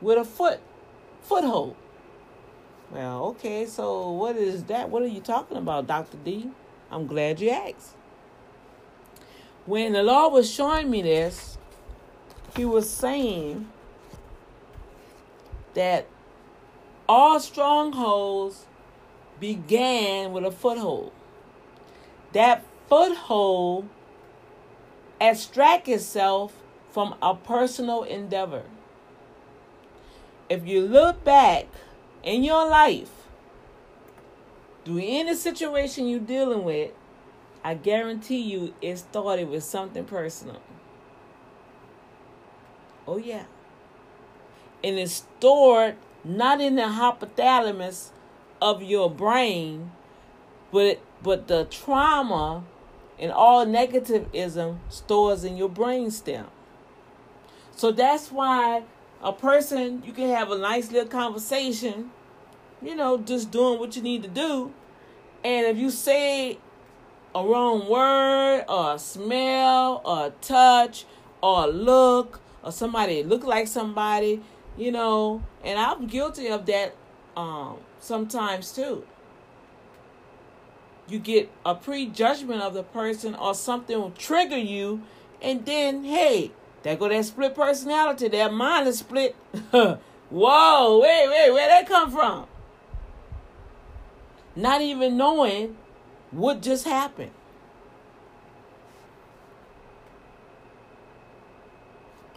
with 0.00 0.18
a 0.18 0.24
foot 0.24 0.60
foothold. 1.22 1.76
Well, 2.90 3.24
okay, 3.26 3.66
so 3.66 4.10
what 4.12 4.36
is 4.36 4.64
that? 4.64 4.90
What 4.90 5.02
are 5.02 5.08
you 5.08 5.20
talking 5.20 5.56
about, 5.56 5.86
Dr. 5.86 6.16
D? 6.24 6.50
I'm 6.90 7.06
glad 7.06 7.40
you 7.40 7.50
asked. 7.50 7.94
When 9.66 9.92
the 9.92 10.02
Lord 10.02 10.32
was 10.32 10.50
showing 10.50 10.88
me 10.90 11.02
this, 11.02 11.58
he 12.56 12.64
was 12.64 12.88
saying 12.88 13.68
that 15.74 16.06
all 17.08 17.40
strongholds 17.40 18.66
began 19.40 20.32
with 20.32 20.44
a 20.44 20.52
foothold. 20.52 21.12
That 22.32 22.64
foothold 22.88 23.88
extract 25.20 25.88
itself 25.88 26.52
from 26.90 27.14
a 27.20 27.34
personal 27.34 28.04
endeavor. 28.04 28.62
If 30.48 30.66
you 30.66 30.82
look 30.82 31.24
back 31.24 31.66
in 32.26 32.42
your 32.44 32.68
life, 32.68 33.10
through 34.84 35.00
any 35.02 35.34
situation 35.34 36.06
you're 36.06 36.20
dealing 36.20 36.64
with, 36.64 36.90
I 37.64 37.74
guarantee 37.74 38.40
you 38.40 38.74
it 38.82 38.98
started 38.98 39.48
with 39.48 39.64
something 39.64 40.04
personal. 40.04 40.60
Oh, 43.06 43.16
yeah. 43.16 43.44
And 44.82 44.98
it's 44.98 45.24
stored 45.38 45.96
not 46.24 46.60
in 46.60 46.74
the 46.74 46.82
hypothalamus 46.82 48.10
of 48.60 48.82
your 48.82 49.08
brain, 49.08 49.92
but 50.72 50.84
it, 50.84 51.02
but 51.22 51.46
the 51.46 51.64
trauma 51.64 52.64
and 53.18 53.30
all 53.30 53.64
negativism 53.64 54.78
stores 54.88 55.44
in 55.44 55.56
your 55.56 55.68
brain 55.68 56.10
stem. 56.10 56.46
So 57.74 57.92
that's 57.92 58.32
why 58.32 58.82
a 59.22 59.32
person 59.32 60.02
you 60.04 60.12
can 60.12 60.28
have 60.30 60.50
a 60.50 60.58
nice 60.58 60.90
little 60.90 61.08
conversation, 61.08 62.10
you 62.82 62.94
know, 62.94 63.18
just 63.18 63.50
doing 63.50 63.78
what 63.78 63.96
you 63.96 64.02
need 64.02 64.22
to 64.22 64.28
do, 64.28 64.72
and 65.44 65.66
if 65.66 65.76
you 65.76 65.90
say 65.90 66.58
a 67.34 67.44
wrong 67.44 67.88
word 67.88 68.64
or 68.68 68.94
a 68.94 68.98
smell 68.98 70.00
or 70.04 70.26
a 70.26 70.30
touch 70.40 71.04
or 71.42 71.64
a 71.64 71.66
look 71.66 72.40
or 72.62 72.72
somebody 72.72 73.22
look 73.22 73.44
like 73.44 73.68
somebody, 73.68 74.42
you 74.76 74.90
know, 74.90 75.42
and 75.62 75.78
I'm 75.78 76.06
guilty 76.06 76.48
of 76.48 76.66
that 76.66 76.94
um, 77.36 77.76
sometimes 78.00 78.72
too. 78.72 79.04
You 81.08 81.18
get 81.18 81.50
a 81.64 81.74
prejudgment 81.74 82.62
of 82.62 82.74
the 82.74 82.82
person 82.82 83.34
or 83.34 83.54
something 83.54 83.96
will 83.96 84.10
trigger 84.10 84.58
you, 84.58 85.02
and 85.40 85.64
then 85.64 86.04
hey, 86.04 86.50
there 86.82 86.96
go 86.96 87.08
that 87.08 87.24
split 87.24 87.54
personality. 87.54 88.28
That 88.28 88.52
mind 88.52 88.88
is 88.88 88.98
split. 88.98 89.36
Whoa, 89.70 91.00
wait, 91.00 91.28
wait, 91.28 91.52
where 91.52 91.68
that 91.68 91.86
come 91.86 92.10
from? 92.10 92.46
Not 94.56 94.80
even 94.80 95.18
knowing 95.18 95.76
what 96.30 96.62
just 96.62 96.86
happened. 96.86 97.32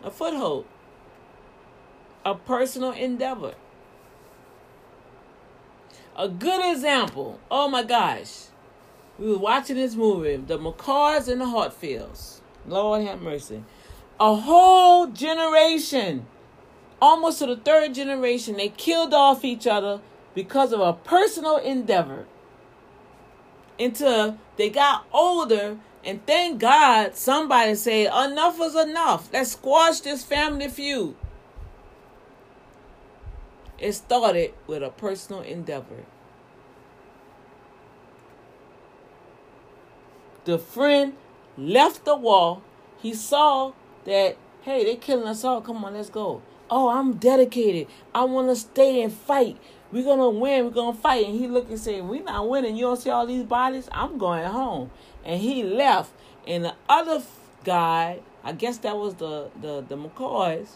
A 0.03 0.11
foothold. 0.11 0.65
A 2.25 2.35
personal 2.35 2.91
endeavor. 2.91 3.55
A 6.17 6.27
good 6.27 6.69
example. 6.73 7.39
Oh 7.49 7.69
my 7.69 7.83
gosh. 7.83 8.47
We 9.17 9.31
were 9.31 9.37
watching 9.37 9.77
this 9.77 9.95
movie, 9.95 10.35
The 10.35 10.59
McCoys 10.59 11.29
and 11.29 11.39
the 11.39 11.49
Hatfields. 11.49 12.41
Lord 12.67 13.05
have 13.05 13.21
mercy. 13.21 13.63
A 14.19 14.35
whole 14.35 15.07
generation, 15.07 16.25
almost 17.01 17.39
to 17.39 17.45
the 17.45 17.55
third 17.55 17.93
generation, 17.93 18.57
they 18.57 18.69
killed 18.69 19.13
off 19.13 19.45
each 19.45 19.65
other 19.65 20.01
because 20.39 20.71
of 20.71 20.79
a 20.79 20.93
personal 20.93 21.57
endeavor. 21.57 22.25
Until 23.77 24.37
they 24.55 24.69
got 24.69 25.05
older, 25.11 25.75
and 26.01 26.25
thank 26.25 26.61
God 26.61 27.13
somebody 27.13 27.75
said, 27.75 28.05
enough 28.05 28.57
is 28.61 28.73
enough. 28.73 29.27
Let's 29.33 29.51
squash 29.51 29.99
this 29.99 30.23
family 30.23 30.69
feud. 30.69 31.17
It 33.77 33.91
started 33.91 34.53
with 34.65 34.81
a 34.81 34.91
personal 34.91 35.41
endeavor. 35.41 36.05
The 40.45 40.57
friend 40.57 41.17
left 41.57 42.05
the 42.05 42.15
wall. 42.15 42.61
He 42.97 43.13
saw 43.13 43.73
that, 44.05 44.37
hey, 44.61 44.85
they're 44.85 44.95
killing 44.95 45.27
us 45.27 45.43
all. 45.43 45.59
Come 45.59 45.83
on, 45.83 45.95
let's 45.95 46.09
go. 46.09 46.41
Oh, 46.71 46.87
I'm 46.87 47.15
dedicated. 47.15 47.87
I 48.15 48.23
want 48.23 48.47
to 48.47 48.55
stay 48.55 49.01
and 49.01 49.11
fight. 49.11 49.57
We're 49.91 50.03
to 50.03 50.29
win. 50.29 50.65
We're 50.65 50.93
to 50.93 50.93
fight. 50.93 51.25
And 51.25 51.39
he 51.39 51.47
looked 51.47 51.69
and 51.69 51.79
said, 51.79 52.03
we 52.03 52.19
not 52.19 52.47
winning. 52.47 52.75
You 52.75 52.85
don't 52.85 52.97
see 52.97 53.09
all 53.09 53.25
these 53.25 53.43
bodies? 53.43 53.89
I'm 53.91 54.17
going 54.17 54.45
home. 54.45 54.91
And 55.25 55.41
he 55.41 55.63
left. 55.63 56.11
And 56.47 56.65
the 56.65 56.75
other 56.87 57.23
guy, 57.63 58.19
I 58.43 58.51
guess 58.53 58.77
that 58.79 58.97
was 58.97 59.15
the, 59.15 59.49
the, 59.59 59.83
the 59.87 59.97
McCoys 59.97 60.69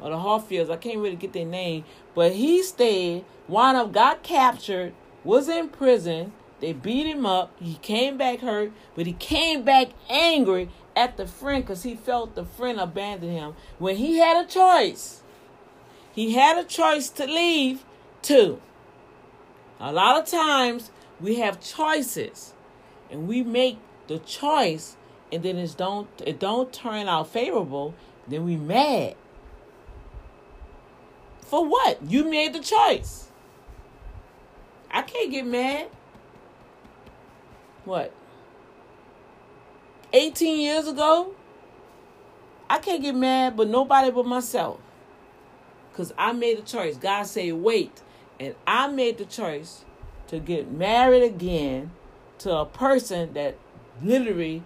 or 0.00 0.10
the 0.10 0.18
Hatfields. 0.18 0.70
I 0.70 0.76
can't 0.76 0.98
really 0.98 1.16
get 1.16 1.32
their 1.32 1.46
name. 1.46 1.84
But 2.14 2.32
he 2.32 2.62
stayed, 2.62 3.24
wound 3.48 3.76
up, 3.76 3.92
got 3.92 4.22
captured, 4.22 4.92
was 5.24 5.48
in 5.48 5.68
prison. 5.68 6.32
They 6.60 6.72
beat 6.72 7.06
him 7.06 7.26
up. 7.26 7.52
He 7.58 7.74
came 7.76 8.16
back 8.16 8.40
hurt, 8.40 8.72
but 8.94 9.06
he 9.06 9.14
came 9.14 9.64
back 9.64 9.88
angry 10.08 10.68
at 10.94 11.16
the 11.16 11.26
friend 11.26 11.64
because 11.64 11.82
he 11.82 11.96
felt 11.96 12.34
the 12.34 12.44
friend 12.44 12.78
abandoned 12.78 13.32
him 13.32 13.54
when 13.78 13.96
he 13.96 14.18
had 14.18 14.44
a 14.44 14.48
choice. 14.48 15.22
He 16.12 16.34
had 16.34 16.58
a 16.58 16.64
choice 16.64 17.08
to 17.10 17.26
leave 17.26 17.84
too. 18.22 18.60
A 19.80 19.92
lot 19.92 20.20
of 20.20 20.28
times 20.28 20.90
we 21.20 21.36
have 21.36 21.60
choices 21.60 22.54
and 23.10 23.28
we 23.28 23.42
make 23.42 23.78
the 24.06 24.18
choice 24.18 24.96
and 25.32 25.42
then 25.42 25.56
it 25.56 25.74
don't 25.76 26.08
it 26.24 26.38
don't 26.38 26.72
turn 26.72 27.08
out 27.08 27.28
favorable, 27.28 27.94
then 28.28 28.44
we 28.44 28.56
mad. 28.56 29.16
For 31.40 31.64
what? 31.66 31.98
You 32.02 32.24
made 32.24 32.52
the 32.52 32.60
choice. 32.60 33.28
I 34.90 35.02
can't 35.02 35.30
get 35.30 35.46
mad. 35.46 35.88
What? 37.84 38.12
18 40.12 40.60
years 40.60 40.86
ago? 40.86 41.34
I 42.68 42.78
can't 42.78 43.02
get 43.02 43.14
mad, 43.14 43.56
but 43.56 43.68
nobody 43.68 44.10
but 44.10 44.26
myself. 44.26 44.80
Because 45.90 46.12
I 46.16 46.32
made 46.32 46.58
a 46.58 46.62
choice. 46.62 46.96
God 46.96 47.24
said, 47.24 47.52
wait. 47.54 48.02
And 48.42 48.56
I 48.66 48.88
made 48.88 49.18
the 49.18 49.24
choice 49.24 49.84
to 50.26 50.40
get 50.40 50.68
married 50.68 51.22
again 51.22 51.92
to 52.38 52.52
a 52.56 52.66
person 52.66 53.34
that 53.34 53.56
literally 54.02 54.64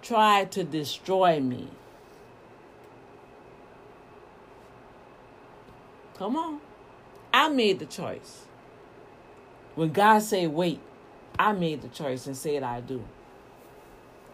tried 0.00 0.50
to 0.52 0.64
destroy 0.64 1.38
me. 1.38 1.68
Come 6.16 6.36
on. 6.36 6.60
I 7.34 7.50
made 7.50 7.80
the 7.80 7.84
choice. 7.84 8.46
When 9.74 9.92
God 9.92 10.20
said 10.20 10.48
wait, 10.48 10.80
I 11.38 11.52
made 11.52 11.82
the 11.82 11.88
choice 11.88 12.26
and 12.26 12.34
said 12.34 12.62
I 12.62 12.80
do. 12.80 13.04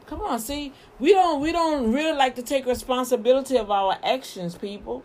Come 0.07 0.21
on, 0.21 0.39
see, 0.39 0.73
we 1.01 1.15
don't 1.15 1.41
we 1.41 1.51
don't 1.51 1.93
really 1.93 2.17
like 2.17 2.37
to 2.37 2.43
take 2.43 2.65
responsibility 2.65 3.57
of 3.57 3.73
our 3.73 3.99
actions, 4.05 4.55
people. 4.55 5.03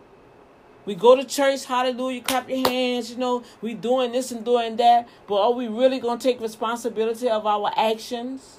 We 0.85 0.95
go 0.95 1.15
to 1.15 1.23
church, 1.23 1.65
hallelujah, 1.65 2.21
clap 2.21 2.49
your 2.49 2.67
hands, 2.67 3.11
you 3.11 3.17
know, 3.17 3.43
we 3.61 3.73
doing 3.73 4.11
this 4.11 4.31
and 4.31 4.43
doing 4.43 4.75
that, 4.77 5.07
but 5.27 5.41
are 5.41 5.53
we 5.53 5.67
really 5.67 5.99
gonna 5.99 6.19
take 6.19 6.41
responsibility 6.41 7.29
of 7.29 7.45
our 7.45 7.71
actions? 7.77 8.57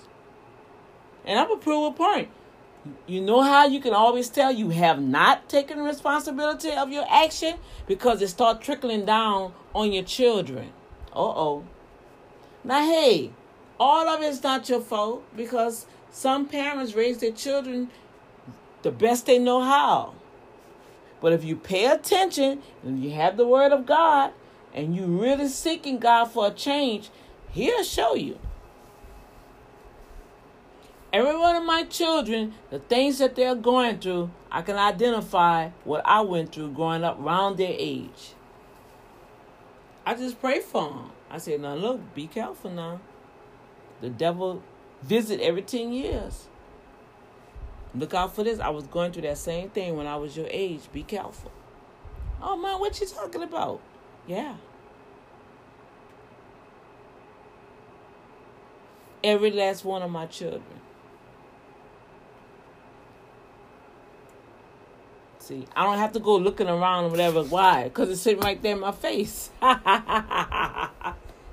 And 1.27 1.39
I'm 1.39 1.51
a 1.51 1.57
prove 1.57 1.93
a 1.93 1.97
point. 1.97 2.29
You 3.07 3.21
know 3.21 3.43
how 3.43 3.67
you 3.67 3.81
can 3.81 3.95
always 3.95 4.29
tell 4.29 4.53
you 4.53 4.71
have 4.71 5.01
not 5.01 5.49
taken 5.49 5.81
responsibility 5.81 6.71
of 6.71 6.91
your 6.91 7.07
action? 7.09 7.55
Because 7.87 8.21
it 8.21 8.29
start 8.29 8.61
trickling 8.61 9.07
down 9.07 9.55
on 9.75 9.93
your 9.93 10.05
children. 10.05 10.71
Uh-oh. 11.13 11.65
Now, 12.63 12.81
hey, 12.81 13.33
all 13.79 14.09
of 14.09 14.23
it's 14.23 14.43
not 14.43 14.69
your 14.69 14.81
fault 14.81 15.25
because 15.37 15.87
some 16.11 16.47
parents 16.47 16.95
raise 16.95 17.19
their 17.19 17.33
children 17.33 17.91
the 18.83 18.91
best 18.91 19.27
they 19.27 19.39
know 19.39 19.61
how. 19.63 20.15
But 21.25 21.33
if 21.33 21.43
you 21.43 21.57
pay 21.57 21.87
attention 21.87 22.61
and 22.83 23.03
you 23.03 23.13
have 23.13 23.39
the 23.39 23.47
word 23.47 23.73
of 23.73 23.87
God 23.87 24.33
and 24.75 24.95
you 24.95 25.07
really 25.07 25.49
seeking 25.49 25.99
God 25.99 26.27
for 26.27 26.49
a 26.49 26.51
change, 26.51 27.09
he'll 27.51 27.83
show 27.83 28.15
you 28.15 28.39
every 31.15 31.35
one 31.39 31.55
of 31.57 31.65
my 31.65 31.85
children, 31.85 32.53
the 32.71 32.81
things 32.81 33.19
that 33.21 33.37
they're 33.37 33.55
going 33.55 34.01
through, 34.01 34.33
I 34.51 34.61
can 34.61 34.77
identify 34.77 35.69
what 35.85 36.03
I 36.05 36.21
went 36.21 36.53
through 36.53 36.73
growing 36.73 37.05
up 37.05 37.19
around 37.19 37.57
their 37.57 37.73
age. 37.73 38.35
I 40.05 40.15
just 40.17 40.41
pray 40.41 40.61
for 40.61 40.91
them. 40.91 41.11
I 41.31 41.39
say, 41.39 41.57
now 41.57 41.75
look, 41.75 42.15
be 42.15 42.27
careful 42.27 42.71
now. 42.71 43.01
The 44.01 44.11
devil 44.11 44.63
visit 45.03 45.41
every 45.41 45.63
10 45.63 45.91
years. 45.93 46.49
Look 47.95 48.13
out 48.13 48.35
for 48.35 48.43
this. 48.43 48.59
I 48.59 48.71
was 48.71 48.87
going 48.87 49.13
through 49.13 49.23
that 49.23 49.39
same 49.39 49.71
thing 49.71 49.97
when 49.97 50.07
I 50.07 50.17
was 50.17 50.37
your 50.37 50.49
age. 50.51 50.81
Be 50.93 51.03
careful. 51.03 51.53
Oh 52.43 52.57
man, 52.57 52.81
what 52.81 53.01
you 53.01 53.07
talking 53.07 53.43
about? 53.43 53.81
Yeah. 54.27 54.57
Every 59.23 59.51
last 59.51 59.85
one 59.85 60.03
of 60.03 60.11
my 60.11 60.27
children. 60.27 60.63
See, 65.39 65.67
I 65.77 65.85
don't 65.85 65.99
have 65.99 66.13
to 66.13 66.21
go 66.21 66.37
looking 66.37 66.69
around 66.69 67.05
or 67.05 67.09
whatever. 67.11 67.43
Why? 67.43 67.85
Because 67.85 68.11
it's 68.11 68.23
sitting 68.23 68.41
right 68.41 68.61
there 68.63 68.75
in 68.75 68.81
my 68.81 68.93
face. 68.93 69.51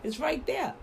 it's 0.03 0.17
right 0.17 0.45
there. 0.45 0.73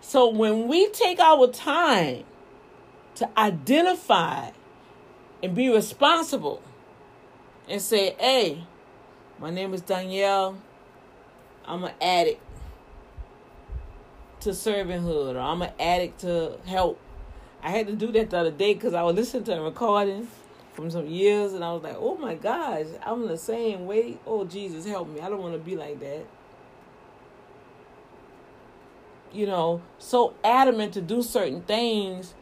So 0.00 0.28
when 0.30 0.68
we 0.68 0.88
take 0.90 1.18
our 1.18 1.48
time 1.48 2.24
to 3.18 3.28
identify 3.38 4.50
and 5.42 5.54
be 5.54 5.68
responsible 5.68 6.62
and 7.68 7.82
say, 7.82 8.14
hey, 8.18 8.64
my 9.38 9.50
name 9.50 9.74
is 9.74 9.80
Danielle. 9.80 10.56
I'm 11.64 11.84
an 11.84 11.92
addict 12.00 12.40
to 14.40 14.50
servanthood 14.50 15.34
or 15.34 15.40
I'm 15.40 15.62
an 15.62 15.72
addict 15.80 16.20
to 16.20 16.58
help 16.66 17.00
I 17.60 17.70
had 17.70 17.88
to 17.88 17.96
do 17.96 18.12
that 18.12 18.30
the 18.30 18.38
other 18.38 18.50
day 18.52 18.74
because 18.74 18.94
I 18.94 19.02
was 19.02 19.16
listening 19.16 19.42
to 19.44 19.58
a 19.58 19.62
recording 19.62 20.28
from 20.74 20.88
some 20.88 21.08
years 21.08 21.54
and 21.54 21.64
I 21.64 21.72
was 21.72 21.82
like, 21.82 21.96
oh 21.98 22.16
my 22.16 22.36
gosh, 22.36 22.86
I'm 23.04 23.26
the 23.26 23.36
same 23.36 23.86
way. 23.86 24.18
Oh, 24.24 24.44
Jesus, 24.44 24.86
help 24.86 25.08
me. 25.08 25.20
I 25.20 25.28
don't 25.28 25.42
want 25.42 25.54
to 25.54 25.58
be 25.58 25.74
like 25.74 25.98
that. 25.98 26.24
you 29.32 29.46
know, 29.46 29.82
so 29.98 30.34
adamant 30.42 30.94
to 30.94 31.00
do 31.00 31.22
certain 31.22 31.62
things, 31.62 32.34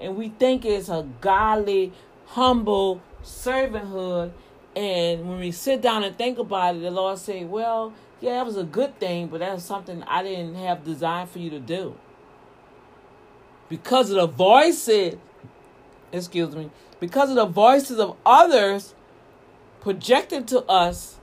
and 0.00 0.16
we 0.16 0.28
think 0.28 0.64
it's 0.64 0.88
a 0.88 1.06
godly, 1.20 1.92
humble 2.26 3.00
servanthood. 3.22 4.32
And 4.76 5.28
when 5.28 5.38
we 5.38 5.52
sit 5.52 5.80
down 5.80 6.02
and 6.02 6.16
think 6.16 6.38
about 6.38 6.76
it, 6.76 6.80
the 6.80 6.90
Lord 6.90 7.18
say, 7.18 7.44
"Well, 7.44 7.92
yeah, 8.20 8.34
that 8.34 8.46
was 8.46 8.56
a 8.56 8.64
good 8.64 8.98
thing, 8.98 9.28
but 9.28 9.40
that's 9.40 9.64
something 9.64 10.02
I 10.04 10.22
didn't 10.22 10.56
have 10.56 10.84
designed 10.84 11.30
for 11.30 11.38
you 11.38 11.50
to 11.50 11.60
do." 11.60 11.94
Because 13.68 14.10
of 14.10 14.16
the 14.16 14.26
voices, 14.26 15.16
excuse 16.12 16.54
me, 16.54 16.70
because 17.00 17.30
of 17.30 17.36
the 17.36 17.46
voices 17.46 17.98
of 17.98 18.16
others 18.26 18.94
projected 19.80 20.48
to 20.48 20.64
us, 20.64 21.18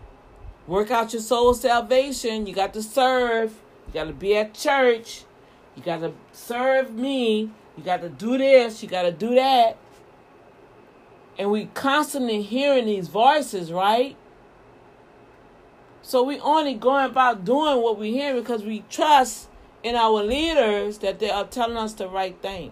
work 0.67 0.91
out 0.91 1.13
your 1.13 1.21
soul 1.21 1.53
salvation. 1.53 2.45
You 2.47 2.53
got 2.53 2.73
to 2.73 2.83
serve. 2.83 3.53
You 3.87 3.93
got 3.93 4.05
to 4.05 4.13
be 4.13 4.37
at 4.37 4.53
church. 4.53 5.23
You 5.75 5.83
got 5.83 6.01
to 6.01 6.13
serve 6.31 6.93
me. 6.93 7.51
You 7.77 7.83
got 7.83 8.01
to 8.01 8.09
do 8.09 8.37
this. 8.37 8.83
You 8.83 8.89
got 8.89 9.03
to 9.03 9.11
do 9.11 9.35
that. 9.35 9.77
And 11.37 11.49
we 11.49 11.65
constantly 11.73 12.41
hearing 12.41 12.85
these 12.85 13.07
voices, 13.07 13.71
right? 13.71 14.15
So 16.01 16.23
we 16.23 16.39
only 16.39 16.73
going 16.73 17.05
about 17.05 17.45
doing 17.45 17.81
what 17.81 17.97
we 17.97 18.11
hear 18.11 18.33
because 18.33 18.63
we 18.63 18.83
trust 18.89 19.47
in 19.83 19.95
our 19.95 20.23
leaders 20.23 20.99
that 20.99 21.19
they 21.19 21.29
are 21.29 21.45
telling 21.45 21.77
us 21.77 21.93
the 21.93 22.07
right 22.07 22.39
thing. 22.41 22.71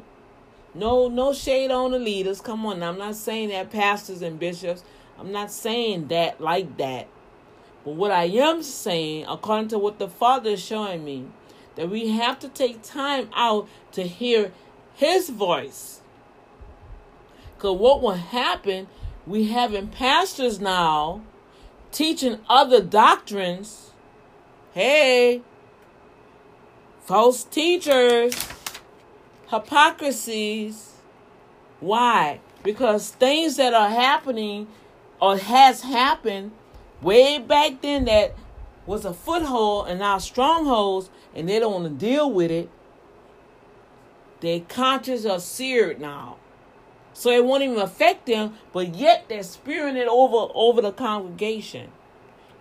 No, 0.73 1.07
no 1.07 1.33
shade 1.33 1.71
on 1.71 1.91
the 1.91 1.99
leaders. 1.99 2.41
Come 2.41 2.65
on, 2.65 2.83
I'm 2.83 2.97
not 2.97 3.15
saying 3.15 3.49
that 3.49 3.71
pastors 3.71 4.21
and 4.21 4.39
bishops. 4.39 4.83
I'm 5.17 5.31
not 5.31 5.51
saying 5.51 6.07
that 6.09 6.39
like 6.39 6.77
that. 6.77 7.07
But 7.83 7.95
what 7.95 8.11
I 8.11 8.25
am 8.25 8.61
saying, 8.61 9.25
according 9.27 9.69
to 9.69 9.79
what 9.79 9.99
the 9.99 10.07
Father 10.07 10.51
is 10.51 10.63
showing 10.63 11.03
me, 11.03 11.25
that 11.75 11.89
we 11.89 12.09
have 12.09 12.39
to 12.39 12.49
take 12.49 12.81
time 12.81 13.29
out 13.33 13.67
to 13.93 14.03
hear 14.03 14.51
His 14.99 15.29
voice. 15.29 16.01
Because 17.55 17.77
what 17.77 18.01
will 18.01 18.11
happen, 18.11 18.87
we 19.25 19.45
having 19.45 19.87
pastors 19.87 20.59
now 20.59 21.21
teaching 21.93 22.39
other 22.49 22.81
doctrines. 22.81 23.91
Hey, 24.73 25.41
false 26.99 27.45
teachers, 27.45 28.35
hypocrisies. 29.49 30.95
Why? 31.79 32.41
Because 32.61 33.11
things 33.11 33.55
that 33.55 33.73
are 33.73 33.87
happening 33.87 34.67
or 35.21 35.37
has 35.37 35.79
happened 35.79 36.51
way 37.01 37.39
back 37.39 37.81
then 37.81 38.03
that 38.03 38.35
was 38.85 39.05
a 39.05 39.13
foothold 39.13 39.87
and 39.87 39.99
now 39.99 40.17
strongholds 40.17 41.09
and 41.33 41.47
they 41.47 41.57
don't 41.57 41.71
want 41.71 41.85
to 41.85 42.05
deal 42.05 42.29
with 42.29 42.51
it, 42.51 42.69
their 44.41 44.61
conscience 44.61 45.25
are 45.25 45.39
seared 45.39 45.99
now. 45.99 46.37
So 47.13 47.31
it 47.31 47.43
won't 47.43 47.63
even 47.63 47.79
affect 47.79 48.27
them, 48.27 48.55
but 48.71 48.95
yet 48.95 49.25
they're 49.27 49.43
spearing 49.43 49.97
it 49.97 50.07
over 50.07 50.51
over 50.53 50.81
the 50.81 50.91
congregation. 50.91 51.89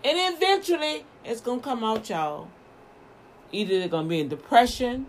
And 0.04 0.34
eventually 0.34 1.04
it's 1.24 1.40
gonna 1.40 1.60
come 1.60 1.84
out, 1.84 2.08
y'all. 2.08 2.48
Either 3.52 3.78
they're 3.78 3.88
gonna 3.88 4.08
be 4.08 4.20
in 4.20 4.28
depression, 4.28 5.06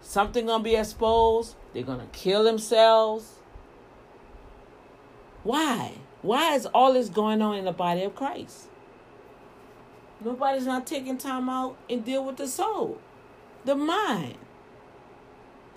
something 0.00 0.46
gonna 0.46 0.64
be 0.64 0.76
exposed, 0.76 1.56
they're 1.72 1.82
gonna 1.82 2.08
kill 2.12 2.44
themselves. 2.44 3.34
Why? 5.42 5.94
Why 6.22 6.54
is 6.54 6.66
all 6.66 6.92
this 6.92 7.08
going 7.08 7.40
on 7.40 7.56
in 7.56 7.64
the 7.64 7.72
body 7.72 8.02
of 8.02 8.14
Christ? 8.14 8.68
Nobody's 10.22 10.66
not 10.66 10.86
taking 10.86 11.16
time 11.16 11.48
out 11.48 11.76
and 11.88 12.04
deal 12.04 12.24
with 12.24 12.36
the 12.36 12.46
soul, 12.46 12.98
the 13.64 13.74
mind. 13.74 14.36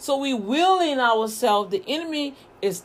So 0.03 0.17
we 0.17 0.33
willing 0.33 0.99
ourselves. 0.99 1.71
The 1.71 1.81
enemy 1.87 2.35
is 2.61 2.83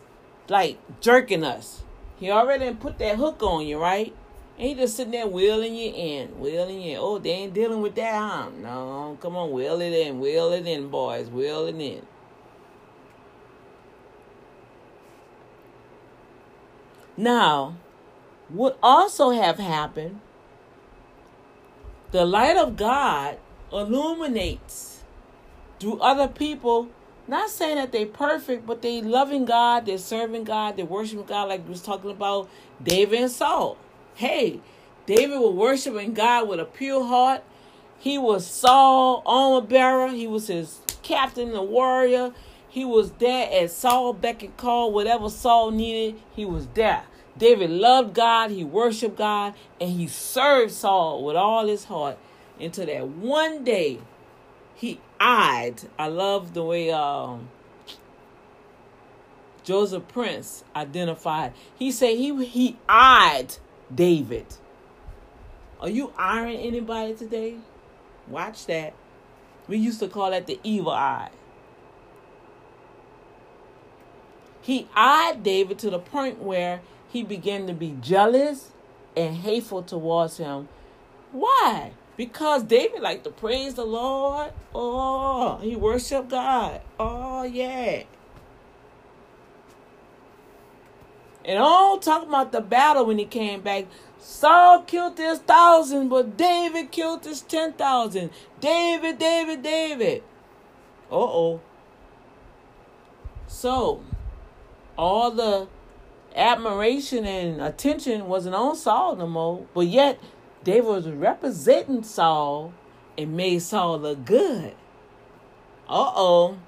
like 0.48 0.78
jerking 1.00 1.42
us. 1.42 1.82
He 2.16 2.30
already 2.30 2.72
put 2.72 3.00
that 3.00 3.16
hook 3.16 3.42
on 3.42 3.66
you, 3.66 3.76
right? 3.76 4.14
And 4.56 4.68
he 4.68 4.74
just 4.76 4.94
sitting 4.96 5.10
there 5.10 5.26
wheeling 5.26 5.74
you 5.74 5.92
in, 5.92 6.38
wheeling 6.38 6.80
you. 6.80 6.92
In. 6.92 6.98
Oh, 7.00 7.18
they 7.18 7.30
ain't 7.30 7.54
dealing 7.54 7.82
with 7.82 7.96
that, 7.96 8.14
huh? 8.14 8.50
No, 8.62 9.18
come 9.20 9.34
on, 9.34 9.50
wheel 9.50 9.80
it 9.80 9.92
in, 9.92 10.20
wheel 10.20 10.52
it 10.52 10.64
in, 10.64 10.90
boys, 10.90 11.28
wheel 11.28 11.66
it 11.66 11.74
in. 11.74 12.06
Now, 17.16 17.74
would 18.48 18.76
also 18.80 19.30
have 19.30 19.58
happened, 19.58 20.20
the 22.12 22.24
light 22.24 22.56
of 22.56 22.76
God 22.76 23.38
illuminates 23.72 25.02
through 25.80 25.98
other 25.98 26.28
people, 26.28 26.90
not 27.28 27.50
saying 27.50 27.76
that 27.76 27.92
they 27.92 28.06
perfect, 28.06 28.66
but 28.66 28.82
they 28.82 29.02
loving 29.02 29.44
God, 29.44 29.86
they're 29.86 29.98
serving 29.98 30.44
God, 30.44 30.76
they're 30.76 30.86
worshiping 30.86 31.26
God, 31.26 31.48
like 31.48 31.64
we 31.64 31.70
was 31.70 31.82
talking 31.82 32.10
about 32.10 32.48
David 32.82 33.20
and 33.20 33.30
Saul. 33.30 33.76
Hey, 34.14 34.60
David 35.06 35.38
was 35.38 35.54
worshiping 35.54 36.14
God 36.14 36.48
with 36.48 36.58
a 36.58 36.64
pure 36.64 37.04
heart. 37.04 37.44
He 37.98 38.18
was 38.18 38.46
Saul 38.46 39.22
armor 39.26 39.66
bearer. 39.66 40.08
He 40.08 40.26
was 40.26 40.46
his 40.46 40.80
captain, 41.02 41.52
the 41.52 41.62
warrior. 41.62 42.32
He 42.68 42.84
was 42.84 43.12
there 43.12 43.48
as 43.50 43.76
Saul 43.76 44.12
beck 44.12 44.42
and 44.42 44.56
call. 44.56 44.92
Whatever 44.92 45.28
Saul 45.28 45.70
needed, 45.70 46.20
he 46.34 46.44
was 46.44 46.66
there. 46.74 47.04
David 47.36 47.70
loved 47.70 48.14
God, 48.14 48.50
he 48.50 48.64
worshiped 48.64 49.16
God, 49.16 49.54
and 49.80 49.90
he 49.90 50.08
served 50.08 50.72
Saul 50.72 51.24
with 51.24 51.36
all 51.36 51.66
his 51.66 51.84
heart 51.84 52.18
until 52.60 52.86
that 52.86 53.06
one 53.06 53.64
day 53.64 54.00
eyed. 55.20 55.82
I 55.98 56.08
love 56.08 56.54
the 56.54 56.62
way 56.62 56.90
um, 56.90 57.48
Joseph 59.64 60.08
Prince 60.08 60.64
identified. 60.74 61.52
He 61.78 61.92
said 61.92 62.16
he 62.16 62.44
he 62.46 62.76
eyed 62.88 63.56
David. 63.94 64.46
Are 65.80 65.88
you 65.88 66.12
eyeing 66.18 66.58
anybody 66.58 67.14
today? 67.14 67.56
Watch 68.26 68.66
that. 68.66 68.94
We 69.68 69.76
used 69.78 70.00
to 70.00 70.08
call 70.08 70.30
that 70.30 70.46
the 70.46 70.58
evil 70.64 70.92
eye. 70.92 71.30
He 74.60 74.88
eyed 74.94 75.42
David 75.42 75.78
to 75.80 75.90
the 75.90 75.98
point 75.98 76.42
where 76.42 76.80
he 77.08 77.22
began 77.22 77.66
to 77.66 77.72
be 77.72 77.96
jealous 78.00 78.72
and 79.16 79.36
hateful 79.36 79.82
towards 79.82 80.38
him. 80.38 80.68
Why? 81.32 81.92
Because 82.18 82.64
David 82.64 83.00
liked 83.00 83.22
to 83.24 83.30
praise 83.30 83.74
the 83.74 83.84
Lord. 83.84 84.52
Oh, 84.74 85.58
he 85.58 85.76
worshiped 85.76 86.30
God. 86.30 86.80
Oh, 86.98 87.44
yeah. 87.44 88.02
And 91.44 91.58
all 91.60 91.98
talking 91.98 92.28
about 92.28 92.50
the 92.50 92.60
battle 92.60 93.06
when 93.06 93.18
he 93.18 93.24
came 93.24 93.60
back. 93.60 93.86
Saul 94.18 94.82
killed 94.82 95.16
his 95.16 95.38
thousand, 95.38 96.08
but 96.08 96.36
David 96.36 96.90
killed 96.90 97.24
his 97.24 97.40
ten 97.40 97.72
thousand. 97.74 98.30
David, 98.60 99.20
David, 99.20 99.62
David. 99.62 100.24
Uh 101.10 101.14
oh. 101.14 101.60
So, 103.46 104.02
all 104.98 105.30
the 105.30 105.68
admiration 106.34 107.24
and 107.24 107.62
attention 107.62 108.26
wasn't 108.26 108.56
on 108.56 108.74
Saul 108.74 109.14
no 109.14 109.28
more. 109.28 109.66
But 109.72 109.86
yet, 109.86 110.18
David 110.68 110.84
was 110.84 111.08
representing 111.08 112.02
Saul 112.02 112.74
and 113.16 113.34
made 113.34 113.62
Saul 113.62 114.00
look 114.00 114.26
good. 114.26 114.74
Uh 115.88 116.12
oh. 116.14 116.58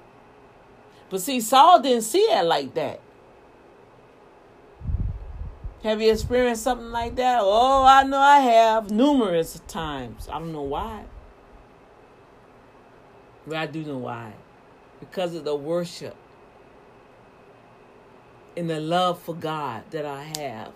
But 1.11 1.21
see, 1.21 1.39
Saul 1.39 1.83
didn't 1.83 2.01
see 2.01 2.17
it 2.17 2.43
like 2.43 2.73
that. 2.73 2.99
Have 5.83 6.01
you 6.01 6.11
experienced 6.11 6.63
something 6.63 6.89
like 6.89 7.15
that? 7.17 7.41
Oh, 7.43 7.85
I 7.85 8.01
know 8.01 8.17
I 8.17 8.39
have 8.39 8.89
numerous 8.89 9.61
times. 9.67 10.27
I 10.29 10.39
don't 10.39 10.51
know 10.51 10.63
why. 10.63 11.03
But 13.45 13.57
I 13.57 13.67
do 13.67 13.83
know 13.83 13.99
why. 13.99 14.33
Because 14.99 15.35
of 15.35 15.43
the 15.43 15.55
worship 15.55 16.15
and 18.57 18.67
the 18.67 18.79
love 18.79 19.21
for 19.21 19.35
God 19.35 19.83
that 19.91 20.07
I 20.07 20.23
have. 20.39 20.71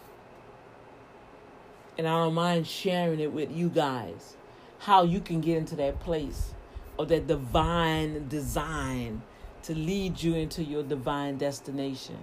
And 1.97 2.07
I 2.07 2.11
don't 2.11 2.33
mind 2.33 2.67
sharing 2.67 3.19
it 3.19 3.31
with 3.31 3.51
you 3.51 3.69
guys. 3.69 4.35
How 4.79 5.03
you 5.03 5.19
can 5.19 5.41
get 5.41 5.57
into 5.57 5.75
that 5.77 5.99
place 5.99 6.53
of 6.99 7.09
that 7.09 7.27
divine 7.27 8.27
design 8.27 9.21
to 9.63 9.73
lead 9.73 10.21
you 10.21 10.35
into 10.35 10.63
your 10.63 10.83
divine 10.83 11.37
destination. 11.37 12.17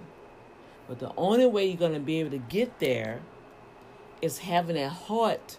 But 0.87 0.99
the 0.99 1.11
only 1.17 1.45
way 1.45 1.65
you're 1.65 1.77
going 1.77 1.93
to 1.93 1.99
be 1.99 2.19
able 2.19 2.31
to 2.31 2.37
get 2.37 2.79
there 2.79 3.21
is 4.21 4.39
having 4.39 4.75
that 4.75 4.89
heart 4.89 5.57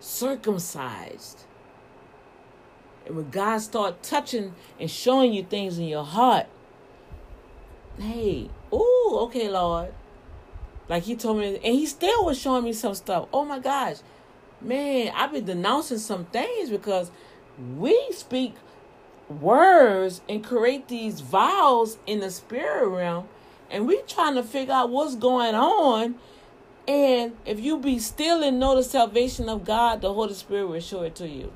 circumcised. 0.00 1.44
And 3.06 3.16
when 3.16 3.30
God 3.30 3.58
start 3.58 4.02
touching 4.02 4.54
and 4.78 4.90
showing 4.90 5.32
you 5.32 5.42
things 5.42 5.78
in 5.78 5.84
your 5.84 6.04
heart, 6.04 6.46
hey, 7.98 8.48
oh, 8.70 9.20
okay, 9.22 9.48
Lord. 9.48 9.92
Like 10.92 11.04
he 11.04 11.16
told 11.16 11.38
me, 11.38 11.54
and 11.54 11.74
he 11.74 11.86
still 11.86 12.22
was 12.26 12.38
showing 12.38 12.64
me 12.64 12.74
some 12.74 12.94
stuff. 12.94 13.26
Oh 13.32 13.46
my 13.46 13.58
gosh, 13.58 13.96
man, 14.60 15.10
I've 15.16 15.32
been 15.32 15.46
denouncing 15.46 15.96
some 15.96 16.26
things 16.26 16.68
because 16.68 17.10
we 17.78 17.98
speak 18.10 18.56
words 19.26 20.20
and 20.28 20.44
create 20.44 20.88
these 20.88 21.20
vows 21.20 21.96
in 22.06 22.20
the 22.20 22.30
spirit 22.30 22.86
realm 22.88 23.26
and 23.70 23.86
we 23.86 24.02
trying 24.02 24.34
to 24.34 24.42
figure 24.42 24.74
out 24.74 24.90
what's 24.90 25.14
going 25.14 25.54
on. 25.54 26.16
And 26.86 27.38
if 27.46 27.58
you 27.58 27.78
be 27.78 27.98
still 27.98 28.42
and 28.42 28.60
know 28.60 28.76
the 28.76 28.82
salvation 28.82 29.48
of 29.48 29.64
god 29.64 30.02
the 30.02 30.12
holy 30.12 30.34
spirit 30.34 30.66
will 30.66 30.80
show 30.80 31.00
it 31.04 31.14
to 31.14 31.26
you. 31.26 31.54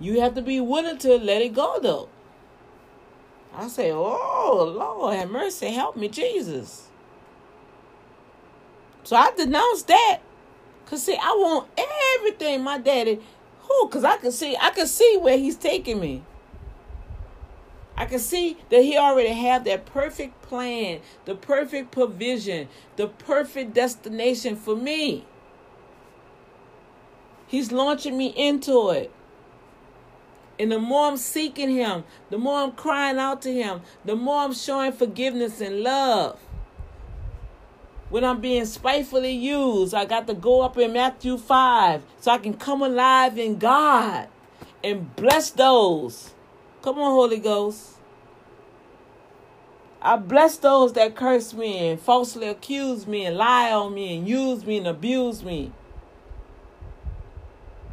You 0.00 0.20
have 0.20 0.34
to 0.34 0.42
be 0.42 0.60
willing 0.60 0.98
to 0.98 1.16
let 1.16 1.40
it 1.40 1.54
go 1.54 1.80
though. 1.80 2.10
I 3.54 3.68
say 3.68 3.90
oh 3.90 4.74
lord 5.00 5.16
have 5.16 5.30
mercy. 5.30 5.68
Help 5.68 5.96
me 5.96 6.08
jesus 6.08 6.87
so 9.08 9.16
i 9.16 9.30
denounced 9.38 9.86
that 9.86 10.18
because 10.84 11.02
see 11.02 11.16
i 11.16 11.30
want 11.30 11.66
everything 12.18 12.62
my 12.62 12.76
daddy 12.76 13.18
who 13.60 13.88
because 13.88 14.04
i 14.04 14.18
can 14.18 14.30
see 14.30 14.54
i 14.60 14.68
can 14.68 14.86
see 14.86 15.16
where 15.16 15.38
he's 15.38 15.56
taking 15.56 15.98
me 15.98 16.22
I 17.96 18.04
can 18.04 18.20
see 18.20 18.56
that 18.70 18.82
he 18.82 18.96
already 18.96 19.32
have 19.32 19.64
that 19.64 19.84
perfect 19.84 20.40
plan, 20.42 21.00
the 21.24 21.34
perfect 21.34 21.90
provision, 21.90 22.68
the 22.94 23.08
perfect 23.08 23.74
destination 23.74 24.54
for 24.54 24.76
me. 24.76 25.24
He's 27.48 27.72
launching 27.72 28.16
me 28.16 28.28
into 28.28 28.90
it. 28.90 29.10
And 30.60 30.70
the 30.70 30.78
more 30.78 31.08
I'm 31.08 31.16
seeking 31.16 31.70
him, 31.70 32.04
the 32.30 32.38
more 32.38 32.60
I'm 32.60 32.70
crying 32.70 33.18
out 33.18 33.42
to 33.42 33.52
him, 33.52 33.80
the 34.04 34.14
more 34.14 34.42
I'm 34.42 34.54
showing 34.54 34.92
forgiveness 34.92 35.60
and 35.60 35.80
love. 35.80 36.38
When 38.10 38.24
I'm 38.24 38.40
being 38.40 38.64
spitefully 38.64 39.32
used, 39.32 39.94
I 39.94 40.04
got 40.04 40.26
to 40.28 40.34
go 40.34 40.62
up 40.62 40.78
in 40.78 40.92
Matthew 40.92 41.36
5 41.36 42.02
so 42.20 42.30
I 42.30 42.38
can 42.38 42.54
come 42.54 42.82
alive 42.82 43.38
in 43.38 43.58
God 43.58 44.28
and 44.82 45.14
bless 45.16 45.50
those 45.50 46.32
Come 46.82 46.98
on, 47.00 47.12
Holy 47.12 47.38
Ghost. 47.38 47.96
I 50.00 50.16
bless 50.16 50.56
those 50.58 50.92
that 50.92 51.16
curse 51.16 51.52
me 51.52 51.88
and 51.88 52.00
falsely 52.00 52.46
accuse 52.48 53.06
me 53.06 53.26
and 53.26 53.36
lie 53.36 53.72
on 53.72 53.94
me 53.94 54.16
and 54.16 54.28
use 54.28 54.64
me 54.64 54.78
and 54.78 54.86
abuse 54.86 55.42
me. 55.42 55.72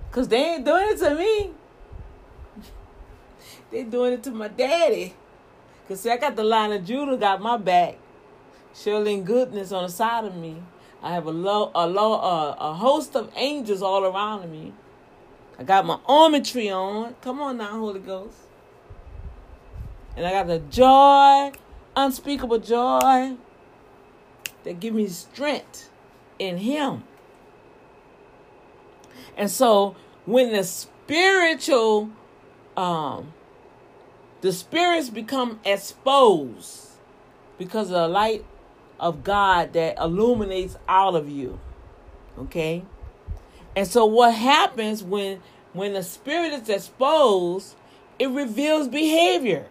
Because 0.07 0.27
they 0.27 0.37
ain't 0.37 0.65
doing 0.65 0.87
it 0.91 0.97
to 0.99 1.15
me. 1.15 1.51
they 3.71 3.83
doing 3.83 4.13
it 4.13 4.23
to 4.23 4.31
my 4.31 4.47
daddy. 4.47 5.15
Because 5.83 6.01
see, 6.01 6.11
I 6.11 6.17
got 6.17 6.35
the 6.35 6.43
Lion 6.43 6.71
of 6.71 6.85
Judah 6.85 7.17
got 7.17 7.41
my 7.41 7.57
back. 7.57 7.97
Surely 8.75 9.21
goodness 9.21 9.71
on 9.71 9.83
the 9.83 9.89
side 9.89 10.25
of 10.25 10.35
me. 10.35 10.61
I 11.01 11.13
have 11.13 11.25
a, 11.25 11.31
low, 11.31 11.71
a, 11.73 11.87
low, 11.87 12.13
uh, 12.13 12.55
a 12.59 12.73
host 12.73 13.15
of 13.15 13.31
angels 13.35 13.81
all 13.81 14.03
around 14.03 14.51
me. 14.51 14.73
I 15.57 15.63
got 15.63 15.85
my 15.85 15.99
armory 16.05 16.69
on. 16.69 17.15
Come 17.21 17.39
on 17.39 17.57
now, 17.57 17.79
Holy 17.79 18.01
Ghost. 18.01 18.37
And 20.17 20.25
I 20.25 20.31
got 20.31 20.47
the 20.47 20.59
joy, 20.59 21.51
unspeakable 21.95 22.59
joy 22.59 23.35
that 24.63 24.79
give 24.79 24.93
me 24.93 25.07
strength 25.07 25.89
in 26.37 26.57
him. 26.57 27.03
And 29.37 29.49
so 29.49 29.95
when 30.25 30.51
the 30.51 30.63
spiritual 30.63 32.09
um 32.75 33.33
the 34.41 34.51
spirits 34.51 35.09
become 35.09 35.59
exposed 35.63 36.89
because 37.57 37.87
of 37.87 37.93
the 37.93 38.07
light 38.07 38.45
of 38.99 39.23
God 39.23 39.73
that 39.73 39.97
illuminates 39.97 40.77
all 40.87 41.15
of 41.15 41.29
you. 41.29 41.59
Okay? 42.37 42.83
And 43.75 43.87
so 43.87 44.05
what 44.05 44.33
happens 44.33 45.03
when 45.03 45.41
when 45.73 45.91
the 45.91 46.03
spirit 46.03 46.53
is 46.53 46.69
exposed, 46.69 47.75
it 48.17 48.29
reveals 48.29 48.87
behavior. 48.87 49.67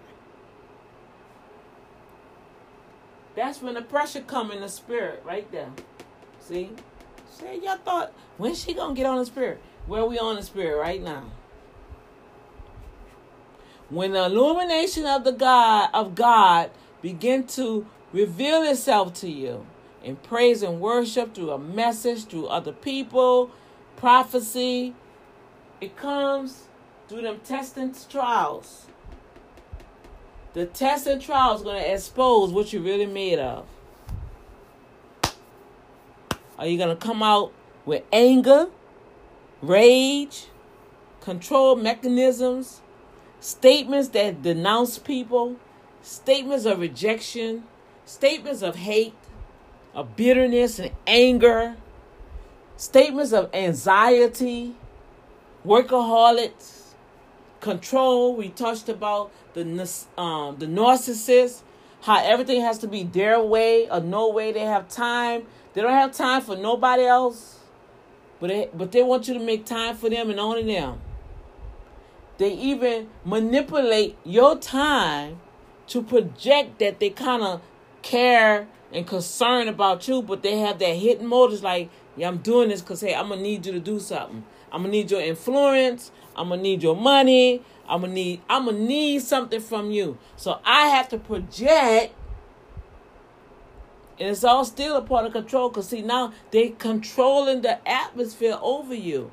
That's 3.35 3.63
when 3.63 3.75
the 3.75 3.83
pressure 3.83 4.21
come 4.21 4.51
in 4.51 4.61
the 4.61 4.69
spirit, 4.69 5.23
right 5.25 5.51
there. 5.51 5.71
See? 6.41 6.71
Say 7.31 7.59
y'all 7.61 7.79
thought 7.79 8.13
when 8.37 8.55
she 8.55 8.75
gonna 8.75 8.95
get 8.95 9.07
on 9.07 9.19
the 9.19 9.27
spirit? 9.27 9.61
Where 9.87 10.05
we 10.05 10.19
on 10.19 10.37
the 10.37 10.43
spirit 10.43 10.79
right 10.79 11.03
now? 11.03 11.25
When 13.89 14.13
the 14.13 14.27
illumination 14.27 15.07
of 15.07 15.25
the 15.25 15.33
God 15.33 15.89
of 15.93 16.15
God 16.15 16.71
begin 17.03 17.47
to 17.49 17.87
reveal 18.15 18.63
itself 18.63 19.13
to 19.13 19.29
you 19.29 19.67
in 20.05 20.15
praise 20.15 20.63
and 20.63 20.81
worship 20.81 21.35
through 21.35 21.51
a 21.51 21.59
message, 21.59 22.27
through 22.27 22.47
other 22.47 22.71
people, 22.71 23.51
prophecy, 23.97 24.95
it 25.81 25.97
comes 25.97 26.69
through 27.09 27.23
them 27.23 27.41
testing 27.43 27.93
trials. 28.09 28.87
The 30.53 30.67
test 30.67 31.09
and 31.09 31.21
trial 31.21 31.57
is 31.57 31.63
going 31.63 31.83
to 31.83 31.93
expose 31.93 32.53
what 32.53 32.73
you're 32.73 32.83
really 32.83 33.07
made 33.07 33.41
of. 33.41 33.67
Are 36.57 36.69
you 36.69 36.79
going 36.79 36.97
to 36.97 37.07
come 37.07 37.21
out 37.21 37.53
with 37.85 38.05
anger, 38.13 38.69
rage, 39.61 40.47
control 41.21 41.75
mechanisms, 41.75 42.81
statements 43.41 44.11
that 44.11 44.43
denounce 44.43 44.99
people, 44.99 45.57
statements 46.01 46.65
of 46.65 46.79
rejection, 46.79 47.65
statements 48.05 48.63
of 48.63 48.77
hate, 48.77 49.15
of 49.95 50.17
bitterness 50.17 50.79
and 50.79 50.91
anger, 51.07 51.77
statements 52.77 53.33
of 53.33 53.51
anxiety, 53.55 54.75
workaholics, 55.65 56.95
control. 57.61 58.35
We 58.37 58.51
touched 58.51 58.89
about 58.89 59.33
the 59.55 59.63
um 60.19 60.57
the 60.59 60.67
narcissist, 60.67 61.63
how 62.03 62.23
everything 62.23 62.61
has 62.61 62.79
to 62.79 62.89
be 62.89 63.03
their 63.05 63.41
way 63.41 63.89
or 63.91 64.01
no 64.01 64.29
way. 64.29 64.53
They 64.53 64.61
have 64.61 64.89
time. 64.89 65.47
They 65.73 65.83
don't 65.83 65.93
have 65.93 66.13
time 66.13 66.43
for 66.43 66.57
nobody 66.57 67.05
else, 67.05 67.59
but 68.39 68.49
they, 68.49 68.69
but 68.73 68.93
they 68.93 69.03
want 69.03 69.27
you 69.27 69.35
to 69.35 69.41
make 69.41 69.65
time 69.65 69.97
for 69.97 70.09
them 70.09 70.31
and 70.31 70.39
only 70.39 70.63
them. 70.63 71.01
They 72.39 72.53
even 72.53 73.09
manipulate 73.25 74.17
your 74.25 74.57
time 74.57 75.41
to 75.89 76.03
project 76.03 76.79
that 76.79 77.01
they 77.01 77.11
kind 77.11 77.43
of 77.43 77.61
care 78.05 78.69
and 78.93 79.07
concern 79.07 79.67
about 79.67 80.07
you, 80.07 80.23
but 80.23 80.43
they 80.43 80.59
have 80.59 80.79
that 80.79 80.95
hidden 80.95 81.27
motives 81.27 81.63
like, 81.63 81.91
yeah, 82.17 82.29
I'm 82.29 82.39
doing 82.39 82.69
this 82.69 82.81
because 82.81 83.01
hey, 83.01 83.15
I'm 83.15 83.31
gonna 83.31 83.43
need 83.43 83.67
you 83.67 83.73
to 83.73 83.81
do 83.81 83.99
something. 83.99 84.45
I'm 84.71 84.83
gonna 84.83 84.93
need 84.93 85.11
your 85.11 85.21
influence. 85.21 86.13
I'm 86.37 86.51
gonna 86.51 86.63
need 86.63 86.83
your 86.83 86.95
money. 86.95 87.63
I'm 87.89 88.03
gonna 88.03 88.13
need 88.13 88.43
I'm 88.49 88.67
gonna 88.67 88.79
need 88.79 89.23
something 89.23 89.61
from 89.61 89.91
you. 89.91 90.19
So 90.37 90.61
I 90.65 90.89
have 90.89 91.09
to 91.09 91.19
project 91.19 92.15
and 94.19 94.29
it's 94.29 94.45
all 94.45 94.65
still 94.65 94.97
a 94.97 95.03
part 95.03 95.27
of 95.27 95.33
control 95.33 95.69
because 95.69 95.89
see 95.89 96.03
now 96.03 96.33
they 96.53 96.71
controlling 96.71 97.63
the 97.63 97.87
atmosphere 97.89 98.59
over 98.63 98.95
you. 98.95 99.33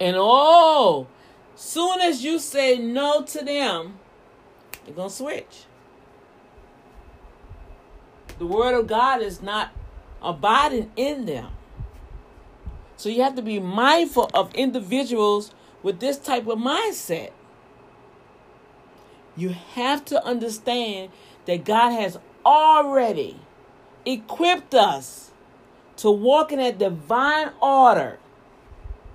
And 0.00 0.16
oh, 0.18 1.06
soon 1.54 2.00
as 2.00 2.24
you 2.24 2.40
say 2.40 2.78
no 2.78 3.22
to 3.22 3.44
them, 3.44 3.98
they're 4.84 4.94
gonna 4.94 5.10
switch. 5.10 5.64
The 8.38 8.46
word 8.46 8.74
of 8.74 8.86
God 8.86 9.22
is 9.22 9.42
not 9.42 9.70
abiding 10.22 10.90
in 10.96 11.26
them. 11.26 11.52
So 12.96 13.08
you 13.08 13.22
have 13.22 13.36
to 13.36 13.42
be 13.42 13.58
mindful 13.58 14.30
of 14.34 14.54
individuals 14.54 15.52
with 15.82 16.00
this 16.00 16.18
type 16.18 16.46
of 16.46 16.58
mindset. 16.58 17.30
You 19.36 19.50
have 19.50 20.04
to 20.06 20.24
understand 20.24 21.10
that 21.46 21.64
God 21.64 21.90
has 21.90 22.18
already 22.46 23.40
equipped 24.06 24.74
us 24.74 25.30
to 25.96 26.10
walk 26.10 26.52
in 26.52 26.58
that 26.58 26.78
divine 26.78 27.50
order 27.60 28.18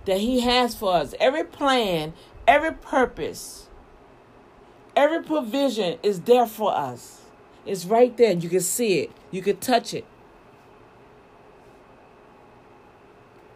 that 0.05 0.19
He 0.19 0.41
has 0.41 0.75
for 0.75 0.93
us. 0.93 1.13
Every 1.19 1.43
plan, 1.43 2.13
every 2.47 2.73
purpose, 2.73 3.68
every 4.99 5.23
provision 5.23 5.97
is 6.03 6.19
there 6.21 6.45
for 6.45 6.75
us. 6.75 7.21
It's 7.65 7.85
right 7.85 8.15
there. 8.17 8.33
You 8.33 8.49
can 8.49 8.59
see 8.59 8.99
it, 8.99 9.11
you 9.31 9.41
can 9.41 9.57
touch 9.57 9.93
it. 9.93 10.05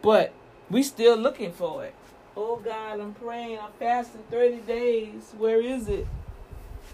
But 0.01 0.31
we 0.69 0.83
still 0.83 1.17
looking 1.17 1.51
for 1.51 1.83
it. 1.83 1.95
Oh 2.35 2.57
God, 2.57 2.99
I'm 2.99 3.13
praying. 3.13 3.59
I'm 3.59 3.71
fasting 3.77 4.23
30 4.31 4.57
days. 4.59 5.33
Where 5.37 5.61
is 5.61 5.87
it? 5.87 6.07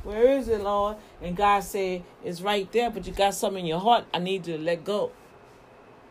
Where 0.03 0.37
is 0.37 0.47
it, 0.47 0.61
Lord? 0.61 0.97
And 1.21 1.35
God 1.35 1.61
said, 1.61 2.03
It's 2.23 2.41
right 2.41 2.69
there, 2.71 2.89
but 2.89 3.05
you 3.05 3.13
got 3.13 3.35
something 3.35 3.61
in 3.61 3.67
your 3.67 3.79
heart. 3.79 4.05
I 4.13 4.19
need 4.19 4.47
you 4.47 4.57
to 4.57 4.63
let 4.63 4.83
go. 4.83 5.11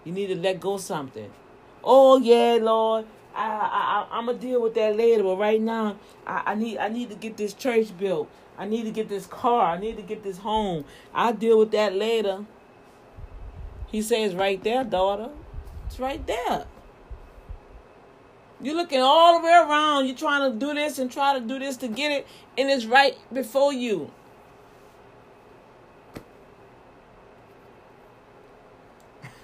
You 0.04 0.12
need 0.12 0.28
to 0.28 0.36
let 0.36 0.60
go 0.60 0.76
something. 0.76 1.30
Oh 1.82 2.18
yeah, 2.18 2.58
Lord. 2.60 3.06
I 3.38 4.06
I, 4.10 4.16
I 4.16 4.18
am 4.18 4.26
gonna 4.26 4.38
deal 4.38 4.60
with 4.60 4.74
that 4.74 4.96
later, 4.96 5.22
but 5.22 5.38
right 5.38 5.60
now 5.60 5.96
I, 6.26 6.42
I 6.46 6.54
need 6.54 6.78
I 6.78 6.88
need 6.88 7.10
to 7.10 7.16
get 7.16 7.36
this 7.36 7.54
church 7.54 7.96
built. 7.96 8.28
I 8.58 8.66
need 8.66 8.82
to 8.84 8.90
get 8.90 9.08
this 9.08 9.26
car. 9.26 9.76
I 9.76 9.78
need 9.78 9.96
to 9.96 10.02
get 10.02 10.24
this 10.24 10.38
home. 10.38 10.84
I'll 11.14 11.32
deal 11.32 11.58
with 11.58 11.70
that 11.70 11.94
later. 11.94 12.44
He 13.86 14.02
says 14.02 14.34
right 14.34 14.62
there, 14.62 14.84
daughter. 14.84 15.30
It's 15.86 16.00
right 16.00 16.26
there. 16.26 16.66
You're 18.60 18.74
looking 18.74 19.00
all 19.00 19.38
the 19.38 19.46
way 19.46 19.52
around. 19.52 20.06
You're 20.06 20.16
trying 20.16 20.52
to 20.52 20.58
do 20.58 20.74
this 20.74 20.98
and 20.98 21.10
try 21.10 21.38
to 21.38 21.40
do 21.40 21.60
this 21.60 21.76
to 21.78 21.88
get 21.88 22.10
it, 22.10 22.26
and 22.58 22.68
it's 22.68 22.84
right 22.84 23.16
before 23.32 23.72
you. 23.72 24.10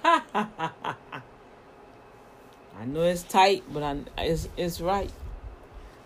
I 2.79 2.85
know 2.85 3.01
it's 3.03 3.23
tight, 3.23 3.63
but 3.71 3.83
I, 3.83 3.97
it's 4.17 4.49
it's 4.57 4.81
right. 4.81 5.11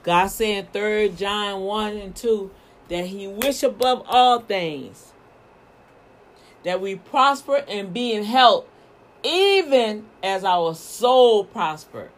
God 0.03 0.27
said 0.27 0.45
in 0.45 0.65
Third 0.67 1.17
John 1.17 1.61
one 1.61 1.97
and 1.97 2.15
two 2.15 2.51
that 2.89 3.05
He 3.07 3.27
wish 3.27 3.63
above 3.63 4.03
all 4.07 4.39
things 4.39 5.13
that 6.63 6.81
we 6.81 6.95
prosper 6.95 7.63
and 7.67 7.93
be 7.93 8.13
in 8.13 8.23
health, 8.23 8.65
even 9.23 10.05
as 10.21 10.43
our 10.43 10.75
soul 10.75 11.43
prosper. 11.43 12.09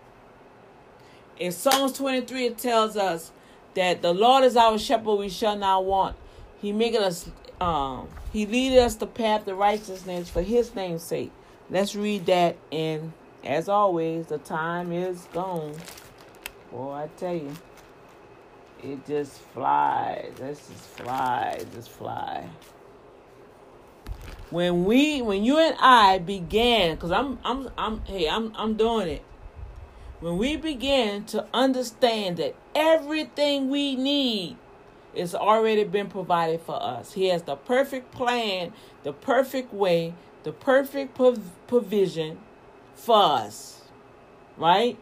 In 1.40 1.52
Psalms 1.52 1.94
23, 1.94 2.46
it 2.46 2.58
tells 2.58 2.98
us 2.98 3.32
that 3.74 4.02
the 4.02 4.14
Lord 4.14 4.44
is 4.44 4.56
our 4.56 4.78
shepherd, 4.78 5.16
we 5.16 5.30
shall 5.30 5.56
not 5.56 5.86
want. 5.86 6.16
He 6.62 6.72
maketh 6.72 7.02
us, 7.02 7.30
um, 7.60 8.10
He 8.32 8.46
leadeth 8.46 8.84
us 8.84 8.96
the 8.96 9.08
path 9.08 9.48
of 9.48 9.58
righteousness 9.58 10.30
for 10.30 10.42
His 10.42 10.76
name's 10.76 11.04
sake. 11.04 11.32
Let's 11.70 11.96
read 11.96 12.26
that, 12.26 12.58
and 12.72 13.14
as 13.44 13.70
always, 13.70 14.28
the 14.28 14.38
time 14.40 14.92
is 14.92 15.28
gone. 15.34 15.76
Boy, 16.72 16.92
I 16.92 17.10
tell 17.18 17.36
you, 17.36 17.54
it 18.84 19.06
just 19.06 19.34
flies. 19.54 20.32
Let's 20.40 20.68
just 20.68 20.86
flies. 20.86 21.66
just 21.74 21.90
fly 21.90 22.48
when 24.52 24.84
we 24.84 25.22
when 25.22 25.44
you 25.44 25.58
and 25.58 25.76
I 25.80 26.20
began 26.20 26.98
cuz 26.98 27.10
I'm 27.10 27.40
I'm 27.44 27.70
I'm 27.78 28.02
hey, 28.02 28.30
I'm 28.30 28.54
I'm 28.56 28.76
doing 28.76 29.08
it. 29.08 29.24
When 30.20 30.38
we 30.38 30.56
begin 30.56 31.24
to 31.26 31.48
understand 31.54 32.38
that 32.38 32.54
everything 32.76 33.70
we 33.70 33.96
need 33.96 34.58
is 35.16 35.34
already 35.34 35.84
been 35.84 36.08
provided 36.08 36.62
for 36.62 36.82
us. 36.82 37.14
He 37.14 37.28
has 37.30 37.44
the 37.44 37.56
perfect 37.56 38.12
plan, 38.12 38.72
the 39.04 39.14
perfect 39.14 39.74
way, 39.74 40.14
the 40.44 40.52
perfect 40.52 41.18
provision 41.68 42.38
for 43.02 43.24
us. 43.24 43.82
Right? 44.58 44.98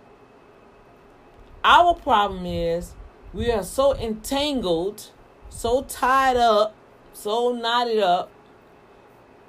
Our 1.63 1.93
problem 1.93 2.45
is 2.45 2.93
we 3.33 3.51
are 3.51 3.63
so 3.63 3.95
entangled, 3.95 5.11
so 5.49 5.83
tied 5.83 6.37
up, 6.37 6.75
so 7.13 7.51
knotted 7.51 7.99
up 7.99 8.31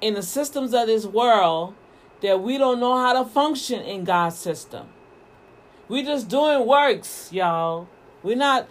in 0.01 0.15
the 0.15 0.23
systems 0.23 0.73
of 0.73 0.87
this 0.87 1.05
world 1.05 1.75
that 2.21 2.41
we 2.41 2.57
don't 2.57 2.79
know 2.79 2.97
how 2.97 3.23
to 3.23 3.29
function 3.29 3.81
in 3.81 4.03
God's 4.03 4.37
system. 4.37 4.89
We're 5.87 6.05
just 6.05 6.27
doing 6.27 6.67
works, 6.67 7.31
y'all. 7.31 7.87
We're 8.23 8.35
not 8.35 8.67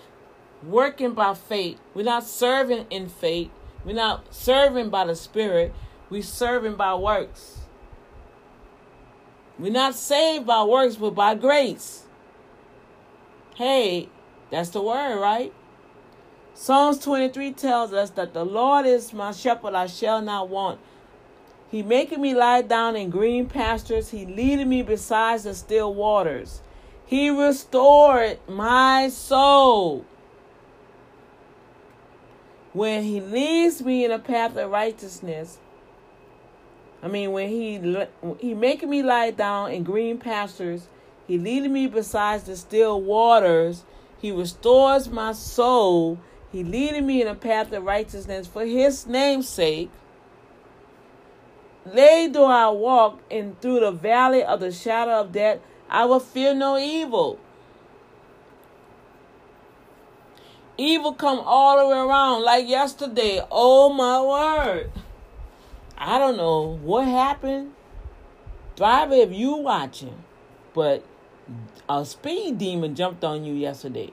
working 0.62 1.12
by 1.12 1.35
faith. 1.35 1.78
We're 1.94 2.05
not 2.05 2.24
serving 2.24 2.86
in 2.90 3.09
faith. 3.09 3.51
We're 3.85 3.94
not 3.94 4.35
serving 4.35 4.90
by 4.90 5.07
the 5.07 5.16
Spirit. 5.16 5.74
We're 6.11 6.23
serving 6.23 6.77
by 6.77 6.94
works. 6.94 7.60
We're 9.61 9.70
not 9.70 9.95
saved 9.95 10.47
by 10.47 10.65
works, 10.65 10.97
but 10.97 11.15
by 11.15 11.35
grace. 11.35 12.05
Hey, 13.57 14.09
that's 14.51 14.70
the 14.70 14.81
word, 14.81 15.20
right? 15.20 15.53
Psalms 16.55 16.99
23 16.99 17.53
tells 17.53 17.93
us 17.93 18.09
that 18.11 18.32
the 18.32 18.45
Lord 18.45 18.87
is 18.87 19.12
my 19.12 19.32
shepherd, 19.32 19.74
I 19.74 19.87
shall 19.87 20.23
not 20.23 20.49
want. 20.49 20.81
He 21.70 21.82
making 21.82 22.23
me 22.23 22.35
lie 22.35 22.62
down 22.62 22.97
in 22.97 23.11
green 23.11 23.47
pastures. 23.47 24.11
He 24.11 24.24
leading 24.24 24.69
me 24.69 24.82
beside 24.82 25.41
the 25.41 25.55
still 25.55 25.95
waters. 25.95 26.62
He 27.05 27.28
restored 27.28 28.39
my 28.49 29.09
soul. 29.09 30.07
When 32.73 33.05
he 33.05 33.20
leads 33.20 33.82
me 33.82 34.05
in 34.05 34.11
a 34.11 34.19
path 34.19 34.57
of 34.57 34.70
righteousness, 34.70 35.59
I 37.02 37.09
mean, 37.09 37.32
when 37.32 37.48
he 37.48 38.06
he 38.39 38.55
making 38.55 38.90
me 38.90 39.02
lie 39.02 39.31
down 39.31 39.72
in 39.72 39.85
green 39.85 40.18
pastures, 40.18 40.89
he 41.27 41.39
leading 41.39 41.72
me 41.72 41.86
beside 41.86 42.43
the 42.43 42.56
still 42.56 43.01
waters. 43.01 43.85
He 44.18 44.31
restores 44.31 45.09
my 45.09 45.32
soul. 45.32 46.18
He 46.52 46.64
leading 46.64 47.06
me 47.06 47.22
in 47.22 47.28
a 47.28 47.35
path 47.35 47.72
of 47.72 47.85
righteousness 47.85 48.47
for 48.47 48.66
his 48.66 49.06
name's 49.06 49.48
sake. 49.48 49.90
Lay 51.86 52.28
do 52.28 52.44
I 52.44 52.68
walk 52.68 53.20
in 53.31 53.56
through 53.60 53.81
the 53.81 53.93
valley 53.93 54.43
of 54.43 54.60
the 54.60 54.70
shadow 54.70 55.20
of 55.20 55.32
death, 55.32 55.60
I 55.89 56.05
will 56.05 56.20
fear 56.20 56.55
no 56.55 56.77
evil. 56.77 57.39
Evil 60.77 61.12
come 61.12 61.40
all 61.40 61.78
the 61.78 61.86
way 61.86 61.98
around 61.98 62.43
like 62.43 62.68
yesterday. 62.68 63.40
Oh 63.51 63.93
my 63.93 64.20
word. 64.20 64.90
I 66.02 66.18
don't 66.18 66.39
know 66.39 66.78
what 66.82 67.06
happened. 67.06 67.74
Driver, 68.74 69.12
if 69.12 69.32
you 69.32 69.56
watching, 69.56 70.24
but 70.72 71.05
a 71.90 72.06
speed 72.06 72.56
demon 72.56 72.94
jumped 72.94 73.22
on 73.22 73.44
you 73.44 73.52
yesterday. 73.52 74.10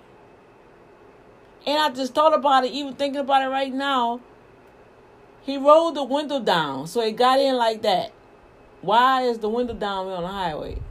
And 1.66 1.80
I 1.80 1.90
just 1.90 2.14
thought 2.14 2.34
about 2.34 2.66
it, 2.66 2.74
even 2.74 2.94
thinking 2.96 3.22
about 3.22 3.42
it 3.42 3.48
right 3.48 3.74
now. 3.74 4.20
He 5.44 5.58
rolled 5.58 5.96
the 5.96 6.04
window 6.04 6.42
down, 6.42 6.88
so 6.88 7.00
it 7.02 7.16
got 7.16 7.40
in 7.40 7.56
like 7.56 7.82
that. 7.84 8.12
Why 8.82 9.22
is 9.22 9.40
the 9.40 9.48
window 9.48 9.74
down 9.74 10.08
on 10.08 10.24
the 10.24 10.28
highway? 10.28 10.82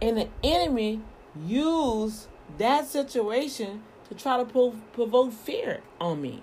And 0.00 0.16
the 0.16 0.28
enemy 0.42 1.02
used 1.44 2.28
that 2.56 2.86
situation 2.86 3.82
to 4.08 4.14
try 4.14 4.42
to 4.42 4.74
provoke 4.94 5.32
fear 5.32 5.82
on 6.00 6.22
me. 6.22 6.42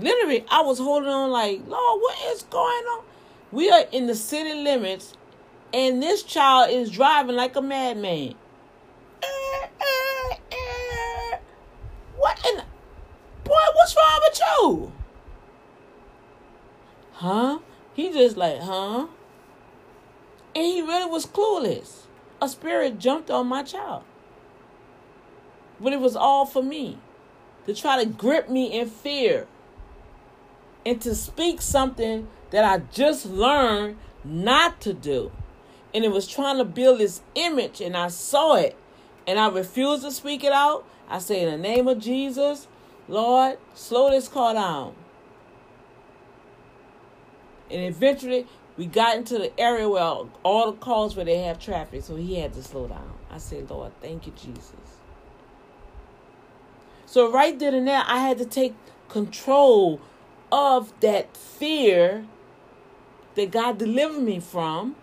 Literally, 0.00 0.44
I 0.50 0.62
was 0.62 0.78
holding 0.78 1.10
on 1.10 1.30
like, 1.30 1.60
Lord, 1.66 2.00
what 2.00 2.18
is 2.28 2.42
going 2.44 2.64
on? 2.64 3.04
We 3.52 3.70
are 3.70 3.84
in 3.92 4.06
the 4.06 4.14
city 4.14 4.54
limits, 4.54 5.14
and 5.74 6.02
this 6.02 6.22
child 6.22 6.70
is 6.70 6.90
driving 6.90 7.36
like 7.36 7.56
a 7.56 7.62
madman. 7.62 8.34
What 12.16 12.46
in 12.46 12.62
boy, 13.44 13.54
what's 13.74 13.96
wrong 13.96 14.20
with 14.22 14.40
you? 14.40 14.92
Huh? 17.12 17.58
He 17.92 18.12
just 18.12 18.36
like, 18.36 18.60
huh? 18.60 19.06
And 20.54 20.64
he 20.64 20.80
really 20.80 21.10
was 21.10 21.26
clueless. 21.26 22.06
A 22.40 22.48
spirit 22.48 22.98
jumped 22.98 23.30
on 23.30 23.46
my 23.46 23.62
child. 23.62 24.04
But 25.78 25.92
it 25.92 26.00
was 26.00 26.16
all 26.16 26.46
for 26.46 26.62
me. 26.62 26.98
To 27.66 27.74
try 27.74 28.02
to 28.02 28.08
grip 28.08 28.48
me 28.48 28.78
in 28.78 28.88
fear. 28.88 29.46
And 30.84 31.00
to 31.02 31.14
speak 31.14 31.60
something 31.60 32.28
that 32.50 32.64
I 32.64 32.78
just 32.92 33.26
learned 33.26 33.96
not 34.24 34.80
to 34.82 34.92
do. 34.92 35.30
And 35.94 36.04
it 36.04 36.10
was 36.10 36.26
trying 36.26 36.58
to 36.58 36.64
build 36.64 37.00
this 37.00 37.20
image, 37.34 37.80
and 37.80 37.96
I 37.96 38.08
saw 38.08 38.54
it. 38.54 38.76
And 39.26 39.38
I 39.38 39.48
refused 39.48 40.02
to 40.02 40.10
speak 40.10 40.44
it 40.44 40.52
out. 40.52 40.84
I 41.08 41.18
say, 41.18 41.42
in 41.42 41.50
the 41.50 41.58
name 41.58 41.88
of 41.88 41.98
Jesus, 41.98 42.68
Lord, 43.08 43.58
slow 43.74 44.10
this 44.10 44.28
car 44.28 44.54
down. 44.54 44.94
And 47.70 47.82
eventually, 47.82 48.46
we 48.76 48.86
got 48.86 49.16
into 49.16 49.38
the 49.38 49.58
area 49.60 49.88
where 49.88 50.02
all 50.02 50.72
the 50.72 50.78
cars 50.78 51.14
where 51.14 51.24
they 51.24 51.38
have 51.38 51.58
traffic, 51.58 52.02
so 52.02 52.16
he 52.16 52.36
had 52.36 52.52
to 52.54 52.62
slow 52.62 52.86
down. 52.88 53.12
I 53.30 53.38
said, 53.38 53.68
Lord, 53.70 53.92
thank 54.00 54.26
you, 54.26 54.32
Jesus. 54.32 54.72
So 57.06 57.30
right 57.30 57.58
then 57.58 57.74
and 57.74 57.86
there, 57.86 58.02
I 58.06 58.18
had 58.20 58.38
to 58.38 58.44
take 58.44 58.74
control 59.08 60.00
of 60.52 60.92
that 61.00 61.36
fear 61.36 62.26
that 63.34 63.50
God 63.50 63.78
delivered 63.78 64.22
me 64.22 64.40
from. 64.40 64.96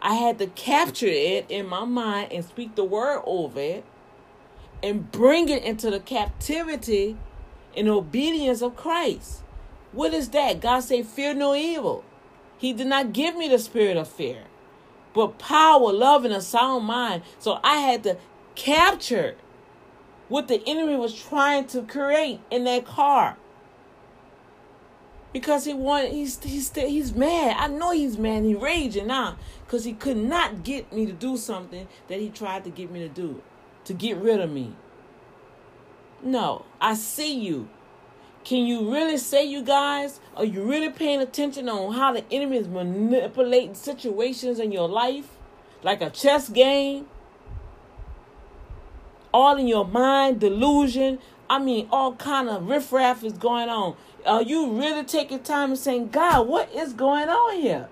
I 0.00 0.14
had 0.14 0.38
to 0.38 0.46
capture 0.48 1.06
it 1.06 1.46
in 1.48 1.66
my 1.66 1.84
mind 1.84 2.32
and 2.32 2.44
speak 2.44 2.74
the 2.74 2.84
word 2.84 3.22
over 3.24 3.60
it 3.60 3.84
and 4.82 5.10
bring 5.10 5.48
it 5.48 5.62
into 5.62 5.90
the 5.90 6.00
captivity 6.00 7.16
and 7.76 7.88
obedience 7.88 8.60
of 8.60 8.76
Christ. 8.76 9.42
What 9.92 10.12
is 10.12 10.30
that? 10.30 10.60
God 10.60 10.80
say, 10.80 11.02
fear 11.02 11.34
no 11.34 11.54
evil. 11.54 12.04
He 12.58 12.72
did 12.72 12.86
not 12.86 13.12
give 13.12 13.36
me 13.36 13.48
the 13.48 13.58
spirit 13.58 13.96
of 13.96 14.08
fear, 14.08 14.44
but 15.14 15.38
power, 15.38 15.92
love, 15.92 16.24
and 16.24 16.34
a 16.34 16.40
sound 16.40 16.84
mind. 16.84 17.22
So 17.38 17.60
I 17.64 17.78
had 17.78 18.02
to 18.04 18.18
capture 18.54 19.36
what 20.28 20.48
the 20.48 20.62
enemy 20.66 20.96
was 20.96 21.14
trying 21.14 21.66
to 21.68 21.82
create 21.82 22.40
in 22.50 22.64
that 22.64 22.84
car. 22.84 23.36
Because 25.34 25.66
he 25.66 25.74
wanted, 25.74 26.12
he's 26.12 26.42
he's 26.42 26.72
he's 26.74 27.14
mad. 27.14 27.56
I 27.58 27.66
know 27.66 27.90
he's 27.90 28.16
mad. 28.16 28.44
He's 28.44 28.56
raging 28.56 29.08
now 29.08 29.36
because 29.66 29.84
he 29.84 29.92
could 29.92 30.16
not 30.16 30.64
get 30.64 30.90
me 30.92 31.04
to 31.04 31.12
do 31.12 31.36
something 31.36 31.86
that 32.08 32.20
he 32.20 32.30
tried 32.30 32.64
to 32.64 32.70
get 32.70 32.90
me 32.90 33.00
to 33.00 33.08
do, 33.08 33.42
to 33.84 33.92
get 33.92 34.16
rid 34.16 34.40
of 34.40 34.50
me. 34.50 34.74
No, 36.22 36.64
I 36.80 36.94
see 36.94 37.38
you. 37.38 37.68
Can 38.44 38.64
you 38.64 38.90
really 38.90 39.18
say, 39.18 39.44
you 39.44 39.62
guys, 39.62 40.20
are 40.36 40.44
you 40.44 40.62
really 40.64 40.90
paying 40.90 41.20
attention 41.20 41.68
on 41.68 41.92
how 41.94 42.12
the 42.12 42.24
enemy 42.30 42.56
is 42.58 42.68
manipulating 42.68 43.74
situations 43.74 44.58
in 44.58 44.72
your 44.72 44.88
life? 44.88 45.36
Like 45.82 46.00
a 46.00 46.10
chess 46.10 46.48
game? 46.48 47.06
all 49.34 49.56
in 49.56 49.66
your 49.66 49.84
mind, 49.84 50.38
delusion. 50.38 51.18
I 51.50 51.58
mean, 51.58 51.88
all 51.90 52.14
kind 52.14 52.48
of 52.48 52.68
riffraff 52.68 53.24
is 53.24 53.32
going 53.32 53.68
on. 53.68 53.96
Are 54.26 54.42
you 54.42 54.72
really 54.72 55.04
taking 55.04 55.40
time 55.40 55.70
and 55.70 55.78
saying, 55.78 56.08
God, 56.08 56.48
what 56.48 56.72
is 56.72 56.92
going 56.92 57.28
on 57.28 57.60
here? 57.60 57.88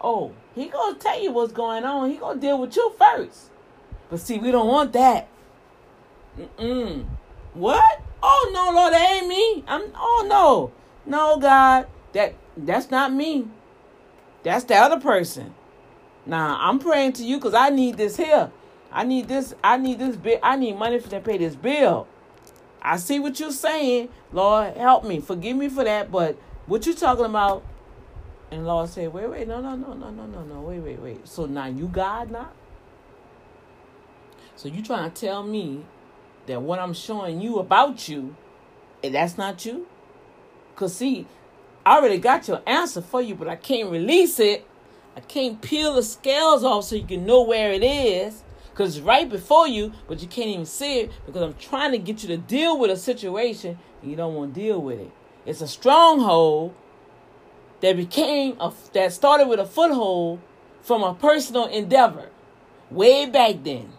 Oh, 0.00 0.32
he 0.54 0.66
gonna 0.66 0.96
tell 0.96 1.20
you 1.20 1.32
what's 1.32 1.52
going 1.52 1.84
on. 1.84 2.10
He 2.10 2.16
gonna 2.16 2.40
deal 2.40 2.58
with 2.60 2.76
you 2.76 2.92
first. 2.98 3.50
But 4.10 4.20
see, 4.20 4.38
we 4.38 4.50
don't 4.50 4.68
want 4.68 4.92
that. 4.92 5.28
Mm-mm. 6.38 7.06
What? 7.54 8.02
Oh 8.22 8.50
no, 8.52 8.72
Lord, 8.72 8.92
that 8.92 9.10
ain't 9.10 9.28
me. 9.28 9.64
I'm. 9.66 9.90
Oh 9.96 10.26
no, 10.28 10.72
no, 11.04 11.38
God, 11.38 11.86
that 12.12 12.34
that's 12.56 12.90
not 12.90 13.12
me. 13.12 13.48
That's 14.44 14.64
the 14.64 14.76
other 14.76 15.00
person. 15.00 15.54
Now 16.26 16.58
I'm 16.60 16.78
praying 16.78 17.14
to 17.14 17.24
you 17.24 17.36
because 17.36 17.54
I 17.54 17.70
need 17.70 17.96
this 17.96 18.16
here. 18.16 18.50
I 18.92 19.04
need 19.04 19.28
this. 19.28 19.54
I 19.62 19.76
need 19.76 19.98
this 19.98 20.16
bill. 20.16 20.38
I 20.42 20.56
need 20.56 20.76
money 20.76 20.98
for 20.98 21.10
to 21.10 21.20
pay 21.20 21.38
this 21.38 21.56
bill. 21.56 22.06
I 22.82 22.96
see 22.96 23.18
what 23.18 23.38
you're 23.40 23.52
saying, 23.52 24.08
Lord. 24.32 24.76
Help 24.76 25.04
me. 25.04 25.20
Forgive 25.20 25.56
me 25.56 25.68
for 25.68 25.84
that. 25.84 26.10
But 26.10 26.36
what 26.66 26.86
you 26.86 26.94
talking 26.94 27.24
about? 27.24 27.64
And 28.50 28.66
Lord 28.66 28.88
said, 28.88 29.12
wait, 29.12 29.28
wait, 29.28 29.46
no, 29.46 29.60
no, 29.60 29.76
no, 29.76 29.92
no, 29.92 30.10
no, 30.10 30.26
no, 30.26 30.42
no, 30.42 30.60
wait, 30.60 30.80
wait, 30.80 31.00
wait. 31.00 31.28
So 31.28 31.46
now 31.46 31.66
you 31.66 31.86
God 31.86 32.30
now? 32.30 32.50
So 34.56 34.68
you 34.68 34.82
trying 34.82 35.10
to 35.10 35.20
tell 35.20 35.42
me 35.42 35.84
that 36.46 36.62
what 36.62 36.78
I'm 36.78 36.94
showing 36.94 37.40
you 37.40 37.58
about 37.58 38.08
you, 38.08 38.34
and 39.04 39.14
that's 39.14 39.36
not 39.36 39.64
you? 39.66 39.86
Cause 40.76 40.96
see, 40.96 41.26
I 41.84 41.98
already 41.98 42.18
got 42.18 42.48
your 42.48 42.62
answer 42.66 43.02
for 43.02 43.20
you, 43.20 43.34
but 43.34 43.48
I 43.48 43.56
can't 43.56 43.90
release 43.90 44.40
it. 44.40 44.66
I 45.16 45.20
can't 45.20 45.60
peel 45.60 45.94
the 45.94 46.02
scales 46.02 46.64
off 46.64 46.84
so 46.84 46.96
you 46.96 47.06
can 47.06 47.26
know 47.26 47.42
where 47.42 47.72
it 47.72 47.82
is. 47.82 48.42
Because 48.78 48.96
it's 48.96 49.04
right 49.04 49.28
before 49.28 49.66
you, 49.66 49.92
but 50.06 50.22
you 50.22 50.28
can't 50.28 50.46
even 50.46 50.64
see 50.64 51.00
it 51.00 51.10
because 51.26 51.42
I'm 51.42 51.54
trying 51.54 51.90
to 51.90 51.98
get 51.98 52.22
you 52.22 52.28
to 52.28 52.36
deal 52.36 52.78
with 52.78 52.92
a 52.92 52.96
situation 52.96 53.76
and 54.00 54.08
you 54.08 54.16
don't 54.16 54.36
want 54.36 54.54
to 54.54 54.60
deal 54.60 54.80
with 54.80 55.00
it. 55.00 55.10
It's 55.44 55.60
a 55.60 55.66
stronghold 55.66 56.76
that 57.80 57.96
became 57.96 58.56
a, 58.60 58.72
that 58.92 59.12
started 59.12 59.48
with 59.48 59.58
a 59.58 59.66
foothold 59.66 60.38
from 60.80 61.02
a 61.02 61.12
personal 61.12 61.66
endeavor 61.66 62.28
way 62.88 63.26
back 63.26 63.64
then. 63.64 63.94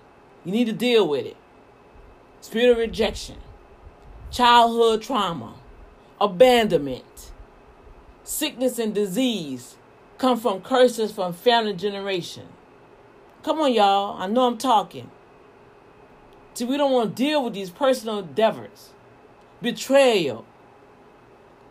You 0.45 0.53
need 0.53 0.67
to 0.67 0.73
deal 0.73 1.05
with 1.05 1.25
it. 1.25 1.35
Spirit 2.39 2.71
of 2.71 2.77
rejection, 2.77 3.35
childhood 4.31 5.01
trauma, 5.01 5.55
abandonment, 6.21 7.33
sickness 8.23 8.79
and 8.79 8.95
disease 8.95 9.75
come 10.17 10.39
from 10.39 10.61
curses 10.61 11.11
from 11.11 11.33
family 11.33 11.73
generation. 11.73 12.47
Come 13.43 13.59
on, 13.61 13.73
y'all. 13.73 14.21
I 14.21 14.27
know 14.27 14.47
I'm 14.47 14.57
talking. 14.57 15.09
See, 16.53 16.65
we 16.65 16.77
don't 16.77 16.91
want 16.91 17.15
to 17.15 17.23
deal 17.23 17.43
with 17.43 17.53
these 17.53 17.69
personal 17.69 18.19
endeavors. 18.19 18.89
Betrayal, 19.61 20.45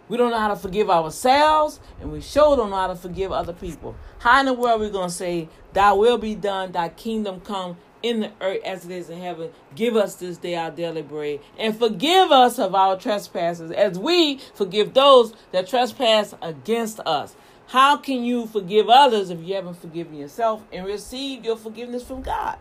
we 0.08 0.16
don't 0.16 0.30
know 0.30 0.38
how 0.38 0.48
to 0.48 0.56
forgive 0.56 0.88
ourselves, 0.88 1.80
and 2.00 2.10
we 2.10 2.22
sure 2.22 2.56
don't 2.56 2.70
know 2.70 2.76
how 2.76 2.86
to 2.86 2.96
forgive 2.96 3.30
other 3.30 3.52
people. 3.52 3.94
How 4.20 4.40
in 4.40 4.46
the 4.46 4.54
world 4.54 4.80
are 4.80 4.84
we 4.84 4.90
going 4.90 5.08
to 5.08 5.14
say, 5.14 5.48
Thy 5.74 5.92
will 5.92 6.16
be 6.16 6.34
done, 6.34 6.72
Thy 6.72 6.88
kingdom 6.88 7.40
come 7.40 7.76
in 8.02 8.20
the 8.20 8.32
earth 8.40 8.60
as 8.64 8.86
it 8.86 8.90
is 8.90 9.10
in 9.10 9.20
heaven? 9.20 9.50
Give 9.74 9.96
us 9.96 10.14
this 10.14 10.38
day 10.38 10.54
our 10.54 10.70
daily 10.70 11.02
bread, 11.02 11.40
and 11.58 11.78
forgive 11.78 12.32
us 12.32 12.58
of 12.58 12.74
our 12.74 12.98
trespasses, 12.98 13.70
as 13.70 13.98
we 13.98 14.40
forgive 14.54 14.94
those 14.94 15.34
that 15.52 15.68
trespass 15.68 16.34
against 16.40 17.00
us. 17.00 17.36
How 17.68 17.98
can 17.98 18.24
you 18.24 18.46
forgive 18.46 18.88
others 18.88 19.28
if 19.28 19.40
you 19.42 19.54
haven't 19.54 19.74
forgiven 19.74 20.14
yourself 20.14 20.62
and 20.72 20.86
received 20.86 21.44
your 21.44 21.56
forgiveness 21.56 22.02
from 22.02 22.22
God? 22.22 22.58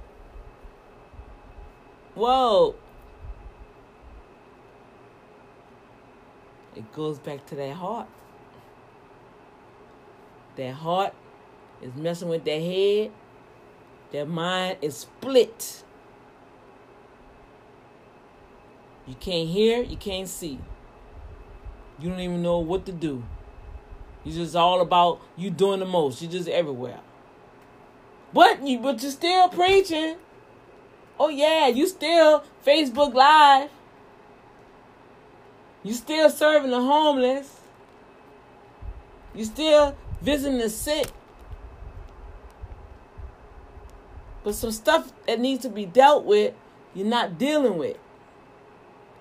Whoa. 2.14 2.76
It 6.76 6.92
goes 6.92 7.20
back 7.20 7.46
to 7.46 7.56
that 7.56 7.74
heart. 7.76 8.08
That 10.58 10.74
heart 10.74 11.14
is 11.82 11.96
messing 11.96 12.28
with 12.28 12.44
their 12.44 12.60
head. 12.60 13.12
Their 14.12 14.26
mind 14.26 14.80
is 14.82 14.98
split. 14.98 15.86
You 19.06 19.16
can't 19.16 19.48
hear, 19.48 19.82
you 19.84 19.96
can't 19.96 20.28
see. 20.28 20.60
You 21.98 22.10
don't 22.10 22.20
even 22.20 22.42
know 22.42 22.60
what 22.60 22.86
to 22.88 22.92
do. 22.92 23.24
You 24.28 24.34
just 24.34 24.58
all 24.58 24.82
about 24.82 25.22
you 25.38 25.50
doing 25.50 25.80
the 25.80 25.86
most. 25.86 26.22
You're 26.22 26.30
just 26.30 26.50
everywhere. 26.50 27.00
But 28.34 28.62
you 28.62 28.78
but 28.78 29.02
you're 29.02 29.12
still 29.12 29.48
preaching. 29.48 30.18
Oh 31.18 31.30
yeah, 31.30 31.70
you 31.70 31.88
still 31.88 32.44
Facebook 32.66 33.14
Live. 33.14 33.70
You 35.82 35.94
still 35.94 36.30
serving 36.30 36.72
the 36.72 36.82
homeless. 36.82 37.62
You 39.34 39.46
still 39.46 39.96
visiting 40.22 40.58
the 40.58 40.70
sick. 40.70 41.08
But 44.44 44.56
some 44.56 44.72
stuff 44.72 45.14
that 45.26 45.40
needs 45.40 45.62
to 45.62 45.70
be 45.70 45.86
dealt 45.86 46.26
with, 46.26 46.54
you're 46.94 47.08
not 47.08 47.38
dealing 47.38 47.78
with. 47.78 47.96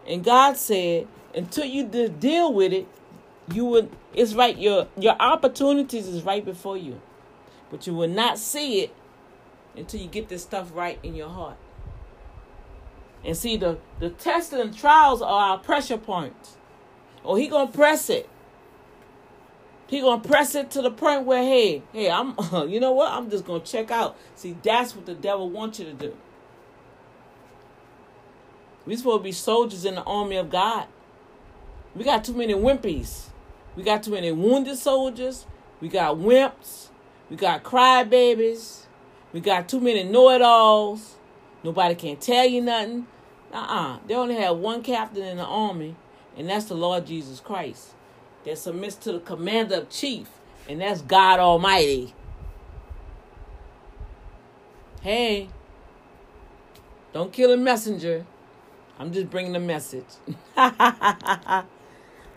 And 0.05 0.25
God 0.25 0.57
said, 0.57 1.07
until 1.33 1.65
you 1.65 1.85
deal 1.85 2.53
with 2.53 2.73
it, 2.73 2.89
you 3.53 3.65
would 3.67 3.91
it's 4.15 4.35
right 4.35 4.57
your 4.57 4.89
your 4.99 5.17
opportunities 5.21 6.07
is 6.07 6.23
right 6.23 6.45
before 6.45 6.77
you. 6.77 7.01
But 7.71 7.87
you 7.87 7.95
will 7.95 8.09
not 8.09 8.39
see 8.39 8.83
it 8.83 8.95
until 9.77 10.01
you 10.01 10.09
get 10.09 10.29
this 10.29 10.43
stuff 10.43 10.71
right 10.75 10.99
in 11.03 11.15
your 11.15 11.29
heart. 11.29 11.57
And 13.25 13.37
see 13.37 13.57
the 13.57 13.79
the 13.99 14.11
tests 14.11 14.53
and 14.53 14.77
trials 14.77 15.23
are 15.23 15.51
our 15.51 15.59
pressure 15.59 15.99
points. 15.99 16.57
Or 17.25 17.33
oh, 17.33 17.37
he 17.37 17.49
gonna 17.49 17.71
press 17.71 18.09
it. 18.09 18.29
He 19.89 20.01
gonna 20.01 20.23
press 20.23 20.55
it 20.55 20.71
to 20.73 20.83
the 20.83 20.91
point 20.91 21.25
where 21.25 21.43
hey, 21.43 21.83
hey, 21.93 22.11
I'm 22.11 22.35
you 22.69 22.81
know 22.81 22.93
what? 22.93 23.13
I'm 23.13 23.31
just 23.31 23.45
gonna 23.45 23.61
check 23.61 23.91
out. 23.91 24.17
See, 24.35 24.57
that's 24.63 24.95
what 24.95 25.07
the 25.07 25.15
devil 25.15 25.51
wants 25.51 25.79
you 25.79 25.87
to 25.87 25.93
do. 25.93 26.17
We 28.87 28.95
supposed 28.97 29.21
to 29.21 29.25
be 29.25 29.33
soldiers 29.33 29.85
in 29.85 29.97
the 29.97 30.03
army 30.05 30.37
of 30.37 30.49
God. 30.49 30.87
We 31.95 32.05
got 32.05 32.25
too 32.25 32.35
many 32.35 32.55
wimpies. 32.55 33.31
We 33.77 33.83
got 33.83 34.03
too 34.03 34.13
many 34.13 34.33
wounded 34.33 34.79
soldiers. 34.79 35.47
We 35.81 35.89
got 35.89 36.17
wimps. 36.17 36.89
We 37.31 37.37
got 37.37 37.63
crybabies. 37.63 38.87
We 39.33 39.41
got 39.41 39.69
too 39.69 39.81
many 39.81 40.03
know-it-alls. 40.03 41.17
Nobody 41.63 41.95
can 41.95 42.17
tell 42.17 42.47
you 42.47 42.63
nothing. 42.63 43.07
Uh-uh. 43.53 43.99
They 44.07 44.15
only 44.15 44.37
have 44.37 44.57
one 44.57 44.83
captain 44.83 45.25
in 45.25 45.37
the 45.37 45.45
army, 45.45 45.95
and 46.37 46.49
that's 46.49 46.67
the 46.67 46.75
Lord 46.75 47.07
Jesus 47.07 47.41
Christ. 47.41 47.95
That 48.45 48.57
submits 48.57 48.97
to 48.97 49.13
the 49.13 49.21
commander 49.21 49.77
of 49.77 49.91
chief, 49.91 50.29
and 50.69 50.81
that's 50.81 51.03
God 51.03 51.41
Almighty. 51.41 52.15
Hey, 55.03 55.49
don't 57.13 57.33
kill 57.33 57.53
a 57.53 57.57
messenger. 57.57 58.25
I'm 58.99 59.13
just 59.13 59.31
bringing 59.31 59.53
the 59.53 59.61
message. 59.61 60.07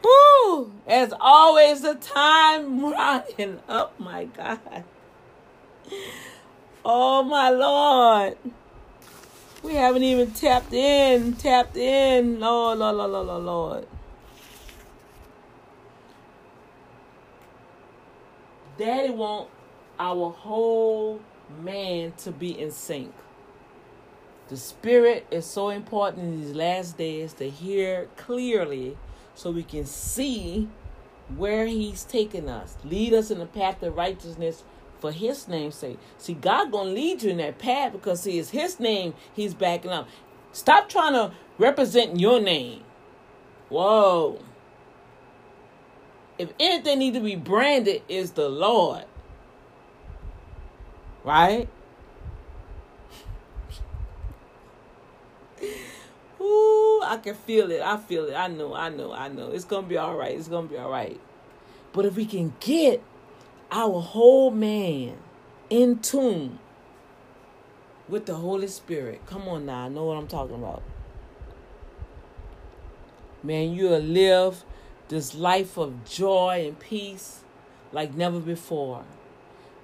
Woo! 0.04 0.72
As 0.88 1.14
always, 1.20 1.82
the 1.82 1.96
time 1.96 2.82
running 2.92 3.60
up, 3.68 4.00
my 4.00 4.26
God. 4.26 4.84
Oh, 6.84 7.24
my 7.24 7.50
Lord. 7.50 8.38
We 9.62 9.76
haven't 9.76 10.04
even 10.04 10.32
tapped 10.32 10.74
in, 10.74 11.34
tapped 11.34 11.76
in. 11.76 12.40
Lord, 12.40 12.80
Lord, 12.80 12.96
Lord, 12.96 13.12
Lord, 13.12 13.28
Lord, 13.28 13.44
Lord. 13.44 13.88
Daddy 18.78 19.10
want 19.10 19.50
our 20.00 20.32
whole 20.32 21.20
man 21.62 22.14
to 22.20 22.32
be 22.32 22.58
in 22.58 22.72
sync. 22.72 23.14
The 24.48 24.56
spirit 24.56 25.28
is 25.30 25.46
so 25.46 25.70
important 25.70 26.24
in 26.24 26.42
these 26.42 26.56
last 26.56 26.98
days 26.98 27.34
to 27.34 27.50
hear 27.50 28.08
clearly 28.16 28.98
so 29.40 29.52
we 29.52 29.64
can 29.64 29.86
see 29.86 30.68
where 31.38 31.66
he's 31.66 32.04
taking 32.04 32.50
us. 32.50 32.76
Lead 32.84 33.14
us 33.14 33.32
in 33.32 33.40
the 33.40 33.46
path 33.46 33.82
of 33.84 33.96
righteousness 33.96 34.66
for 35.00 35.14
his 35.14 35.48
name's 35.48 35.76
sake. 35.76 35.98
See, 36.18 36.34
God 36.34 36.74
gonna 36.74 36.90
lead 36.90 37.24
you 37.24 37.30
in 37.30 37.38
that 37.38 37.58
path 37.58 37.94
because 37.94 38.24
see, 38.24 38.38
it's 38.38 38.50
his 38.50 38.82
name 38.82 39.14
he's 39.34 39.54
backing 39.54 39.92
up. 39.92 40.10
Stop 40.52 40.90
trying 40.90 41.14
to 41.14 41.32
represent 41.58 42.20
your 42.20 42.42
name. 42.42 42.84
Whoa. 43.70 44.40
If 46.38 46.52
anything 46.60 47.00
need 47.00 47.14
to 47.14 47.22
be 47.22 47.38
branded 47.38 48.02
is 48.10 48.32
the 48.32 48.50
Lord. 48.50 49.06
Right? 51.24 51.70
Ooh, 56.42 57.02
I 57.04 57.18
can 57.18 57.36
feel 57.36 57.72
it. 57.72 57.82
I 57.82 57.98
feel 57.98 58.26
it. 58.26 58.34
I 58.34 58.48
know, 58.48 58.74
I 58.74 58.90
know, 58.90 59.12
I 59.12 59.28
know. 59.28 59.52
It's 59.52 59.66
gonna 59.66 59.88
be 59.88 59.98
all 59.98 60.16
right. 60.16 60.38
It's 60.38 60.48
gonna 60.48 60.68
be 60.68 60.78
all 60.78 60.92
right. 60.92 61.20
But 61.92 62.06
if 62.06 62.16
we 62.16 62.26
can 62.26 62.54
get 62.60 63.04
our 63.72 64.02
whole 64.02 64.52
man 64.52 65.18
in 65.70 66.00
tune 66.00 66.60
with 68.08 68.26
the 68.26 68.36
Holy 68.36 68.68
Spirit. 68.68 69.22
Come 69.26 69.48
on 69.48 69.66
now, 69.68 69.86
I 69.86 69.90
know 69.90 70.06
what 70.06 70.18
I'm 70.18 70.28
talking 70.28 70.56
about. 70.56 70.82
Man, 73.44 73.74
you'll 73.74 74.00
live 74.00 74.64
this 75.08 75.34
life 75.34 75.78
of 75.78 76.06
joy 76.06 76.66
and 76.68 76.80
peace 76.80 77.42
like 77.92 78.16
never 78.16 78.40
before. 78.40 79.04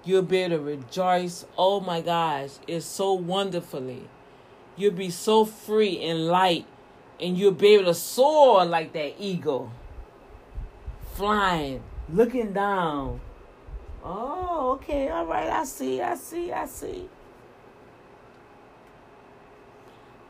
You'll 0.03 0.23
be 0.23 0.39
able 0.39 0.57
to 0.57 0.63
rejoice. 0.63 1.45
Oh 1.57 1.79
my 1.79 2.01
gosh, 2.01 2.51
it's 2.67 2.85
so 2.85 3.13
wonderfully. 3.13 4.07
You'll 4.77 4.91
be 4.91 5.09
so 5.09 5.45
free 5.45 6.01
and 6.03 6.27
light, 6.27 6.65
and 7.19 7.37
you'll 7.37 7.51
be 7.51 7.75
able 7.75 7.85
to 7.85 7.93
soar 7.93 8.65
like 8.65 8.91
that 8.93 9.15
eagle, 9.19 9.71
flying, 11.13 11.81
looking 12.09 12.51
down. 12.51 13.21
Oh, 14.03 14.71
okay, 14.73 15.09
all 15.09 15.25
right, 15.25 15.49
I 15.49 15.63
see, 15.63 16.01
I 16.01 16.15
see, 16.15 16.51
I 16.51 16.65
see. 16.65 17.09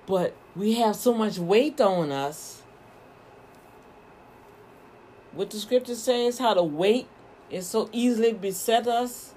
But 0.05 0.35
we 0.55 0.75
have 0.75 0.95
so 0.95 1.13
much 1.13 1.39
weight 1.39 1.81
on 1.81 2.11
us. 2.11 2.61
What 5.33 5.49
the 5.49 5.57
scripture 5.57 5.95
says, 5.95 6.37
how 6.37 6.53
the 6.53 6.63
weight 6.63 7.07
is 7.49 7.67
so 7.67 7.89
easily 7.91 8.31
beset 8.31 8.87
us. 8.87 9.33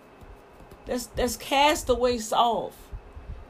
Let's, 0.86 1.08
let's 1.16 1.36
cast 1.36 1.86
the 1.86 1.94
weights 1.94 2.32
off. 2.32 2.87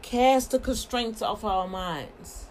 Cast 0.03 0.53
the 0.53 0.59
constraints 0.59 1.23
off 1.23 1.45
our 1.45 1.69
minds. 1.69 2.47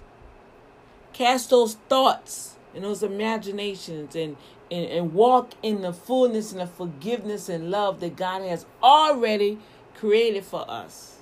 Cast 1.13 1.49
those 1.49 1.75
thoughts 1.89 2.55
and 2.75 2.83
those 2.83 3.01
imaginations 3.01 4.15
and, 4.15 4.37
and, 4.69 4.85
and 4.85 5.13
walk 5.13 5.53
in 5.63 5.81
the 5.81 5.93
fullness 5.93 6.51
and 6.51 6.61
the 6.61 6.67
forgiveness 6.67 7.49
and 7.49 7.71
love 7.71 7.99
that 8.01 8.15
God 8.15 8.43
has 8.43 8.65
already 8.83 9.57
created 9.95 10.43
for 10.43 10.69
us. 10.69 11.17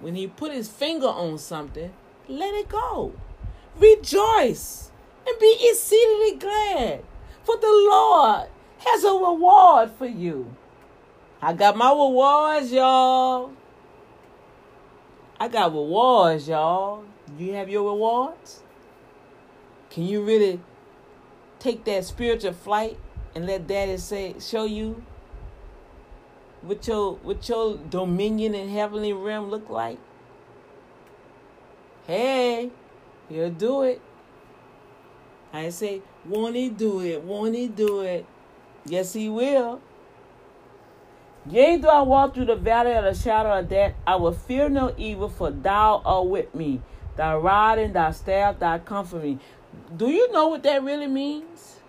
When 0.00 0.14
He 0.14 0.26
put 0.26 0.52
His 0.52 0.68
finger 0.68 1.08
on 1.08 1.38
something, 1.38 1.92
let 2.28 2.54
it 2.54 2.68
go. 2.68 3.14
Rejoice 3.78 4.90
and 5.26 5.38
be 5.38 5.56
exceedingly 5.60 6.38
glad, 6.38 7.04
for 7.44 7.56
the 7.56 7.66
Lord 7.66 8.48
has 8.78 9.04
a 9.04 9.12
reward 9.12 9.90
for 9.92 10.06
you. 10.06 10.54
I 11.40 11.52
got 11.52 11.76
my 11.76 11.90
rewards, 11.90 12.72
y'all. 12.72 13.52
I 15.40 15.48
got 15.48 15.72
rewards, 15.72 16.48
y'all. 16.48 17.04
You 17.38 17.52
have 17.52 17.68
your 17.68 17.90
rewards? 17.90 18.62
Can 19.90 20.04
you 20.04 20.24
really 20.24 20.60
take 21.58 21.84
that 21.84 22.04
spiritual 22.04 22.52
flight 22.52 22.98
and 23.34 23.46
let 23.46 23.66
daddy 23.66 23.96
say 23.98 24.34
show 24.40 24.64
you 24.64 25.04
what 26.62 26.86
your 26.88 27.14
what 27.16 27.48
your 27.48 27.76
dominion 27.76 28.54
in 28.54 28.68
heavenly 28.68 29.12
realm 29.12 29.48
look 29.48 29.70
like? 29.70 29.98
Hey, 32.06 32.70
he'll 33.28 33.50
do 33.50 33.82
it. 33.82 34.00
I 35.52 35.70
say, 35.70 36.02
won't 36.24 36.56
he 36.56 36.68
do 36.68 37.00
it? 37.00 37.22
Won't 37.22 37.54
he 37.54 37.68
do 37.68 38.00
it? 38.00 38.26
Yes, 38.84 39.12
he 39.12 39.28
will. 39.28 39.80
Yea, 41.50 41.76
though 41.78 41.88
I 41.88 42.02
walk 42.02 42.34
through 42.34 42.46
the 42.46 42.56
valley 42.56 42.92
of 42.92 43.04
the 43.04 43.14
shadow 43.14 43.58
of 43.58 43.68
death, 43.68 43.94
I 44.06 44.16
will 44.16 44.32
fear 44.32 44.68
no 44.68 44.94
evil, 44.98 45.28
for 45.28 45.50
thou 45.50 46.02
art 46.04 46.26
with 46.26 46.54
me. 46.54 46.82
Thy 47.16 47.34
rod 47.34 47.78
and 47.78 47.94
thy 47.94 48.10
staff, 48.10 48.58
thy 48.58 48.78
comfort 48.78 49.22
me. 49.22 49.38
Do 49.96 50.08
you 50.08 50.30
know 50.30 50.48
what 50.48 50.62
that 50.64 50.82
really 50.82 51.06
means? 51.06 51.80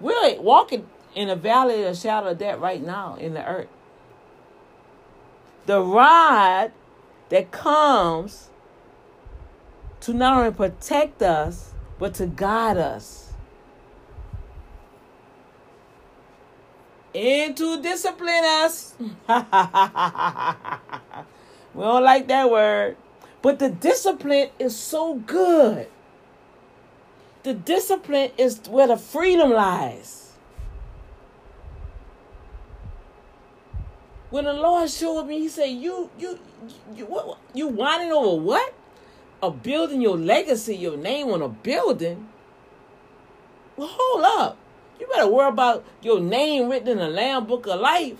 We're 0.00 0.40
walking 0.40 0.88
in 1.14 1.28
a 1.28 1.36
valley 1.36 1.84
of 1.84 1.94
the 1.94 2.00
shadow 2.00 2.28
of 2.28 2.38
death 2.38 2.58
right 2.58 2.82
now 2.84 3.16
in 3.16 3.34
the 3.34 3.46
earth. 3.46 3.68
The 5.66 5.80
rod 5.80 6.72
that 7.28 7.50
comes 7.50 8.50
to 10.00 10.12
not 10.12 10.38
only 10.38 10.52
protect 10.52 11.22
us, 11.22 11.72
but 11.98 12.14
to 12.14 12.26
guide 12.26 12.76
us. 12.76 13.23
And 17.14 17.56
to 17.56 17.80
discipline 17.80 18.44
us. 18.44 18.94
we 18.98 19.04
don't 21.82 22.02
like 22.02 22.26
that 22.28 22.50
word. 22.50 22.96
But 23.40 23.58
the 23.58 23.70
discipline 23.70 24.50
is 24.58 24.76
so 24.76 25.14
good. 25.14 25.88
The 27.44 27.54
discipline 27.54 28.30
is 28.38 28.58
where 28.68 28.86
the 28.88 28.96
freedom 28.96 29.50
lies. 29.50 30.32
When 34.30 34.46
the 34.46 34.54
Lord 34.54 34.90
showed 34.90 35.24
me, 35.24 35.38
He 35.40 35.48
said, 35.48 35.66
"You, 35.66 36.10
you, 36.18 36.38
you, 36.96 37.04
what, 37.04 37.38
you 37.52 37.68
whining 37.68 38.10
over 38.10 38.42
what? 38.42 38.74
A 39.42 39.50
building 39.50 40.00
your 40.00 40.16
legacy, 40.16 40.74
your 40.74 40.96
name 40.96 41.28
on 41.28 41.42
a 41.42 41.48
building? 41.48 42.28
Well, 43.76 43.90
hold 43.92 44.24
up. 44.24 44.58
You 44.98 45.06
better 45.08 45.26
worry 45.28 45.48
about 45.48 45.84
your 46.02 46.20
name 46.20 46.68
written 46.68 46.88
in 46.88 46.98
the 46.98 47.08
Lamb 47.08 47.46
Book 47.46 47.66
of 47.66 47.80
Life. 47.80 48.18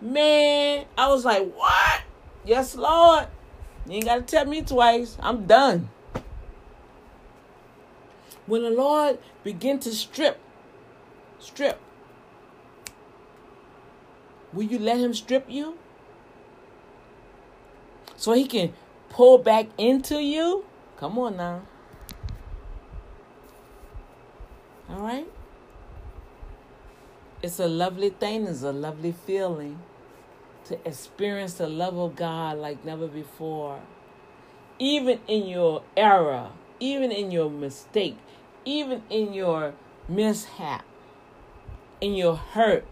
Man, 0.00 0.86
I 0.96 1.08
was 1.08 1.24
like, 1.24 1.52
what? 1.54 2.02
Yes, 2.44 2.74
Lord. 2.74 3.26
You 3.86 3.94
ain't 3.94 4.04
got 4.04 4.16
to 4.16 4.22
tell 4.22 4.46
me 4.46 4.62
twice. 4.62 5.16
I'm 5.20 5.46
done. 5.46 5.90
When 8.46 8.62
the 8.62 8.70
Lord 8.70 9.18
begin 9.42 9.78
to 9.80 9.92
strip, 9.92 10.38
strip, 11.38 11.80
will 14.52 14.64
you 14.64 14.78
let 14.78 14.98
him 14.98 15.14
strip 15.14 15.46
you? 15.48 15.78
So 18.16 18.32
he 18.32 18.46
can 18.46 18.72
pull 19.08 19.38
back 19.38 19.66
into 19.78 20.22
you? 20.22 20.64
Come 20.98 21.18
on 21.18 21.36
now. 21.36 21.62
All 24.90 25.00
right? 25.00 25.26
It's 27.44 27.60
a 27.60 27.68
lovely 27.68 28.08
thing, 28.08 28.46
it's 28.46 28.62
a 28.62 28.72
lovely 28.72 29.12
feeling 29.12 29.80
to 30.64 30.78
experience 30.88 31.52
the 31.52 31.68
love 31.68 31.98
of 31.98 32.16
God 32.16 32.56
like 32.56 32.86
never 32.86 33.06
before. 33.06 33.80
Even 34.78 35.20
in 35.28 35.46
your 35.46 35.82
error, 35.94 36.52
even 36.80 37.12
in 37.12 37.30
your 37.30 37.50
mistake, 37.50 38.16
even 38.64 39.02
in 39.10 39.34
your 39.34 39.74
mishap, 40.08 40.86
in 42.00 42.14
your 42.14 42.34
hurt, 42.36 42.86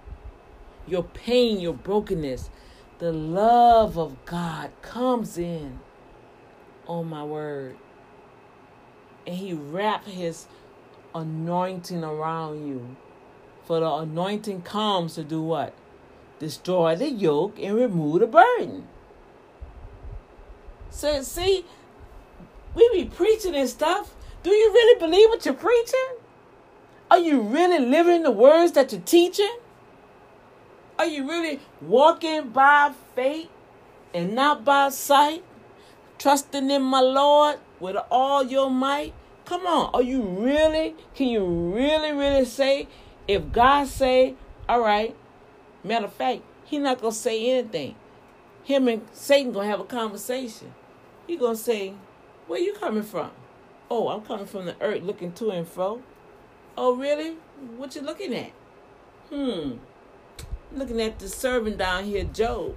your 0.86 1.04
pain, 1.04 1.58
your 1.58 1.72
brokenness, 1.72 2.50
the 2.98 3.10
love 3.10 3.96
of 3.96 4.22
God 4.26 4.70
comes 4.82 5.38
in. 5.38 5.80
Oh 6.86 7.02
my 7.02 7.24
word. 7.24 7.78
And 9.26 9.34
he 9.34 9.54
wraps 9.54 10.08
his 10.10 10.46
anointing 11.14 12.04
around 12.04 12.68
you. 12.68 12.96
For 13.72 13.80
the 13.80 13.90
anointing 13.90 14.60
comes 14.64 15.14
to 15.14 15.24
do 15.24 15.40
what? 15.40 15.72
Destroy 16.38 16.94
the 16.94 17.08
yoke 17.08 17.58
and 17.58 17.74
remove 17.74 18.20
the 18.20 18.26
burden. 18.26 18.86
So 20.90 21.22
see, 21.22 21.64
we 22.74 22.90
be 22.92 23.06
preaching 23.06 23.54
and 23.54 23.66
stuff. 23.66 24.14
Do 24.42 24.50
you 24.50 24.70
really 24.70 25.00
believe 25.00 25.30
what 25.30 25.46
you're 25.46 25.54
preaching? 25.54 26.18
Are 27.10 27.18
you 27.18 27.40
really 27.40 27.78
living 27.78 28.24
the 28.24 28.30
words 28.30 28.72
that 28.72 28.92
you're 28.92 29.00
teaching? 29.00 29.56
Are 30.98 31.06
you 31.06 31.26
really 31.26 31.58
walking 31.80 32.50
by 32.50 32.92
faith 33.16 33.48
and 34.12 34.34
not 34.34 34.66
by 34.66 34.90
sight? 34.90 35.42
Trusting 36.18 36.70
in 36.70 36.82
my 36.82 37.00
Lord 37.00 37.56
with 37.80 37.96
all 38.10 38.44
your 38.44 38.68
might? 38.68 39.14
Come 39.46 39.66
on, 39.66 39.94
are 39.94 40.02
you 40.02 40.20
really, 40.20 40.94
can 41.14 41.28
you 41.28 41.42
really, 41.46 42.12
really 42.12 42.44
say, 42.44 42.86
if 43.32 43.52
God 43.52 43.88
say, 43.88 44.34
all 44.68 44.80
right, 44.80 45.16
matter 45.84 46.06
of 46.06 46.12
fact, 46.12 46.42
he 46.64 46.78
not 46.78 47.00
to 47.00 47.12
say 47.12 47.50
anything. 47.50 47.94
Him 48.64 48.88
and 48.88 49.06
Satan 49.12 49.52
to 49.54 49.60
have 49.60 49.80
a 49.80 49.84
conversation. 49.84 50.72
He 51.26 51.36
to 51.36 51.56
say, 51.56 51.94
where 52.46 52.60
you 52.60 52.74
coming 52.74 53.02
from? 53.02 53.30
Oh, 53.90 54.08
I'm 54.08 54.22
coming 54.22 54.46
from 54.46 54.66
the 54.66 54.76
earth 54.80 55.02
looking 55.02 55.32
to 55.32 55.50
and 55.50 55.66
fro. 55.66 56.02
Oh, 56.76 56.96
really? 56.96 57.36
What 57.76 57.94
you 57.94 58.02
looking 58.02 58.34
at? 58.34 58.52
Hmm 59.28 59.72
looking 60.74 61.00
at 61.00 61.18
the 61.18 61.28
servant 61.28 61.78
down 61.78 62.04
here, 62.04 62.24
Job. 62.24 62.76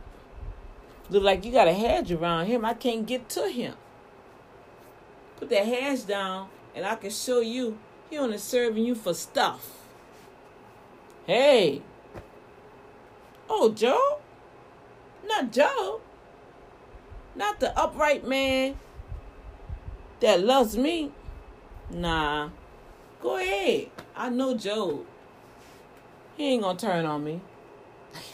Look 1.10 1.24
like 1.24 1.46
you 1.46 1.52
got 1.52 1.68
a 1.68 1.74
hedge 1.74 2.12
around 2.12 2.48
him. 2.48 2.66
I 2.66 2.74
can't 2.74 3.06
get 3.06 3.30
to 3.30 3.50
him. 3.50 3.76
Put 5.38 5.50
that 5.50 5.66
hedge 5.66 6.06
down, 6.08 6.50
and 6.74 6.86
I 6.86 6.96
can 6.96 7.12
show 7.12 7.42
you 7.42 7.78
he 8.10 8.18
only 8.18 8.38
serving 8.38 8.86
you 8.86 8.96
for 8.96 9.14
stuff. 9.14 9.85
Hey. 11.26 11.82
Oh, 13.50 13.72
Job? 13.72 14.22
Not 15.26 15.52
Job. 15.52 16.02
Not 17.36 17.60
the 17.60 17.78
upright 17.78 18.28
man 18.28 18.78
that 20.20 20.42
loves 20.42 20.78
me. 20.78 21.12
Nah. 21.90 22.50
Go 23.22 23.38
ahead. 23.38 23.90
I 24.16 24.30
know 24.30 24.56
Job. 24.56 25.06
He 26.38 26.54
ain't 26.54 26.64
gonna 26.64 26.78
turn 26.78 27.06
on 27.06 27.24
me. 27.24 27.42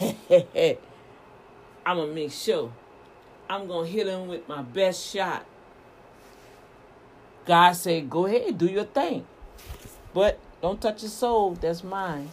I'm 1.84 1.96
gonna 1.96 2.12
make 2.12 2.32
sure 2.32 2.72
I'm 3.48 3.66
to 3.68 3.82
hit 3.84 4.06
him 4.06 4.28
with 4.28 4.48
my 4.48 4.62
best 4.62 5.12
shot. 5.12 5.44
God 7.44 7.72
said, 7.72 8.08
Go 8.08 8.26
ahead, 8.26 8.56
do 8.56 8.66
your 8.66 8.84
thing. 8.84 9.26
But 10.14 10.38
don't 10.60 10.80
touch 10.80 11.02
his 11.02 11.12
soul, 11.12 11.54
that's 11.54 11.82
mine. 11.82 12.30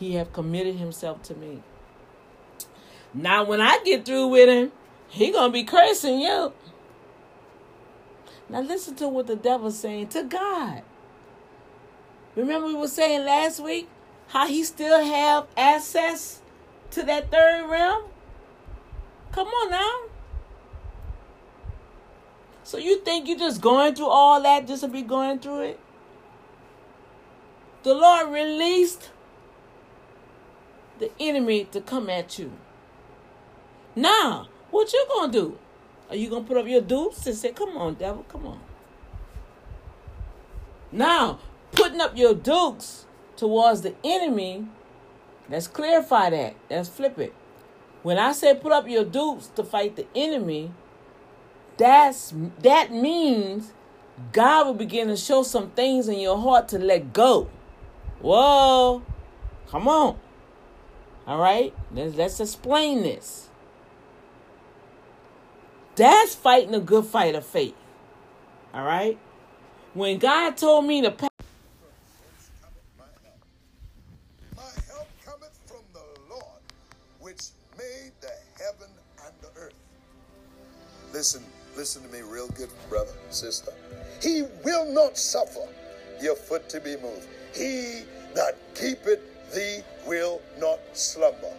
He 0.00 0.14
have 0.14 0.32
committed 0.32 0.76
himself 0.76 1.22
to 1.24 1.34
me. 1.34 1.62
Now 3.12 3.44
when 3.44 3.60
I 3.60 3.80
get 3.84 4.06
through 4.06 4.28
with 4.28 4.48
him, 4.48 4.72
he 5.10 5.30
gonna 5.30 5.52
be 5.52 5.62
cursing 5.62 6.20
you. 6.20 6.54
Now 8.48 8.62
listen 8.62 8.94
to 8.96 9.08
what 9.08 9.26
the 9.26 9.36
devil's 9.36 9.78
saying 9.78 10.08
to 10.08 10.22
God. 10.22 10.82
Remember 12.34 12.68
we 12.68 12.74
were 12.74 12.88
saying 12.88 13.26
last 13.26 13.60
week 13.60 13.90
how 14.28 14.46
he 14.46 14.64
still 14.64 15.04
have 15.04 15.46
access 15.54 16.40
to 16.92 17.02
that 17.02 17.30
third 17.30 17.68
realm? 17.68 18.04
Come 19.32 19.48
on 19.48 19.70
now. 19.70 20.00
So 22.64 22.78
you 22.78 23.00
think 23.00 23.28
you're 23.28 23.38
just 23.38 23.60
going 23.60 23.94
through 23.94 24.06
all 24.06 24.40
that 24.42 24.66
just 24.66 24.82
to 24.82 24.88
be 24.88 25.02
going 25.02 25.40
through 25.40 25.60
it? 25.60 25.80
The 27.82 27.92
Lord 27.92 28.32
released 28.32 29.10
the 31.00 31.10
enemy 31.18 31.64
to 31.64 31.80
come 31.80 32.08
at 32.08 32.38
you. 32.38 32.52
Now, 33.96 34.48
what 34.70 34.92
you 34.92 35.04
gonna 35.08 35.32
do? 35.32 35.58
Are 36.08 36.16
you 36.16 36.30
gonna 36.30 36.44
put 36.44 36.56
up 36.56 36.66
your 36.66 36.80
dukes 36.80 37.26
and 37.26 37.36
say, 37.36 37.52
"Come 37.52 37.76
on, 37.76 37.94
devil, 37.94 38.24
come 38.28 38.46
on"? 38.46 38.60
Now, 40.92 41.38
putting 41.72 42.00
up 42.00 42.16
your 42.16 42.34
dukes 42.34 43.06
towards 43.36 43.82
the 43.82 43.94
enemy. 44.04 44.66
Let's 45.48 45.66
clarify 45.66 46.30
that. 46.30 46.54
Let's 46.68 46.88
flip 46.88 47.18
it. 47.18 47.34
When 48.02 48.18
I 48.18 48.32
say 48.32 48.54
put 48.54 48.72
up 48.72 48.88
your 48.88 49.04
dukes 49.04 49.48
to 49.56 49.64
fight 49.64 49.96
the 49.96 50.06
enemy, 50.14 50.72
that's 51.76 52.32
that 52.60 52.92
means 52.92 53.72
God 54.32 54.66
will 54.66 54.74
begin 54.74 55.08
to 55.08 55.16
show 55.16 55.42
some 55.42 55.70
things 55.70 56.08
in 56.08 56.18
your 56.18 56.38
heart 56.38 56.68
to 56.68 56.78
let 56.78 57.12
go. 57.12 57.48
Whoa. 58.20 59.02
Come 59.68 59.88
on. 59.88 60.18
All 61.30 61.38
right? 61.38 61.72
Let's, 61.94 62.16
let's 62.16 62.40
explain 62.40 63.04
this. 63.04 63.48
That's 65.94 66.34
fighting 66.34 66.74
a 66.74 66.80
good 66.80 67.04
fight 67.04 67.36
of 67.36 67.46
faith. 67.46 67.76
All 68.74 68.84
right? 68.84 69.16
When 69.94 70.18
God 70.18 70.56
told 70.56 70.86
me 70.86 71.02
to 71.02 71.12
pass. 71.12 71.30
My 74.56 74.62
help 74.88 75.06
cometh 75.24 75.56
from 75.66 75.84
the 75.92 76.02
Lord, 76.28 76.42
which 77.20 77.50
made 77.78 78.10
the 78.20 78.32
heaven 78.58 78.90
and 79.24 79.32
the 79.40 79.60
earth. 79.60 79.74
Listen, 81.12 81.44
listen 81.76 82.02
to 82.02 82.08
me 82.08 82.22
real 82.22 82.48
good, 82.48 82.70
brother, 82.88 83.12
sister. 83.28 83.72
He 84.20 84.42
will 84.64 84.92
not 84.92 85.16
suffer 85.16 85.68
your 86.20 86.34
foot 86.34 86.68
to 86.70 86.80
be 86.80 86.96
moved. 86.96 87.28
He 87.54 88.02
that 88.34 88.58
keepeth 88.74 89.20
thee 89.54 89.82
will 90.06 90.40
not 90.58 90.80
slumber. 90.92 91.52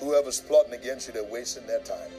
Whoever's 0.00 0.40
plotting 0.40 0.74
against 0.74 1.06
you, 1.06 1.14
they're 1.14 1.24
wasting 1.24 1.66
their 1.66 1.80
time. 1.80 2.10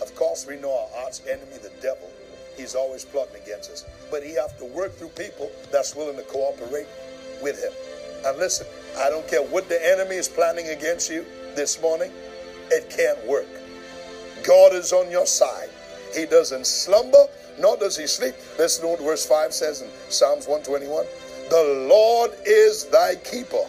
Of 0.00 0.14
course, 0.14 0.46
we 0.46 0.56
know 0.56 0.72
our 0.72 1.04
arch 1.04 1.20
enemy, 1.28 1.58
the 1.62 1.72
devil. 1.80 2.10
He's 2.56 2.74
always 2.74 3.04
plotting 3.04 3.40
against 3.42 3.70
us. 3.70 3.84
But 4.10 4.22
he 4.22 4.34
have 4.34 4.56
to 4.58 4.64
work 4.64 4.92
through 4.94 5.08
people 5.08 5.50
that's 5.72 5.94
willing 5.94 6.16
to 6.16 6.22
cooperate 6.22 6.86
with 7.42 7.62
him. 7.62 7.72
And 8.26 8.38
listen, 8.38 8.66
I 8.98 9.10
don't 9.10 9.26
care 9.28 9.42
what 9.42 9.68
the 9.68 9.84
enemy 9.92 10.16
is 10.16 10.28
planning 10.28 10.68
against 10.68 11.10
you 11.10 11.26
this 11.54 11.80
morning, 11.80 12.10
it 12.70 12.90
can't 12.90 13.24
work. 13.26 13.46
God 14.44 14.74
is 14.74 14.92
on 14.92 15.10
your 15.10 15.26
side. 15.26 15.68
He 16.14 16.26
doesn't 16.26 16.66
slumber, 16.66 17.26
nor 17.58 17.76
does 17.76 17.96
he 17.96 18.06
sleep. 18.06 18.34
Listen 18.58 18.82
to 18.82 18.88
what 18.88 19.00
verse 19.00 19.26
5 19.26 19.52
says 19.52 19.82
in 19.82 19.88
Psalms 20.08 20.46
121. 20.46 21.04
The 21.50 21.86
Lord 21.88 22.32
is 22.46 22.84
thy 22.86 23.16
keeper. 23.16 23.64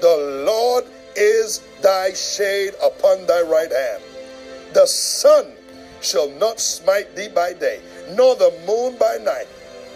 The 0.00 0.44
Lord 0.46 0.84
is 1.14 1.60
thy 1.82 2.12
shade 2.12 2.74
upon 2.82 3.26
thy 3.26 3.42
right 3.42 3.70
hand. 3.70 4.02
The 4.74 4.86
sun 4.86 5.52
shall 6.00 6.30
not 6.32 6.60
smite 6.60 7.14
thee 7.16 7.28
by 7.28 7.52
day, 7.52 7.80
nor 8.10 8.34
the 8.36 8.52
moon 8.66 8.96
by 8.98 9.16
night. 9.22 9.46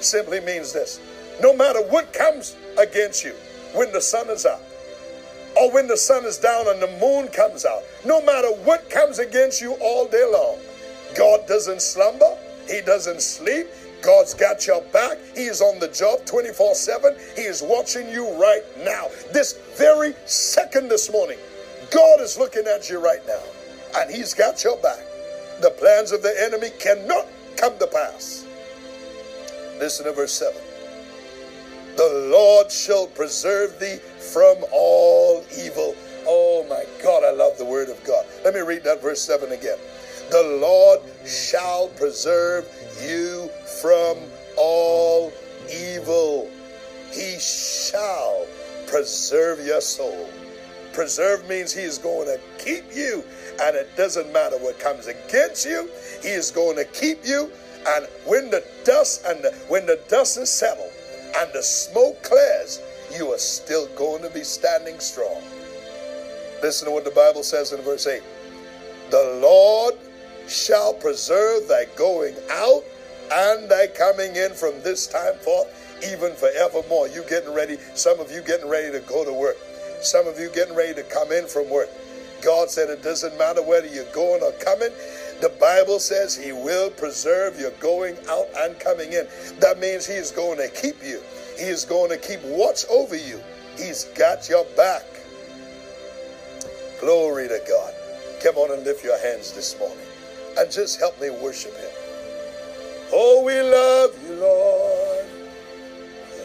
Simply 0.01 0.41
means 0.41 0.73
this 0.73 1.01
no 1.43 1.55
matter 1.55 1.81
what 1.83 2.13
comes 2.13 2.57
against 2.79 3.25
you 3.25 3.35
when 3.75 3.93
the 3.93 4.01
sun 4.01 4.29
is 4.31 4.47
up, 4.47 4.63
or 5.57 5.71
when 5.73 5.87
the 5.87 5.97
sun 5.97 6.25
is 6.25 6.39
down 6.39 6.69
and 6.69 6.81
the 6.81 6.99
moon 7.01 7.29
comes 7.29 7.65
out, 7.65 7.83
no 8.05 8.23
matter 8.23 8.49
what 8.65 8.89
comes 8.91 9.19
against 9.19 9.61
you 9.61 9.73
all 9.81 10.07
day 10.07 10.25
long, 10.31 10.59
God 11.17 11.47
doesn't 11.47 11.83
slumber, 11.83 12.37
He 12.69 12.81
doesn't 12.83 13.23
sleep, 13.23 13.67
God's 14.03 14.35
got 14.35 14.67
your 14.67 14.83
back. 14.93 15.19
He 15.35 15.45
is 15.45 15.61
on 15.61 15.79
the 15.79 15.89
job 15.89 16.25
24 16.27 16.75
7. 16.75 17.17
He 17.37 17.43
is 17.43 17.63
watching 17.63 18.09
you 18.09 18.31
right 18.41 18.63
now. 18.85 19.09
This 19.33 19.59
very 19.77 20.15
second 20.27 20.89
this 20.89 21.11
morning, 21.11 21.39
God 21.91 22.21
is 22.21 22.39
looking 22.39 22.67
at 22.67 22.89
you 22.89 23.03
right 23.03 23.25
now, 23.27 23.43
and 23.97 24.11
He's 24.11 24.35
got 24.35 24.63
your 24.65 24.77
back. 24.79 25.01
The 25.61 25.71
plans 25.71 26.13
of 26.13 26.23
the 26.23 26.35
enemy 26.43 26.71
cannot 26.79 27.27
come 27.57 27.79
to 27.79 27.87
pass. 27.87 28.47
Listen 29.79 30.07
to 30.07 30.13
verse 30.13 30.33
7. 30.33 30.55
The 31.97 32.31
Lord 32.31 32.71
shall 32.73 33.07
preserve 33.09 33.79
thee 33.79 33.97
from 34.33 34.57
all 34.73 35.45
evil. 35.59 35.95
Oh 36.27 36.65
my 36.69 36.85
God, 37.03 37.25
I 37.25 37.33
love 37.33 37.59
the 37.59 37.65
word 37.65 37.89
of 37.89 38.03
God. 38.05 38.25
Let 38.45 38.55
me 38.55 38.61
read 38.61 38.85
that 38.85 39.03
verse 39.03 39.21
7 39.21 39.53
again. 39.53 39.79
The 40.31 40.59
Lord 40.61 41.01
shall 41.27 41.89
preserve 41.89 42.65
you 43.03 43.51
from 43.83 44.17
all 44.57 45.33
evil. 45.69 46.49
He 47.13 47.37
shall 47.41 48.47
preserve 48.87 49.59
your 49.67 49.81
soul. 49.81 50.31
Preserve 50.93 51.49
means 51.49 51.73
he 51.73 51.83
is 51.83 51.99
going 51.99 52.27
to 52.27 52.41
keep 52.59 52.85
you, 52.95 53.25
and 53.61 53.75
it 53.75 53.97
doesn't 53.97 54.33
matter 54.33 54.57
what 54.59 54.79
comes 54.79 55.09
against 55.09 55.67
you, 55.67 55.91
he 56.23 56.29
is 56.29 56.53
going 56.53 56.77
to 56.77 56.85
keep 56.85 57.25
you. 57.25 57.51
And 57.89 58.07
when 58.25 58.51
the 58.51 58.65
dust 58.85 59.25
and 59.27 59.43
the, 59.43 59.51
when 59.67 59.87
the 59.87 59.99
dust 60.09 60.39
is 60.39 60.49
settled 60.49 60.93
and 61.39 61.53
the 61.53 61.63
smoke 61.63 62.23
clears, 62.23 62.81
you 63.17 63.33
are 63.33 63.39
still 63.39 63.89
going 63.97 64.23
to 64.23 64.31
be 64.31 64.45
standing 64.45 65.01
strong. 65.01 65.43
Listen 66.63 66.87
to 66.87 66.93
what 66.93 67.05
the 67.05 67.11
Bible 67.11 67.43
says 67.43 67.73
in 67.73 67.81
verse 67.83 68.07
8. 68.07 68.23
The 69.11 69.41
Lord 69.43 69.95
shall 70.51 70.93
preserve 70.93 71.69
thy 71.69 71.85
going 71.97 72.35
out 72.51 72.83
and 73.33 73.71
thy 73.71 73.87
coming 73.87 74.35
in 74.35 74.53
from 74.53 74.81
this 74.83 75.07
time 75.07 75.37
forth, 75.39 75.69
even 76.03 76.35
forevermore. 76.35 77.09
You 77.09 77.23
getting 77.29 77.55
ready, 77.55 77.79
some 77.95 78.19
of 78.19 78.31
you 78.31 78.43
getting 78.43 78.69
ready 78.69 78.91
to 78.91 79.01
go 79.07 79.25
to 79.25 79.33
work. 79.33 79.57
Some 80.03 80.27
of 80.27 80.39
you 80.39 80.51
getting 80.51 80.75
ready 80.75 80.95
to 80.95 81.03
come 81.05 81.31
in 81.31 81.47
from 81.47 81.71
work. 81.71 81.89
God 82.43 82.71
said 82.71 82.89
it 82.89 83.03
doesn't 83.03 83.37
matter 83.39 83.63
whether 83.63 83.87
you're 83.87 84.11
going 84.13 84.43
or 84.43 84.53
coming. 84.53 84.91
The 85.41 85.51
Bible 85.61 86.01
says 86.01 86.37
He 86.37 86.53
will 86.53 86.91
preserve 86.91 87.61
your 87.61 87.71
going 87.73 88.17
out 88.29 88.47
and 88.57 88.79
coming 88.81 89.13
in. 89.13 89.29
That 89.61 89.79
means 89.79 90.07
He 90.07 90.15
is 90.15 90.31
going 90.31 90.59
to 90.59 90.69
keep 90.69 90.97
you. 91.05 91.23
He 91.59 91.67
is 91.67 91.85
going 91.85 92.11
to 92.11 92.17
keep 92.17 92.43
watch 92.43 92.85
over 92.91 93.17
you. 93.17 93.41
He's 93.77 94.05
got 94.17 94.49
your 94.49 94.65
back. 94.77 95.05
Glory 96.99 97.49
to 97.49 97.61
God. 97.69 97.95
Come 98.43 98.57
on 98.57 98.73
and 98.73 98.85
lift 98.85 99.05
your 99.05 99.19
hands 99.21 99.53
this 99.53 99.79
morning 99.79 100.10
and 100.59 100.71
just 100.71 100.99
help 100.99 101.21
me 101.21 101.31
worship 101.31 101.77
Him. 101.77 101.91
Oh, 103.13 103.43
we 103.45 103.61
love 103.61 104.17
you, 104.27 104.35
Lord. 104.37 105.27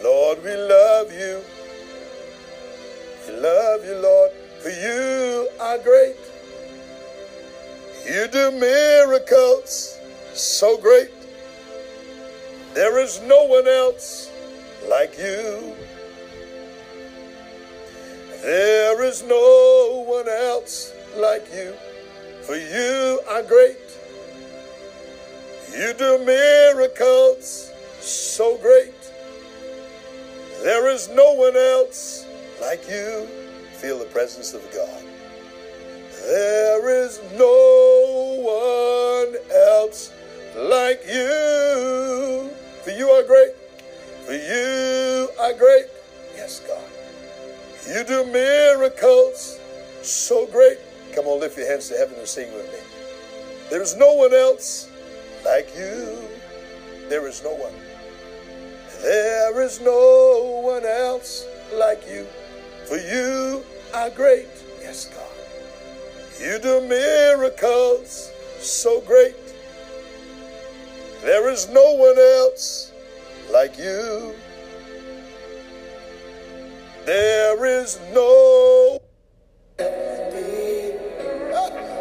Lord, 0.02 0.42
we 0.44 0.54
love 0.54 1.12
you. 1.12 1.42
We 3.26 3.40
love 3.40 3.84
you, 3.84 3.96
Lord, 3.96 4.30
for 4.60 4.70
you 4.70 5.48
are 5.60 5.78
great. 5.78 6.16
You 8.06 8.28
do 8.28 8.52
miracles 8.52 9.98
so 10.32 10.78
great. 10.78 11.10
There 12.74 12.98
is 13.00 13.20
no 13.22 13.44
one 13.44 13.66
else 13.66 14.30
like 14.88 15.18
you. 15.18 15.74
There 18.42 19.02
is 19.02 19.24
no 19.24 20.04
one 20.06 20.28
else 20.28 20.92
like 21.16 21.46
you, 21.52 21.74
for 22.46 22.54
you 22.54 23.20
are 23.28 23.42
great. 23.42 23.76
You 25.76 25.92
do 25.94 26.24
miracles 26.24 27.72
so 27.98 28.56
great. 28.58 28.94
There 30.62 30.88
is 30.88 31.08
no 31.08 31.32
one 31.32 31.56
else 31.56 32.24
like 32.60 32.88
you. 32.88 33.26
Feel 33.72 33.98
the 33.98 34.04
presence 34.06 34.54
of 34.54 34.62
God. 34.72 35.02
There 36.22 37.04
is 37.04 37.20
no 37.34 38.38
one 38.40 39.36
else 39.52 40.12
like 40.56 41.02
you. 41.04 42.48
For 42.84 42.90
you 42.90 43.10
are 43.10 43.24
great. 43.24 43.54
For 44.24 44.34
you 44.34 45.28
are 45.40 45.52
great. 45.52 45.86
Yes, 46.36 46.60
God. 46.60 46.90
You 47.88 48.04
do 48.04 48.24
miracles 48.30 49.58
so 50.02 50.46
great. 50.46 50.78
Come 51.16 51.28
on, 51.28 51.40
lift 51.40 51.56
your 51.56 51.66
hands 51.66 51.88
to 51.88 51.96
heaven 51.96 52.18
and 52.18 52.28
sing 52.28 52.52
with 52.52 52.70
me. 52.70 52.78
There 53.70 53.80
is 53.80 53.96
no 53.96 54.12
one 54.12 54.34
else 54.34 54.90
like 55.46 55.74
you. 55.74 56.28
There 57.08 57.26
is 57.26 57.42
no 57.42 57.54
one. 57.54 57.72
There 59.00 59.62
is 59.62 59.80
no 59.80 60.60
one 60.62 60.84
else 60.84 61.46
like 61.72 62.06
you. 62.06 62.26
For 62.84 62.98
you 62.98 63.64
are 63.94 64.10
great. 64.10 64.46
Yes, 64.82 65.06
God. 65.06 65.22
You 66.38 66.58
do 66.58 66.86
miracles 66.86 68.30
so 68.58 69.00
great. 69.00 69.36
There 71.22 71.48
is 71.48 71.66
no 71.70 71.94
one 71.94 72.18
else 72.18 72.92
like 73.50 73.78
you. 73.78 74.34
There 77.06 77.64
is 77.64 77.98
no 78.12 79.00
Good. 81.56 81.95